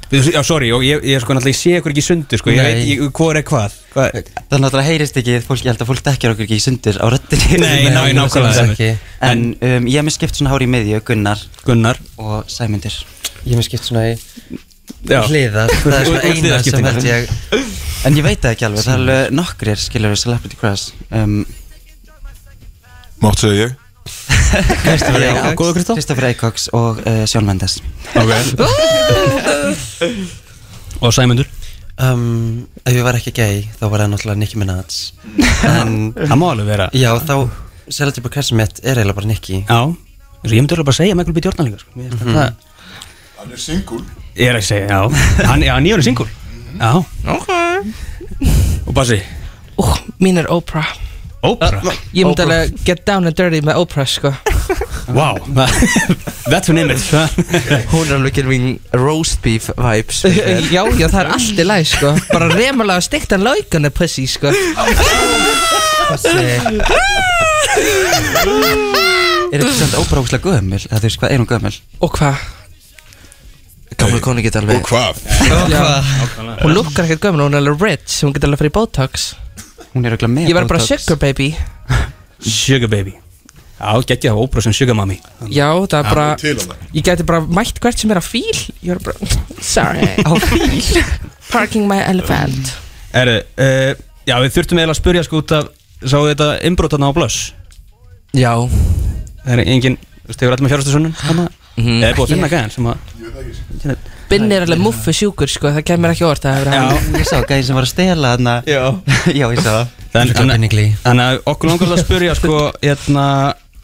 Já, 0.07 0.39
sorry, 0.47 0.69
og 0.71 0.85
ég, 0.87 1.01
ég, 1.03 1.19
sko, 1.23 1.35
ég 1.43 1.57
sé 1.59 1.73
ykkur 1.81 1.91
ekki 1.91 2.03
í 2.03 2.07
sundur, 2.07 2.39
sko, 2.39 2.53
ég 2.55 2.61
Nei. 2.61 2.67
veit, 2.77 2.91
ég, 2.93 3.01
hvað 3.17 3.39
er 3.41 3.47
hvað, 3.49 3.73
hvað 3.91 4.19
Það 4.37 4.61
náttúrulega 4.63 4.87
heyrist 4.87 5.19
ekki 5.19 5.39
fólk, 5.43 5.65
Ég 5.65 5.73
held 5.73 5.83
að 5.83 5.89
fólk 5.91 6.03
dekkjar 6.07 6.35
okkur 6.37 6.47
ekki 6.47 6.59
í 6.61 6.63
sundir 6.63 7.01
á 7.03 7.07
röddinni. 7.11 7.59
Nei, 7.59 7.89
ná, 7.97 8.05
nákvæmlega. 8.15 8.67
ekki. 8.71 8.91
En 9.27 9.43
um, 9.57 9.89
ég 9.91 9.99
hef 9.99 10.07
mér 10.07 10.15
skipt 10.15 10.39
svona 10.39 10.53
hári 10.55 10.69
í 10.69 10.73
miðju 10.77 11.01
Gunnar. 11.11 11.43
Gunnar. 11.67 11.99
Og 12.23 12.47
Sæmundir 12.53 12.95
Ég 13.43 13.51
hef 13.51 13.59
mér 13.59 13.67
skipt 13.67 13.89
svona 13.89 14.05
í 14.13 14.15
Já. 15.11 15.21
hliðar 15.27 15.73
Það 15.83 15.97
er 15.99 16.07
svona 16.07 16.23
eina 16.31 16.61
sem 16.63 16.87
held 16.87 17.09
ég 17.11 17.33
En 18.07 18.19
ég 18.21 18.27
veit 18.27 18.39
það 18.43 18.53
ekki 18.55 18.69
alveg 18.69 18.87
Það 18.87 18.95
er 18.95 19.01
alveg 19.03 19.35
nokkrir 19.41 19.83
skilur 19.83 20.15
við 20.15 20.23
Celebrity 20.23 20.61
Crush 20.61 20.95
um, 21.11 21.41
Mátt 23.25 23.43
segja 23.43 23.67
ég 23.67 23.75
Kristoffer 24.83 26.25
Já, 26.25 26.31
Eikoks 26.33 26.69
og 26.73 27.01
uh, 27.07 27.25
Sjón 27.29 27.45
Mendes. 27.49 27.79
Ok. 28.15 28.31
Og 31.05 31.13
Sæmundur? 31.13 31.45
Um, 32.01 32.67
Ef 32.85 32.93
ég 32.97 33.05
var 33.05 33.17
ekki 33.17 33.33
gay 33.37 33.63
þá 33.79 33.87
var 33.89 34.03
það 34.05 34.11
náttúrulega 34.15 34.41
Nicki 34.41 34.59
Minaj. 34.61 34.97
En 35.69 35.93
Það 36.29 36.37
má 36.41 36.47
alveg 36.53 36.69
vera. 36.71 36.87
Já 36.97 37.11
þá 37.21 37.35
Celebrity 37.93 38.25
Crush 38.33 38.53
mitt 38.57 38.81
er 38.83 38.97
eiginlega 39.01 39.17
bara 39.21 39.31
Nicki. 39.31 39.63
Já. 39.69 39.81
Ég 40.47 40.57
myndi 40.61 40.75
örugglega 40.77 40.89
bara 40.91 40.99
segja 41.01 41.17
Michael 41.19 41.37
B. 41.37 41.45
Jordan 41.45 41.69
líka, 41.71 41.79
sko. 41.83 41.91
Mér 41.97 42.11
finnst 42.13 42.25
Mhm. 42.25 42.35
þetta- 42.37 42.55
Hann 43.37 43.53
er 43.53 43.61
singul 43.61 44.03
Ég 44.37 44.49
er 44.51 44.57
að 44.59 44.65
segja, 44.65 44.87
já. 44.89 45.01
Hann, 45.49 45.63
já, 45.65 45.75
nýjörn 45.81 45.99
er 45.99 46.03
single. 46.03 46.29
Já. 46.81 46.93
Ok. 47.35 47.49
Og 48.87 48.95
Bassi? 48.95 49.21
Ú, 49.81 49.85
mín 50.21 50.39
er 50.41 50.47
Oprah 50.53 50.93
Oprah? 51.45 51.85
Ég 52.17 52.25
myndi 52.25 52.43
alveg 52.47 52.73
get 52.87 53.05
down 53.07 53.27
and 53.29 53.37
dirty 53.37 53.61
með 53.65 53.83
Oprah 53.83 54.09
sko. 54.09 54.33
Wow 55.15 55.39
That's 56.51 56.69
an 56.69 56.79
image. 56.79 57.05
Hún 57.93 58.09
er 58.09 58.17
alveg 58.17 58.35
gerðin 58.41 58.67
roast 58.97 59.43
beef 59.45 59.69
vibes. 59.77 60.25
Já, 60.75 60.83
já, 60.97 61.07
það 61.07 61.21
er 61.21 61.31
allt 61.37 61.63
í 61.63 61.67
læg 61.67 61.87
sko. 61.93 62.15
Bara 62.33 62.51
remalega 62.55 63.05
stiktan 63.05 63.45
laugan 63.47 63.87
er 63.87 63.95
pussy 63.95 64.27
sko. 64.31 64.51
Er 69.47 69.63
þetta 69.63 69.73
samt 69.79 69.97
óbrákslega 70.01 70.43
gömul? 70.43 70.83
Það 70.89 71.07
veist 71.07 71.21
hvað 71.23 71.33
er 71.33 71.43
hún 71.43 71.51
gömul? 71.51 71.75
Og 72.03 72.15
hvað? 72.19 72.45
Gamla 73.97 74.19
konu 74.21 74.43
geta 74.45 74.61
alveg 74.61 74.83
Og 74.83 74.91
hvað? 74.91 75.23
Hún 76.63 76.75
lukkar 76.75 77.07
ekkert 77.07 77.29
gömul, 77.29 77.47
hún 77.47 77.57
er 77.57 77.63
alveg 77.63 77.85
rich 77.87 78.21
Hún 78.27 78.35
getur 78.35 78.51
alveg 78.51 78.65
fyrir 78.67 78.75
botox 78.75 79.35
Hún 79.97 80.05
er 80.05 80.13
auðvitað 80.17 80.33
með 80.37 80.51
Ég 80.51 80.57
verð 80.59 80.69
bara 80.75 80.85
sugar 80.85 81.19
baby. 81.23 81.47
Sugar 82.61 82.91
baby. 82.93 83.15
Já, 83.77 83.93
geggja 84.09 84.33
það 84.33 84.41
Oprah 84.43 84.65
sem 84.65 84.73
sugar 84.77 84.97
mommy 84.97 85.19
Já, 85.53 85.67
það 85.85 85.97
er 85.99 86.07
bara. 86.09 86.27
Ég 86.97 87.05
gæti 87.05 87.25
bara 87.29 87.43
mætt 87.45 87.81
hvert 87.85 88.01
sem 88.01 88.13
er 88.13 88.21
á 88.21 88.25
fíl. 88.25 88.61
Ég 88.85 88.93
verð 88.95 89.09
bara 89.09 89.63
Sorry. 89.65 90.07
Á 90.29 90.33
fíl. 90.41 91.03
Parking 91.51 91.85
my 91.89 91.99
elephant. 92.09 92.73
Erðu, 93.17 93.37
uh, 93.61 93.93
já 94.29 94.35
við 94.45 94.55
þurftum 94.57 94.81
eiginlega 94.81 94.95
að 94.97 95.01
spyrja 95.01 95.27
sko 95.29 95.41
út 95.43 95.53
af 95.57 95.69
Sáðu 96.05 96.33
þetta 96.35 96.49
innbrotarna 96.69 97.09
á 97.09 97.13
Blöss 97.17 97.37
Já. 98.37 98.53
Það 99.47 99.53
er 99.55 99.63
engin, 99.65 99.95
þú 99.97 100.29
veist, 100.29 100.43
hefur 100.43 100.53
allir 100.57 100.67
með 100.67 100.73
fjárhastusunum 100.75 101.15
Þannig 101.23 101.39
Mhm. 101.39 101.47
að 101.47 101.66
Það 101.77 102.07
er 102.09 102.17
búið 102.17 102.27
að 102.27 102.33
finna 102.33 102.51
gæðan 102.53 102.73
sem 102.73 102.89
að 102.89 102.97
Binni 104.27 104.57
er 104.57 104.65
alveg 104.65 104.81
muffu 104.83 105.13
sjúkur 105.15 105.51
sko 105.53 105.71
Það 105.77 105.85
kemur 105.87 106.15
ekki 106.15 106.25
orð 106.27 106.43
Það 106.47 106.57
hefur 106.57 106.73
Já, 106.73 106.81
hann 106.81 107.21
Ég 107.21 107.29
sá 107.29 107.37
gæði 107.47 107.67
sem 107.69 107.77
var 107.79 107.87
að 107.87 107.93
stela 107.93 108.33
þarna. 108.33 108.55
Já. 108.67 108.83
Já, 109.41 109.47
ég 109.53 109.61
sá. 109.63 109.77
Það 110.17 110.33
Þannig 111.05 111.25
að 111.27 111.41
okkur 111.53 111.71
langar 111.71 111.95
að 111.95 112.03
spyrja 112.03 112.37
sko 112.39 112.61
hérna, 112.87 113.27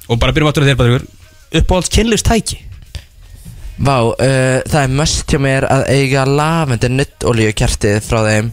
Og 0.08 0.18
bara 0.18 0.34
byrjum 0.34 0.50
áttur 0.50 0.66
að 0.66 0.72
þér 0.72 1.08
Uppáhalds 1.60 1.92
kynlist 1.92 2.26
tæki 2.26 2.62
Vá, 3.82 3.96
uh, 4.04 4.60
það 4.68 4.82
er 4.84 4.92
must 4.94 5.32
hjá 5.32 5.40
mér 5.42 5.64
að 5.66 5.84
eiga 5.90 6.22
lavender 6.28 6.92
nuttolíu 6.92 7.54
kertið 7.56 7.98
frá 8.04 8.20
þeim. 8.28 8.50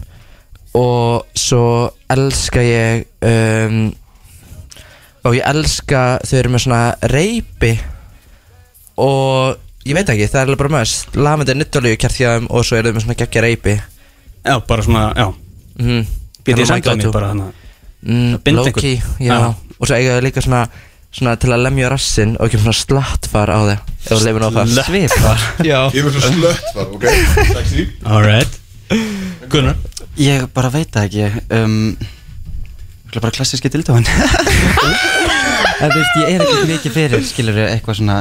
Og 0.74 1.26
svo 1.38 1.90
elska 2.10 2.62
ég 2.64 3.04
um, 3.26 3.90
og 5.26 5.36
ég 5.36 5.46
elska 5.46 6.02
þau 6.24 6.36
eru 6.40 6.52
með 6.54 6.64
svona 6.64 6.82
reypi 7.12 7.72
og 9.00 9.88
ég 9.88 9.96
veit 9.96 10.12
ekki, 10.12 10.28
það 10.28 10.42
er 10.42 10.50
alveg 10.50 10.60
bara 10.60 11.54
nuttolíu 11.62 11.96
kertið 12.00 12.20
hjá 12.24 12.34
þeim 12.36 12.50
og 12.50 12.66
svo 12.68 12.78
eru 12.78 12.90
þau 12.90 12.98
með 12.98 13.06
svona 13.06 13.18
geggja 13.22 13.44
reypi. 13.46 13.78
Já, 14.44 14.54
bara 14.68 14.84
svona, 14.86 15.06
já. 15.16 15.26
Mm, 15.80 16.06
BDSM 16.44 16.84
dæmi 16.84 17.12
bara 17.14 17.32
þannig 17.32 17.58
mm, 18.02 18.38
binda 18.44 18.62
Low-key, 18.62 18.94
einhvern. 19.00 19.26
já. 19.26 19.34
Já. 19.34 19.76
og 19.80 19.88
svo 19.88 19.96
eiga 19.96 20.16
þau 20.16 20.24
líka 20.28 20.44
svona 20.44 20.62
svona 21.10 21.34
til 21.42 21.50
að 21.50 21.64
lemja 21.66 21.88
rassin 21.90 22.36
og 22.38 22.46
ekki 22.46 22.60
svona 22.60 22.76
slattfar 22.78 23.50
á 23.50 23.58
þau. 23.58 23.78
Ef 24.00 24.10
þú 24.12 24.20
leifir 24.22 24.44
ná 24.44 24.48
það. 24.54 24.74
Svipar. 24.86 25.46
Já. 25.66 25.80
Ég 25.90 26.06
er 26.06 26.14
svona 26.14 26.30
slött 26.36 26.68
var, 26.76 26.86
ok? 26.94 27.04
Alright 28.06 28.60
Gunnar? 29.50 29.76
Ég 30.18 30.46
bara 30.54 30.70
veit 30.72 30.90
það 30.94 31.06
ekki 31.08 31.44
um, 31.54 31.74
bara 33.16 33.32
klassíski 33.34 33.70
dildóin 33.70 34.06
En 35.80 35.88
þú 35.88 35.96
veist, 35.96 36.16
ég 36.20 36.34
er 36.34 36.42
ekkert 36.44 36.68
mikið 36.68 36.94
fyrir 36.94 37.22
skilur 37.24 37.60
eitthvað 37.64 38.00
svona 38.02 38.16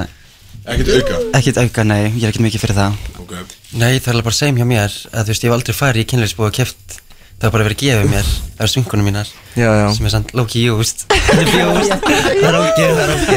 Ekkert 0.66 0.90
auka? 1.00 1.20
Ekkert 1.40 1.58
auka, 1.64 1.84
nei, 1.88 2.02
ég 2.16 2.24
er 2.24 2.32
ekkert 2.34 2.46
mikið 2.46 2.64
fyrir 2.66 2.78
það. 2.78 2.98
Ok. 3.24 3.36
Nei, 3.80 3.94
það 4.02 4.16
er 4.20 4.26
bara 4.26 4.36
same 4.40 4.60
hjá 4.60 4.68
mér 4.68 4.98
að 5.14 5.24
þú 5.30 5.34
veist, 5.34 5.44
ég 5.46 5.50
hef 5.52 5.56
aldrei 5.60 5.78
farið 5.78 6.04
í 6.04 6.10
kynleysbúið 6.12 6.50
og 6.52 6.58
keft 6.60 6.98
það 7.40 7.46
har 7.48 7.54
bara 7.56 7.66
verið 7.70 7.80
gefið 7.80 8.10
mér 8.12 8.26
það 8.58 8.64
er 8.66 8.72
svinkunum 8.74 9.06
mínar 9.08 9.30
Já, 9.56 9.68
já. 9.80 9.84
sem 9.96 10.08
er 10.10 10.12
sann 10.12 10.26
low-key 10.36 10.66
used. 10.74 11.06
Það 11.08 11.40
er 11.40 11.70
used, 11.72 12.02
það 12.04 12.48
er 12.50 12.58
ok, 12.60 12.82
það 12.82 13.00
er 13.04 13.14
ok. 13.14 13.30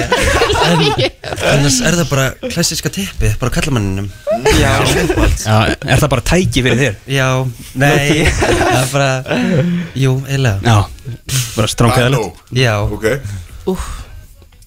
En 0.72 1.52
annars 1.52 1.76
er 1.86 1.98
það 2.00 2.08
bara 2.10 2.24
klassiska 2.50 2.90
teppið, 2.96 3.36
bara 3.38 3.54
kallamanninum 3.54 4.08
Já, 4.58 4.72
Já, 5.44 5.54
er 5.86 6.02
það 6.02 6.10
bara 6.16 6.26
tæki 6.32 6.64
fyrir 6.66 6.82
þér? 6.82 6.98
Já, 7.14 7.28
nei, 7.78 8.26
það 8.32 8.80
er 8.80 8.90
bara, 8.96 9.38
jú, 10.02 10.16
eiginlega. 10.26 10.58
Já, 10.66 11.38
bara 11.54 11.70
stránkæðilegt 11.76 12.58
Já. 12.58 12.74
Ok. 12.90 13.78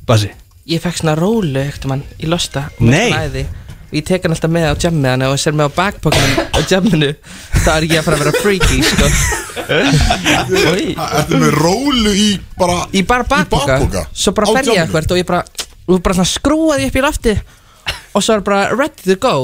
Basi 0.07 0.31
ég 0.65 0.81
fekk 0.81 0.97
svona 1.01 1.13
rólu 1.19 1.59
ekkert 1.61 1.85
mann 1.91 2.03
í 2.17 2.29
losta 2.29 2.67
Nei. 2.81 3.11
Æði. 3.13 3.45
Og 3.85 3.97
ég 3.99 4.05
tek 4.07 4.23
hann 4.25 4.33
alltaf 4.33 4.51
með 4.51 4.65
á 4.65 4.73
jammið 4.81 5.11
hann 5.11 5.25
og 5.27 5.35
ser 5.39 5.53
með 5.55 5.69
á 5.69 5.77
backpockunum 5.77 6.33
á 6.51 6.59
jamminu 6.65 7.11
Það 7.53 7.75
er 7.75 7.85
ekki 7.85 7.99
að 7.99 8.07
fara 8.07 8.17
að 8.17 8.23
vera 8.23 8.33
freaky 8.41 8.77
sko 8.89 9.05
Ertu 11.15 11.41
með 11.41 11.51
rólu 11.59 12.15
í 12.17 12.27
bara 12.57 12.79
Í 12.91 13.05
bara 13.07 13.27
bakpoka? 13.29 14.05
Svo 14.11 14.33
bara 14.35 14.49
fer 14.57 14.71
ég 14.73 14.81
eitthvað 14.83 15.13
og 15.15 15.21
ég 15.21 15.29
bara 15.29 15.43
Og 15.85 16.01
bara 16.01 16.17
svona 16.17 16.31
skrúaði 16.33 16.89
upp 16.89 16.97
í 16.97 17.05
lofti 17.05 17.35
Og 18.15 18.25
svo 18.25 18.39
er 18.39 18.45
bara 18.45 18.67
ready 18.73 19.05
to 19.05 19.19
go 19.21 19.35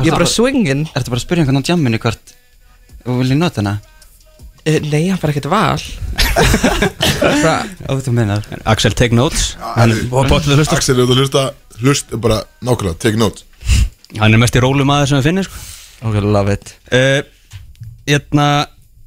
Ég 0.00 0.08
er 0.08 0.16
bara 0.16 0.30
swingin 0.30 0.86
Ertu 0.96 1.12
bara 1.12 1.20
að 1.20 1.26
spyrja 1.26 1.44
einhvern 1.44 1.60
á 1.60 1.68
jamminu 1.68 2.00
hvort 2.02 2.38
og 3.02 3.16
vil 3.18 3.32
ég 3.32 3.38
nota 3.38 3.58
hana? 3.58 3.80
Uh, 4.66 4.78
Nei, 4.92 5.08
hann 5.10 5.20
bara 5.22 5.34
ekkert 5.34 5.48
val. 5.52 5.82
Bara, 7.22 7.56
Ó, 7.90 7.96
þú 8.02 8.14
meinar. 8.16 8.46
Axel, 8.64 8.94
take 8.98 9.16
notes. 9.16 9.52
Er 9.76 9.92
Axel, 9.92 11.02
þú 11.02 11.18
hlusta 11.18 11.50
Hlust 11.82 12.12
bara 12.22 12.42
nákvæmlega 12.62 12.98
Take 13.02 13.18
note 13.20 13.42
Hann 14.20 14.34
er 14.34 14.40
mest 14.40 14.56
í 14.56 14.60
rólu 14.62 14.84
maður 14.86 15.12
sem 15.12 15.22
við 15.22 15.28
finnir 15.30 15.46
sko. 15.48 15.60
Ok, 16.08 16.18
love 16.24 16.52
it. 16.56 16.74
Uh, 16.92 17.22
Hérna 18.06 18.48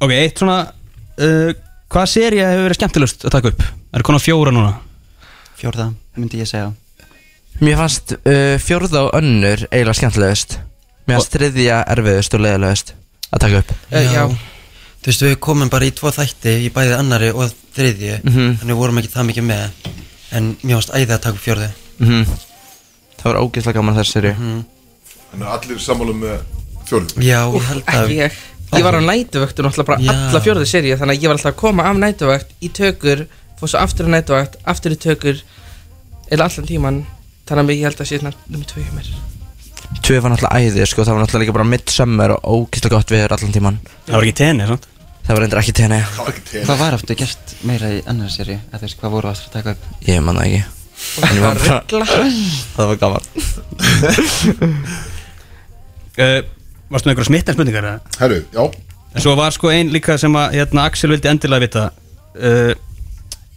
Ok, 0.02 0.12
eitt 0.16 0.42
svona 0.42 0.58
uh, 0.66 1.52
Hvaða 1.92 2.10
seria 2.10 2.50
hefur 2.52 2.66
verið 2.68 2.80
skemmtilegust 2.80 3.28
að 3.28 3.36
taka 3.38 3.52
upp? 3.54 3.62
Er 3.94 4.02
það 4.02 4.08
konar 4.10 4.24
fjóra 4.24 4.52
núna? 4.56 4.72
Fjórða, 5.56 5.86
myndi 6.18 6.42
ég 6.42 6.50
segja. 6.50 6.72
Mér 7.62 7.78
fannst 7.80 8.16
uh, 8.18 8.56
fjórða 8.60 9.06
og 9.06 9.14
önnur 9.22 9.62
eiginlega 9.70 9.96
skemmtilegust. 10.02 10.58
Mér 11.06 11.20
fannst 11.22 11.38
þriðja 11.38 11.78
erfiðust 11.94 12.36
og 12.36 12.44
leiðilegust 12.44 12.92
að 13.30 13.44
taka 13.46 13.62
upp. 13.62 13.72
Uh, 13.94 14.10
Já, 14.12 14.26
Þú 15.06 15.12
veist, 15.12 15.22
við 15.22 15.36
komum 15.46 15.70
bara 15.70 15.86
í 15.86 15.92
tvo 15.94 16.10
þætti 16.10 16.52
í 16.66 16.70
bæði 16.74 16.96
annari 16.98 17.28
og 17.30 17.52
þriðju 17.76 18.16
Mhm. 18.26 18.56
Þannig 18.58 18.74
við 18.74 18.80
vorum 18.80 18.98
ekki 19.02 19.12
það 19.14 19.28
mikið 19.30 19.46
með 19.46 19.92
En 20.36 20.48
mér 20.64 20.80
varst 20.80 20.90
æðið 20.98 21.12
að 21.14 21.22
taka 21.22 21.36
upp 21.38 21.44
fjórðu. 21.46 21.68
Mm 22.00 22.26
Það 23.20 23.28
var 23.30 23.38
ógeðslega 23.44 23.78
gaman 23.78 23.96
þess 24.00 24.16
serju 24.16 24.34
Þannig 24.36 25.46
að 25.46 25.54
allir 25.54 25.80
sammála 25.86 26.16
með 26.18 26.40
fjórðu. 26.90 27.22
Já, 27.22 27.40
ég 27.54 27.68
held 27.70 27.84
að 27.86 28.02
ekki 28.10 28.18
ég. 28.18 28.40
Ég 28.76 28.84
var 28.88 28.98
á 28.98 29.02
nætuvöktu 29.06 29.62
náttúrulega 29.62 29.86
bara 29.92 30.02
Já. 30.02 30.12
alla 30.16 30.42
fjórðu 30.42 30.66
seríu 30.66 30.98
Þannig 30.98 31.14
að 31.20 31.22
ég 31.22 31.30
var 31.30 31.38
alltaf 31.38 31.54
að 31.54 31.60
koma 31.62 31.86
af 31.86 32.02
nætuvökt 32.02 32.50
í 32.66 32.72
tökur 32.74 33.28
Fór 33.60 33.70
svo 33.72 33.80
aftur 33.80 34.10
á 34.10 34.14
nætuvökt, 34.18 34.58
aftur 34.66 34.92
í 34.92 34.98
tökur 34.98 35.38
Eða 36.34 36.50
allan 36.50 36.66
tíman 36.66 37.00
Þannig 37.46 37.62
að 37.70 37.78
ég 37.78 37.86
held 37.86 38.02
að 38.02 38.10
sé 38.10 38.22
nummer 38.26 38.66
tvö 38.66 38.82
hjá 38.82 38.92
mér. 38.98 39.14
Tvö 40.02 40.18
var 40.22 40.34
náttúrulega 40.34 40.66
æði 40.66 40.86
sko, 40.90 41.06
það 41.06 41.14
var 41.14 41.22
náttúrulega 41.24 41.44
líka 41.46 41.54
bara 41.56 41.70
midsummer 41.70 42.34
og 42.36 42.42
ógeðslega 42.66 42.98
gott 42.98 43.14
viður 43.14 43.36
allan 43.38 43.54
tíman 43.54 43.78
Það 44.08 44.16
var 44.18 44.26
ekki 44.26 44.38
sant? 44.74 44.88
Það 45.26 45.34
var 45.34 45.44
endur 45.48 45.60
ekki 45.62 45.74
Það 45.74 46.40
til 46.46 46.64
Hvað 46.68 46.82
var 46.84 46.96
aftur 47.00 47.18
gert 47.18 47.54
meira 47.66 47.88
í 47.96 48.02
annari 48.06 48.30
seri? 48.34 48.60
Eða 48.70 48.78
þú 48.78 48.86
veist, 48.86 48.98
hvað 49.00 49.14
voru 49.16 49.30
aftur 49.32 49.50
að 49.50 49.56
taka 49.56 49.74
upp? 49.74 49.88
Ég 50.06 50.22
manna 50.22 50.46
ekki. 50.46 50.62
Ég 51.26 51.42
var 51.42 51.58
Ruggla 51.60 52.06
það 52.76 52.92
var 52.92 53.00
gaman. 53.02 53.24
Uh, 56.16 56.40
varstu 56.94 57.10
með 57.10 57.16
einhverja 57.16 57.30
smittan 57.32 57.58
spurningar? 57.58 57.90
eða? 57.90 58.16
Herru, 58.22 58.40
já. 58.54 58.64
En 59.16 59.24
svo 59.26 59.34
var 59.40 59.56
sko 59.56 59.72
ein 59.74 59.90
líka 59.96 60.20
sem 60.22 60.38
að 60.38 60.60
hérna, 60.60 60.86
Axel 60.92 61.10
vildi 61.16 61.32
endilega 61.32 61.66
vita 61.66 61.86
uh, 61.90 62.74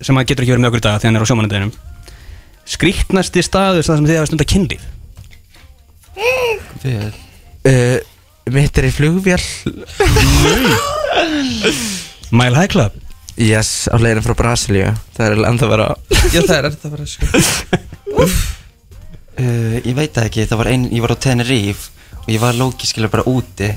sem 0.01 0.19
að 0.19 0.29
getur 0.31 0.47
ekki 0.47 0.55
verið 0.55 0.65
með 0.65 0.71
okkur 0.73 0.83
í 0.83 0.87
dag 0.89 1.01
þegar 1.03 1.11
hann 1.11 1.19
er 1.19 1.25
á 1.27 1.29
sjómanandeginum 1.29 1.73
Skrýtnasti 2.69 3.43
staður 3.45 3.85
þar 3.85 3.99
sem 3.99 4.07
þið 4.09 4.21
hafa 4.21 4.31
stundar 4.31 4.49
kynlíf? 4.55 4.85
Við 6.85 7.03
uh, 7.69 7.99
Mitt 8.55 8.79
er 8.81 8.89
í 8.89 8.95
flugvél 8.95 9.43
Mile 12.31 12.57
High 12.59 12.71
Club. 12.73 12.93
Yes, 13.39 13.87
á 13.87 13.95
leiðin 14.03 14.25
frá 14.27 14.35
Brasilíu. 14.39 14.91
Það 15.15 15.27
er 15.27 15.37
alveg 15.37 15.51
enda 15.53 15.67
að 15.67 15.73
vera 15.75 15.89
Já 16.35 16.41
það 16.43 16.57
er 16.57 16.65
þetta 16.73 16.89
bara 16.95 17.07
sko. 17.07 17.25
Uh, 19.39 19.77
ég 19.87 19.95
veit 19.95 20.11
það 20.17 20.27
ekki, 20.27 20.47
það 20.51 20.59
var 20.59 20.71
ein, 20.73 20.89
ég 20.91 21.05
var 21.05 21.15
á 21.15 21.23
Tenerife 21.23 21.85
og 22.25 22.31
ég 22.35 22.41
var 22.43 22.59
lóki 22.59 22.89
skilur 22.91 23.13
bara 23.13 23.23
úti. 23.31 23.69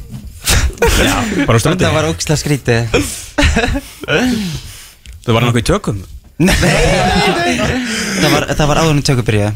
Já, 1.05 1.13
bara 1.45 1.57
á 1.57 1.61
strandi 1.61 1.85
Það 1.85 1.97
var 1.99 2.09
ógislega 2.09 2.41
skrítið. 2.41 2.81
Það 5.21 5.35
var 5.37 5.45
nokkuð 5.45 5.61
í 5.61 5.67
tökum? 5.69 5.99
Það 8.21 8.31
var, 8.33 8.45
það 8.57 8.67
var 8.71 8.79
áður 8.81 8.95
en 8.95 9.03
tökur 9.05 9.25
byrja 9.27 9.49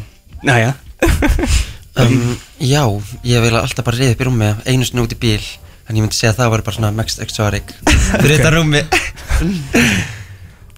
Næja 0.46 0.68
um, 1.98 2.36
Já, 2.62 2.82
ég 3.26 3.42
vil 3.42 3.56
alltaf 3.58 3.82
bara 3.86 3.98
reyða 3.98 4.14
upp 4.14 4.22
í 4.22 4.28
rúmi 4.28 4.50
einu 4.70 4.86
sinni 4.86 5.02
út 5.02 5.16
í 5.16 5.18
bíl 5.18 5.42
en 5.88 5.96
ég 5.96 6.02
myndi 6.02 6.16
segja 6.18 6.32
að 6.34 6.40
það 6.42 6.50
var 6.54 6.62
bara 6.66 6.76
svona 6.78 6.92
Max 6.96 7.18
Exotic 7.22 7.66
Fyrir 8.20 8.36
þetta 8.36 8.52
rúmi 8.56 8.82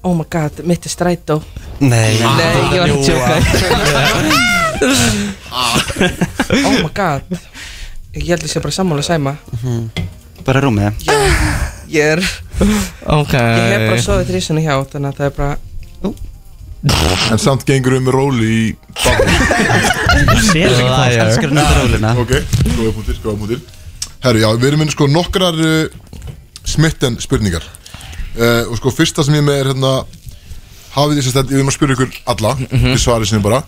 Oh 0.07 0.15
my 0.15 0.25
god, 0.31 0.61
mitt 0.65 0.85
er 0.87 0.93
strætó. 0.93 1.41
Nei, 1.83 2.15
Nei, 2.23 2.53
ég 2.71 2.79
var 2.79 2.89
að 2.89 3.03
tjóka 3.03 3.35
Oh 6.55 6.77
my 6.85 6.91
god. 6.95 7.23
Ég 8.15 8.29
held 8.31 8.39
að 8.39 8.47
ég 8.47 8.53
sé 8.53 8.63
bara 8.63 8.75
sammála 8.77 9.03
sæma. 9.05 9.33
Bara 10.47 10.63
rúmið 10.65 11.03
Ég 11.91 12.15
er. 12.15 12.23
Ok. 13.11 13.35
Ég 13.35 13.75
hef 13.75 13.85
bara 13.89 14.05
sofið 14.07 14.31
þrísunni 14.33 14.63
hjá 14.65 14.75
Þannig 14.93 15.11
að 15.11 15.19
það 15.19 15.27
er 15.29 15.35
bara 15.39 15.55
En 17.33 17.39
samt 17.43 17.67
gengur 17.67 17.97
um 17.99 18.05
með 18.07 18.15
rólu 18.15 18.47
í 18.47 18.63
bakpoka 19.03 19.59
Elskar 20.55 21.51
að 21.51 21.57
nota 21.59 21.75
róluna. 21.81 22.11
Ok, 22.23 22.33
skoða 22.71 22.93
punktir, 22.95 23.19
skoða 23.19 23.37
punktir 23.43 23.61
Herru, 24.25 24.41
já, 24.43 24.49
við 24.59 24.69
erum 24.73 24.83
með 24.83 24.95
sko 24.95 25.07
nokkrar 25.11 25.59
uh, 25.63 25.89
smitten 26.67 27.19
spurningar. 27.23 27.65
Uh, 28.39 28.67
Og 28.69 28.79
sko, 28.81 28.93
fyrsta 28.95 29.25
sem 29.27 29.37
ég 29.39 29.43
er 29.43 29.47
með 29.47 29.61
er 29.63 29.71
hérna 29.73 29.93
Hafið 30.95 31.19
þið 31.19 31.25
sérst, 31.27 31.39
ég 31.53 31.59
vil 31.59 31.65
maður 31.67 31.77
spyrja 31.77 31.97
ykkur 31.97 32.15
alla 32.33 32.53
Við 32.95 33.01
svarið 33.03 33.31
sinni 33.31 33.45
bara. 33.45 33.61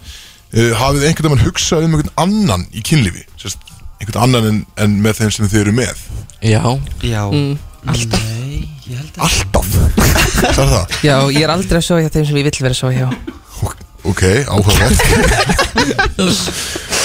Uh, 0.51 0.71
Hafið 0.79 1.07
einhvern 1.09 1.35
veginn 1.35 1.47
hugsað 1.47 1.87
um 1.87 1.97
einhvern 1.97 2.15
annan 2.25 2.67
í 2.75 2.83
kynlífi? 2.87 3.25
Sérst, 3.41 3.63
einhvern 4.01 4.23
annan 4.27 4.49
en, 4.51 4.61
en 4.83 4.97
með 5.05 5.21
þeim 5.21 5.35
sem 5.37 5.51
þið 5.51 5.65
eru 5.65 5.77
með? 5.81 6.05
Já. 6.43 6.63
Já, 7.07 7.23
mm, 7.29 7.53
alltaf. 7.93 8.25
Nei, 8.27 8.65
ég 8.89 8.97
held 8.99 9.13
að 9.15 9.23
Alltaf? 9.29 9.69
Það 10.41 10.65
er 10.65 10.73
það? 10.75 10.97
Já, 11.07 11.17
ég 11.37 11.45
er 11.45 11.55
aldrei 11.55 11.81
að 11.83 12.03
hjá 12.07 12.15
þeim 12.17 12.27
sem 12.31 12.41
ég 12.41 12.49
vill 12.49 12.65
vera 12.65 12.91
að 12.91 12.97
hjá. 12.99 13.09
Ok, 14.11 14.23
áhugavert 14.49 15.01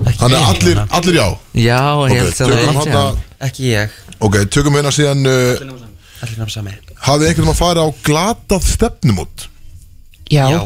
Þannig 0.00 0.36
að 0.38 0.46
allir, 0.50 0.80
allir 0.96 1.16
já? 1.18 1.26
Já, 1.60 1.80
ég 2.08 2.20
held 2.20 2.30
Ok, 2.30 2.40
að 2.40 2.40
tökum 2.40 2.60
það 2.60 2.78
hana 2.80 3.02
Ekki 3.46 3.66
ég, 3.68 3.96
Ok, 4.20 4.36
tökum 4.52 4.74
við 4.74 4.80
hérna 4.80 4.92
síðan 4.96 5.20
uh, 5.28 5.32
allir 5.60 5.70
náttúrulega 6.20 6.52
sami. 6.54 6.74
Hafið 7.00 7.26
einhvern 7.30 7.46
veginn 7.46 7.52
að 7.54 7.58
fara 7.60 7.84
á 7.84 7.88
glatað 8.06 8.66
stefnumót? 8.68 9.46
Já, 10.30 10.44
Já, 10.52 10.60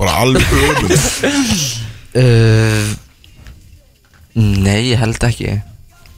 Bara 0.00 0.16
alveg 0.24 0.52
öfum 0.56 0.92
uh, 2.22 2.92
Nei, 4.40 4.92
ég 4.92 5.00
held 5.00 5.24
ekki. 5.26 5.50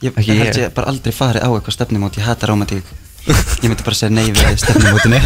Ég, 0.02 0.12
Ekki 0.12 0.28
ég 0.28 0.42
held 0.42 0.58
ég. 0.58 0.66
ég 0.66 0.74
bara 0.76 0.90
aldrei 0.92 1.14
farið 1.14 1.46
á 1.46 1.50
eitthvað 1.54 1.76
stefnumót 1.78 2.18
Ég 2.20 2.26
hata 2.26 2.50
romantík 2.50 2.86
Ég 3.26 3.68
myndi 3.70 3.86
bara 3.86 3.94
segja 3.94 4.10
nei 4.14 4.30
við 4.34 4.56
stefnumótinu. 4.62 5.18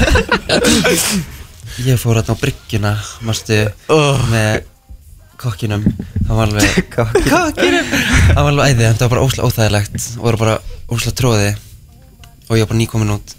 Ég 1.89 2.01
fór 2.01 2.21
hérna 2.21 2.37
á 2.37 2.41
bryggjuna 2.41 2.93
Mástu 3.25 3.57
oh. 3.93 4.21
með 4.33 4.65
kokkinum. 5.41 5.85
Það 6.27 6.35
var 6.39 6.51
alveg 6.51 6.77
Kokkinum. 6.97 7.91
Það 7.93 8.41
var 8.41 8.51
alveg 8.53 8.71
æði, 8.75 8.87
en 8.89 8.99
það 8.99 9.05
var 9.07 9.13
bara 9.15 9.25
óslega 9.27 9.49
óþægilegt. 9.51 9.97
Og 10.17 10.27
voru 10.29 10.41
bara 10.43 10.57
óslega 10.93 11.17
tróði 11.21 11.51
og 12.47 12.55
ég 12.57 12.63
var 12.65 12.71
bara 12.73 12.81
nýkomin 12.81 13.15
út. 13.17 13.35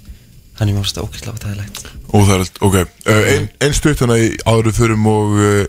Þannig 0.57 0.73
mér 0.77 0.83
varst 0.85 0.97
það 0.97 1.07
óslega 1.09 1.35
óþægilegt. 1.37 1.81
Óþægilegt, 2.13 2.61
ok. 2.65 2.77
Uh, 3.07 3.23
Ein, 3.33 3.49
ein 3.63 3.75
stutt 3.77 4.01
hérna 4.03 4.17
í 4.21 4.31
áður 4.47 4.71
við 4.71 4.79
förum 4.81 5.09
og 5.11 5.35
uh, 5.37 5.65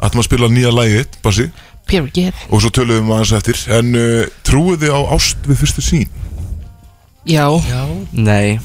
að 0.00 0.22
spila 0.26 0.50
nýja 0.52 0.72
lægið, 0.74 1.20
Bassi. 1.24 1.48
Period 1.90 2.34
Og 2.50 2.60
svo 2.62 2.70
töluðum 2.70 3.08
við 3.10 3.16
aðeins 3.16 3.32
eftir. 3.40 3.62
En 3.74 3.94
uh, 3.98 4.26
trúið 4.46 4.84
þið 4.84 4.92
á 4.94 5.00
ást 5.16 5.48
við 5.48 5.58
fyrstu 5.64 5.82
sín? 5.84 6.10
Já. 7.26 7.46
Já. 7.66 7.82
Nei. 8.12 8.60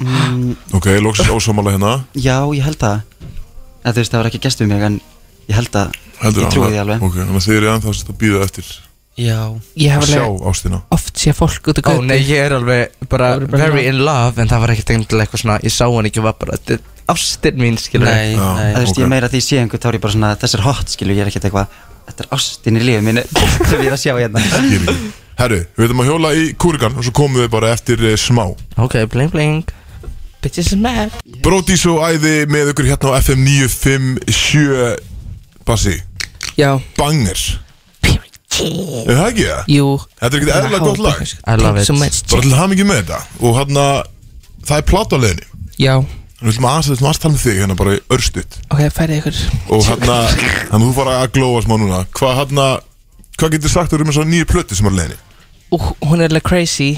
Mm, 0.00 0.56
Ok, 0.72 0.86
loksins 1.04 1.28
ósámála 1.28 1.74
hérna. 1.76 1.92
Já, 2.16 2.40
ég 2.56 2.64
held 2.64 2.80
það. 2.80 3.02
En 3.84 3.92
þú 3.94 4.00
veist, 4.00 4.12
það 4.12 4.20
var 4.20 4.28
ekki 4.30 4.42
gest 4.44 4.60
við 4.62 4.70
mig 4.72 4.82
en 4.86 4.98
ég 5.50 5.58
held 5.58 5.74
að 5.82 5.98
Heldur 6.20 6.44
ég 6.46 6.52
trúi 6.52 6.68
því 6.70 6.78
alveg. 6.84 7.02
Ok, 7.06 7.14
þannig 7.16 7.36
að 7.40 7.44
þið 7.48 7.58
eru 7.58 7.68
ennþá 7.74 7.92
að 7.96 8.16
býða 8.22 8.40
eftir 8.46 8.70
Já. 9.20 9.36
Ég 9.76 9.90
hef 9.92 10.04
að 10.04 10.10
sjá 10.14 10.22
alveg 10.24 10.44
ástina. 10.48 10.78
oft 10.96 11.18
sé 11.20 11.32
fólk 11.36 11.66
út 11.72 11.80
á 11.80 11.82
Ó 11.82 11.88
götu. 11.90 12.04
nei, 12.08 12.20
ég 12.24 12.40
er 12.46 12.54
alveg 12.56 12.92
bara 13.10 13.30
Það 13.34 13.42
er 13.42 13.50
bara 13.52 13.66
very 13.66 13.82
in 13.90 13.98
love 14.06 14.40
En 14.40 14.48
það 14.48 14.62
var 14.62 14.72
ekkert 14.74 14.92
endilega 14.94 15.26
eitthvað 15.26 15.42
svona 15.42 15.56
Ég 15.66 15.74
sá 15.74 15.84
hann 15.90 16.08
ekki 16.08 16.22
var 16.24 16.36
bara 16.40 16.56
Þetta 16.56 16.76
er 16.78 17.10
ástin 17.12 17.58
mín, 17.60 17.76
skilur 17.82 18.06
Nei, 18.08 18.30
Já, 18.32 18.46
nei, 18.56 18.70
þú 18.76 18.84
veist, 18.84 18.94
ok. 18.94 19.02
ég 19.02 19.10
meira 19.12 19.28
því 19.32 19.40
sé 19.44 19.58
einhver 19.60 19.82
þá 19.82 19.88
er 19.90 19.98
ég 19.98 20.04
bara 20.06 20.14
svona, 20.14 20.30
þess 20.40 20.56
er 20.56 20.64
hot, 20.68 20.94
skilju, 20.94 21.16
ég 21.18 21.24
er 21.26 21.32
ekkert 21.32 21.48
eitthvað 21.50 21.74
Þetta 22.06 22.24
er 22.24 22.30
ástin 22.38 22.78
í 22.80 22.84
lífið 22.86 23.04
mínu. 23.10 23.26
Sem 23.68 23.82
ég 23.82 23.90
er 23.90 23.96
að 23.98 24.00
sjá 24.06 24.14
hérna. 24.16 24.40
Ég 24.40 24.54
er 24.54 24.88
ekki. 24.94 25.10
Herru, 25.40 25.60
við 25.76 25.84
veitum 25.84 26.00
að 26.04 26.08
hjóla 26.12 26.32
í 26.38 26.46
kúrikan 26.60 26.96
Og 26.96 27.04
svo 27.06 27.12
komum 27.20 27.42
við 27.42 27.50
bara 27.52 27.74
eftir 27.74 28.00
uh, 28.06 28.14
smá. 28.18 28.46
Ok, 28.80 28.96
bling 29.12 29.30
bling. 29.34 29.74
Bitches 30.40 30.70
is 30.72 30.78
mad 30.80 31.12
Brótís 31.44 31.82
og 31.90 32.00
æði 32.06 32.46
með 32.48 32.72
ykkur 32.72 32.88
hérna 32.94 33.12
á 33.12 33.20
FM 33.20 33.44
957 33.44 35.09
Bassi, 35.68 35.96
Já. 36.58 36.70
Banger 36.98 37.40
Er 38.60 39.16
það 39.16 39.26
ekki 39.30 39.44
það? 39.46 39.68
Jú. 39.70 39.84
Þetta 40.20 40.36
er 40.36 40.40
ekkert 40.40 40.56
eðla 40.56 40.80
gott 40.82 41.02
lag. 41.04 41.20
I 41.22 41.54
love 41.60 41.80
it. 41.80 41.90
Bara 42.30 42.42
til 42.44 42.52
það 42.52 42.72
mikið 42.72 42.88
með 42.90 42.98
þetta. 43.00 43.20
Og 43.40 43.54
hérna, 43.56 43.84
það 44.66 44.80
er 44.80 44.86
leiðinni. 45.22 45.46
Já. 45.80 45.94
Við 46.40 46.48
viljum 46.48 46.56
viljum 46.56 46.66
aðeins 46.70 46.90
tala 47.22 47.32
um 47.36 47.40
þig 47.40 47.60
hérna 47.60 47.76
bara 47.78 47.94
í 47.96 48.02
örstutt. 48.16 48.58
Ok, 48.72 48.82
færið 48.96 49.18
ykkur. 49.20 49.40
Og 49.76 49.86
hérna, 49.86 50.18
þannig 50.34 50.76
að 50.76 50.84
þú 50.86 50.92
fara 50.98 51.16
að 51.20 51.32
glóa 51.36 51.62
smá 51.64 51.74
núna. 51.80 52.02
Hvað 52.16 52.36
hérna, 52.40 52.66
hvað 53.36 53.56
getur 53.56 53.74
sagt 53.74 53.96
um 54.04 54.10
þess 54.12 54.22
að 54.24 54.30
nýju 54.34 54.50
plötu 54.50 54.78
sem 54.78 54.88
er? 54.90 55.16
Ú, 55.70 55.78
Hún 55.78 56.20
er 56.24 56.32
alveg 56.32 56.46
crazy 56.48 56.90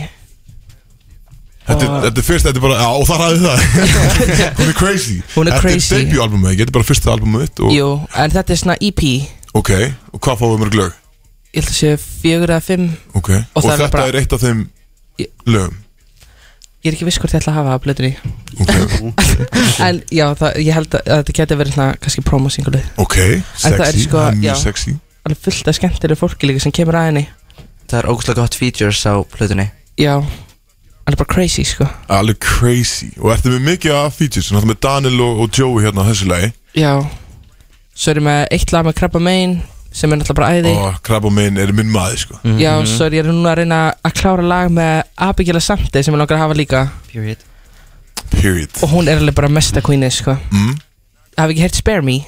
Þetta, 1.63 1.85
er- 1.87 2.03
þetta 2.09 2.19
er 2.23 2.27
fyrst, 2.27 2.47
þetta 2.49 2.59
er 2.59 2.65
bara, 2.65 2.79
já, 2.81 2.89
og 2.99 3.05
það 3.07 3.21
ræði 3.23 3.39
það. 3.47 3.59
Hún 4.59 4.69
er 4.73 4.77
crazy. 4.79 5.17
Hún 5.37 5.51
er 5.53 5.61
crazy. 5.63 5.85
Þetta 5.87 6.01
er 6.01 6.09
debut-albumið, 6.09 6.49
ekki? 6.51 6.63
Þetta 6.65 6.73
er 6.73 6.77
bara 6.79 6.89
fyrsta 6.91 7.13
albumið 7.15 7.45
þitt 7.47 7.63
og, 7.67 7.71
Jú, 7.77 7.91
en 8.25 8.35
þetta 8.35 8.55
er 8.57 8.61
svona 8.65 8.77
EP 8.89 9.03
Ok, 9.61 9.71
og 10.17 10.23
hvað 10.25 10.41
fáum 10.41 10.53
við 10.57 10.61
mörg 10.65 10.77
lög? 10.81 10.99
Ég 11.53 11.61
held 11.61 11.69
að 11.71 11.77
sé 11.79 11.93
fjögur 12.01 12.51
eða 12.57 12.65
fimm. 12.65 12.87
Ok, 13.15 13.29
og, 13.31 13.45
Og 13.53 13.63
það 13.67 13.73
er 13.75 13.81
þetta 13.85 13.93
bara- 13.95 14.09
er 14.13 14.19
eitt 14.23 14.33
af 14.39 14.43
þeim 14.47 14.63
lögum? 15.53 15.79
Ég 16.83 16.89
er 16.91 16.97
ekki 16.97 17.07
viss 17.07 17.21
hvort 17.23 17.31
ég 17.37 17.39
ætla 17.45 17.53
að 17.53 17.59
hafa 17.61 17.75
að 17.77 17.83
blöðunni 17.85 18.13
Ok, 18.59 18.73
En 19.87 20.01
já, 20.11 20.25
það, 20.41 20.57
ég 20.67 20.75
held 20.75 20.97
að, 20.99 21.05
að 21.07 21.21
þetta 21.21 21.35
geti 21.39 21.59
verið 21.61 21.77
svona 21.77 21.99
kannski 22.03 22.25
promo-singulið 22.27 22.89
ok, 23.05 23.17
það 23.63 23.77
er 23.77 23.85
sexy, 23.85 24.07
sko, 24.09 24.23
það 24.25 24.49
er 24.51 24.59
sexy. 24.65 24.95
Alveg 25.23 25.43
fullt 25.45 25.69
af 25.71 25.77
skemmtileg 25.79 26.19
fólki 26.19 26.49
líka 26.51 26.65
sem 26.65 26.75
kemur 26.75 26.99
að 26.99 27.07
henni. 27.13 27.23
Það 27.87 27.99
er 28.01 28.09
ógustlega 28.11 28.41
gott 28.43 28.57
features 28.59 29.05
á 29.07 29.15
plötunni. 29.31 29.69
Já 30.01 30.17
Alveg 31.03 31.19
bara 31.19 31.33
crazy, 31.35 31.65
sko. 31.67 31.87
Alveg 32.15 32.39
crazy. 32.39 33.09
Og 33.19 33.33
ertu 33.35 33.51
með 33.51 33.65
mikið 33.73 33.95
af 33.99 34.15
features, 34.21 34.53
náttúrulega 34.53 34.71
með 34.73 34.81
Daniel 34.87 35.21
og, 35.27 35.41
og 35.43 35.57
Joey 35.59 35.83
hérna 35.85 36.05
á 36.07 36.09
þessu 36.13 36.29
lagi. 36.31 36.53
Já. 36.79 36.93
Svo 37.95 38.13
er 38.13 38.21
ég 38.21 38.27
með 38.29 38.43
eitt 38.57 38.73
lag 38.73 38.87
með 38.87 38.95
Krabba 39.01 39.21
Main 39.23 39.57
sem 39.93 40.13
er 40.15 40.21
náttúrulega 40.21 40.39
bara 40.39 40.53
æði. 40.61 40.75
Og 40.79 41.01
Krabba 41.05 41.33
minn 41.35 41.59
er 41.61 41.73
minn 41.77 41.91
maður, 41.93 42.21
sko. 42.23 42.39
Já, 42.61 42.71
svo 42.89 43.09
er 43.11 43.17
ég 43.19 43.27
núna 43.29 43.51
að 43.53 43.59
reyna 43.65 43.81
að 44.07 44.15
klára 44.23 44.47
lag 44.47 44.71
með 44.73 45.03
Abigail 45.27 45.59
Asante 45.59 46.05
sem 46.07 46.15
ég 46.15 46.23
langar 46.23 46.39
að 46.39 46.45
hafa 46.47 46.57
líka. 46.61 46.85
Period. 47.11 47.43
Period. 48.33 48.71
Og 48.87 48.95
hún 48.95 49.11
er 49.11 49.19
alveg 49.21 49.35
bara 49.37 49.51
mesta 49.53 49.83
queeni, 49.85 50.09
sko. 50.15 50.37
Mm. 50.55 50.79
Hafi 51.37 51.57
ekki 51.57 51.67
heyrt 51.67 51.81
Spare 51.83 52.07
Me? 52.07 52.21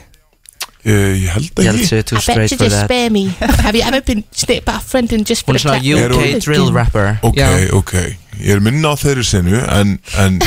uh, 0.85 0.91
Ég 0.91 1.31
held 1.33 1.63
Ég 1.63 1.71
held 1.71 1.79
ekki. 1.79 1.87
Sér 1.89 2.03
too 2.11 2.21
straight 2.21 2.53
for 2.59 2.69
that. 2.69 2.85
spare 2.91 3.09
me. 3.15 3.23
Have 3.65 3.79
you 3.79 3.85
ever 3.87 4.03
been 4.03 4.25
snipped 4.35 4.67
by 4.67 4.77
a 4.77 4.85
friend 4.85 5.13
and 5.13 5.25
just 5.29 5.47
Hún 5.47 5.57
er 5.57 5.63
svona 5.63 5.79
UK 5.81 6.43
drill 6.45 6.73
rapper? 6.75 7.17
Ok, 7.23 7.37
Já. 7.39 7.71
ok 7.73 7.95
Ég 8.41 8.57
er 8.57 8.61
minna 8.65 8.93
á 8.93 8.97
þeirri 8.99 9.25
senu 9.27 9.61
En, 9.63 9.99
en 10.19 10.39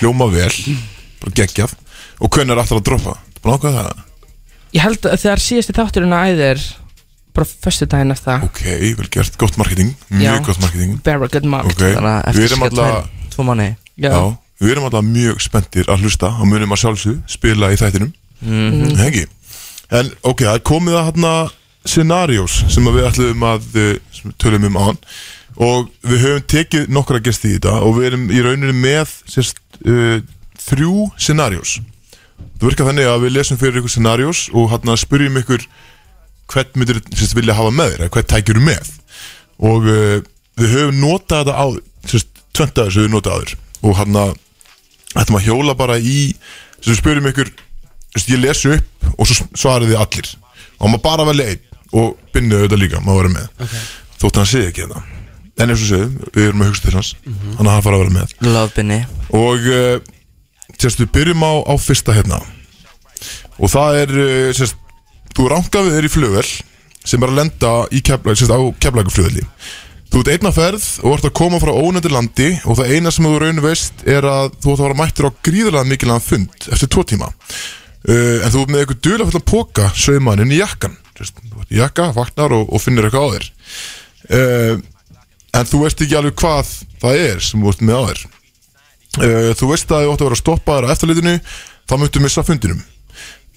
hljóma 0.00 0.26
vel 0.32 0.50
Bara 1.22 1.34
geggjað 1.42 1.74
Og 2.18 2.30
hvernig 2.34 2.54
er 2.56 2.62
aftur 2.62 2.80
að 2.80 2.86
droppa? 2.90 3.14
Búin 3.42 3.54
að 3.54 3.58
ákveða 3.58 3.82
það? 3.88 4.04
Ég 4.74 4.84
held 4.84 5.06
að 5.08 5.20
þegar 5.22 5.42
síðasti 5.44 5.74
þátturinn 5.76 6.14
að 6.16 6.28
æði 6.32 6.46
er 6.48 6.62
bara 7.38 7.46
föstu 7.62 7.86
daginn 7.86 8.10
eftir 8.10 8.32
það. 8.32 8.46
Ok, 8.48 8.60
vel 8.98 9.06
gert, 9.14 9.36
gott 9.38 9.56
marketing. 9.60 9.92
Mjög 10.10 10.34
Já. 10.40 10.42
gott 10.48 10.60
marketing. 10.64 10.96
Very 11.06 11.28
good 11.30 11.46
mark 11.46 11.68
Ok, 11.70 11.78
Þannig 11.84 12.08
að 12.10 12.18
við 12.18 12.28
eftir 12.28 12.48
erum 12.48 12.58
skall 12.58 12.68
alltaf 12.68 12.90
tvær- 12.90 13.30
Tvo 13.36 13.46
manni 13.46 13.68
Já, 13.94 14.10
Já, 14.10 14.20
við 14.60 14.72
erum 14.74 14.88
alltaf 14.88 15.06
mjög 15.06 15.40
spenntir 15.46 15.88
að 15.94 16.02
hlusta 16.02 16.32
og 16.34 16.50
munum 16.50 16.74
að 16.74 16.82
sjálfsög 16.82 17.22
spila 17.30 17.70
í 17.72 17.78
þættinum. 17.78 18.12
Mhm. 18.42 18.82
mm 18.82 19.00
Ekki? 19.06 19.24
En 19.90 20.10
ok, 20.22 20.42
það 20.44 20.54
er 20.58 20.66
komið 20.72 20.98
að 20.98 21.06
hérna 21.08 21.32
scenarios 21.88 22.58
sem 22.68 22.84
að 22.90 22.98
við 22.98 23.08
ætlum 23.12 23.46
að 23.48 23.68
uh, 23.78 23.92
sem 24.12 24.30
við 24.32 24.36
tölum 24.42 24.66
um 24.68 24.76
án 24.82 24.98
og 25.58 25.88
við 26.06 26.22
höfum 26.22 26.44
tekið 26.52 26.90
nokkra 26.94 27.20
gesti 27.22 27.50
í 27.50 27.56
þetta 27.56 27.80
og 27.82 27.96
við 27.98 28.08
erum 28.12 28.26
í 28.30 28.42
rauninu 28.44 28.74
með 28.78 29.14
sérst, 29.30 29.58
uh, 29.82 30.20
þrjú 30.68 31.08
scenarios. 31.18 31.78
Það 32.58 32.68
virkar 32.70 32.90
þannig 32.90 33.10
að 33.10 33.24
við 33.24 33.34
lesum 33.34 33.58
fyrir 33.58 33.80
ykkur 33.80 33.94
scenarios 33.94 34.44
og 34.54 34.70
hérna 34.72 34.94
spyrjum 34.98 35.40
ykkur 35.42 35.66
hvern 36.52 36.78
myndir 36.78 37.02
sérst, 37.10 37.34
vilja 37.38 37.58
hafa 37.58 37.74
með 37.74 37.96
þér 37.96 38.12
hvern 38.14 38.30
tækjur 38.34 38.62
með? 38.68 38.92
Og 39.58 39.90
uh, 39.90 40.16
við 40.62 40.74
höfum 40.76 41.02
notað 41.02 41.50
þetta 41.50 41.58
á 41.58 41.66
sérst, 42.14 42.42
tvent 42.54 42.82
að 42.84 42.94
við 43.00 43.12
notað 43.16 43.38
áður. 43.38 43.56
Og 43.82 43.98
hérna 43.98 44.26
ætlum 45.18 45.40
að 45.40 45.48
hjóla 45.48 45.78
bara 45.78 45.98
í 45.98 46.18
sem 46.78 46.92
við 46.92 47.00
spyrjum 47.02 47.30
ykkur 47.32 47.54
sérst, 48.14 48.30
ég 48.30 48.44
lesu 48.46 48.76
upp 48.78 49.14
og 49.16 49.26
svo 49.26 49.50
svarið 49.58 49.96
þið 49.96 50.06
allir. 50.06 50.34
Og 50.78 50.92
maður 50.92 51.06
bara 51.10 51.30
velja 51.32 51.50
einn 51.50 51.64
og 51.98 52.18
binnið 52.30 52.60
auðvitað 52.62 52.84
líka, 52.84 53.02
maður 53.02 53.24
vera 53.24 53.38
með. 53.40 53.54
Okay. 53.66 53.86
þótt 54.18 54.42
hann 54.42 54.50
segi 54.50 54.70
ekki 54.70 54.84
þetta 54.86 55.17
en 55.58 55.72
eins 55.72 55.82
og 55.82 55.90
segið, 55.90 56.14
við 56.34 56.46
erum 56.46 56.62
að 56.62 56.70
hugsa 56.70 56.86
til 56.86 56.94
hans 56.96 57.10
þannig 57.24 57.66
að 57.66 57.72
hann 57.72 57.84
fara 57.86 57.98
að 57.98 58.04
vera 58.04 58.14
með. 58.14 58.36
Love 58.46 58.72
Binni 58.76 59.00
og 59.38 59.68
uh, 59.72 59.96
sérst, 60.76 61.02
við 61.02 61.10
byrjum 61.16 61.44
á, 61.44 61.52
á 61.66 61.74
fyrsta 61.82 62.14
hérna. 62.16 62.40
Og 63.58 63.72
það 63.72 64.00
er 64.04 64.14
uh, 64.14 64.48
sérst, 64.56 64.78
þú 65.34 65.50
við 65.50 65.92
þér 65.96 66.08
í 66.08 66.14
flugvel 66.14 66.48
sem 67.08 67.22
er 67.22 67.30
að 67.30 67.38
lenda 67.38 67.74
í 67.94 68.02
keflag, 68.04 68.38
sérst, 68.38 68.54
á 68.54 68.60
keflaguflugvelli 68.82 69.46
þú 70.08 70.22
ert 70.22 70.30
einna 70.32 70.52
ferð 70.54 70.84
og 71.04 71.16
ert 71.16 71.26
að 71.28 71.34
koma 71.36 71.58
frá 71.60 71.72
ónefndi 71.74 72.12
landi 72.12 72.48
og 72.64 72.78
það 72.78 72.94
eina 72.94 73.10
sem 73.12 73.26
þú 73.28 73.40
rauninu 73.42 73.64
veist 73.64 74.04
er 74.08 74.24
að 74.24 74.54
þú 74.56 74.72
ert 74.72 74.78
að 74.80 74.86
vera 74.86 74.98
mættur 75.00 75.28
á 75.28 75.38
gríðarlega 75.44 75.90
mikilvægan 75.90 76.24
fund 76.24 76.68
eftir 76.72 76.90
tvo 76.92 77.04
tíma. 77.08 77.28
Uh, 78.08 78.38
en 78.40 78.52
þú 78.54 78.62
ert 78.62 78.72
með 78.72 78.82
eitthvað 78.82 79.02
duðlega 79.04 79.28
fullan 79.28 79.48
póka 79.50 79.90
sauman 79.98 80.44
inn 80.44 80.54
í 80.54 80.60
jakkan 80.62 80.96
sérst, 81.18 81.42
jakka, 81.74 82.12
vaknar 82.16 82.54
og, 82.56 82.70
og 82.72 82.82
finnir 82.82 83.08
eitthvað 83.08 83.26
á 83.26 83.32
þér. 83.34 83.48
Uh, 84.28 84.86
en 85.56 85.68
þú 85.68 85.84
veist 85.84 86.02
ekki 86.04 86.18
alveg 86.18 86.36
hvað 86.38 86.74
það 87.02 87.22
er 87.24 87.42
sem 87.44 87.62
þú 87.62 87.72
ert 87.72 87.82
með 87.84 87.98
á 87.98 88.02
þér. 88.10 88.22
Uh, 89.18 89.50
þú 89.58 89.72
veist 89.72 89.90
að 89.90 90.04
þú 90.04 90.12
ætti 90.12 90.24
að 90.24 90.28
vera 90.28 90.40
stoppaður 90.42 90.86
á 90.88 90.92
eftirlitinu 90.94 91.34
þá 91.88 91.94
möntu 91.96 92.22
missa 92.22 92.44
fundinum. 92.46 92.80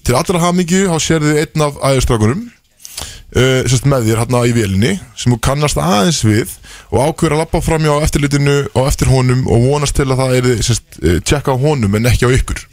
Til 0.02 0.16
allra 0.18 0.40
hamingju 0.42 0.88
þá 0.90 0.96
sérðu 1.02 1.34
einn 1.38 1.64
af 1.66 1.78
æðurstrákunum 1.78 2.42
uh, 2.48 3.60
sérst 3.68 3.86
með 3.90 4.08
þér 4.08 4.22
hérna 4.22 4.44
í 4.48 4.54
vélinni 4.56 4.92
sem 5.18 5.34
þú 5.34 5.40
kannast 5.46 5.78
aðeins 5.78 6.22
við 6.26 6.56
og 6.90 7.04
ákveður 7.06 7.36
að 7.36 7.42
lappa 7.44 7.62
fram 7.64 7.86
hjá 7.86 7.94
eftirlitinu 8.06 8.56
og 8.72 8.88
eftir 8.88 9.12
honum 9.12 9.44
og 9.46 9.68
vonast 9.68 9.98
til 9.98 10.08
að 10.08 10.22
það 10.24 10.38
er 10.38 11.20
tjekka 11.28 11.54
á 11.54 11.62
honum 11.62 11.98
en 11.98 12.08
ekki 12.10 12.26
á 12.26 12.34
ykkur. 12.34 12.64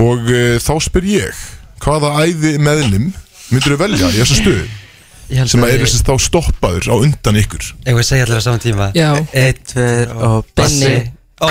Og 0.00 0.24
uh, 0.32 0.56
þá 0.58 0.74
spyr 0.88 1.10
ég 1.12 1.44
hvaða 1.84 2.16
æði 2.24 2.56
meðlim 2.62 3.12
myndur 3.52 3.76
þú 3.76 3.82
velja 3.84 4.08
í 4.08 4.22
þessu 4.22 4.40
stöðu 4.40 4.64
sem 5.28 5.62
að 5.64 5.68
að 5.68 5.74
er 5.74 5.80
ég- 5.84 5.90
sérst 5.92 6.08
þá 6.08 6.14
stoppaður 6.26 6.88
á 6.90 6.94
undan 6.98 7.38
ykkur 7.40 7.64
Ég 7.86 7.94
vil 7.98 8.04
segja 8.06 8.26
allir 8.26 8.40
á 8.40 8.44
saman 8.44 8.62
tíma 8.64 8.90
Já. 8.96 9.08
Eitt, 9.32 9.64
Tveir 9.72 10.12
og 10.14 10.46
Bassi 10.54 10.84
Benni 10.84 11.12
Ó, 11.40 11.48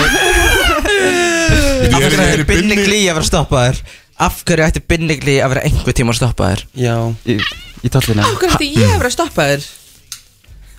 Ég 1.83 1.93
Af 1.93 2.01
er- 2.01 2.09
hverju 2.09 2.23
ég 2.23 2.33
er 2.33 2.39
ætti 2.39 2.47
Binni 2.47 2.75
Glí 2.79 2.99
að 3.09 3.17
vera 3.19 3.27
stoppaður? 3.27 3.79
Af 4.23 4.41
hverju 4.47 4.65
ætti 4.67 4.81
Binni 4.87 5.17
Glí 5.19 5.35
að 5.43 5.49
vera 5.55 5.63
einhver 5.67 5.93
tíma 5.97 6.13
að 6.13 6.19
stoppaður? 6.21 6.65
Já, 6.79 6.95
í, 7.27 7.37
í 7.83 7.91
tollina 7.93 8.23
Hvað 8.29 8.55
ætti 8.55 8.69
ég 8.77 8.89
að 8.93 8.97
vera 9.01 9.09
að 9.11 9.15
stoppa 9.17 9.47
þér? 9.51 9.65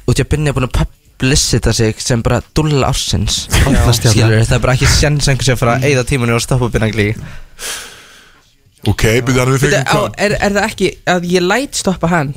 Út 0.09 0.21
í 0.21 0.25
að 0.25 0.31
Binni 0.35 0.51
er 0.53 0.57
búin 0.57 0.69
að 0.71 0.79
publicita 1.19 1.73
sig 1.73 2.01
sem 2.03 2.23
bara 2.25 2.41
dulla 2.57 2.89
ársins. 2.91 3.45
Skilur, 3.47 4.41
það 4.45 4.57
er 4.57 4.63
bara 4.65 4.75
ekki 4.75 4.89
sjens 4.91 5.29
einhvers 5.31 5.53
að 5.55 5.61
fara 5.61 5.77
að 5.79 5.87
eyða 5.91 6.03
tímanu 6.09 6.35
og 6.37 6.43
stoppa 6.45 6.69
Binni 6.75 6.91
Glí 6.93 7.07
ok, 8.85 9.05
byrja 9.25 9.45
hann 9.45 9.55
við 9.55 9.77
hvað 9.89 10.17
er, 10.21 10.35
er 10.45 10.53
það 10.59 10.67
ekki 10.67 10.89
að 11.09 11.29
ég 11.31 11.45
læt 11.47 11.79
stoppa 11.79 12.11
hann? 12.13 12.35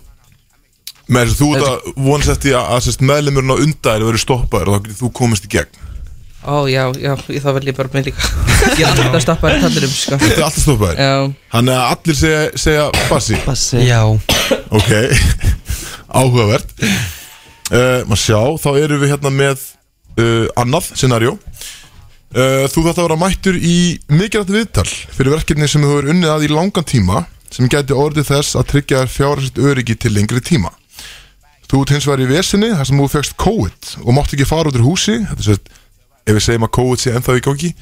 Með 1.08 1.28
þess 1.28 1.36
að 1.36 1.42
þú 1.42 1.50
ert 1.56 1.68
að 1.68 1.92
vonast 2.08 2.34
eftir 2.34 2.56
að, 2.60 2.72
að 2.78 3.04
meðlemurinn 3.12 3.54
á 3.54 3.64
undan 3.64 4.08
verður 4.08 4.24
stoppaður 4.24 4.72
og 4.72 4.78
þá 4.78 4.88
getur 4.88 5.00
þú 5.02 5.12
komist 5.22 5.48
í 5.48 5.52
gegn. 5.56 5.84
Ó, 6.48 6.64
já, 6.70 6.84
já, 6.96 7.12
ég 7.34 7.44
þá 7.44 7.50
vel 7.58 7.68
ég 7.68 7.76
bara 7.76 7.92
með 7.92 8.06
líka. 8.08 8.28
Ég 8.78 8.84
er 8.86 9.02
alltaf 9.04 9.24
stoppaður 9.26 9.58
í 9.58 9.64
tallurum, 9.66 9.92
sko. 9.92 10.20
Þetta 10.22 10.38
er 10.38 10.46
alltaf 10.46 10.64
stoppaður? 10.64 11.00
Já. 11.02 11.16
Þannig 11.56 11.76
að 11.76 11.88
allir 11.96 12.20
segja, 12.20 12.44
segja 12.64 12.86
bassi? 13.10 13.40
Bassi. 13.44 13.82
Já. 13.84 14.02
Ok, 14.78 14.92
áhugavert. 16.22 16.72
Uh, 17.68 18.06
Maður 18.08 18.22
sjá, 18.22 18.40
þá 18.64 18.70
erum 18.80 19.02
við 19.04 19.12
hérna 19.12 19.34
með 19.34 19.66
uh, 20.22 20.46
annað 20.64 20.92
scenario. 20.94 21.36
Uh, 22.32 22.64
Þú 22.72 22.86
þetta 22.86 23.02
að 23.02 23.06
vera 23.10 23.20
mættur 23.20 23.58
í 23.60 23.78
mikilvægt 24.12 24.54
viðtal 24.54 24.88
fyrir 24.88 25.36
verkefni 25.36 25.68
sem 25.72 25.84
þú 25.84 26.00
er 26.02 26.10
unnið 26.14 26.32
að 26.32 26.48
í 26.48 26.52
langan 26.52 26.88
tíma 26.88 27.26
sem 27.52 27.70
gæti 27.72 27.96
orðið 27.96 28.28
þess 28.32 28.58
að 28.60 28.68
tryggja 28.74 29.04
þér 29.04 29.14
fjárhærsett 29.14 29.62
öryggi 29.64 29.96
til 29.96 30.12
lengri 30.16 30.42
tíma 30.44 30.74
Þú 31.68 31.82
ert 31.84 31.92
hins 31.96 32.06
vegar 32.08 32.24
í 32.24 32.30
vesinni 32.30 32.70
þar 32.72 32.88
sem 32.88 33.02
þú 33.02 33.08
fegst 33.12 33.36
COVID 33.44 33.90
og 34.06 34.14
mátt 34.16 34.34
ekki 34.36 34.48
fara 34.48 34.72
út 34.72 34.78
úr 34.80 34.86
húsi. 34.88 35.18
Þetta 35.28 35.42
er 35.44 35.48
svo 35.50 35.58
ef 36.28 36.36
við 36.38 36.44
segjum 36.44 36.68
að 36.68 36.74
COVID 36.78 37.02
sé 37.04 37.14
ennþá 37.16 37.36
í 37.40 37.44
gangi. 37.44 37.74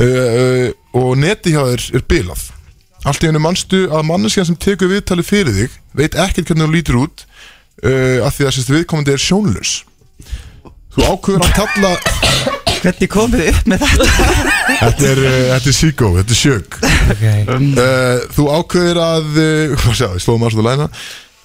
Uh, 0.00 0.06
uh, 0.06 0.66
og 1.00 1.12
neti 1.20 1.52
hjá 1.54 1.62
þér 1.68 1.84
er 1.98 2.04
bilað. 2.08 2.46
Allt 3.08 3.24
í 3.24 3.28
hennu 3.30 3.40
manstu 3.40 3.86
að 3.88 4.06
manneskjan 4.08 4.48
sem 4.50 4.58
tekur 4.60 4.90
viðtali 4.92 5.24
fyrir 5.24 5.56
þig 5.56 5.76
veit 5.96 6.16
ekkert 6.20 6.50
hvernig 6.50 6.66
þú 6.68 6.74
lítur 6.74 6.98
út 7.00 7.24
uh, 7.24 8.24
af 8.26 8.36
því 8.36 8.48
að 8.48 8.54
sérst 8.56 8.72
viðkomandi 8.74 9.14
er 9.16 9.22
sjónlaus. 9.24 9.74
Þú 10.96 11.06
ákveður 11.06 11.46
að 11.46 11.54
kalla 11.60 11.92
Hvernig 12.80 13.10
komið 13.12 13.42
upp 13.50 13.66
með 13.68 13.82
þetta? 13.84 14.04
Þetta 14.80 15.08
er, 15.10 15.18
þetta 15.50 15.68
er 15.70 15.76
síkó, 15.76 16.08
þetta 16.16 16.32
er 16.32 16.38
sjög 16.40 16.78
Okay. 17.10 17.42
uh, 17.44 18.22
Þú 18.32 18.46
ákveður 18.54 19.00
að 19.04 19.28
Hvað 19.82 20.00
ég 20.16 20.22
slóðum 20.24 20.46
að 20.48 20.54
svona 20.54 20.70
læna 20.70 20.88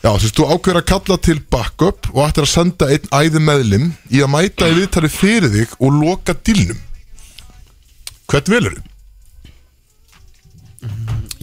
Já, 0.05 0.11
þú 0.13 0.21
veist, 0.21 0.37
þú 0.37 0.45
ákveður 0.53 0.77
að 0.77 0.89
kalla 0.91 1.15
til 1.25 1.35
backup 1.49 2.07
og 2.11 2.19
ættir 2.27 2.45
að 2.45 2.51
senda 2.51 2.87
einn 2.93 3.07
æði 3.09 3.39
meðlim 3.41 3.85
í 4.13 4.19
að 4.21 4.29
mæta 4.35 4.67
í 4.69 4.75
viðtali 4.77 5.09
fyrir 5.09 5.49
þig 5.49 5.71
og 5.79 5.95
loka 5.97 6.35
dilnum 6.45 6.77
Hvern 8.29 8.51
velur 8.53 8.75
þið? 8.75 8.91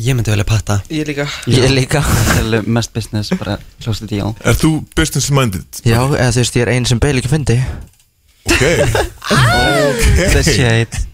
Ég 0.03 0.15
myndi 0.15 0.31
velja 0.31 0.47
patta 0.47 0.79
Ég 0.95 1.11
líka. 1.11 1.27
Ég 1.51 1.75
líka. 1.75 2.05
Það 2.07 2.55
er 2.61 2.71
mest 2.79 2.95
business, 2.95 3.35
bara 3.39 3.59
close 3.83 4.03
to 4.03 4.07
deal. 4.11 4.31
Er 4.47 4.55
þú 4.59 4.77
business 4.95 5.31
minded? 5.35 5.83
Já, 5.83 5.99
eða 5.99 6.31
þú 6.31 6.43
veist, 6.45 6.59
ég 6.59 6.67
er 6.69 6.73
einn 6.77 6.87
sem 6.87 7.03
beil 7.03 7.19
ekki 7.19 7.35
fundi 7.35 7.59
Ok. 8.47 8.63
Ok. 9.33 10.07
The 10.37 10.43
shade 10.47 11.07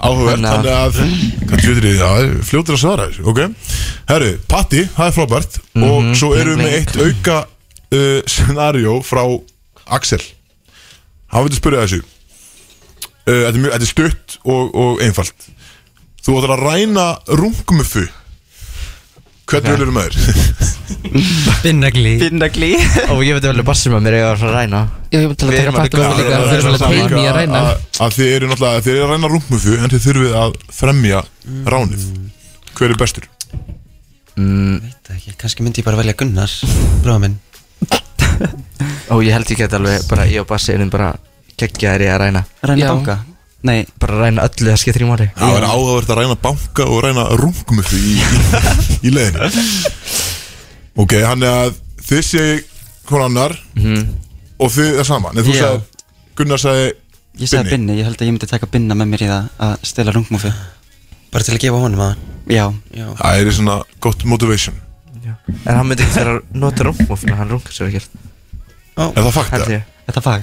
Áhugavert, 0.00 0.42
Þannig 0.44 0.70
að 0.74 0.96
Hvað 1.48 1.60
tjóður 1.64 1.84
þið, 1.86 1.98
já, 2.00 2.10
fljótur 2.48 2.74
að 2.76 2.80
svara 2.82 3.06
þessu 3.08 3.26
Ok, 3.30 3.40
herru, 4.10 4.30
Patti, 4.50 4.82
það 4.96 5.06
er 5.10 5.14
frábært. 5.18 5.58
Og 5.78 5.98
Mhm, 6.02 6.14
svo 6.18 6.30
erum 6.38 6.58
við 6.58 6.64
með 6.64 6.76
eitt 6.78 6.96
auka 7.04 7.36
uh, 7.44 8.20
Scenario 8.26 8.96
frá 9.06 9.22
Axel. 9.94 10.20
Hann 11.32 11.44
veitur 11.46 11.60
spyrja 11.60 11.84
þessu. 11.86 12.02
Uh, 13.24 13.40
þetta, 13.46 13.54
er 13.54 13.70
þetta 13.74 13.80
er 13.86 13.92
stutt 13.92 14.38
og, 14.44 14.74
og 14.74 15.02
einfalt. 15.04 15.48
Þú 16.24 16.38
ætlar 16.40 16.56
að 16.58 16.64
ræna 16.68 17.06
rungmufu 17.28 18.06
Hvernig 19.44 19.74
okay. 19.76 19.92
með 19.92 20.06
þér? 20.08 20.14
Binnagli 21.64 22.12
Binnagli 22.22 22.70
Og 23.12 23.20
ég 23.26 23.36
veit 23.36 23.44
vel 23.44 23.64
bassi 23.66 23.90
með 23.92 24.06
mér 24.06 24.16
ég 24.16 24.24
var 24.24 24.40
að 24.40 24.54
ræna. 24.56 24.80
Já, 25.12 25.18
ég 25.20 25.26
myndi 25.28 25.38
til 25.40 25.48
að 25.48 25.52
Við 25.52 25.58
taka 25.58 25.64
erum 25.64 25.76
alveg 25.80 25.90
pakka 25.92 25.98
góðir. 26.00 26.16
líka 26.18 26.38
Við 26.44 26.54
erum 26.56 26.70
alveg 26.70 26.84
teimi 26.84 27.20
í 27.20 27.28
að 27.28 27.36
ræna. 27.38 27.60
Að, 27.60 27.84
að 28.06 28.16
þið 28.16 28.32
eru 28.36 28.48
náttúrulega 28.50 28.84
Þið 28.86 28.94
eru 28.94 29.04
að 29.04 29.12
ræna 29.12 29.30
rungmufu 29.34 29.76
En 29.76 29.92
þið 29.92 30.06
þurfið 30.06 30.38
að 30.40 30.56
fremja 30.78 31.20
ránið. 31.74 32.06
Hver 32.74 32.94
er 32.94 33.00
bestur? 33.04 33.28
mm, 34.40 34.80
Veit 34.86 35.10
það 35.10 35.18
ekki, 35.18 35.36
kannski 35.44 35.66
myndi 35.66 35.84
ég 35.84 35.88
bara 35.90 36.00
velja 36.00 36.16
Gunnar 36.24 36.56
Bráða 37.04 37.20
minn. 37.26 37.36
Og 39.12 39.22
ég 39.26 39.36
held 39.36 39.52
ég 39.52 39.60
get 39.60 39.76
alveg 39.76 40.08
bara 40.08 40.26
Ég 40.30 40.42
og 40.42 40.50
bassi 40.50 40.72
erum 40.74 40.90
bara 40.90 41.12
geggja 41.60 41.94
þér 41.94 42.08
í 42.08 42.10
að 42.10 42.20
ræna. 42.24 42.44
Ræna 42.64 42.90
banka 42.96 43.20
Nei, 43.64 43.86
Bara 43.98 44.18
ræna 44.26 44.44
öllu 44.44 44.68
það 44.68 44.80
skiptir 44.82 45.04
í 45.06 45.08
máli. 45.08 45.26
Það 45.38 45.54
er 45.56 45.64
áhugavert 45.70 46.10
að 46.12 46.18
ræna 46.20 46.34
banka 46.42 46.84
og 46.84 46.98
ræna 47.06 47.24
rungmufu 47.40 47.96
í, 47.96 48.18
í, 48.20 49.08
í 49.08 49.12
leiðinu 49.14 49.48
Ok, 51.00 51.14
hann 51.24 51.42
er 51.42 51.54
að 51.64 51.78
þið 52.04 52.20
sé 52.28 52.44
hún 53.08 53.24
annar 53.24 53.54
Mhm. 53.74 54.04
og 54.60 54.70
þið 54.70 54.98
er 55.00 55.04
saman. 55.08 55.34
Nei, 55.34 55.42
þú 55.42 55.54
Já. 55.54 55.62
sagði, 55.64 55.80
Gunnar 56.36 56.58
sagði 56.62 56.84
ég 57.40 57.48
sagði 57.50 57.70
binni. 57.74 57.96
Ég 57.98 58.04
held 58.04 58.16
að 58.20 58.26
ég 58.28 58.32
myndi 58.36 58.46
taka 58.50 58.66
binna 58.70 58.94
með 58.94 59.08
mér 59.10 59.22
í 59.24 59.28
það 59.30 59.48
Að 59.58 59.74
stela 59.90 60.12
rungmúfi 60.14 60.52
Bara 61.32 61.44
til 61.44 61.54
að 61.56 61.60
gefa 61.64 61.80
honum 61.82 62.00
að 62.00 62.14
Já. 62.46 62.66
Já. 62.94 63.06
Það 63.18 63.40
er 63.40 63.50
svona 63.56 63.82
gott 64.00 64.24
motivation. 64.24 64.74
En 65.64 65.76
hann 65.78 65.86
myndi 65.88 66.04
ekki 66.04 66.18
þegar 66.18 66.30
að 66.36 66.42
nota 66.54 66.84
rungmúfina 66.84 67.36
Hann 67.40 67.48
rungar 67.48 67.72
sér 67.72 67.88
ekkert. 67.88 68.08
Er 68.98 69.22
það 69.24 69.32
fakta? 69.32 69.56
Held 69.56 69.72
ég 69.72 69.82
Þetta 70.04 70.22
fag 70.24 70.42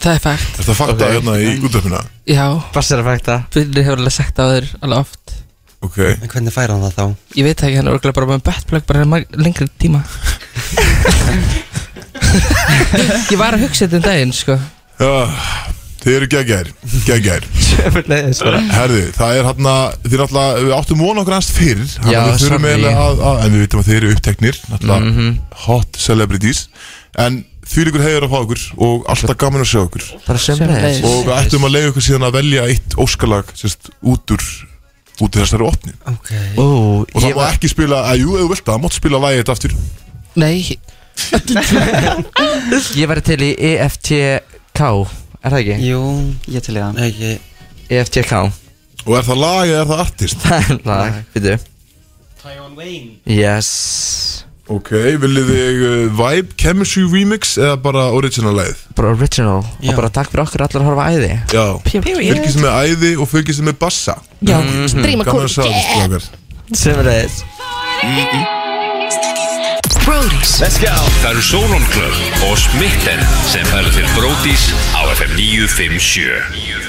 Það 0.00 0.12
er 0.14 0.20
fægt 0.24 0.58
Er 0.60 0.64
það 0.68 0.76
fakta 0.80 1.04
Ok. 1.06 1.12
hérna 1.16 1.36
í 1.40 1.52
útöfuna? 1.66 2.00
Já, 2.30 2.44
Bassi 2.74 2.94
er 2.94 3.02
að 3.02 3.08
fækta 3.10 3.38
Byrnir 3.54 3.86
hefur 3.88 4.02
alveg 4.02 4.12
sagt 4.16 4.38
á 4.38 4.44
þér 4.52 4.68
alveg 4.80 4.98
oft. 5.04 5.36
Ok. 5.80 5.96
En 6.20 6.28
hvernig 6.28 6.52
fær 6.52 6.68
hann 6.74 6.82
það 6.84 6.96
þá? 6.98 7.04
Ég 7.40 7.46
veit 7.48 7.62
ekki, 7.64 7.76
hann 7.80 7.88
er 7.88 7.94
örgulega 7.96 8.18
bara 8.20 8.28
með 8.34 8.42
betplug 8.50 8.84
bara 8.86 9.06
lengri 9.40 9.66
tíma. 9.80 10.02
Ég 13.30 13.38
var 13.40 13.56
að 13.56 13.64
hugsa 13.64 13.86
þetta 13.86 13.98
um 13.98 14.04
daginn, 14.04 14.32
sko. 14.36 14.56
Já, 15.00 15.10
þið 16.02 16.16
eru 16.18 16.28
geggjær 16.34 16.68
Geggjær 17.06 17.46
Sjöfurleiðis 17.64 18.40
Herði, 18.74 19.00
það 19.16 19.38
er 19.38 19.46
hérna 19.48 19.74
Þið 20.04 20.14
er 20.16 20.22
náttúrulega, 20.22 20.60
við 20.66 20.74
áttum 20.76 21.00
vona 21.06 21.22
okkur 21.24 21.46
fyrir 21.56 21.86
þannig 21.94 22.12
Já, 22.12 22.20
að 22.20 22.84
að, 22.90 23.22
að 23.30 23.40
En 23.46 23.54
við 23.56 23.62
veitum 23.64 23.80
að 23.82 23.88
þið 23.88 23.96
eru 24.00 24.10
uppteknir 24.16 24.60
Náttúrulega 24.68 25.10
Mhm. 25.10 25.30
hot 25.64 25.96
celebrities. 26.00 26.60
En 27.18 27.40
því 27.70 27.84
ykkur 27.90 28.04
heiður 28.06 28.26
að 28.26 28.32
fá 28.32 28.38
okkur 28.40 28.62
Og 28.86 29.06
alltaf 29.14 29.38
gaman 29.40 29.64
að 29.64 29.70
sjá 29.70 29.80
okkur 29.84 30.04
Og 31.06 31.22
við 31.26 31.34
ættum 31.36 31.66
að 31.68 31.74
leiða 31.76 31.92
ykkur 31.92 32.06
síðan 32.08 32.26
að 32.28 32.36
velja 32.40 32.66
eitt 32.70 32.96
óskalag 33.00 33.54
sérst, 33.58 33.90
út 34.02 34.34
úr 34.36 34.46
út 35.20 35.36
í 35.36 35.42
þessari 35.42 35.66
opni 35.68 35.92
Ok. 36.08 36.30
Ó, 36.56 36.64
og 37.04 37.16
það 37.18 37.28
ég 37.28 37.36
má 37.36 37.42
var 37.42 37.52
ekki 37.54 37.70
spila, 37.70 37.98
að 38.08 38.22
jú, 38.22 38.30
þú 38.40 38.46
vilt 38.54 38.64
það, 38.64 38.72
það 38.72 38.82
mátt 38.86 38.96
spila 38.96 39.20
lagið 39.20 39.42
þetta 39.42 39.56
aftur. 39.56 39.74
Nei, 40.40 40.56
Ég 43.00 43.10
væri 43.10 43.22
til 43.26 43.40
í 43.44 43.50
E 43.58 43.74
EFTK 43.84 44.80
Er 44.80 45.52
það 45.52 45.60
ekki? 45.60 45.76
Jú, 45.90 46.00
ég 46.54 46.64
til 46.64 46.76
í 46.76 46.80
það. 46.80 47.00
EFTK 47.90 48.34
og 49.08 49.14
er 49.16 49.24
það 49.24 49.38
lag 49.40 49.70
eða 49.70 49.80
er 49.80 49.88
það 49.88 50.02
artist? 50.04 50.42
Lag, 50.88 51.20
veitu 51.34 51.54
Taiwan 52.40 52.76
Wayne. 52.76 53.16
Yes 53.28 54.44
ok, 54.70 54.90
viljið 55.22 55.50
þig 55.50 55.80
uh, 55.86 55.94
Vibe 56.20 56.56
Chemistry 56.60 57.04
Remix 57.10 57.56
eða 57.60 57.76
bara 57.82 58.06
original 58.16 58.54
lagið? 58.58 58.84
Bara 58.98 59.14
original. 59.16 59.60
Já. 59.80 59.90
Og 59.90 59.98
bara 59.98 60.12
takk 60.14 60.30
fyrir 60.32 60.44
okkur 60.46 60.66
allar 60.66 60.84
að 60.84 60.88
horfa 60.90 61.08
æði. 61.10 61.32
Já, 61.54 61.66
period. 61.88 62.22
Fylgist 62.30 62.62
með 62.62 62.72
æði 62.84 63.12
og 63.18 63.26
fylgist 63.30 63.66
með 63.66 63.80
bassa. 63.82 64.14
Já, 64.40 64.58
stríma 64.92 65.26
Gaman 65.28 65.46
að 65.48 65.54
sjá 65.56 65.64
það, 65.66 65.82
strákar. 65.90 66.24
Sömleiðis 66.70 67.36
Brody's. 70.10 70.52
Það 71.20 71.30
eru 71.30 71.42
Solon 71.44 71.84
Club 71.92 72.14
og 72.48 72.56
Smitten 72.58 73.20
sem 73.50 73.66
færa 73.68 73.90
til 73.94 74.06
Bródís 74.16 74.64
á 74.96 75.00
FM 75.12 75.32
957 75.36 76.80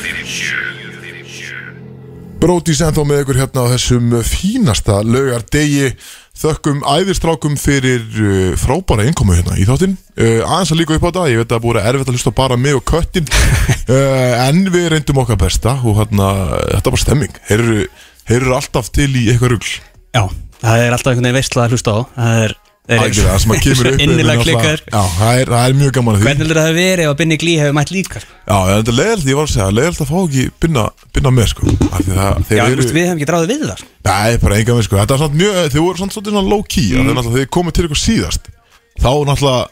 Brótís 2.42 2.82
ennþá 2.82 3.04
með 3.06 3.22
ykkur 3.22 3.38
hérna 3.44 3.60
á 3.62 3.72
þessum 3.76 4.16
fínasta 4.26 4.96
laugar 5.06 5.44
degi 5.54 5.92
Þökkum 6.42 6.80
æðistrákum 6.90 7.54
fyrir 7.60 8.02
uh, 8.18 8.54
frábæra 8.58 9.06
innkomu 9.06 9.36
hérna 9.38 9.60
í 9.62 9.66
þáttinn. 9.68 9.94
Uh, 10.18 10.42
Aðeins 10.42 10.72
að 10.74 10.80
líka 10.80 10.96
upp 10.96 11.06
á 11.06 11.10
þetta, 11.12 11.26
ég 11.30 11.42
veit 11.42 11.46
að 11.46 11.54
það 11.54 11.66
búið 11.68 11.80
erfitt 11.84 12.10
að 12.10 12.18
hlusta 12.18 12.34
bara 12.40 12.58
mig 12.58 12.78
og 12.78 12.86
köttin. 12.90 13.28
Uh, 13.86 14.34
En 14.48 14.64
við 14.74 14.88
reyndum 14.96 15.22
okkar 15.22 15.38
besta 15.44 15.76
og 15.86 16.00
hérna, 16.00 16.32
þetta 16.80 16.96
var 16.96 17.04
stemming. 17.04 17.38
Heyrðu 17.52 18.56
alltaf 18.58 18.90
til 18.96 19.12
í 19.14 19.28
eitthvað 19.30 19.54
rugl. 19.54 19.76
Já, 20.18 20.24
það 20.64 20.88
er 20.88 20.96
alltaf 20.96 21.12
einhvern 21.12 21.30
veginn 21.30 21.40
veistla 21.40 21.68
að 21.68 21.76
hlusta 21.76 21.94
á. 21.94 22.00
Það 22.18 22.44
er 22.48 22.58
Algjörlega, 22.92 23.32
það 23.32 23.42
sem 23.44 23.54
að 23.54 23.62
kemur 23.66 23.90
upp 23.92 24.02
Innilega 24.06 24.44
klikkar 24.46 24.82
Já, 24.84 25.02
það 25.16 25.40
er, 25.42 25.52
það 25.52 25.66
er 25.66 25.78
mjög 25.82 25.94
gaman 25.98 26.14
að 26.14 26.20
því. 26.20 26.26
Hvernig 26.28 26.44
heldur 26.44 26.60
það 26.60 26.70
að 26.72 26.80
verið 26.82 27.04
ef 27.06 27.12
að 27.12 27.18
Binni 27.22 27.38
Glí 27.42 27.54
hefur 27.62 27.76
mætt 27.78 27.94
líka 27.96 28.22
sko? 28.24 28.36
Já, 28.42 28.58
þetta 28.72 28.92
er 28.92 28.98
leiðilt, 29.00 29.28
ég 29.32 29.40
var 29.40 29.48
að 29.48 29.54
segja, 29.54 29.70
leiðilt 29.78 30.02
að 30.02 30.12
fá 30.12 30.18
ekki 30.22 30.46
binna, 30.66 30.86
binna 31.16 31.34
með, 31.38 31.48
sko. 31.54 31.76
Af 31.88 32.02
því 32.02 32.18
það, 32.18 32.42
þeir 32.50 32.60
Já, 32.60 32.64
eru 32.66 32.88
við 32.92 33.06
hefum 33.06 33.22
ekki 33.22 33.30
dráðið 33.32 33.54
við 33.54 33.66
það. 33.68 33.82
Sko. 33.82 33.92
Nei, 34.12 34.32
bara 34.44 34.60
enga 34.60 34.78
með, 34.78 34.88
sko. 34.88 35.00
Þetta 35.02 35.16
er 35.16 35.24
samt 35.24 35.40
mjög, 35.42 35.60
þeir 35.72 35.86
voru 35.86 36.02
samt 36.02 36.16
svolítið 36.18 36.36
svona 36.36 36.52
low 36.52 36.66
key 36.68 36.90
mm. 36.92 37.12
Þegar 37.12 37.32
þeir 37.38 37.52
komið 37.58 37.78
til 37.78 37.88
ykkur 37.88 38.02
síðast 38.02 38.52
Þá 39.02 39.12
náttúrulega, 39.30 39.64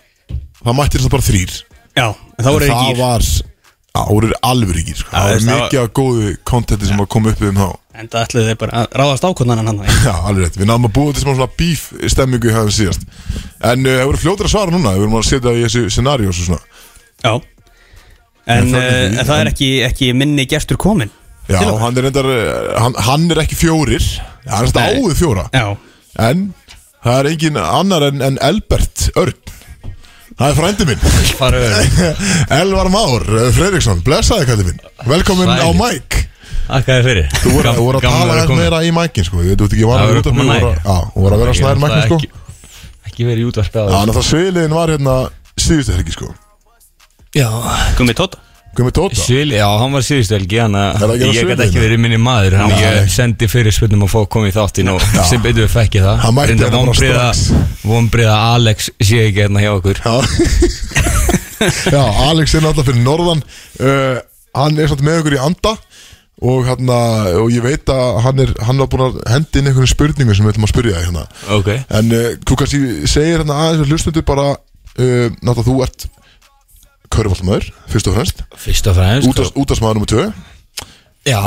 það 0.64 0.78
mætti 0.80 1.00
þetta 1.00 1.14
bara 1.16 1.28
þrýr 1.30 1.56
Já, 2.00 2.08
en 2.08 2.46
þá 2.46 2.52
voru 2.54 2.70
En 2.70 2.78
þeir 2.80 3.49
Það 4.00 4.16
gýr 4.16 4.24
var, 4.24 4.32
á, 4.32 4.40
voru 4.40 4.40
alveg 4.50 4.90
sko 4.96 5.12
Það 5.12 5.30
var- 5.30 5.46
mikið 5.50 5.80
af 5.84 5.90
góðu 6.00 6.34
kontenti 6.44 6.90
sem 6.90 7.00
að 7.04 7.08
koma 7.10 7.30
upp 7.30 7.40
við 7.44 7.50
um 7.50 7.60
þá. 7.60 7.70
En 8.00 8.08
það 8.08 8.26
ætluðu 8.26 8.48
þeir 8.48 8.60
bara 8.60 8.72
að 8.80 8.98
ráðast 9.00 9.26
ákvöndan 9.28 9.60
Já, 10.06 10.14
alveg 10.24 10.44
rétt, 10.46 10.58
við 10.58 10.70
náðum 10.70 10.88
að 10.88 10.94
búa 10.96 11.14
til 11.14 11.24
smá 11.24 11.34
svona 11.36 11.50
beef 11.60 11.82
stemmingu 12.08 12.50
í 12.50 12.56
hafðum 12.56 12.76
síðast. 12.78 13.02
En 13.60 13.86
uh, 13.86 13.96
það 14.00 14.06
voru 14.10 14.22
fljótur 14.24 14.48
að 14.48 14.54
svara 14.54 14.72
núna, 14.72 14.94
við 14.96 15.04
vorum 15.04 15.18
að 15.20 15.28
setja 15.30 15.56
í 15.56 15.64
þessu 15.66 15.84
scenarios 15.90 16.40
og 16.40 16.46
svona. 16.48 16.62
Já. 17.24 17.34
En, 18.50 18.64
En 18.64 18.72
það 18.74 18.88
er 18.88 19.20
en 19.20 19.26
það 19.28 19.40
er 19.44 19.52
ekki, 19.52 19.70
ekki 19.86 20.14
minni 20.18 20.46
gestur 20.50 20.80
komin 20.80 21.12
Já, 21.50 21.60
hann 21.82 21.98
er 21.98 22.06
reyndar, 22.06 22.28
uh, 22.30 22.80
hann, 22.80 22.96
hann 23.10 23.30
er 23.34 23.44
ekki 23.44 23.58
fjórir. 23.58 24.06
Hann 24.46 24.70
er 24.70 25.00
áður 25.02 25.16
fjóra. 25.18 25.48
Já, 25.54 25.76
En 26.20 26.54
það 27.04 27.20
er 27.20 27.30
engin 27.34 27.58
annar 27.62 28.06
en, 28.10 28.22
en 28.22 28.38
Elbert 28.44 29.10
Örn 29.20 29.38
Það 30.40 30.50
er 30.50 30.56
frændi 30.56 30.86
minn. 30.88 31.02
Elvar 32.62 32.90
Már 32.94 33.26
Fredriksson, 33.58 34.00
blessaði 34.06 34.48
kallið 34.48 34.70
minn. 34.72 34.84
Velkomin 35.10 35.50
á 35.52 35.68
mæk 35.76 36.20
Takk 36.70 36.86
að 36.86 37.00
þið 37.00 37.08
fyrir. 37.10 37.30
Þú 37.42 37.52
voru, 37.56 37.72
þú 37.74 37.84
voru 37.88 38.00
að 38.00 38.04
tala 38.06 38.42
komin. 38.46 38.60
meira 38.62 38.80
í 38.86 38.92
mækin 38.94 39.26
sko. 39.26 39.40
Ég 39.42 39.56
veit 39.58 39.64
ekki, 39.74 39.88
var 39.90 39.98
Það 39.98 40.04
að 40.04 40.12
voru 40.12 40.20
út 40.22 40.28
af 40.30 40.36
að. 40.40 40.76
Já, 40.86 40.98
þú 41.16 41.24
voru 41.24 41.34
að 41.38 41.42
vera 41.44 41.56
snær 41.58 41.80
mækin 41.82 41.96
að 41.98 42.06
sko. 42.06 42.20
ekki- 42.20 43.10
Ekki 43.10 43.26
verið 43.26 43.42
í 43.42 43.48
útvarpi 43.50 43.80
Já, 43.80 43.88
þannig 43.96 44.20
að 44.22 44.28
sviliðin 44.30 44.76
var 44.78 44.94
hérna 44.94 45.16
síðustu 45.66 45.96
helgi 45.98 46.14
sko. 46.14 46.28
Já. 47.36 47.50
Gummi 47.98 48.14
Tóta 48.14 48.38
Gummi 48.78 48.94
Tóta? 48.96 49.18
Svili, 49.18 49.58
já, 49.58 49.66
hann 49.82 49.96
var 49.96 50.06
síðustu 50.06 50.36
helgi 50.38 50.60
það 50.62 51.04
að 51.08 51.24
ég 51.26 51.50
gæti 51.50 51.66
ekki 51.66 51.82
verið 51.82 52.02
minni 52.04 52.20
maður. 52.22 52.56
Þannig 52.62 52.86
að 52.86 52.98
ég 53.00 53.12
sendi 53.16 53.50
fyrir 53.50 53.76
spurnum 53.76 54.06
að 54.06 54.12
fá 54.14 54.20
að 54.22 54.30
koma 54.36 54.52
í 54.52 54.56
þáttin 54.56 54.92
Og 54.94 55.04
sem 55.28 55.42
betur 55.44 55.66
við 55.66 55.74
fekk 55.74 55.98
ég 56.00 56.06
það. 56.06 56.22
Hann 56.24 56.38
mætti 56.38 56.54
Reyndar 56.54 56.70
hérna 56.70 56.86
bara 56.86 57.00
strax. 57.02 57.44
að 58.30 58.36
Alex 58.38 58.90
sé 59.02 59.24
ekki 59.26 59.44
hérna 59.44 59.64
hjá 59.66 59.72
okkur. 59.74 60.02
Já. 60.06 60.16
Já, 61.94 62.04
Alex 62.30 62.56
er 62.56 62.64
náttúrulega 62.64 62.88
fyrir 62.88 63.04
norðan. 63.04 63.42
Uh, 63.82 64.20
Hann 64.56 64.80
er 64.82 64.90
samt 64.92 65.04
með 65.06 65.22
okkur 65.22 65.36
í 65.38 65.42
anda 65.44 65.76
og, 66.40 66.62
hérna, 66.68 66.98
og 67.42 67.50
ég 67.52 67.64
veit 67.66 67.90
að 67.92 68.22
hann 68.24 68.42
er 68.46 68.54
hann 68.64 68.80
var 68.80 68.90
búin 68.92 69.04
að 69.10 69.18
hendi 69.30 69.60
inn 69.60 69.70
einhvern 69.70 69.92
spurningu 69.92 70.36
sem 70.36 70.48
við 70.48 70.54
ætlum 70.56 70.68
að 70.70 70.72
spyrja 70.72 70.96
þig 70.96 71.10
hérna. 71.10 71.26
Ok. 71.58 71.70
En 72.00 72.14
uh, 72.16 72.30
þú 72.48 72.58
kannski 72.62 72.82
segir 73.12 73.42
hérna 73.42 73.60
aðeins 73.66 73.84
að 73.84 73.94
hlustundu 73.94 74.24
bara 74.28 74.48
uh, 74.56 75.28
náttúrulega 75.44 75.68
þú 75.68 75.76
ert 75.86 76.08
Köruboltamöður, 77.10 77.72
fyrst 77.90 78.08
og 78.10 78.16
fremst. 78.20 78.44
Fyrst 78.60 78.88
og 78.92 78.98
fremst 79.00 79.56
Útastmaður 79.58 80.00
nummer 80.00 80.12
2 80.14 80.30
Já, 81.28 81.40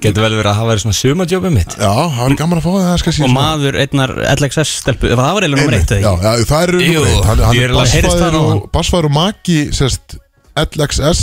getur 0.00 0.24
vel 0.24 0.36
verið 0.38 0.48
að 0.48 0.56
það 0.56 0.68
væri 0.70 0.82
svona 0.82 0.96
sumadjófið 0.96 1.52
mitt. 1.52 1.74
Já, 1.76 1.90
það 1.92 2.20
var 2.22 2.34
gaman 2.40 2.60
að 2.60 2.64
fá 2.64 2.70
það 2.72 3.26
Og 3.26 3.32
maður 3.34 3.76
einnar 3.82 4.12
LXS 4.32 4.70
stelpu 4.80 5.10
Það 5.10 5.20
var 5.20 5.44
eiginlega 5.44 5.60
nummer 5.60 5.76
eitt 5.76 5.92
eða 5.92 6.00
Já, 6.00 6.08
ekki? 6.14 6.24
já, 6.24 6.46
það 6.48 6.62
er 6.62 6.72
Jú, 6.72 6.86
nummer 6.86 7.10
eitt. 7.10 7.26
Hann, 7.28 7.42
hann 7.44 7.60
er 7.60 7.74
það 7.76 8.24
áðan? 8.24 8.38
og, 8.40 8.64
bassfæður 8.72 9.08
og 9.10 9.14
maki 9.18 9.58
sérst, 9.76 10.16
LXS 10.64 11.22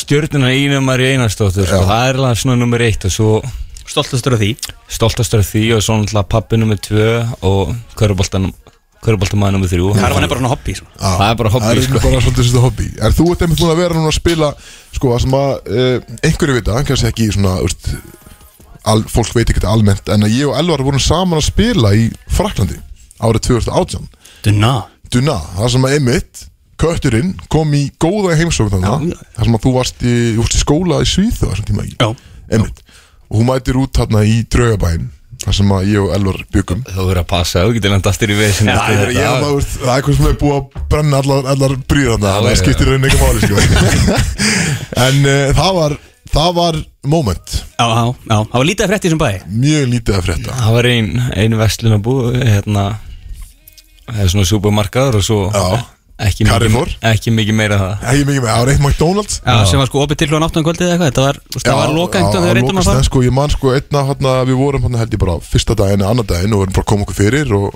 Stjörnuna 0.00 0.52
í 0.54 0.68
nummer 0.70 1.02
í 1.02 1.08
einastóttur 1.16 1.66
sko. 1.66 1.80
Það 1.88 2.04
er 2.12 2.20
alveg 2.20 2.42
svona 2.44 2.60
nummer 2.60 2.84
eitt 2.86 3.08
og 3.08 3.14
svo 3.14 3.30
Stoltastur 3.90 4.36
af 4.36 4.42
því. 4.44 4.50
Stoltastur 4.86 5.40
af 5.42 5.48
því 5.50 5.64
og 5.74 5.80
svo 5.82 5.96
náttúrulega 5.98 6.28
pappi 6.30 6.60
nummer 6.60 6.78
tvö 6.78 7.08
og 7.48 7.72
köruboltan 7.98 8.52
Köruboltamaður 9.00 9.56
nummer 9.56 9.70
þrjú. 9.70 9.90
Karvan 9.96 10.24
er 10.26 10.30
bara 10.30 10.40
svona 10.42 10.52
hobby 10.52 10.74
svona. 10.76 10.90
Það 11.00 11.26
er 11.26 11.36
bara 11.40 11.52
hobby 11.54 11.66
Það 11.66 11.78
er 11.78 11.86
sko. 11.86 12.00
bara 12.04 12.20
svolítið 12.20 12.48
svolítið 12.50 12.64
hobby. 12.66 12.88
En 13.00 13.14
þú 13.16 13.28
búin 13.30 13.72
að 13.72 13.80
vera 13.80 13.96
núna 13.96 14.10
að 14.10 14.18
spila 14.18 14.50
Sko, 14.90 15.12
það 15.14 15.22
sem 15.24 15.36
að 15.38 15.52
uh, 15.78 16.18
einhverju 16.28 16.56
vita 16.58 16.82
Kannski 16.84 17.08
ekki 17.08 17.28
svona 17.32 17.54
úst, 17.64 17.88
al, 18.84 19.00
Fólk 19.08 19.32
veit 19.36 19.46
ekki 19.46 19.62
þetta 19.62 19.72
almennt 19.72 20.12
En 20.12 20.26
að 20.26 20.34
ég 20.36 20.50
og 20.50 20.58
Elvar 20.60 20.84
vorum 20.84 21.00
saman 21.00 21.40
að 21.40 21.46
spila 21.48 21.94
í 21.96 22.10
Fraklandi 22.28 22.76
Árið 23.24 23.46
2018 23.48 24.08
Duna. 24.44 24.74
Duna, 25.12 25.38
það 25.56 25.72
sem 25.74 25.86
að 25.88 25.96
einmitt 25.96 26.44
Kötturinn 26.80 27.34
kom 27.52 27.72
í 27.76 27.86
góða 28.00 28.36
heimsókn 28.40 28.78
þarna. 28.80 29.16
Það 29.36 29.48
sem 29.48 29.56
að 29.58 29.64
þú 29.66 29.72
varst 29.74 30.04
í, 30.04 30.14
þú 30.36 30.44
varst 30.44 30.56
í 30.56 30.60
skóla 30.62 31.00
í 31.04 31.08
Svíþu 31.10 31.48
þessum 31.50 31.66
tíma 31.68 31.84
ekki 31.84 31.98
Já. 32.00 32.08
Einmitt. 32.56 32.80
Og 33.28 33.40
hún 33.42 33.48
mætir 33.50 33.78
út 33.80 33.92
þarna 34.00 34.22
í 34.24 34.38
draugabæn 34.48 35.10
Það 35.40 35.56
sem 35.56 35.70
að 35.72 35.86
ég 35.88 36.02
og 36.02 36.10
Elvar 36.12 36.38
byggum 36.52 36.82
Þú 36.84 37.04
verður 37.06 37.20
að 37.22 37.28
passa, 37.30 37.62
þú 37.64 37.76
getur 37.78 37.94
lenda 37.94 38.12
aftur 38.12 38.32
í 38.32 38.36
vesin 38.36 38.68
Já, 38.68 38.76
það 38.76 39.00
er, 39.06 39.12
það, 39.16 39.56
það 39.72 39.92
eitthvað 39.94 40.18
sem 40.18 40.28
er 40.28 40.38
búið 40.42 40.56
að 40.58 40.86
brenna 40.92 41.20
allar, 41.22 41.48
allar 41.54 41.76
Já, 41.80 42.12
það 42.20 42.48
já, 42.50 42.58
skiptir 42.60 42.90
raunin 42.90 43.08
ekki 43.08 43.20
máli 43.22 43.40
sko. 43.46 43.64
en 45.06 45.20
uh, 45.24 45.44
það 45.56 45.76
var 45.78 45.96
það 46.30 46.50
var 46.60 46.80
moment. 47.10 47.54
Já, 47.80 47.86
já, 47.88 48.02
já. 48.12 48.36
Það 48.36 48.58
var 48.58 48.68
lítið 48.68 48.84
að 48.84 48.92
frétti 48.92 49.12
sem 49.12 49.20
bæ. 49.20 49.30
Mjög 49.64 49.86
lítið 49.94 50.18
að 50.18 50.26
frétta. 50.28 50.58
Það 50.60 50.76
var 50.76 50.88
ein, 50.90 51.08
ein 51.42 51.56
vestlun 51.58 51.96
að 51.96 52.04
bú 52.06 52.16
hérna 52.36 52.84
Það 54.10 54.22
er 54.24 54.30
svona 54.32 54.48
supermarkaður 54.48 55.18
og 55.20 55.26
svo 55.26 55.40
Já. 55.54 55.80
Ekki 56.26 56.46
mikið, 56.46 56.94
ekki 57.10 57.32
mikið 57.34 57.56
meira 57.56 57.76
en 57.76 57.82
það. 57.82 58.04
Ekki 58.12 58.26
mikið 58.28 58.42
með, 58.44 58.50
það 58.50 58.60
var 58.60 58.70
eitt 58.72 58.84
McDonalds. 58.84 59.40
Já, 59.40 59.56
sem 59.70 59.80
var 59.80 59.90
sko 59.90 60.02
opið 60.04 60.20
til 60.20 60.28
hljóðan 60.30 60.46
8 60.48 60.62
kvöldið 60.66 60.86
eða 60.86 60.94
eitthvað 60.94 61.10
Þetta 61.10 61.24
var, 61.26 61.40
það 61.64 61.78
var 61.80 61.92
loka 61.96 62.20
einhvern 62.20 62.30
veginn 62.30 62.46
þegar 62.46 62.58
reyndum 62.60 62.80
að 62.80 62.88
fara. 62.90 63.04
sko, 63.08 63.22
ég 63.24 63.36
man 63.36 63.54
sko 63.54 63.74
einna 63.76 64.02
hana, 64.10 64.34
við 64.48 64.58
vorum 64.60 64.86
hana, 64.86 65.00
held 65.00 65.16
ég 65.16 65.22
bara 65.22 65.36
fyrsta 65.44 65.76
daginn 65.78 66.04
eða 66.04 66.14
annar 66.14 66.28
daginn 66.30 66.56
og 66.56 66.62
við 66.62 66.66
erum 66.66 66.76
bara 66.76 66.84
að 66.84 66.90
koma 66.92 67.06
okkur 67.06 67.18
fyrir 67.20 67.54
og 67.56 67.68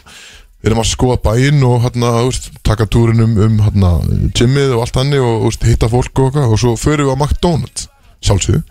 við 0.65 0.71
erum 0.71 0.83
að 0.85 0.91
skoða 0.91 1.19
bæinn 1.25 1.65
og 1.69 1.79
hana, 1.85 2.13
veist, 2.25 2.51
taka 2.65 2.89
túrin 2.89 3.25
um, 3.25 3.39
um 3.45 4.31
gymmið 4.33 4.77
og 4.77 4.85
allt 4.85 5.01
hannig 5.01 5.25
og 5.25 5.49
veist, 5.49 5.65
hitta 5.69 5.91
fólk 5.93 6.21
og, 6.21 6.31
eitthvað, 6.31 6.53
og 6.53 6.61
svo 6.63 6.77
förum 6.81 7.09
við 7.09 7.17
á 7.17 7.21
McDonalds 7.21 7.89
sjálfsögðu. 8.25 8.63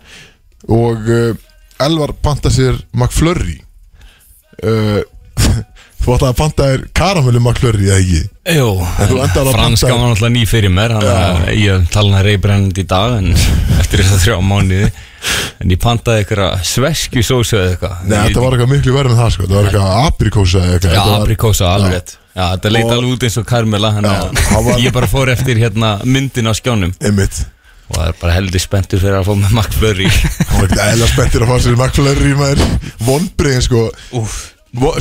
Og 0.74 1.10
uh, 1.10 1.34
Elvar 1.84 2.14
panta 2.22 2.50
sér 2.54 2.78
McFlurry. 2.94 3.58
Uh, 4.62 5.02
þú 6.04 6.14
ætlaði 6.14 6.30
að 6.34 6.38
panta 6.38 6.66
þér 6.70 6.82
karamellu 7.00 7.40
McFlurry 7.40 7.86
eða 7.88 8.00
ekki? 8.02 8.22
Jú, 8.54 8.68
franska 9.54 9.88
var 9.88 10.02
náttúrulega 10.10 10.32
ný 10.34 10.42
fyrir 10.48 10.72
mér 10.74 10.92
Þannig 10.98 11.46
að 11.48 11.60
ég 11.62 11.86
tala 11.94 12.10
hana 12.12 12.24
reybrennandi 12.26 12.84
í 12.84 12.88
dag 12.90 13.14
En 13.20 13.30
eftir 13.80 14.02
þess 14.02 14.16
að 14.18 14.24
þrjá 14.26 14.36
mánuði. 14.44 14.90
En 15.64 15.72
ég 15.72 15.80
pantaði 15.80 16.20
eitthvað 16.24 16.58
sveskju 16.68 17.22
sósu 17.24 17.56
eða 17.56 17.70
eitthvað. 17.72 17.94
Nei, 18.04 18.18
þetta 18.26 18.42
var 18.44 18.56
eitthvað 18.56 18.72
miklu 18.74 18.92
verður 18.98 19.14
en 19.14 19.20
það 19.22 19.32
sko, 19.32 19.46
þetta 19.46 19.56
var 19.56 19.68
eitthvað 19.70 20.04
aprikósa 20.10 20.60
eða 20.64 20.74
eitthvað. 20.76 20.98
Já, 20.98 21.16
aprikósa, 21.22 21.70
alveg 21.78 21.94
rétt. 21.94 22.14
Já, 22.34 22.42
þetta 22.52 22.72
leit 22.74 22.84
Og- 22.84 22.92
alveg 22.98 23.14
út 23.14 23.24
eins 23.28 23.38
og 23.40 23.46
karmela 23.48 23.92
Þannig 23.94 24.10
að 24.12 24.42
hann 24.50 24.64
var- 24.68 24.82
ég 24.84 24.96
bara 24.98 25.08
fór 25.14 25.32
eftir 25.32 25.60
hérna 25.62 25.92
myndin 26.04 26.50
á 26.50 26.52
skjánum. 26.58 26.92
Einmitt. 27.00 27.40
Og 27.88 27.96
það 27.96 28.08
er 28.10 28.18
bara 28.20 28.34
heldur 28.36 28.64
spenntur 28.64 29.00
fyrir 29.00 29.18
að 29.22 29.28
fá 29.30 29.34
með 29.40 29.56
McFlurry. 29.56 30.10
Hann 30.10 30.58
var 30.60 30.68
ekkert 30.68 30.84
eðla 30.90 31.08
spenntir 31.14 31.44
að 31.46 31.52
fá 31.54 31.56
sér 31.64 31.78
McFlurry 31.80 32.34
maður. 32.36 32.62
Vonbriðin 33.08 33.64
sko. 33.64 33.86
Úf 34.20 34.36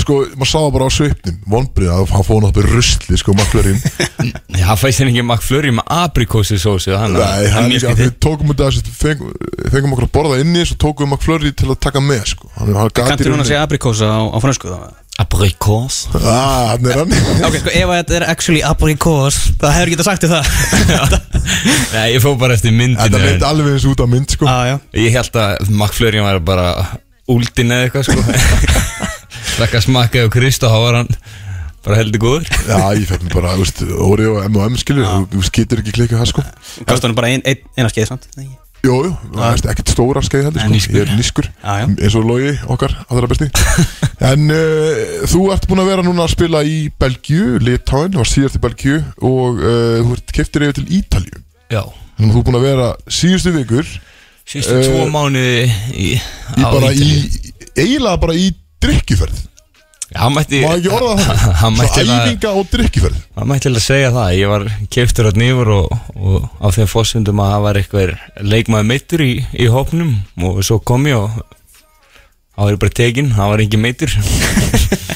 sko, 0.03 0.17
maður 0.37 0.49
sá 0.49 0.57
það 0.59 0.71
bara 0.75 0.87
á 0.87 0.91
svipnum. 0.93 1.37
Vonbrið 1.53 1.91
að 1.93 2.11
hann 2.13 2.25
fóð 2.27 2.41
náttúrulega 2.43 2.75
rusli 2.77 3.19
sko 3.19 3.33
McFlurryin 3.35 3.79
Já, 4.59 4.65
það 4.69 4.81
fæst 4.83 5.01
henni 5.01 5.13
ekki 5.13 5.25
McFlurry 5.25 5.73
með 5.73 5.93
aprikósi 5.97 6.59
Þannig 6.63 7.17
Nei, 7.17 7.47
hann 7.53 7.75
að 7.89 8.01
við 8.03 8.11
tókum 8.23 8.53
þetta 8.53 8.67
fengum 9.73 9.95
okkur 9.95 10.07
að 10.07 10.11
borða 10.17 10.41
inni 10.43 10.65
Svo 10.67 10.77
tókum 10.83 11.07
við 11.07 11.15
McFlurry 11.17 11.53
til 11.57 11.71
að 11.73 11.79
taka 11.87 12.03
með 12.03 12.25
sko. 12.33 12.51
Hann, 12.59 12.73
hann 12.77 12.91
gat 12.93 13.07
í 13.07 13.13
Kanntu 13.13 13.31
núna 13.33 13.45
að 13.45 13.49
segja 13.53 13.63
aprikósa 13.65 14.09
á, 14.13 14.21
á 14.29 14.37
fransku 14.43 14.69
þá? 14.73 14.99
Aprikós? 15.23 15.97
Ah, 16.17 16.73
hann 16.73 16.87
er 16.89 17.03
hann. 17.03 17.11
Ok, 17.47 17.59
sko, 17.61 17.73
ef 17.73 17.91
þetta 17.93 18.17
er 18.17 18.27
actually 18.31 18.63
aprikós 18.65 19.37
Það 19.61 19.75
hefur 19.77 19.93
getað 19.93 20.07
sagt 20.09 20.25
þér 20.25 20.33
það. 20.33 21.17
Nei, 21.93 22.07
ég 22.15 22.23
fóð 22.23 22.37
bara 22.41 22.57
eftir 22.57 22.73
myndinu 22.73 23.01
Þetta 23.03 23.21
leit 23.25 23.47
alveg 23.49 23.77
eins 23.77 23.87
út 23.89 24.01
á 24.01 24.07
mynd 24.09 24.33
sko. 24.37 24.49
Ah, 24.49 24.75
Ég 24.97 25.13
held 25.13 25.37
að 25.37 25.69
McFlurry 25.69 26.25
var 26.25 26.41
bara 26.45 26.69
úldin 27.29 27.71
eða 27.71 27.87
eitthvað 27.87 28.09
sko 28.09 29.11
Svekka 29.53 29.83
smakkaði 29.85 30.29
og 30.29 30.35
þá 30.63 30.77
var 30.81 30.95
hann 30.97 31.09
bara 31.83 31.99
heldur 31.99 32.21
góður 32.23 32.47
Já, 32.65 32.79
ég 32.95 33.05
fekk 33.09 33.25
mér 33.27 33.35
bara, 33.35 33.53
þú 33.57 33.65
veist, 33.65 33.81
Oreo 34.01 34.35
og 34.39 34.45
M&M 34.47 34.75
skilur 34.79 35.07
Þú 35.29 35.41
getur 35.53 35.81
ekki 35.83 35.93
klikkað 35.97 36.21
það 36.23 36.29
sko 36.31 36.43
Gafst 36.89 37.05
honum 37.05 37.17
bara 37.17 37.31
ein, 37.33 37.43
ein, 37.45 37.59
eina 37.77 37.91
skeið 37.91 38.07
samt 38.09 38.27
Nei. 38.39 38.47
Jú, 38.83 38.95
jú, 39.07 39.11
það 39.31 39.45
er 39.53 39.69
ekkert 39.73 39.91
stóra 39.93 40.23
skeið 40.25 40.47
heldur 40.47 40.63
Nei, 40.63 40.65
sko 40.65 40.73
nískur. 40.75 40.97
Ég 40.97 41.03
er 41.13 41.19
nískur, 41.19 41.49
Já, 41.51 41.75
já. 41.83 41.85
eins 41.93 42.15
og 42.19 42.25
logi 42.27 42.53
okkar, 42.75 42.95
aðra 43.07 43.29
besti 43.31 43.49
En 44.31 44.47
uh, 44.55 45.27
þú 45.31 45.43
ert 45.55 45.67
búin 45.69 45.83
að 45.83 45.91
vera 45.91 46.07
núna 46.07 46.25
að 46.25 46.33
spila 46.33 46.63
í 46.67 46.79
Belgíu, 47.03 47.59
Litáin, 47.63 48.17
var 48.17 48.31
síðast 48.31 48.57
í 48.59 48.63
Belgíu 48.63 48.97
Og 49.21 49.61
uh, 49.61 50.01
þú 50.01 50.17
ert 50.17 50.35
keftir 50.39 50.67
yfir 50.67 50.79
til 50.81 50.87
Ítalíu 50.99 51.43
Já 51.71 51.83
Þannig 52.17 52.27
að 52.27 52.33
þú 52.33 52.41
er 52.41 52.47
búin 52.49 52.59
að 52.59 52.67
vera 52.67 52.89
síðustu 53.21 53.55
vikur 53.55 53.93
Síðustu 54.43 54.75
eh, 54.75 54.89
tvo 54.89 55.07
mánuði 55.13 55.63
í, 55.95 56.09
í 56.59 56.63
á 56.63 56.67
bara 56.67 56.91
í, 56.91 57.07
Ítalíu. 57.07 57.55
eiginlega 57.79 58.19
bara 58.19 58.35
í 58.35 58.49
drikkjuferð 58.83 59.41
Já, 60.13 60.19
hann 60.19 60.35
mætti 60.35 60.59
ekki 60.61 60.91
orða 60.93 61.13
það? 61.17 61.43
Hann 61.63 61.73
Svo 61.73 61.79
mætti 61.79 62.01
að 62.03 62.11
æfinga 62.13 62.51
og 62.59 62.69
drikkjuferð 62.69 63.19
Hann 63.39 63.49
mætti 63.49 63.65
til 63.65 63.73
að 63.73 63.85
segja 63.87 64.11
það 64.13 64.35
Ég 64.37 64.51
var 64.51 64.65
keftur 64.93 65.29
að 65.29 65.39
nýfur 65.41 65.71
og, 65.73 65.95
og 66.13 66.47
á 66.61 66.67
þeim 66.75 66.89
fórsundum 66.91 67.41
að 67.41 67.51
það 67.53 67.65
var 67.65 67.79
eitthvað 67.81 68.13
leikmaður 68.53 68.89
meittur 68.91 69.23
í, 69.25 69.31
í 69.57 69.69
hópnum 69.73 70.13
og 70.45 70.59
svo 70.67 70.77
kom 70.85 71.07
ég 71.09 71.17
og 71.17 71.31
það 72.53 72.67
var 72.67 72.79
bara 72.83 72.97
tekinn, 72.99 73.31
það 73.33 73.53
var 73.53 73.63
engin 73.63 73.85
meittur 73.87 74.17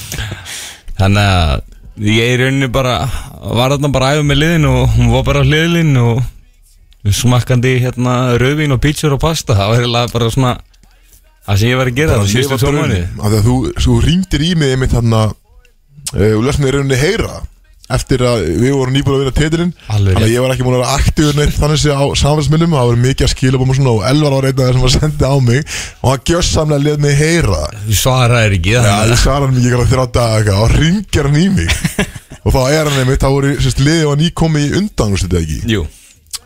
Þannig 0.98 1.28
að 1.28 2.08
ég 2.08 2.34
í 2.34 2.40
rauninni 2.42 2.72
bara 2.74 2.96
var 3.42 3.76
þarna 3.76 3.94
bara 3.94 4.16
æfa 4.16 4.26
með 4.26 4.42
liðin 4.42 4.70
og 4.72 4.96
hún 4.96 5.14
var 5.14 5.28
bara 5.28 5.44
á 5.44 5.48
hliðlinn 5.48 5.94
og 6.02 6.24
smakkandi 7.14 7.78
hérna 7.84 8.38
rauðvín 8.42 8.74
og 8.74 8.82
pítsur 8.84 9.14
og 9.16 9.22
pasta 9.22 9.56
það 9.58 9.86
var 9.94 10.12
bara 10.12 10.32
svona 10.34 10.56
það 11.48 11.60
sem 11.62 11.72
ég 11.72 11.82
var 11.82 11.92
að 11.92 12.00
gera 12.00 12.22
það 12.22 12.32
síðustu 12.36 12.62
tvo 12.62 12.88
Af 12.88 13.28
því 13.28 13.38
að 13.38 13.46
þú, 13.50 13.60
þú 13.86 14.00
ringdir 14.06 14.48
í 14.48 14.56
mig 14.60 14.74
einmitt 14.76 14.96
þarna 14.96 15.22
uh, 15.32 16.34
og 16.38 16.44
lest 16.48 16.64
mér 16.64 16.78
rauninni 16.78 17.00
heyra 17.00 17.40
eftir 17.88 18.20
að 18.28 18.42
við 18.60 18.74
vorum 18.76 18.96
nýbúin 18.96 19.16
að 19.16 19.38
vinna 19.40 19.68
Alveg 19.96 20.18
þannig 20.18 20.26
að 20.26 20.34
ég 20.34 20.44
var 20.44 20.54
ekki 20.54 20.66
múin 20.66 20.76
að 20.76 20.82
vera 20.82 20.96
aktífur 20.98 21.38
neitt 21.38 21.56
þannig 21.56 21.80
sé 21.80 21.94
á 21.96 22.04
samfélagsminnum 22.20 22.74
það 22.76 22.90
var 22.90 23.00
mikið 23.04 23.28
að 23.28 23.32
skila 23.32 23.62
búin 23.62 23.88
og 23.88 23.94
og 23.94 24.08
Elvar 24.10 24.36
var 24.36 24.48
einn 24.50 24.60
af 24.60 24.66
þeir 24.66 24.76
sem 24.76 24.84
var 24.84 24.94
sendið 24.96 25.32
á 25.32 25.36
mig 25.48 25.62
og 26.02 26.10
hann 26.12 26.26
gjössamlega 26.28 26.84
leð 26.84 27.00
mig 27.06 27.16
heyra. 27.22 27.62
Þú 27.86 28.00
svaraðir 28.02 28.58
ekki 28.58 28.74
Já, 28.76 28.82
þannig 28.84 29.14
ég 29.14 29.22
svara 29.24 29.48
hann 29.48 29.56
mikið 29.56 29.78
ekki 29.78 29.90
þrjá 29.94 30.06
daga 30.20 30.58
og 30.66 30.76
ringir 30.76 31.30
hann 31.30 31.40
í 31.40 31.48
mig. 31.56 31.72
Og 32.48 32.54
þá 32.56 32.62
er 32.72 32.88
hann 32.88 33.02
einmitt, 33.02 33.20
þá 33.20 33.28
voru 33.28 33.50
sérst, 33.60 33.82
liðið 33.84 34.06
var 34.08 34.20
nýkomi 34.22 34.62
í 34.64 34.76
undan, 34.80 35.10
úrstu 35.12 35.28
þetta 35.28 35.42
ekki? 35.42 35.58
Jú. 35.68 35.82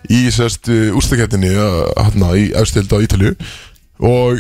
Í 0.10 0.22
sérst 0.34 0.70
úrstakettinni 0.98 1.52
hérna 1.54 2.32
í 2.42 2.48
efstild 2.58 2.90
á 2.90 2.98
Ítalju 3.06 3.36
og 4.02 4.40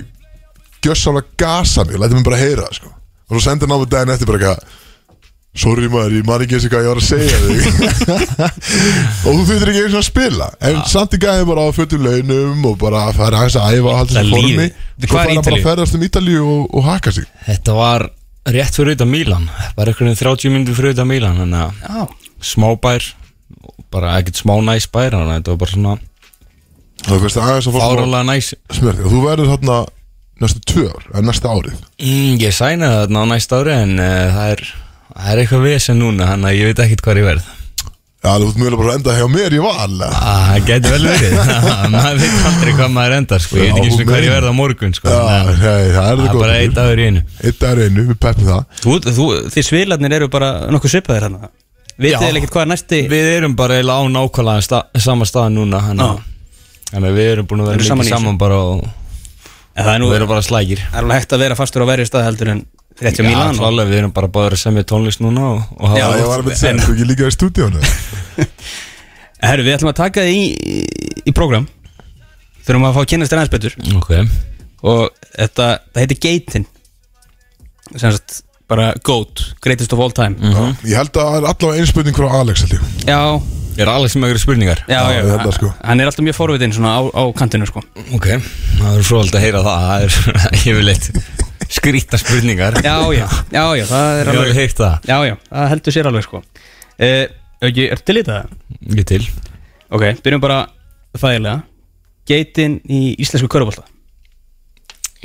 gjössamlega 0.86 1.38
gasa 1.41 1.86
mig, 1.88 1.99
læti 2.02 2.18
mig 2.18 2.26
bara 2.28 2.40
heyra 2.41 2.70
sko. 2.74 2.90
og 2.91 3.36
svo 3.36 3.44
sendir 3.45 3.68
hann 3.68 3.78
á 3.78 3.82
mig 3.82 3.91
daginn 3.91 4.16
eftir 4.16 4.30
bara 4.32 4.40
eitthvað 4.41 4.80
Sorry 5.52 5.90
maður, 5.91 6.14
ég 6.16 6.24
man 6.24 6.40
ekki 6.45 6.56
eins 6.56 6.64
og 6.64 6.72
hvað 6.72 6.86
ég 6.86 6.91
var 6.94 6.99
að 7.02 7.08
segja 7.10 7.40
þig. 7.44 7.66
Og 9.28 9.34
þú 9.36 9.41
þurftir 9.49 9.72
ekki 9.74 9.82
eins 9.82 9.95
og 9.98 9.99
að 9.99 10.06
spila. 10.08 10.45
En 10.64 10.78
samt 10.88 11.18
í 11.18 11.20
gæði 11.20 11.48
bara 11.49 11.66
á 11.68 11.76
fötum 11.76 12.06
launum 12.06 12.62
Og 12.70 12.78
bara 12.80 13.02
að 13.10 13.18
fara 13.20 13.41
aðeins 13.41 13.58
að 13.60 13.76
æfa 13.76 13.95
Það 13.98 14.14
sér 14.14 14.30
formi. 14.32 14.68
Svo 15.03 15.12
fara 15.12 15.44
bara 15.44 15.58
að 15.58 15.66
ferðast 15.66 15.98
um 15.98 16.06
Ítalíu 16.08 16.45
og, 16.45 16.62
og 16.72 16.88
haka 16.88 17.12
sig. 17.18 17.28
Þetta 17.49 17.76
var 17.76 18.08
rétt 18.56 18.80
fyrir 18.80 18.95
utan 18.95 19.12
Mílan 19.12 19.49
Bara 19.76 19.91
einhvern 19.91 20.14
veginn 20.14 20.22
30 20.24 20.56
minnur 20.56 20.80
fyrir 20.80 20.95
utan 20.95 21.12
Mílan 21.12 21.44
Þannig 21.44 21.84
að 21.99 22.16
smábær 22.53 23.12
Bara 23.91 24.16
ekkert 24.22 24.40
smá 24.40 24.56
næs 24.72 24.88
bær 24.88 25.18
Þannig 25.18 25.34
að 25.34 25.41
þetta 25.41 25.52
var 25.52 25.62
bara 25.66 25.76
svona 25.76 25.98
Það 27.02 27.26
veist 27.26 27.41
aðeins 27.44 27.68
að 27.68 27.76
fá 27.76 27.82
Fárálega 27.84 28.24
næs. 28.32 28.53
Smerti, 28.78 29.03
og 29.03 29.12
þú 29.18 29.22
verður 29.28 29.52
þarna 29.52 29.78
næstu 30.43 30.61
tvö 30.72 30.84
ár 30.91 31.07
En 31.18 31.26
næsta 31.30 31.51
árið? 31.53 31.80
Mm, 32.01 32.35
Ég 32.41 32.53
sænaði 32.57 32.99
þarna 33.01 33.23
á 33.23 33.26
næsta 33.31 33.59
ári 33.61 33.73
En 33.77 33.95
uh, 33.99 34.11
það 34.35 34.53
er 34.55 34.63
Það 35.11 35.31
er 35.34 35.41
eitthvað 35.43 35.65
vesen 35.68 35.99
núna 36.01 36.30
Þannig 36.31 36.51
að 36.51 36.59
ég 36.61 36.69
veit 36.72 36.81
ekkert 36.85 37.03
hvað 37.05 37.19
ég 37.22 37.27
verð. 37.31 37.49
Já, 38.22 38.35
þú 38.38 38.47
ert 38.51 38.57
mjög 38.61 38.76
bara 38.77 38.91
að 38.91 38.97
enda 38.99 39.13
hjá 39.18 39.27
mér 39.34 39.53
í 39.57 39.61
val 39.63 39.95
Ah, 40.05 40.41
Það 40.51 40.68
getur 40.68 40.91
vel 40.93 41.05
verið. 41.09 41.31
Maður 41.95 42.19
veit 42.22 42.43
aldrei 42.51 42.73
hvað 42.77 42.91
maður 42.93 43.15
endar 43.18 43.41
sko. 43.41 43.57
Ég 43.57 43.72
veit 43.73 43.88
ekki 43.89 44.05
hvað 44.11 44.27
ég 44.27 44.35
verð 44.35 44.51
á 44.51 44.53
morgun 44.59 44.93
sko. 44.93 45.09
Já, 45.09 45.22
að- 45.26 45.49
nei, 45.49 45.63
það 45.65 45.80
er 45.81 45.89
það 45.95 46.22
Það 46.22 46.38
bara 46.43 46.59
einn 46.61 46.76
dagur 46.77 47.01
í 47.01 47.07
einu. 47.09 47.23
Einn 47.41 47.57
dagur 47.63 47.81
í 47.81 47.88
einu, 47.89 48.05
við 48.11 48.19
peppum 48.27 48.51
það. 48.51 48.61
Þú, 48.84 48.99
þú, 49.18 49.27
þið 49.57 49.68
svilarnir 49.72 50.18
eru 50.19 50.30
bara 50.38 50.51
nokkuð 50.69 50.93
er 52.61 52.72
næsti 52.72 53.01
Við 53.11 53.27
erum 53.35 53.57
bara 53.57 53.81
eiginlega 53.81 54.05
á 54.05 54.13
nákvæmlega 54.22 54.65
sta, 54.69 54.84
sama 55.01 55.26
stað 55.30 55.51
núna 55.57 55.81
Þannig 56.91 57.09
að- 57.09 57.18
við 57.18 57.31
erum 57.34 57.49
búin 57.49 57.65
að 57.65 57.72
vera 57.73 57.95
mikið 57.97 58.13
saman 58.13 58.38
bara 58.41 58.61
og 58.69 58.85
En 59.76 59.85
það 59.88 59.93
er 59.95 60.02
nú 60.03 60.07
við 60.11 60.18
erum 60.19 60.30
bara 60.31 60.43
slækir 60.45 60.81
Það 60.84 60.98
er 60.98 61.03
alveg 61.06 61.22
hægt 61.22 61.34
að 61.35 61.43
vera 61.45 61.56
fastur 61.60 61.84
á 61.84 61.88
verri 61.91 62.06
stað 62.10 62.26
heldur 62.27 62.49
en 62.52 62.61
rétt 63.02 63.15
hjá 63.18 63.23
Já, 63.23 63.27
Milan 63.30 63.53
og- 63.53 63.60
klálega, 63.61 63.88
við 63.91 63.99
erum 64.02 64.11
bara 64.18 64.27
báður 64.35 64.56
að 64.57 64.61
semja 64.65 64.84
tónlist 64.91 65.22
núna 65.23 65.45
og, 65.48 65.61
og 65.80 65.95
Já, 65.98 66.06
Ég 66.19 66.27
var 66.27 66.43
að 66.43 66.49
segja, 66.60 66.73
en- 66.73 66.81
þú 66.84 66.95
ekki 66.98 67.07
líka 67.07 67.30
í 67.30 67.35
stúdíónu 67.38 67.84
Herru, 69.48 69.64
við 69.65 69.73
ætlum 69.77 69.89
að 69.93 69.99
taka 70.03 70.26
þið 70.27 70.35
í, 70.38 70.43
í, 70.76 70.81
í 71.31 71.34
program 71.38 71.68
Þurfum 72.61 72.85
að 72.91 72.98
fá 72.98 73.02
að 73.02 73.07
kynast 73.10 73.31
þér 73.34 73.39
aðeins 73.41 73.53
betur. 73.56 73.73
Ok. 73.98 74.11
Og 74.85 74.99
þetta, 75.34 75.69
það 75.95 76.03
heitir 76.03 76.19
Gaten 76.27 76.68
Sem 77.95 78.11
sagt, 78.14 78.35
bara 78.69 78.91
GOAT 79.07 79.41
Greatest 79.65 79.95
of 79.95 80.03
all 80.03 80.14
time. 80.15 80.38
Já, 80.38 80.68
Ég 80.91 80.99
held 80.99 81.15
að 81.18 81.31
það 81.31 81.39
er 81.39 81.48
allavega 81.49 81.81
einspurning 81.81 82.15
frá 82.19 82.30
Alex 82.43 82.61
held 82.68 82.76
ég. 82.77 82.85
Já 83.10 83.22
Er 83.80 83.91
Alex 83.91 84.15
með 84.18 84.31
eitthvað 84.31 84.43
spurningar? 84.43 84.81
Já, 84.89 84.99
já, 84.99 85.19
ég 85.22 85.30
það, 85.31 85.53
sko. 85.56 85.69
hann 85.80 86.02
er 86.03 86.10
alltaf 86.10 86.26
mjög 86.26 86.38
forvitin 86.38 86.73
svona 86.76 86.91
á, 86.98 87.02
á 87.07 87.23
kantinu 87.38 87.68
sko. 87.69 87.84
Ok, 88.18 88.27
það 88.81 88.98
er 88.99 89.14
aldrei 89.22 89.39
að 89.39 89.45
heyra 89.45 89.61
það 89.68 89.85
Það 89.85 90.03
er 90.03 90.57
yfirleitt 90.60 91.07
skrýta 91.72 92.19
spurningar. 92.19 92.81
Já, 92.84 92.98
já, 93.15 93.26
já, 93.53 93.64
já, 93.80 93.85
það 93.88 94.19
er 94.19 94.19
Ég 94.19 94.27
hef 94.27 94.35
alveg 94.35 94.41
alveg 94.43 94.60
heyrt 94.60 94.81
það. 94.81 95.07
Já, 95.07 95.18
já, 95.30 95.35
það 95.48 95.72
heldur 95.72 95.95
sér 95.95 96.11
alveg 96.11 96.27
sko. 96.27 96.43
Uh, 96.99 97.26
ekki, 97.69 97.88
Er 97.95 98.03
til 98.03 98.18
í 98.19 98.26
það? 98.27 98.56
Ég 98.99 99.10
til. 99.14 99.22
Ok, 99.91 100.07
byrjum 100.26 100.43
bara 100.43 100.61
þægilega. 101.15 101.61
Gaten 102.27 102.77
í 102.85 103.02
íslensku 103.22 103.49
körubólta 103.52 103.88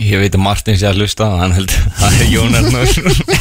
Ég 0.00 0.20
veit 0.20 0.34
að 0.34 0.42
Martin 0.44 0.76
sé 0.76 0.88
að 0.88 1.02
hlusta 1.02 1.28
Hann 1.40 1.54
held 1.56 1.72
Það 1.72 2.20
er 2.24 2.30
Jón 2.32 2.56
Arnór. 2.56 2.90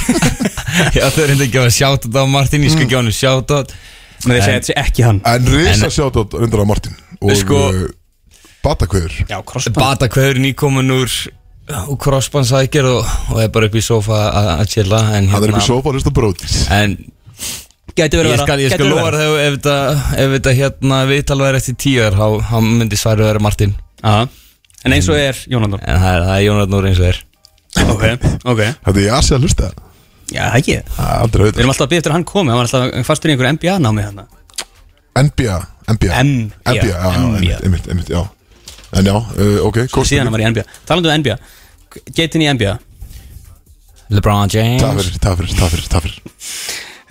Já, 0.98 1.06
það 1.07 1.22
er 1.23 1.34
enda 1.34 1.48
ekki 1.48 1.61
að 1.61 1.73
sjáta 1.76 2.07
þetta 2.07 2.23
á 2.23 2.27
Martin 2.32 2.65
Ég 2.65 2.73
skal 2.73 2.86
ekki 2.86 2.98
á 2.98 2.99
hann 2.99 3.14
sjáta 3.15 3.61
Men 4.24 4.36
þeir 4.38 4.46
segja 4.46 4.60
þetta 4.60 4.70
sé 4.72 4.76
ekki 4.82 5.06
hann. 5.06 5.22
En 5.30 5.50
risa 5.52 5.90
sjátt 5.94 6.16
á 6.18 6.24
reyndar 6.40 6.64
á 6.64 6.68
Martin 6.70 6.96
Og 7.22 7.34
Sko- 7.36 7.42
sko, 7.42 7.90
Batakveður 8.66 9.18
Já, 9.30 9.38
crossband. 9.46 9.78
Bata 9.82 10.08
hverður 10.10 10.40
nýkomin 10.42 10.94
úr 10.96 11.12
og 11.90 11.98
crossbandsækir 12.02 12.86
og, 12.86 13.06
og 13.34 13.42
er 13.42 13.50
bara 13.54 13.70
upp 13.70 13.76
í 13.78 13.82
sofa 13.82 14.20
að 14.30 14.50
að 14.56 14.72
chilla 14.74 15.00
en, 15.18 15.30
Hann 15.34 15.46
er 15.48 15.54
upp 15.54 15.62
í 15.62 15.66
sofa 15.66 15.90
og 15.90 15.98
hlusta 15.98 16.14
brótis 16.14 16.58
En 16.74 16.98
Gæti 17.96 18.20
verið 18.20 18.34
ég 18.34 18.42
að 18.42 18.44
skal, 18.44 18.58
vera 18.60 18.66
ég 18.66 18.74
skal 18.74 18.88
að 18.92 19.16
þau 19.16 19.36
ef 19.40 19.54
þetta, 19.56 19.76
ef 20.20 20.34
þetta 20.36 20.54
hérna 20.58 20.98
viðtal 21.08 21.38
væri 21.40 21.62
eftir 21.62 21.78
tíu 21.80 22.02
ár 22.04 22.18
þá, 22.18 22.26
þá 22.50 22.58
myndi 22.66 22.98
svarið 23.00 23.30
vera 23.30 23.44
Martin. 23.46 23.72
Aha. 24.04 24.26
En 24.84 24.96
eins 24.98 25.08
og 25.08 25.16
er 25.16 25.40
Jónandur 25.48 25.80
En 25.80 26.02
það 26.02 26.18
er, 26.18 26.26
það 26.28 26.36
er 26.36 26.44
Jónarnur 26.44 26.90
eins 26.90 27.00
og 27.00 27.08
er. 27.08 27.22
Ok, 27.86 28.04
ok. 28.44 28.62
Þetta 28.84 28.98
er 28.98 29.04
ég 29.06 29.16
að 29.16 29.46
hlusta 29.48 29.72
Já, 30.34 30.41
það 30.49 30.56
ekki. 30.60 30.76
Það 30.95 31.10
er 31.11 31.19
aldrei 31.26 31.43
Við 31.45 31.60
erum 31.61 31.69
alltaf 31.73 31.85
að 31.85 31.89
byggja 31.91 32.02
eftir 32.02 32.11
að 32.11 32.18
hann 32.18 32.26
komi 32.31 32.49
Hann 32.53 32.57
var 32.61 32.65
alltaf 32.69 33.06
fastur 33.06 33.30
í 33.30 33.34
einhverju 33.35 33.53
NBA 33.60 33.76
námi 33.85 34.06
hérna 34.06 34.23
NBA 35.15 35.57
NBA 35.85 36.23
NBA, 36.26 36.72
NBA, 36.72 36.88
já, 36.89 37.11
NBA. 37.14 37.35
einmitt, 37.38 37.61
einmitt, 37.64 37.88
einmitt, 37.93 38.10
já. 38.10 38.23
En 38.97 39.06
já, 39.06 39.14
uh, 39.15 39.60
ok, 39.68 39.77
Svo 39.91 40.02
síðan 40.07 40.26
hann 40.27 40.34
var 40.34 40.41
í 40.41 40.47
NBA 40.49 40.64
Talandu 40.89 41.11
um 41.11 41.19
NBA 41.22 41.38
Gaten 42.18 42.41
í 42.41 42.49
NBA 42.57 42.73
LeBron 44.18 44.49
James 44.53 44.81
Það 44.81 44.97
fyrir, 45.02 45.19
það 45.22 45.38
fyrir, 45.41 45.53
það 45.60 45.76
fyrir, 45.76 45.88
það 45.93 46.07
fyrir 46.07 46.18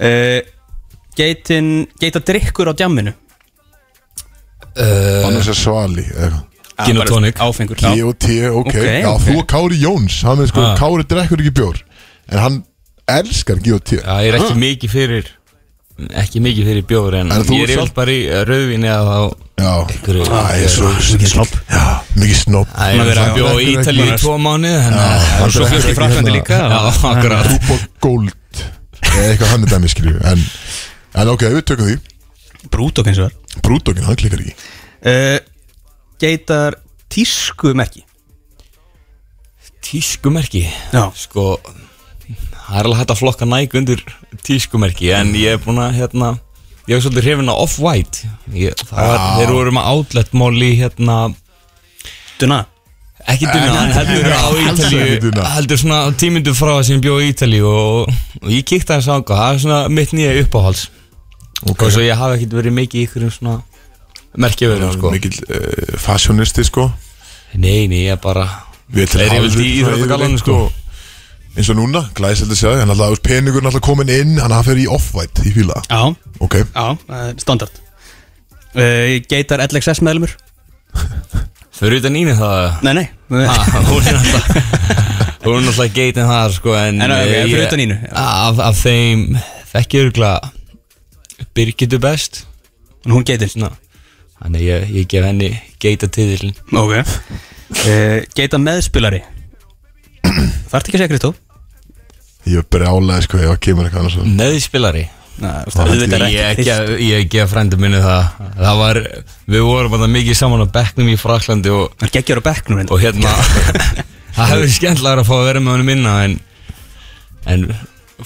uh, 0.08 0.40
Gaten 1.14 1.70
Gata 2.02 2.20
drikkur 2.26 2.70
á 2.70 2.74
djamminu. 2.74 3.12
Uh, 4.74 5.22
Annars 5.28 5.46
er 5.52 5.54
svali 5.58 6.02
eða 6.10 6.24
eitthvað. 6.26 6.50
Gin 6.88 6.98
og 6.98 7.06
tonic. 7.06 7.38
Áfengur 7.38 7.78
já. 7.78 7.92
G.O.T. 7.94 8.26
ok, 8.50 8.66
Ok, 8.72 8.78
já, 8.82 9.10
þú 9.22 9.34
og 9.38 9.44
Kári 9.52 9.76
Jóns 9.78 10.16
hann 10.26 10.42
er 10.42 10.48
sko, 10.50 10.64
Ah. 10.64 10.74
Kári 10.80 11.04
drekkur 11.06 11.38
ekki 11.44 11.52
bjór. 11.54 11.78
En 12.34 12.38
hann 12.42 12.56
elskar 13.10 13.58
G.O.T. 13.64 13.98
Já, 14.00 14.14
ég 14.24 14.32
er 14.32 14.38
ekki 14.40 14.60
mikið 14.60 14.94
fyrir 14.94 15.32
ekki 15.94 16.40
mikið 16.42 16.66
fyrir 16.68 16.86
bjóður 16.90 17.14
en, 17.20 17.28
En 17.30 17.44
ég 17.54 17.60
er 17.62 17.70
yfirleitt 17.70 17.94
bara 17.94 18.10
í 18.14 18.22
rauðvinni 18.48 18.88
eða 18.90 19.04
þá 19.06 19.44
Já, 19.54 19.74
einhverju 19.94 20.24
það 20.26 20.48
er 20.56 20.72
svo 20.74 20.88
mikið 20.90 21.30
snopp 21.30 21.52
Já, 21.70 21.82
mikið 22.18 22.38
snopp 22.40 22.72
Það 22.74 22.94
er 22.94 23.10
vera- 23.10 23.26
að 23.28 23.36
bjóða 23.38 23.52
í 23.62 23.68
Ítalíu 23.74 24.06
í 24.08 24.16
tvo 24.18 24.32
að 24.34 24.64
hann 24.88 25.54
Svo 25.54 25.68
fyrst 25.70 25.92
í 25.92 25.94
Fraklandi 25.94 26.32
hérna- 26.32 26.34
líka? 26.34 26.58
Já, 26.58 26.80
akkurat. 27.12 27.50
Rúb 27.52 27.70
og 27.76 27.84
Gold. 28.02 28.64
Eða 29.04 29.28
eitthvað 29.28 29.52
hann 29.52 29.68
er 29.68 29.72
dæmi 29.76 29.92
skilju 29.92 30.16
en, 30.32 30.42
en 31.22 31.30
ok, 31.36 31.46
við 31.54 31.64
tökum 31.70 31.90
því. 31.92 31.96
Brúdók 32.74 33.12
eins 33.12 33.20
og 33.22 33.30
er. 33.30 33.38
Brúdókin, 33.62 34.06
hann 34.08 34.18
klikkar 34.18 34.42
ekki. 34.42 34.56
Uh, 35.04 35.38
Geitar 36.18 36.80
tískumerki. 37.12 38.02
Tískumerki? 39.84 40.64
Já. 40.90 41.06
Sko 41.14 41.60
Það 42.64 42.78
er 42.80 42.86
alveg 42.88 43.00
hægt 43.02 43.12
að 43.14 43.20
flokka 43.20 43.48
næg 43.48 43.74
undir 43.78 44.02
tískumerki 44.46 45.10
En 45.14 45.34
ég 45.36 45.56
er 45.58 45.62
búin 45.64 45.80
að 45.84 45.98
hérna 46.00 46.34
Ég 46.84 46.98
hef 46.98 47.06
svolítið 47.06 47.24
hrifin 47.24 47.48
á 47.48 47.54
Off-White. 47.56 48.26
Ég- 48.52 48.80
Þeir 48.84 49.52
voru 49.54 49.70
með 49.72 49.86
outlet-mál 49.88 50.52
í 50.60 50.72
hérna 50.76 51.14
Duna? 52.38 52.58
Ekki 53.24 53.46
dunna, 53.48 53.70
hann 53.72 53.92
heldur 53.96 54.26
á 54.36 54.52
Duna. 55.22 55.46
Heldur 55.54 55.80
svona 55.80 56.00
tímyndu 56.20 56.52
frá 56.52 56.74
að 56.76 56.82
sem 56.90 57.00
bjóð 57.00 57.22
í 57.24 57.30
Ítalíu 57.32 57.64
og, 57.70 58.12
og 58.42 58.50
ég 58.52 58.66
kíkti 58.68 58.92
hans 58.92 59.08
á 59.08 59.16
það 59.16 59.46
er 59.46 59.62
svona 59.62 59.78
mitt 59.88 60.12
nýja 60.12 60.34
uppáhalds. 60.42 60.90
Ok. 61.64 61.86
Og 61.86 61.94
svo 61.94 62.04
ég 62.04 62.20
hafi 62.20 62.36
ekkert 62.36 62.58
verið 62.60 62.76
mikið 62.76 63.00
í 63.00 63.06
ykkur 63.08 63.26
svona 63.32 63.56
Merkjaverðum 64.36 64.92
sko. 64.98 65.14
Mikil 65.14 65.32
uh, 65.46 65.96
fashionisti 66.04 66.66
sko. 66.68 66.90
Nei, 67.54 67.86
nei, 67.88 68.04
ég 68.10 68.20
bara 68.20 68.44
Við 68.92 69.14
Er 69.22 69.30
ég 69.38 69.44
vel 69.46 69.62
í 69.64 69.70
íþróttagallanum 69.80 70.40
sko 70.42 70.58
eins 71.54 71.68
og 71.70 71.76
núna, 71.78 72.00
glæsildi 72.18 72.56
sér 72.58 72.80
hann 72.80 72.90
alltaf, 72.90 73.20
peningurinn 73.24 73.68
alltaf 73.70 73.84
komin 73.84 74.10
inn 74.10 74.38
hann 74.42 74.50
hann 74.54 74.64
fer 74.66 74.78
í 74.80 74.86
off-white, 74.90 75.44
ég 75.46 75.54
fíla. 75.58 75.76
Það. 75.86 75.90
Já, 75.94 76.38
ok, 76.46 76.56
já, 76.64 76.86
það 77.06 77.28
er 77.28 77.36
standard. 77.44 77.80
Uh, 78.74 79.20
Geitar 79.30 79.62
LXS 79.68 80.00
meðlumur 80.02 80.32
Fyrir 81.74 82.00
utan 82.00 82.16
íni 82.18 82.32
það 82.34 82.80
Nei, 82.82 82.92
nei. 82.98 83.04
Ah, 83.46 83.68
Hún 83.86 84.02
er 84.02 84.16
náttúrulega 84.16 84.64
Hún 85.44 85.60
er 85.60 85.62
náttúrulega 85.68 85.94
geitin 85.94 86.26
þar 86.26 86.54
sko 86.56 86.74
En, 86.78 86.98
En, 87.02 87.14
ok, 87.14 87.22
eh, 87.22 87.44
fyrir 87.52 87.62
utan 87.68 87.82
Ínu, 87.84 87.96
já. 88.02 88.10
af, 88.18 88.58
af 88.66 88.80
þeim 88.82 89.22
Þekki 89.70 90.00
örgulega 90.08 90.50
Birgitu 91.54 92.00
best. 92.02 92.40
En 93.06 93.14
hún 93.14 93.22
geitir? 93.26 93.54
Ná, 93.62 93.70
Þannig 94.42 94.66
ég, 94.66 94.90
ég 94.98 95.06
gef 95.14 95.26
henni 95.28 95.52
geita 95.82 96.10
tiðilin 96.10 96.54
Ok. 96.74 96.96
Uh, 96.98 98.26
Geita 98.34 98.58
meðspilari 98.58 99.22
Þarf 100.74 100.82
ekki 100.88 100.96
að 100.98 101.02
segja 101.04 101.10
Kristóf 101.14 101.42
ég 102.44 102.60
er 102.60 102.64
brjálega 102.74 103.24
sko, 103.24 103.38
það 103.40 103.60
kemur 103.64 103.86
eitthvað 103.88 104.02
annars 104.08 104.34
Neðspilari 104.40 105.04
Nei, 105.34 105.50
þú 105.50 105.70
veist, 105.70 105.78
auðvitað 105.82 106.20
er 106.20 106.24
Ég 106.30 106.48
ekki 106.52 106.64
gef, 106.68 106.90
ég 107.02 107.24
gef 107.32 107.48
frændu 107.50 107.78
minni 107.82 107.98
það. 108.04 108.26
Það 108.54 108.76
var 108.78 109.00
Við 109.50 109.64
vorum 109.66 109.94
bara 109.96 110.06
mikið 110.12 110.36
saman 110.38 110.62
á 110.62 110.66
bekknum 110.76 111.08
í 111.10 111.16
Fraklandi 111.18 111.72
og, 111.74 111.88
Það 111.98 112.06
er 112.06 112.12
geggjör 112.18 112.38
á 112.38 112.44
bekknum 112.50 112.78
reyndar. 112.78 112.94
og 112.94 113.02
hérna 113.02 113.32
Það 114.36 114.52
hefur 114.52 114.70
skemmtilega 114.76 115.24
að 115.24 115.26
fá 115.30 115.34
að 115.40 115.48
vera 115.48 115.62
með 115.64 115.74
honum 115.74 115.90
minna 115.90 116.12
en, 116.28 116.36
en 117.50 117.66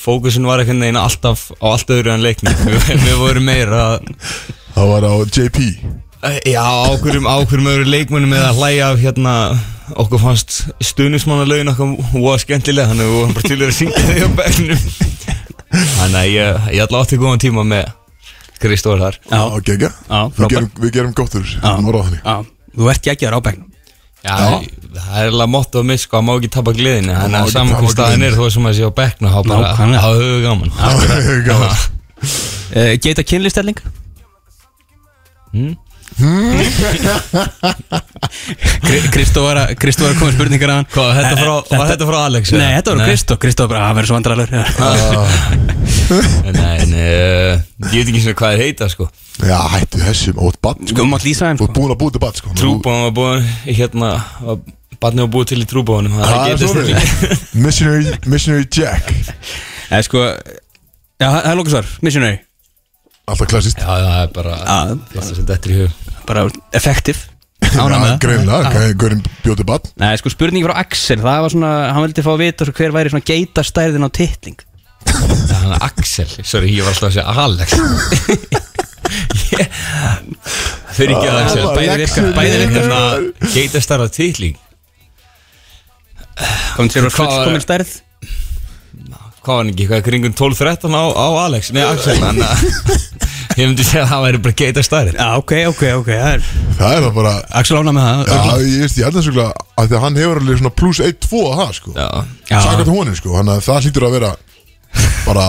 fókusin 0.05 0.45
var 0.49 0.61
einhvern 0.63 0.85
veginn 0.85 1.01
alltaf 1.01 1.47
á 1.61 1.67
allt 1.73 1.91
öðru 1.97 2.13
en 2.13 2.25
leikni 2.25 2.53
við, 2.61 2.93
við 3.07 3.17
vorum 3.23 3.49
meira 3.49 3.81
að 3.95 4.13
það 4.77 4.93
var 4.93 5.09
á 5.09 5.13
JP 5.33 5.65
Já, 6.19 6.63
ákveðum, 6.91 7.27
ákveðum 7.31 7.69
öðru 7.71 7.85
leikmunum 7.93 8.33
með 8.33 8.47
að 8.49 8.57
hlæja 8.59 8.87
af 8.91 8.99
hérna 9.03 9.35
okkur 10.03 10.21
fannst 10.21 10.57
stuðnismannalögin 10.83 11.71
okkur 11.71 11.93
var 12.25 12.41
skemmtilega 12.43 12.91
þannig 12.91 13.07
að 13.07 13.13
við 13.13 13.19
vorum 13.21 13.37
bara 13.37 13.51
til 13.53 13.61
að 13.63 13.77
syngja 13.77 14.03
því 14.09 14.19
á 14.19 14.29
bekknum. 14.41 14.83
Þannig 15.69 16.19
að 16.19 16.29
ég, 16.33 16.67
ég 16.75 16.83
ætla 16.85 17.03
átti 17.05 17.19
góðan 17.23 17.43
tíma 17.45 17.65
með 17.71 17.95
Kristóður 18.59 19.05
þar. 19.05 19.19
Já, 19.31 19.41
já, 20.11 20.21
við 20.35 20.51
gerum, 20.51 20.71
við 20.83 20.95
gerum 20.99 21.15
gott 21.15 21.39
úr 21.39 21.47
Já. 21.47 21.71
Já, 22.25 22.37
þú 22.75 22.91
ert 22.91 23.07
geggjör 23.07 23.39
á 23.39 23.41
bekknum. 23.47 23.69
Já, 24.27 24.35
það 24.99 25.19
er 25.23 25.29
alveg 25.31 25.51
motto 25.55 25.79
að 25.79 25.87
mig 25.93 26.01
sko, 26.03 26.19
að 26.19 26.25
má 26.27 26.33
ekki 26.35 26.49
tapa 26.51 26.73
gleðinu 26.75 27.15
Þannig 27.15 27.39
að 27.39 27.45
ekki 27.45 27.55
saman 27.55 27.71
tapa 27.77 27.85
hvað 27.85 27.93
staðin 27.95 28.19
gleðinni. 28.19 28.27
er 28.27 28.35
þó 28.35 28.55
sem 28.57 28.67
að 28.67 28.75
sé 28.75 28.83
á 28.83 28.93
bekknu 28.99 29.31
Há 29.31 29.37
bara, 29.47 29.69
Nákvæmlega. 29.69 30.01
há 30.03 30.09
höfu 30.19 30.39
gaman. 30.43 30.71
Höfuð 30.83 31.43
gaman. 31.47 31.77
uh, 32.75 32.93
Geita 33.07 33.23
kynlistelling 33.31 33.79
að 35.55 35.77
Kristó 39.13 39.43
var 39.45 39.59
að 39.69 39.75
koma 40.19 40.33
spurningar 40.35 40.71
að 40.73 40.77
hann. 40.79 40.89
Hvað, 40.95 41.11
þetta 41.19 41.37
frá- 41.39 41.79
var 41.79 41.87
þetta 41.93 42.07
frá 42.09 42.19
Alex, 42.25 42.53
Nei, 42.55 42.73
þetta 42.79 42.91
var 42.95 42.99
Nei. 43.03 43.07
Kristó. 43.11 43.37
Kristó 43.43 43.69
bara, 43.71 43.83
að 43.91 43.95
vera 43.99 44.07
svo 44.09 44.17
vandrarlegur 44.19 44.53
Nei, 46.49 46.55
nei, 46.57 46.79
uh, 46.89 47.55
ég 47.93 48.01
veit 48.01 48.09
ekki 48.09 48.23
svona 48.25 48.39
hvað 48.41 48.55
þeir 48.55 48.63
heita 48.65 48.89
sko. 48.93 49.09
Já, 49.45 49.59
hættu 49.75 50.01
þessum, 50.03 50.41
ótt 50.49 50.59
bann 50.65 50.89
Sko, 50.91 51.05
mátt 51.07 51.23
lýsa 51.27 51.47
þeim 51.47 51.61
Þú 51.61 51.69
ert 51.69 51.77
búin 51.79 51.93
að 51.95 52.01
búið 52.01 52.13
til 52.17 52.23
bann 52.25 52.39
sko. 52.41 52.49
Trúbóðan 52.59 53.05
var 53.07 53.15
búin, 53.19 53.45
hérna 53.69 54.09
Barnið 54.99 55.23
var 55.29 55.33
búið 55.37 55.47
til 55.53 55.61
í 55.63 55.69
trúbóðanum 55.71 56.17
Það 56.19 56.33
er 56.35 56.41
getist 56.49 56.73
svo 56.75 56.83
ekki 56.83 57.61
Missionary, 57.63 58.17
Missionary 58.27 58.67
Jack. 58.75 59.13
Eða 59.93 60.03
sko 60.09 60.25
Já, 61.19 61.27
það 61.29 61.39
það 61.39 61.51
er 61.53 61.59
lókasvar, 61.61 61.87
missionary 62.07 62.37
Alltaf 63.29 63.49
klassist 63.51 63.79
Já, 63.81 63.89
það 63.89 64.21
er 64.23 64.31
bara 64.37 64.55
Fyrsta 65.13 65.35
sem 65.37 65.47
þetta 65.49 65.69
er 65.69 65.75
í 65.75 65.81
hug. 65.83 65.93
Bara 66.29 66.45
effektiv 66.79 67.19
það. 67.69 68.05
greinlega, 68.23 68.71
hverjum 68.97 69.21
bjóti 69.45 69.65
bann 69.69 69.85
Nei, 70.01 70.13
sko 70.21 70.31
spurningi 70.33 70.65
frá 70.69 70.77
Axel. 70.81 71.19
Það 71.21 71.43
var 71.45 71.51
svona, 71.53 71.73
hann 71.93 72.05
vildi 72.07 72.25
fá 72.25 72.31
að 72.33 72.43
vita 72.45 72.69
hver 72.71 72.95
væri 72.97 73.13
svona 73.13 73.29
geitastærðin 73.29 74.07
á 74.09 74.11
titling. 74.15 74.59
Það 75.51 75.63
er 75.67 75.85
Axel, 75.89 76.31
sorry, 76.49 76.69
ég 76.77 76.87
var 76.87 76.93
alltaf 76.95 77.11
að 77.11 77.15
segja 77.19 77.29
Alex. 77.45 77.69
Fyrir 80.99 81.15
ekki 81.15 81.29
að 81.29 81.39
Axel. 81.43 81.63
Bæði 81.77 81.97
virkar, 82.03 82.25
bæði 82.37 82.57
virkar 82.63 82.83
svona 82.89 83.53
Geita 83.55 83.83
starra 83.85 84.09
titling. 84.13 84.57
Komum 86.77 86.91
til 86.93 87.03
að 87.03 87.09
Hvað 87.11 87.19
var- 87.19 87.33
fullkomin 87.35 87.65
stærð 87.65 87.91
Hvað 89.49 89.57
var 89.57 89.63
hann 89.65 89.71
ekki, 89.73 89.85
eitthvað 89.87 90.03
kringum 90.05 90.33
12-13 90.37 90.93
á, 90.93 91.05
á 91.09 91.27
Alex, 91.47 91.71
nei 91.73 91.81
Axel 91.87 92.19
Þannig 92.21 92.45
að 92.53 93.63
ég 93.63 93.71
myndi 93.71 93.87
segja 93.89 94.03
að 94.05 94.11
það 94.11 94.25
væri 94.27 94.41
bara 94.45 94.57
geita 94.61 94.83
starri 94.85 95.15
Já, 95.17 95.29
ok, 95.41 95.55
ok, 95.71 95.85
ok 96.03 96.11
Það 96.11 96.29
er, 96.35 96.43
Það 96.77 96.93
er 96.99 97.07
það 97.07 97.15
bara 97.17 97.33
Axel 97.63 97.79
ána 97.81 97.95
með 97.97 98.11
það 98.11 98.29
Já, 98.29 98.67
ég 98.69 98.83
veist, 98.85 98.99
ég 99.01 99.09
held 99.09 99.17
að 99.23 99.25
svo 99.25 99.47
að 99.49 99.89
því 99.89 99.97
að 99.97 100.05
hann 100.05 100.19
hefur 100.21 100.43
alveg 100.43 100.61
svona 100.61 100.75
plus 100.83 101.01
1-2 101.07 101.41
að 101.49 101.57
það 101.63 101.73
sko. 101.79 101.95
Já, 101.97 102.09
Já. 102.51 102.59
Sækvæmt 102.67 102.93
honin 102.93 103.19
sko, 103.19 103.33
þannig 103.39 103.55
að 103.55 103.65
það 103.69 103.87
hlýtur 103.87 104.07
að 104.09 104.15
vera 104.19 104.31
bara 105.25 105.47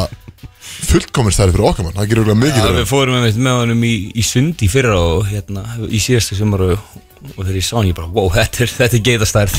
fullkominn 0.90 1.36
stæri 1.36 1.54
fyrir 1.56 1.68
okkar 1.70 1.88
mann. 1.88 1.98
Það 1.98 2.10
gerir 2.14 2.24
alveg 2.24 2.40
mikið 2.44 2.60
Já, 2.62 2.66
fyrir 2.70 2.80
við 2.80 2.90
fórum 2.94 3.20
með, 3.20 3.40
með 3.50 3.60
honum 3.64 3.86
í, 3.90 3.94
í 4.16 4.26
sundi 4.26 4.70
fyrra 4.72 4.96
og 5.02 5.28
hérna, 5.30 5.66
í 5.90 6.02
síðasta 6.02 6.38
sumar 6.40 6.66
og, 6.70 6.88
og 7.36 7.42
þegar 7.42 7.60
ég 7.60 7.68
sá 7.68 7.76
hann 7.80 7.90
ég 7.90 7.98
bara, 7.98 8.12
wow, 8.16 8.30
þetta 8.38 8.64
er, 8.66 8.74
þetta 8.78 9.00
er 9.00 9.06
geitastærð 9.10 9.58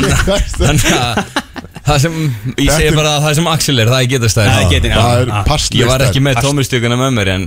Þannig 0.60 0.90
að 0.96 1.49
það 1.86 2.00
sem, 2.04 2.16
ég 2.60 2.72
segi 2.74 2.96
bara 2.96 3.14
að 3.16 3.26
það 3.26 3.36
sem 3.40 3.50
Axel 3.54 3.78
er, 3.82 3.90
það 3.92 4.02
er 4.04 4.10
geitastærð 4.14 4.50
Það 4.50 4.74
er 4.78 4.88
já. 4.90 4.96
Það 4.96 5.22
er 5.22 5.46
passleg 5.48 5.80
Ég 5.80 5.90
var 5.90 6.04
ekki 6.06 6.22
með 6.24 6.42
tómustjökuna 6.44 6.98
með 7.00 7.14
mér 7.18 7.32
en 7.36 7.46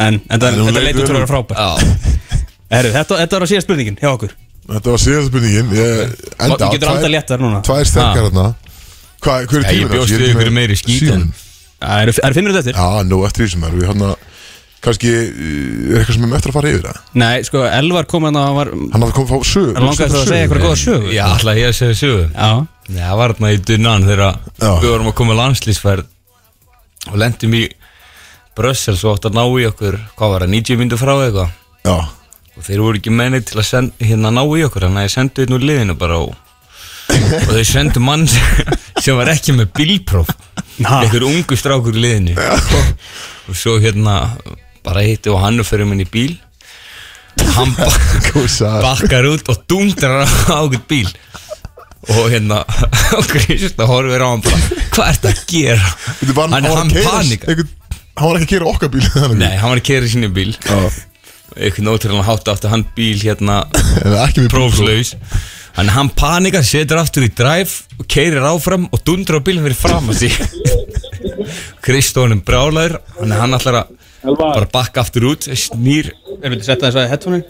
En, 0.00 0.20
en 0.30 0.40
það, 0.40 0.60
þetta 0.60 0.72
leit 0.76 0.86
leitur 0.86 1.08
til 1.08 1.14
að 1.14 1.18
vera 1.18 1.30
frábær 1.30 1.60
Já, 1.60 2.38
Herru, 2.70 2.92
þetta, 2.94 3.18
þetta 3.24 3.36
var 3.36 3.44
að 3.44 3.50
síða 3.50 3.62
spurningin 3.64 3.96
hjá 3.98 4.08
okkur. 4.12 4.34
Þetta 4.70 4.92
var 4.92 5.00
síðast 5.02 5.30
spurningin. 5.32 5.70
Ég 5.74 6.12
enda 6.38 6.58
Þú 6.60 6.68
getur 6.76 6.90
alltaf 6.92 7.10
léttar 7.10 7.40
núna. 7.42 7.62
Tvær 7.66 7.88
sterkar 7.90 8.28
hérna 8.28 8.44
Hvað, 9.20 9.40
er 9.42 9.48
Já, 9.50 9.58
ég 9.58 9.70
tíminn? 9.70 9.90
bjóst 9.90 10.12
hans? 10.14 10.20
við 10.22 10.30
ykkur 10.34 10.50
meiri 10.54 10.76
skít 10.78 11.00
símann. 11.02 11.24
en- 11.26 11.48
Það 11.80 12.02
eru 12.04 12.12
það 12.12 12.26
eru 12.28 12.36
fimm 12.36 12.46
minúti 12.46 12.60
eftir? 12.60 12.78
Já, 12.78 13.02
nú 13.10 13.18
eftir 13.26 13.42
því 13.44 13.50
sem 13.54 13.64
er. 13.66 13.74
Við 13.80 13.90
hann 13.90 14.04
að 14.06 14.14
Kannski 14.80 15.10
uh, 15.12 15.92
er 15.92 15.98
eitthvað 16.00 16.14
sem 16.16 16.22
við 16.24 16.36
eftir 16.38 16.50
að 16.52 16.56
fara 16.56 16.70
yfir 16.70 16.84
það? 16.86 17.00
Nei, 17.20 17.42
sko, 17.44 17.64
Elvar 17.68 18.06
kom 18.08 18.24
hann 18.28 18.38
og 18.40 18.54
var 18.56 18.70
Hann 18.72 19.02
hafði 19.04 19.16
komið 19.18 19.26
að 19.26 19.32
fá 19.34 19.50
sög 19.50 19.72
Hann 19.74 19.88
langaði 19.90 20.06
að 20.06 20.30
segja 20.30 20.44
eitthvað 20.46 20.64
góða 20.64 20.78
sögu 20.80 21.10
Já, 21.12 21.24
alltaf 21.34 21.58
ég 21.60 21.68
að 21.68 21.76
segja 21.80 21.98
sögu 22.00 22.22
Já 22.30 22.50
Nei, 22.90 23.02
það 23.06 23.18
var 23.20 23.32
hérna 23.34 23.50
í 23.54 23.60
Dunan 23.68 24.06
þegar 24.08 24.38
við 24.82 24.88
vorum 24.90 25.10
að 25.12 25.16
koma 25.20 25.36
landslýsferð 25.38 26.06
og 27.10 27.18
lendum 27.22 27.54
í 27.56 27.64
Brussels 28.58 29.04
og 29.06 29.14
átt 29.16 29.28
að 29.30 29.36
ná 29.38 29.44
í 29.62 29.66
okkur, 29.70 29.96
hvað 30.18 30.32
var 30.34 30.44
það, 30.44 30.54
90 30.56 30.80
myndu 30.80 30.98
frá 31.00 31.12
eitthvað? 31.22 31.52
Já, 31.86 31.94
og 32.58 32.66
þeir 32.66 32.82
voru 32.84 32.98
ekki 33.00 33.12
menni 33.14 33.40
til 33.46 33.60
að 33.62 33.68
send, 33.70 33.94
hérna 34.02 34.32
ná 34.34 34.42
í 34.44 34.64
okkur 34.66 34.84
þannig 34.88 35.04
að 35.04 35.06
ég 35.06 35.14
sendi 35.14 35.44
einn 35.46 35.56
úr 35.56 35.64
liðinu 35.70 35.96
bara 36.00 36.18
og, 36.24 36.34
og 37.14 37.52
þeir 37.54 37.68
sendu 37.70 38.02
mann 38.04 38.26
sem- 38.28 38.74
sem 39.06 39.16
var 39.16 39.30
ekki 39.32 39.54
með 39.56 39.70
bílpróf. 39.78 40.34
Ha. 40.84 40.98
einhver 41.04 41.24
ungu 41.28 41.56
strákur 41.60 41.96
í 41.96 42.02
liðinu. 42.02 42.34
Og 43.48 43.56
svo 43.56 43.78
hérna 43.80 44.18
bara 44.84 45.02
hitti 45.06 45.28
og 45.32 45.40
hann 45.44 45.60
og 45.62 45.66
fyrir 45.68 45.88
minn 45.88 46.02
í 46.04 46.08
bíl. 46.08 46.34
Hann 47.54 47.72
ba 47.78 47.86
kúsa 48.28 48.74
bakkar 48.82 49.24
út 49.30 49.48
og 49.52 49.62
dundrar 49.70 50.26
á 50.26 50.58
okkur 50.66 50.82
bíl 50.90 51.08
og 52.08 52.30
hérna 52.32 52.62
og 53.18 53.26
Krista 53.28 53.86
horfir 53.88 54.22
á 54.24 54.28
hann 54.30 54.42
bara 54.44 54.60
hvað 54.94 55.10
ert 55.12 55.28
að 55.30 55.42
gera? 55.50 55.92
Þetta 56.20 56.36
var 56.38 56.48
hann, 56.54 56.68
hann 56.72 56.90
keyra 56.94 57.12
panika 57.12 57.50
einhvern- 57.52 57.76
Hann 58.20 58.28
var 58.32 58.36
ekki 58.40 58.46
að 58.46 58.52
kera 58.56 58.68
okkar 58.72 58.90
bíl 58.92 59.36
nei, 59.38 59.54
hann 59.60 59.70
var 59.70 59.78
að 59.80 59.86
kera 59.86 60.04
í 60.04 60.10
sinni 60.12 60.28
bíl. 60.34 60.50
Eitthvað 61.56 61.86
nótrúlega 61.86 62.24
hátt 62.26 62.48
átti 62.52 62.70
hann 62.72 62.84
bíl 62.96 63.16
hérna 63.22 63.60
En 64.04 64.16
ekki 64.26 64.44
með 64.44 64.52
prófslaus 64.54 65.14
Þannig 65.70 65.92
að 65.92 65.96
hann 65.96 66.10
panikar, 66.18 66.64
setur 66.66 66.98
aftur 67.00 67.24
í 67.24 67.30
drive 67.38 68.00
og 68.00 68.08
keirir 68.10 68.44
áfram 68.44 68.88
og 68.90 69.02
dundrar 69.06 69.38
á 69.40 69.46
bílinn 69.46 69.64
fyrir 69.68 69.78
fram 69.78 70.10
að 70.10 70.24
sig 70.24 70.34
Kristónum 71.84 72.42
brálaður 72.44 72.98
hann 73.20 73.56
ætlar 73.56 73.82
að 73.84 73.94
bara 74.40 74.66
bakka 74.72 75.04
aftur 75.04 75.28
út 75.30 75.46
snýr 75.56 76.10
við 76.42 76.58
að 76.58 76.66
setja 76.66 76.88
þess 76.90 76.98
að 77.00 77.08
headphone-in? 77.14 77.46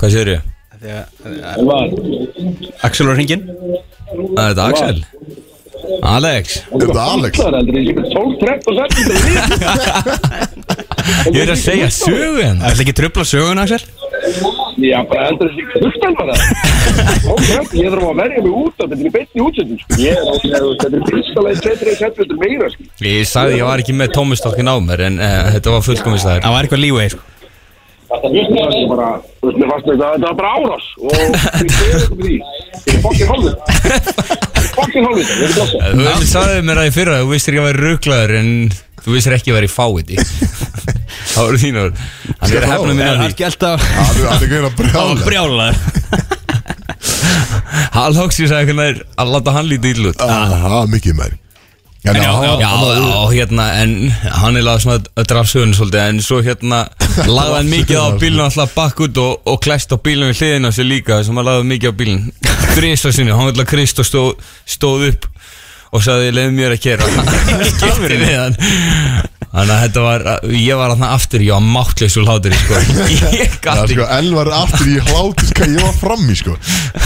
Hvað 0.00 0.12
sér 0.16 0.32
ég? 0.34 0.53
Axel 2.84 3.06
var 3.08 3.16
hringin 3.16 3.42
Það 3.44 4.44
er 4.44 4.50
þetta 4.52 4.64
Axel. 4.68 4.98
Alex. 6.04 6.56
Er 6.70 6.80
þetta 6.84 7.04
Alex? 7.14 7.38
Það 7.40 7.48
er 7.48 7.54
aldrei 7.58 7.78
ekki 7.82 7.94
12-13 8.12 8.76
sekundar 8.80 9.18
Ég 11.34 11.40
er 11.42 11.50
að 11.52 11.60
segja 11.60 11.88
sögu 11.92 12.44
Það 12.44 12.68
er 12.70 12.82
ekki 12.84 12.94
tröfla 12.96 13.24
sögun, 13.28 13.60
Axel? 13.64 13.82
Já, 14.84 14.98
bara 15.08 15.26
heldur 15.28 15.50
þessi 15.52 15.62
hlustan 15.82 16.14
bara. 16.18 16.34
Ég 17.76 17.90
þarf 17.92 18.06
að 18.08 18.16
verja 18.22 18.40
mig 18.44 18.54
út 18.62 18.74
Þetta 18.80 18.94
er 18.94 19.00
í 19.04 19.42
útsending 19.44 19.80
sko. 19.82 19.88
Er 20.00 20.16
Þetta 20.44 20.86
er 20.88 20.92
leið 21.48 21.58
2-3 21.68 21.96
sekundar 22.00 22.36
meira 22.40 22.66
sko. 22.72 22.80
Ég 23.04 23.28
sagði 23.30 23.60
ég 23.60 23.66
var 23.68 23.78
ekki 23.84 23.94
með 23.98 24.08
tómustokkin 24.16 24.72
á 24.72 24.76
mér 24.84 25.00
en 25.10 25.16
uh, 25.20 25.26
þetta 25.56 25.68
var 25.76 25.82
fullkomist 25.86 26.26
þær 26.28 26.40
Það 26.46 26.56
var 26.56 26.62
eitthvað 26.68 26.84
lífið, 26.86 27.18
þetta 28.10 28.28
Þetta 30.14 30.26
var 30.28 30.36
bara 30.38 30.50
árás 30.54 30.86
Og 31.00 31.12
ég 31.74 32.42
er 32.94 33.00
fokkin 33.04 33.30
hálfur 33.30 33.54
Fokkin 34.74 35.06
hálfur 35.08 35.26
Þú 35.94 36.26
sagðið 36.30 36.66
mér 36.68 36.80
það 36.80 36.90
í 36.90 36.94
fyrra 36.98 37.20
þú 37.22 37.30
vistir 37.32 37.54
ekki 37.54 37.62
að 37.64 37.68
vera 37.70 37.84
rugglaður 37.88 38.32
en 38.40 38.50
þú 39.04 39.16
vistir 39.16 39.36
ekki 39.38 39.52
að 39.52 39.58
vera 39.60 39.68
í 39.68 39.74
fáiði 39.74 40.16
Það 41.34 41.48
voru 41.48 41.58
þín 41.62 41.80
Hann 42.40 42.50
er 42.50 42.66
að 42.66 42.70
Það 42.70 43.08
að 43.08 43.14
er 43.14 43.20
því. 43.20 43.28
Ekki 43.32 43.46
alltaf 43.48 43.86
Hann 43.94 44.18
er 44.18 44.26
hann 44.30 44.66
var 44.66 44.74
brjála 44.78 45.24
brjálaður. 45.24 45.76
Hallhóks 47.94 48.38
ég 48.42 48.50
sagði 48.50 48.74
hvernig 48.74 49.00
að 49.18 49.32
hann 49.54 49.70
lítið 49.70 49.96
illa 49.96 50.12
út. 50.12 50.22
Það 50.22 50.92
mikið 50.94 51.18
meir 51.18 51.34
Já, 52.04 52.12
já, 52.12 52.20
já. 52.20 52.60
Já, 52.60 52.70
já, 53.00 53.30
hérna, 53.32 53.64
en 53.80 53.92
hann 54.12 54.58
er 54.60 54.64
lagði 54.66 54.82
svona 54.84 54.98
að 55.16 55.28
draf 55.30 55.46
sögunu 55.48 55.76
svolítið 55.78 56.02
En 56.04 56.18
svo 56.20 56.40
hérna 56.44 56.82
lagði 57.24 57.54
hann 57.56 57.70
mikið 57.72 57.96
á 57.96 58.06
bílinu 58.20 58.42
alltaf 58.44 58.74
bakk 58.76 58.98
út 59.06 59.20
og, 59.22 59.38
og 59.48 59.60
klæst 59.64 59.94
á 59.94 59.96
bílinu 59.96 60.28
við 60.28 60.42
hliðina 60.42 60.68
á 60.68 60.76
sér 60.76 60.88
líka 60.90 61.22
sem 61.24 61.38
hann 61.40 61.48
lagði 61.48 61.70
mikið 61.70 61.88
á 61.88 61.98
bílinu 62.02 62.34
Krist 62.74 63.08
á 63.08 63.10
sinni, 63.14 63.32
hann 63.32 63.48
vil 63.48 63.64
að 63.64 63.70
Krist 63.70 64.02
og 64.04 64.08
stóð, 64.10 64.50
stóð 64.68 65.06
upp 65.08 65.28
og 65.94 66.02
sagði 66.04 66.34
leiði 66.36 66.52
mér 66.58 66.74
að 66.74 66.82
kera 66.84 67.08
Skipti 67.72 68.18
við 68.20 68.34
hann. 68.34 68.56
Þannig 69.54 69.70
að 69.70 69.82
þetta 69.84 70.02
var, 70.04 70.24
ég 70.58 70.80
var 70.80 70.92
þarna 70.92 71.10
aftur, 71.14 71.44
ég 71.46 71.54
var 71.54 71.66
máttlegs 71.76 72.16
úr 72.18 72.26
hlátur 72.26 72.56
sko. 72.58 72.80
Ég 73.14 73.54
gæti 73.62 73.94
sko, 73.94 74.08
Elvar 74.16 74.50
er 74.50 74.56
aftur 74.58 74.90
í 74.90 74.96
hlátiska 74.98 75.68
Ég 75.70 75.78
var 75.78 75.94
frammi, 76.00 76.34
sko. 76.36 76.56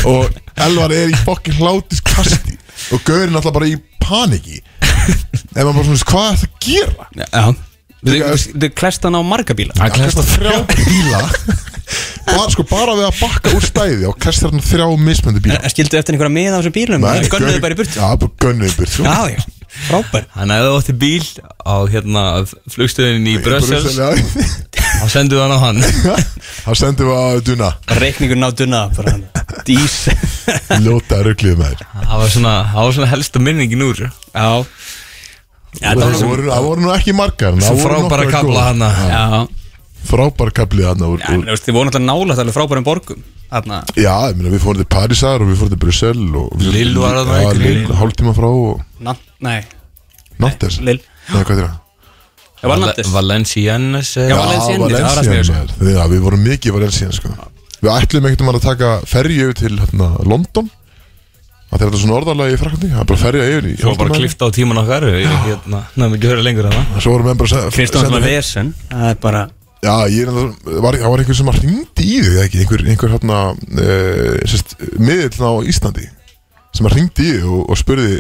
Og 0.09 0.41
Elvar 0.65 0.95
er 0.97 1.13
í 1.13 1.21
fokkin 1.29 1.59
hlátiskasti 1.61 2.57
Og 2.97 3.05
Gaurinn 3.05 3.37
alltaf 3.37 3.53
bara 3.53 3.69
í 3.69 3.77
paniki 4.01 4.63
Ef 5.09 5.65
maður 5.65 5.75
bara 5.75 5.89
svona, 5.89 6.05
hvað 6.13 6.29
er 6.29 6.39
það 6.43 6.47
að 6.49 6.69
gera? 6.69 7.09
Já 7.33 7.47
Þú 7.99 8.69
klest 8.79 9.03
hann 9.03 9.19
á 9.19 9.23
marga 9.27 9.57
bíla. 9.59 9.75
Hann 9.81 9.91
Klesta 9.91 10.23
þrjá 10.23 10.61
bíla. 10.71 11.23
bara, 12.29 12.47
sko, 12.53 12.65
bara 12.69 12.95
við 12.95 13.07
að 13.09 13.17
bakka 13.19 13.53
úr 13.57 13.65
stæði 13.65 14.07
Og 14.07 14.19
klesta 14.21 14.47
þarna 14.47 14.63
þrjá 14.69 14.87
mismöndi 15.03 15.43
bíla. 15.43 15.59
Skildu 15.73 15.99
eftir 15.99 16.15
einhverja 16.15 16.35
miða 16.35 16.53
á 16.55 16.59
þessum 16.61 16.77
bílum? 16.77 17.07
Gönnuðu 17.33 17.63
bara 17.65 17.75
í 17.75 17.81
burt 17.81 17.97
Já, 17.99 18.07
bara 18.21 18.35
gönnuðu 18.45 18.77
burt 18.79 18.93
sko. 18.95 19.09
Já, 19.09 19.35
já, 19.35 19.73
frábær. 19.89 20.29
Hann 20.37 20.55
hefði 20.55 20.77
ótti 20.77 20.95
bíl 21.01 21.27
á 21.67 21.75
hérna 21.91 22.25
flugstöðinni 22.71 23.35
í 23.35 23.43
Brussels. 23.43 23.99
Brussel, 23.99 24.69
og 25.03 25.11
senduð 25.13 25.43
hann 25.43 25.57
á 25.57 25.59
hann. 25.65 25.83
Já. 26.07 26.15
Hann 26.69 26.79
sendið 26.79 27.11
við 27.11 27.19
að 27.19 27.43
duna. 27.51 27.73
Reikningur 27.99 28.39
náttuna 28.41 28.85
bara 28.95 29.17
Dís. 29.67 29.99
Ljóta 30.85 31.19
rugglið 31.25 31.59
með 31.59 31.75
þér 31.75 31.87
Það 32.09 32.23
var 32.23 32.33
svona, 32.33 32.55
það 32.73 32.87
var 32.87 32.97
svona 32.97 33.11
helsta 33.11 33.43
minningin 33.43 33.85
úr. 33.85 34.01
Já 34.07 34.11
Já, 34.39 34.65
það 35.77 36.03
var 36.03 36.13
Það 36.19 36.29
voru, 36.31 36.45
það 36.51 36.69
voru 36.69 36.85
nú 36.85 36.93
ekki 36.95 37.15
margar 37.17 37.59
það 37.61 37.81
voru 37.83 37.89
frábæra 37.89 38.29
kabla 38.33 38.67
hana 38.71 38.91
Já, 39.09 39.25
Frábær 40.09 40.53
kablið 40.55 40.87
hann 40.89 41.03
úr, 41.05 41.19
Já, 41.21 41.35
úr 41.35 41.43
þú 41.45 41.53
veist, 41.53 41.67
þið 41.67 41.77
voru 41.77 41.91
náttúrulega 41.91 42.13
nálægt 42.13 42.43
alveg 42.45 42.57
frábærum 42.57 42.87
borgum 42.87 43.27
Þarna. 43.49 43.79
Já, 43.97 44.13
ég 44.29 44.37
meina, 44.37 44.51
við 44.53 44.61
fórum 44.61 44.81
til 44.83 44.89
Parísar 44.93 45.41
og 45.41 45.49
við 45.49 45.57
fórum 45.57 45.73
til 45.73 45.81
Brussel 45.81 46.19
Lill 46.69 46.95
var 47.01 47.17
þarna 47.17 47.39
Já, 47.41 47.49
í 47.49 47.61
Lill, 47.63 47.93
hálftíma 47.97 48.35
frá 48.37 48.49
og 48.49 48.83
Nant, 49.05 49.23
nei. 49.45 49.61
Nantes? 50.39 50.81
Lill 50.85 51.01
Nei, 51.01 51.43
hvað 51.43 51.55
er 51.55 51.63
það? 51.63 51.77
Það 52.59 52.73
var 52.73 52.83
Nantes. 52.83 53.11
Valenciennes 53.15 54.11
Já, 54.19 54.35
Valenciennes, 54.37 55.53
það 55.79 55.95
það 55.97 56.13
við 56.13 56.23
vorum 56.27 56.45
mikið 56.45 56.71
í 56.71 56.75
Valenciennes 56.75 57.21
sko. 57.21 57.33
Við 57.79 57.91
ætlum 57.95 58.27
einhvern 58.27 58.49
veginn 58.49 58.59
að 58.59 58.65
taka 58.67 58.93
ferju 59.07 59.45
yfir 59.47 59.59
til 59.61 59.75
hérna, 59.79 60.09
London 60.27 60.71
Það 61.69 61.77
er 61.79 61.85
þetta 61.85 62.01
svona 62.01 62.17
orðalagi 62.19 62.55
í 62.55 62.59
Fraklandi 62.63 62.89
Það 62.95 63.01
er 63.03 63.09
bara 63.11 63.21
ferja 63.23 63.47
yfir 63.53 63.67
í 63.69 63.75
Svo 63.77 63.93
bara 63.99 64.17
klifta 64.17 64.49
á 64.49 64.51
tíman 64.57 64.81
okkar 64.83 65.05
við, 65.05 65.27
hérna, 65.45 65.81
Náðum 66.01 66.17
ekki 66.17 66.29
að 66.29 66.33
höra 66.33 66.47
lengur 66.47 66.69
að 66.71 66.77
það 66.79 67.03
Svo 67.05 67.13
vorum 67.15 67.29
við 67.29 67.39
bara 67.43 67.49
að 67.49 67.77
segja- 67.77 67.91
senda 67.93 68.13
var 68.15 68.27
vesen? 68.29 68.71
Það 68.89 69.09
er 69.13 69.19
bara 69.27 69.43
Já, 69.79 69.95
ég 70.11 70.23
er 70.25 70.33
náttúrulega- 70.33 70.83
var, 70.83 70.97
það 70.99 71.13
var 71.13 71.21
einhver 71.23 71.37
sem 71.39 71.51
að 71.53 71.59
ringdi 71.63 72.07
í 72.09 72.17
þig, 72.25 72.39
ekki, 72.43 72.63
einhver, 72.65 72.81
einhver 72.91 73.13
hérna, 73.15 73.37
uh, 73.55 74.39
sérst, 74.51 74.75
miðill 74.99 75.39
á 75.39 75.53
Íslandi 75.71 76.09
sem 76.75 76.89
að 76.89 76.97
ringdi 76.97 77.29
í 77.29 77.37
þig 77.37 77.47
og, 77.47 77.61
og 77.71 77.79
spurði 77.79 78.17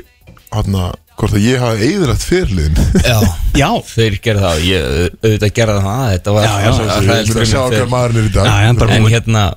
hérna 0.54 0.84
hvort 1.18 1.34
að 1.34 1.42
ég 1.48 1.58
hafi 1.58 1.88
eðilegt 1.88 2.24
fyrirliðin. 2.28 2.78
Já, 3.02 3.18
já. 3.58 3.68
Þeir 3.90 4.18
gerði 4.22 4.44
það 4.44 4.60
ég 4.68 4.84
auðvitað 5.18 5.54
gerði 5.58 5.80
það 5.88 6.04
Þetta 6.12 6.34
var 6.36 6.44
Já, 6.46 6.52
já, 6.52 6.68
það 6.68 6.68
ég 6.68 6.84
að 7.58 8.20
er 8.20 8.28
í 8.28 8.34
dag. 8.36 8.46
Já, 8.46 8.54
já, 8.62 8.72
bara 8.78 8.94
En 8.94 9.02
búinn. 9.02 9.14
hérna 9.16 9.42
eh, 9.48 9.56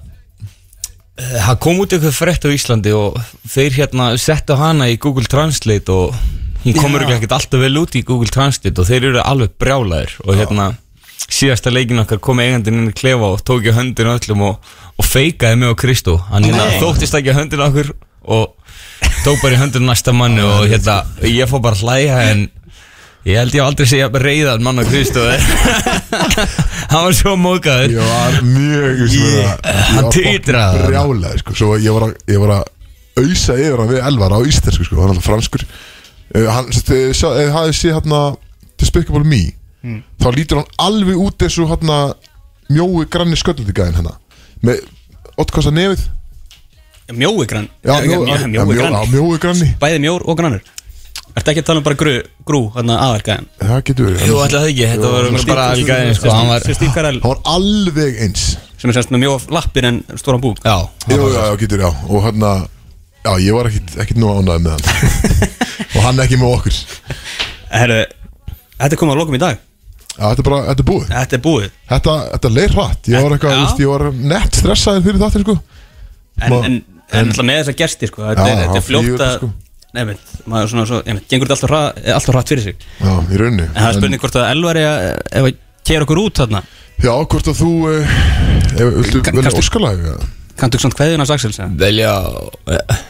Það 1.22 1.58
kom 1.62 1.82
út 1.84 1.94
eitthvað 1.94 2.16
frétt 2.18 2.46
á 2.46 2.50
Íslandi 2.50 2.94
og 2.98 3.18
þeir 3.50 3.76
hérna 3.78 4.12
settu 4.22 4.58
hana 4.58 4.88
í 4.90 4.98
Google 5.02 5.30
Translate 5.30 5.94
og 5.94 6.16
hún 6.64 6.78
komur 6.78 7.06
ekki 7.06 7.30
alltaf 7.30 7.60
vel 7.62 7.76
út 7.82 7.98
í 7.98 8.04
Google 8.06 8.32
Translate 8.32 8.82
og 8.82 8.88
þeir 8.90 9.12
eru 9.12 9.22
alveg 9.24 9.54
brjálæðir 9.62 10.16
og 10.26 10.40
hérna 10.40 10.72
síðasta 11.32 11.72
leikin 11.74 12.02
okkar 12.02 12.22
kom 12.24 12.42
eigandinn 12.44 12.82
inn 12.82 12.92
í 12.92 12.96
klefa 12.98 13.34
og 13.36 13.44
tók 13.48 13.68
í 13.70 13.76
höndinu 13.76 14.16
öllum 14.16 14.48
og, 14.50 14.72
og 14.98 15.08
feikaði 15.08 15.60
mig 15.62 15.72
og 15.72 15.78
Kristó. 15.80 16.18
Hann 16.32 16.48
hérna 16.48 16.68
þóttist 16.82 17.16
ekki 17.18 17.36
höndinu 17.38 17.68
okkur 17.68 17.94
og 18.22 18.56
tók 19.26 19.42
bara 19.44 19.56
í 19.56 19.62
höndinu 19.62 19.90
næsta 19.90 20.14
manni 20.16 20.44
og 20.46 20.66
hérna 20.72 21.02
ég 21.28 21.50
fór 21.50 21.64
bara 21.64 21.80
hlæja 21.80 22.20
en 22.32 22.48
ég 23.26 23.38
held 23.38 23.54
ég 23.56 23.62
aldrei 23.64 23.86
segja 23.90 24.08
reyðan 24.10 24.64
mann 24.66 24.80
og 24.82 24.88
Kristó 24.90 25.24
hann 26.92 27.06
var 27.06 27.14
svo 27.16 27.36
mókaður. 27.40 27.94
Ég 27.96 28.12
var 28.12 28.38
mjög, 28.46 29.02
hann 29.96 30.10
titraði. 30.16 30.84
Brjálega, 30.90 31.38
sko, 31.44 31.56
svo 31.58 31.78
ég 31.80 31.94
var 31.96 32.08
að, 32.10 32.16
ég 32.32 32.42
var 32.42 32.54
að 32.60 32.70
ausa 33.22 33.56
yfir 33.60 33.80
hann 33.84 33.92
við 33.92 34.02
Elvar 34.10 34.36
á 34.36 34.40
íslensku, 34.48 34.88
sko, 34.88 35.00
hann 35.02 35.12
er 35.12 35.16
alltaf 35.16 35.28
franskur. 35.30 35.66
Uh, 36.32 36.48
hann, 36.48 36.70
sérst, 36.74 36.92
uh, 36.96 37.10
sjá, 37.16 37.28
ef 37.44 37.52
hafið 37.56 37.78
séð 37.82 37.98
hérna 38.00 38.22
Despicable 38.82 39.26
Me, 39.28 39.44
Mm. 39.82 40.04
þá 40.22 40.28
lítur 40.36 40.60
hann 40.60 40.68
alveg 40.78 41.16
út 41.18 41.42
eins 41.42 41.56
og 41.58 41.72
hérna 41.72 41.96
mjói 42.70 43.08
granni 43.10 43.34
sköldundigæðin 43.34 43.96
hérna. 43.98 44.12
Með 44.62 44.84
oddkosta 45.42 45.72
nefið. 45.74 46.04
Mjói 47.18 47.48
grann 47.50 47.66
Já, 47.82 47.96
mjó- 48.06 48.20
mjó, 48.22 48.28
já, 48.30 48.46
mjói 48.46 48.66
mjó- 48.70 48.76
grann. 48.78 48.94
já, 48.94 49.10
mjói 49.16 49.40
granni. 49.42 49.70
Bæði 49.82 49.98
mjór 50.06 50.22
og 50.30 50.38
grannur 50.38 50.62
Ertu 51.32 51.52
ekki 51.54 51.62
að 51.64 51.68
tala 51.70 51.80
um 51.82 51.86
bara 51.86 51.98
grú, 52.00 52.14
grú 52.48 52.60
hérna 52.76 52.98
aðverkaðin 53.06 53.46
Það 53.62 53.82
getur 53.88 54.08
verið. 54.10 54.24
Jú, 54.28 54.36
það 54.52 54.66
ekki, 54.72 54.88
þetta 54.92 55.12
var 55.14 55.28
bara 55.52 55.66
alveg 55.72 55.90
gæðin, 55.92 56.16
sko, 56.18 56.34
hann 56.36 56.50
var- 56.52 56.66
Steve 56.68 56.92
Carell 56.96 57.20
Hann 57.24 57.32
var 57.32 57.42
alveg 57.56 58.20
eins. 58.26 58.44
Sem 58.82 58.90
er 58.92 58.98
semst 58.98 59.14
með 59.14 59.24
mjóa 59.24 59.40
lappir 59.56 59.86
en 59.88 60.00
stóran 60.18 60.42
búk. 60.44 60.60
Já. 60.66 60.78
Jú, 61.08 61.20
já, 61.32 61.42
já, 61.48 61.56
getur, 61.62 61.84
já. 61.86 61.90
Og 62.10 62.24
hérna, 62.26 62.52
já, 63.24 63.32
ég 63.46 63.54
var 63.56 63.70
ekkit, 63.70 63.96
ekkit 64.04 64.18
nú 64.18 64.32
ánægð 64.34 64.64
með 64.66 64.72
hann. 64.76 64.86
Og 65.96 66.02
hann 66.08 66.22
ekki 66.24 66.40
með 66.42 66.56
okkur. 66.58 66.80
Herru, 67.72 68.00
þetta 68.82 68.92
er 68.96 69.00
komið 69.04 69.14
að 69.16 69.22
lokum 69.22 69.38
í 69.38 69.42
dag. 69.44 69.60
Já, 70.12 70.24
þetta 70.28 70.42
er 70.44 70.48
bara, 70.50 70.62
þetta 70.72 70.84
er 70.84 70.88
búið. 70.92 71.06
Þetta 71.14 71.38
er 71.38 71.44
búið. 71.46 71.68
Þetta, 71.92 72.16
þetta 72.34 72.52
leir 72.58 72.74
hratt. 72.76 73.08
Ég 73.12 73.24
var 73.24 73.36
eitthvað, 73.38 73.52
Já. 73.52 73.58
þú 73.62 73.68
veist, 73.68 73.84
ég 73.86 73.92
var 73.94 74.08
nett 74.34 74.60
stressaðið 74.60 75.06
fyrir 75.08 75.22
þáttir, 75.24 75.46
sko. 75.48 75.56
En, 76.42 76.54
en, 76.58 76.76
en 77.12 77.30
alltaf 77.32 77.46
með 77.48 77.60
þessa 77.62 77.76
gesti 77.80 78.10
sko. 78.10 78.26
Þetta 78.28 78.48
er, 78.48 78.58
þetta 78.58 78.68
hann 78.72 78.82
er 78.82 78.86
fljótt 78.90 79.08
að 79.08 79.14
þetta, 79.14 79.30
sko. 79.38 79.52
Nei, 79.92 80.06
veit, 80.08 80.22
maður 80.48 80.70
svona 80.72 80.86
svo 80.88 81.02
veit, 81.04 81.26
gengur 81.28 81.50
þetta 81.50 81.58
alltaf, 81.58 81.72
hra, 81.72 81.82
alltaf 82.16 82.36
hratt 82.38 82.52
fyrir 82.54 82.64
sig 82.64 82.76
Já, 83.02 83.12
í 83.28 83.40
rauninni 83.42 83.66
En 83.68 83.76
það 83.76 83.90
er 83.90 83.98
spurning 84.00 84.22
hvort 84.24 84.38
að 84.40 84.46
Elvar 84.54 84.78
er 84.80 84.86
að 84.88 85.00
Ef 85.42 85.48
að 85.50 85.58
keira 85.90 86.06
okkur 86.08 86.22
út 86.22 86.40
þarna 86.40 86.62
Já, 87.02 87.12
hvort 87.34 87.50
að 87.52 87.58
þú 87.60 87.72
uh, 87.90 88.14
ef, 88.72 88.86
Viltu 89.02 89.20
Kann- 89.26 89.36
velja 89.42 89.50
kanntu- 89.52 89.64
óskalag? 89.66 90.06
eða? 90.14 90.30
Kanntu 90.62 90.78
ekki 90.78 90.86
svona 90.86 90.98
kveðina 91.02 91.26
Saxels 91.28 91.60
eða? 91.60 91.72
Velja 91.82 92.14
eh, 92.78 93.02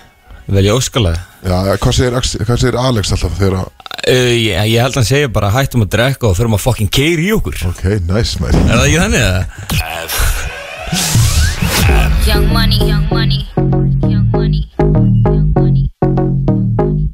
Velja 0.57 0.73
óskalega 0.79 1.21
Já, 1.45 1.57
já, 1.69 1.73
hvað 1.85 1.93
segir, 1.99 2.17
Axel- 2.21 2.41
hvað 2.47 2.61
segir 2.65 2.79
Alex 2.81 3.13
alltaf 3.13 3.37
þegar 3.37 3.55
að 3.59 3.67
uh, 3.67 4.33
ég, 4.41 4.57
ég 4.71 4.79
held 4.81 4.95
að 4.95 4.99
hann 5.03 5.09
segja 5.11 5.29
bara 5.37 5.53
hættum 5.53 5.85
að 5.85 5.91
drekka 5.99 6.31
og 6.31 6.37
förum 6.39 6.57
að 6.57 6.63
fucking 6.65 6.89
keiri 6.97 7.29
í 7.29 7.35
okkur 7.37 7.61
Ok, 7.69 7.85
nice, 8.09 8.41
mæri 8.41 8.57
Er 8.65 8.73
það 8.73 8.87
ekki 8.87 9.01
þannig 9.05 9.21
eða? 9.27 9.41
Young 12.25 12.47
money, 12.53 12.77
young 12.87 13.05
money. 13.11 13.45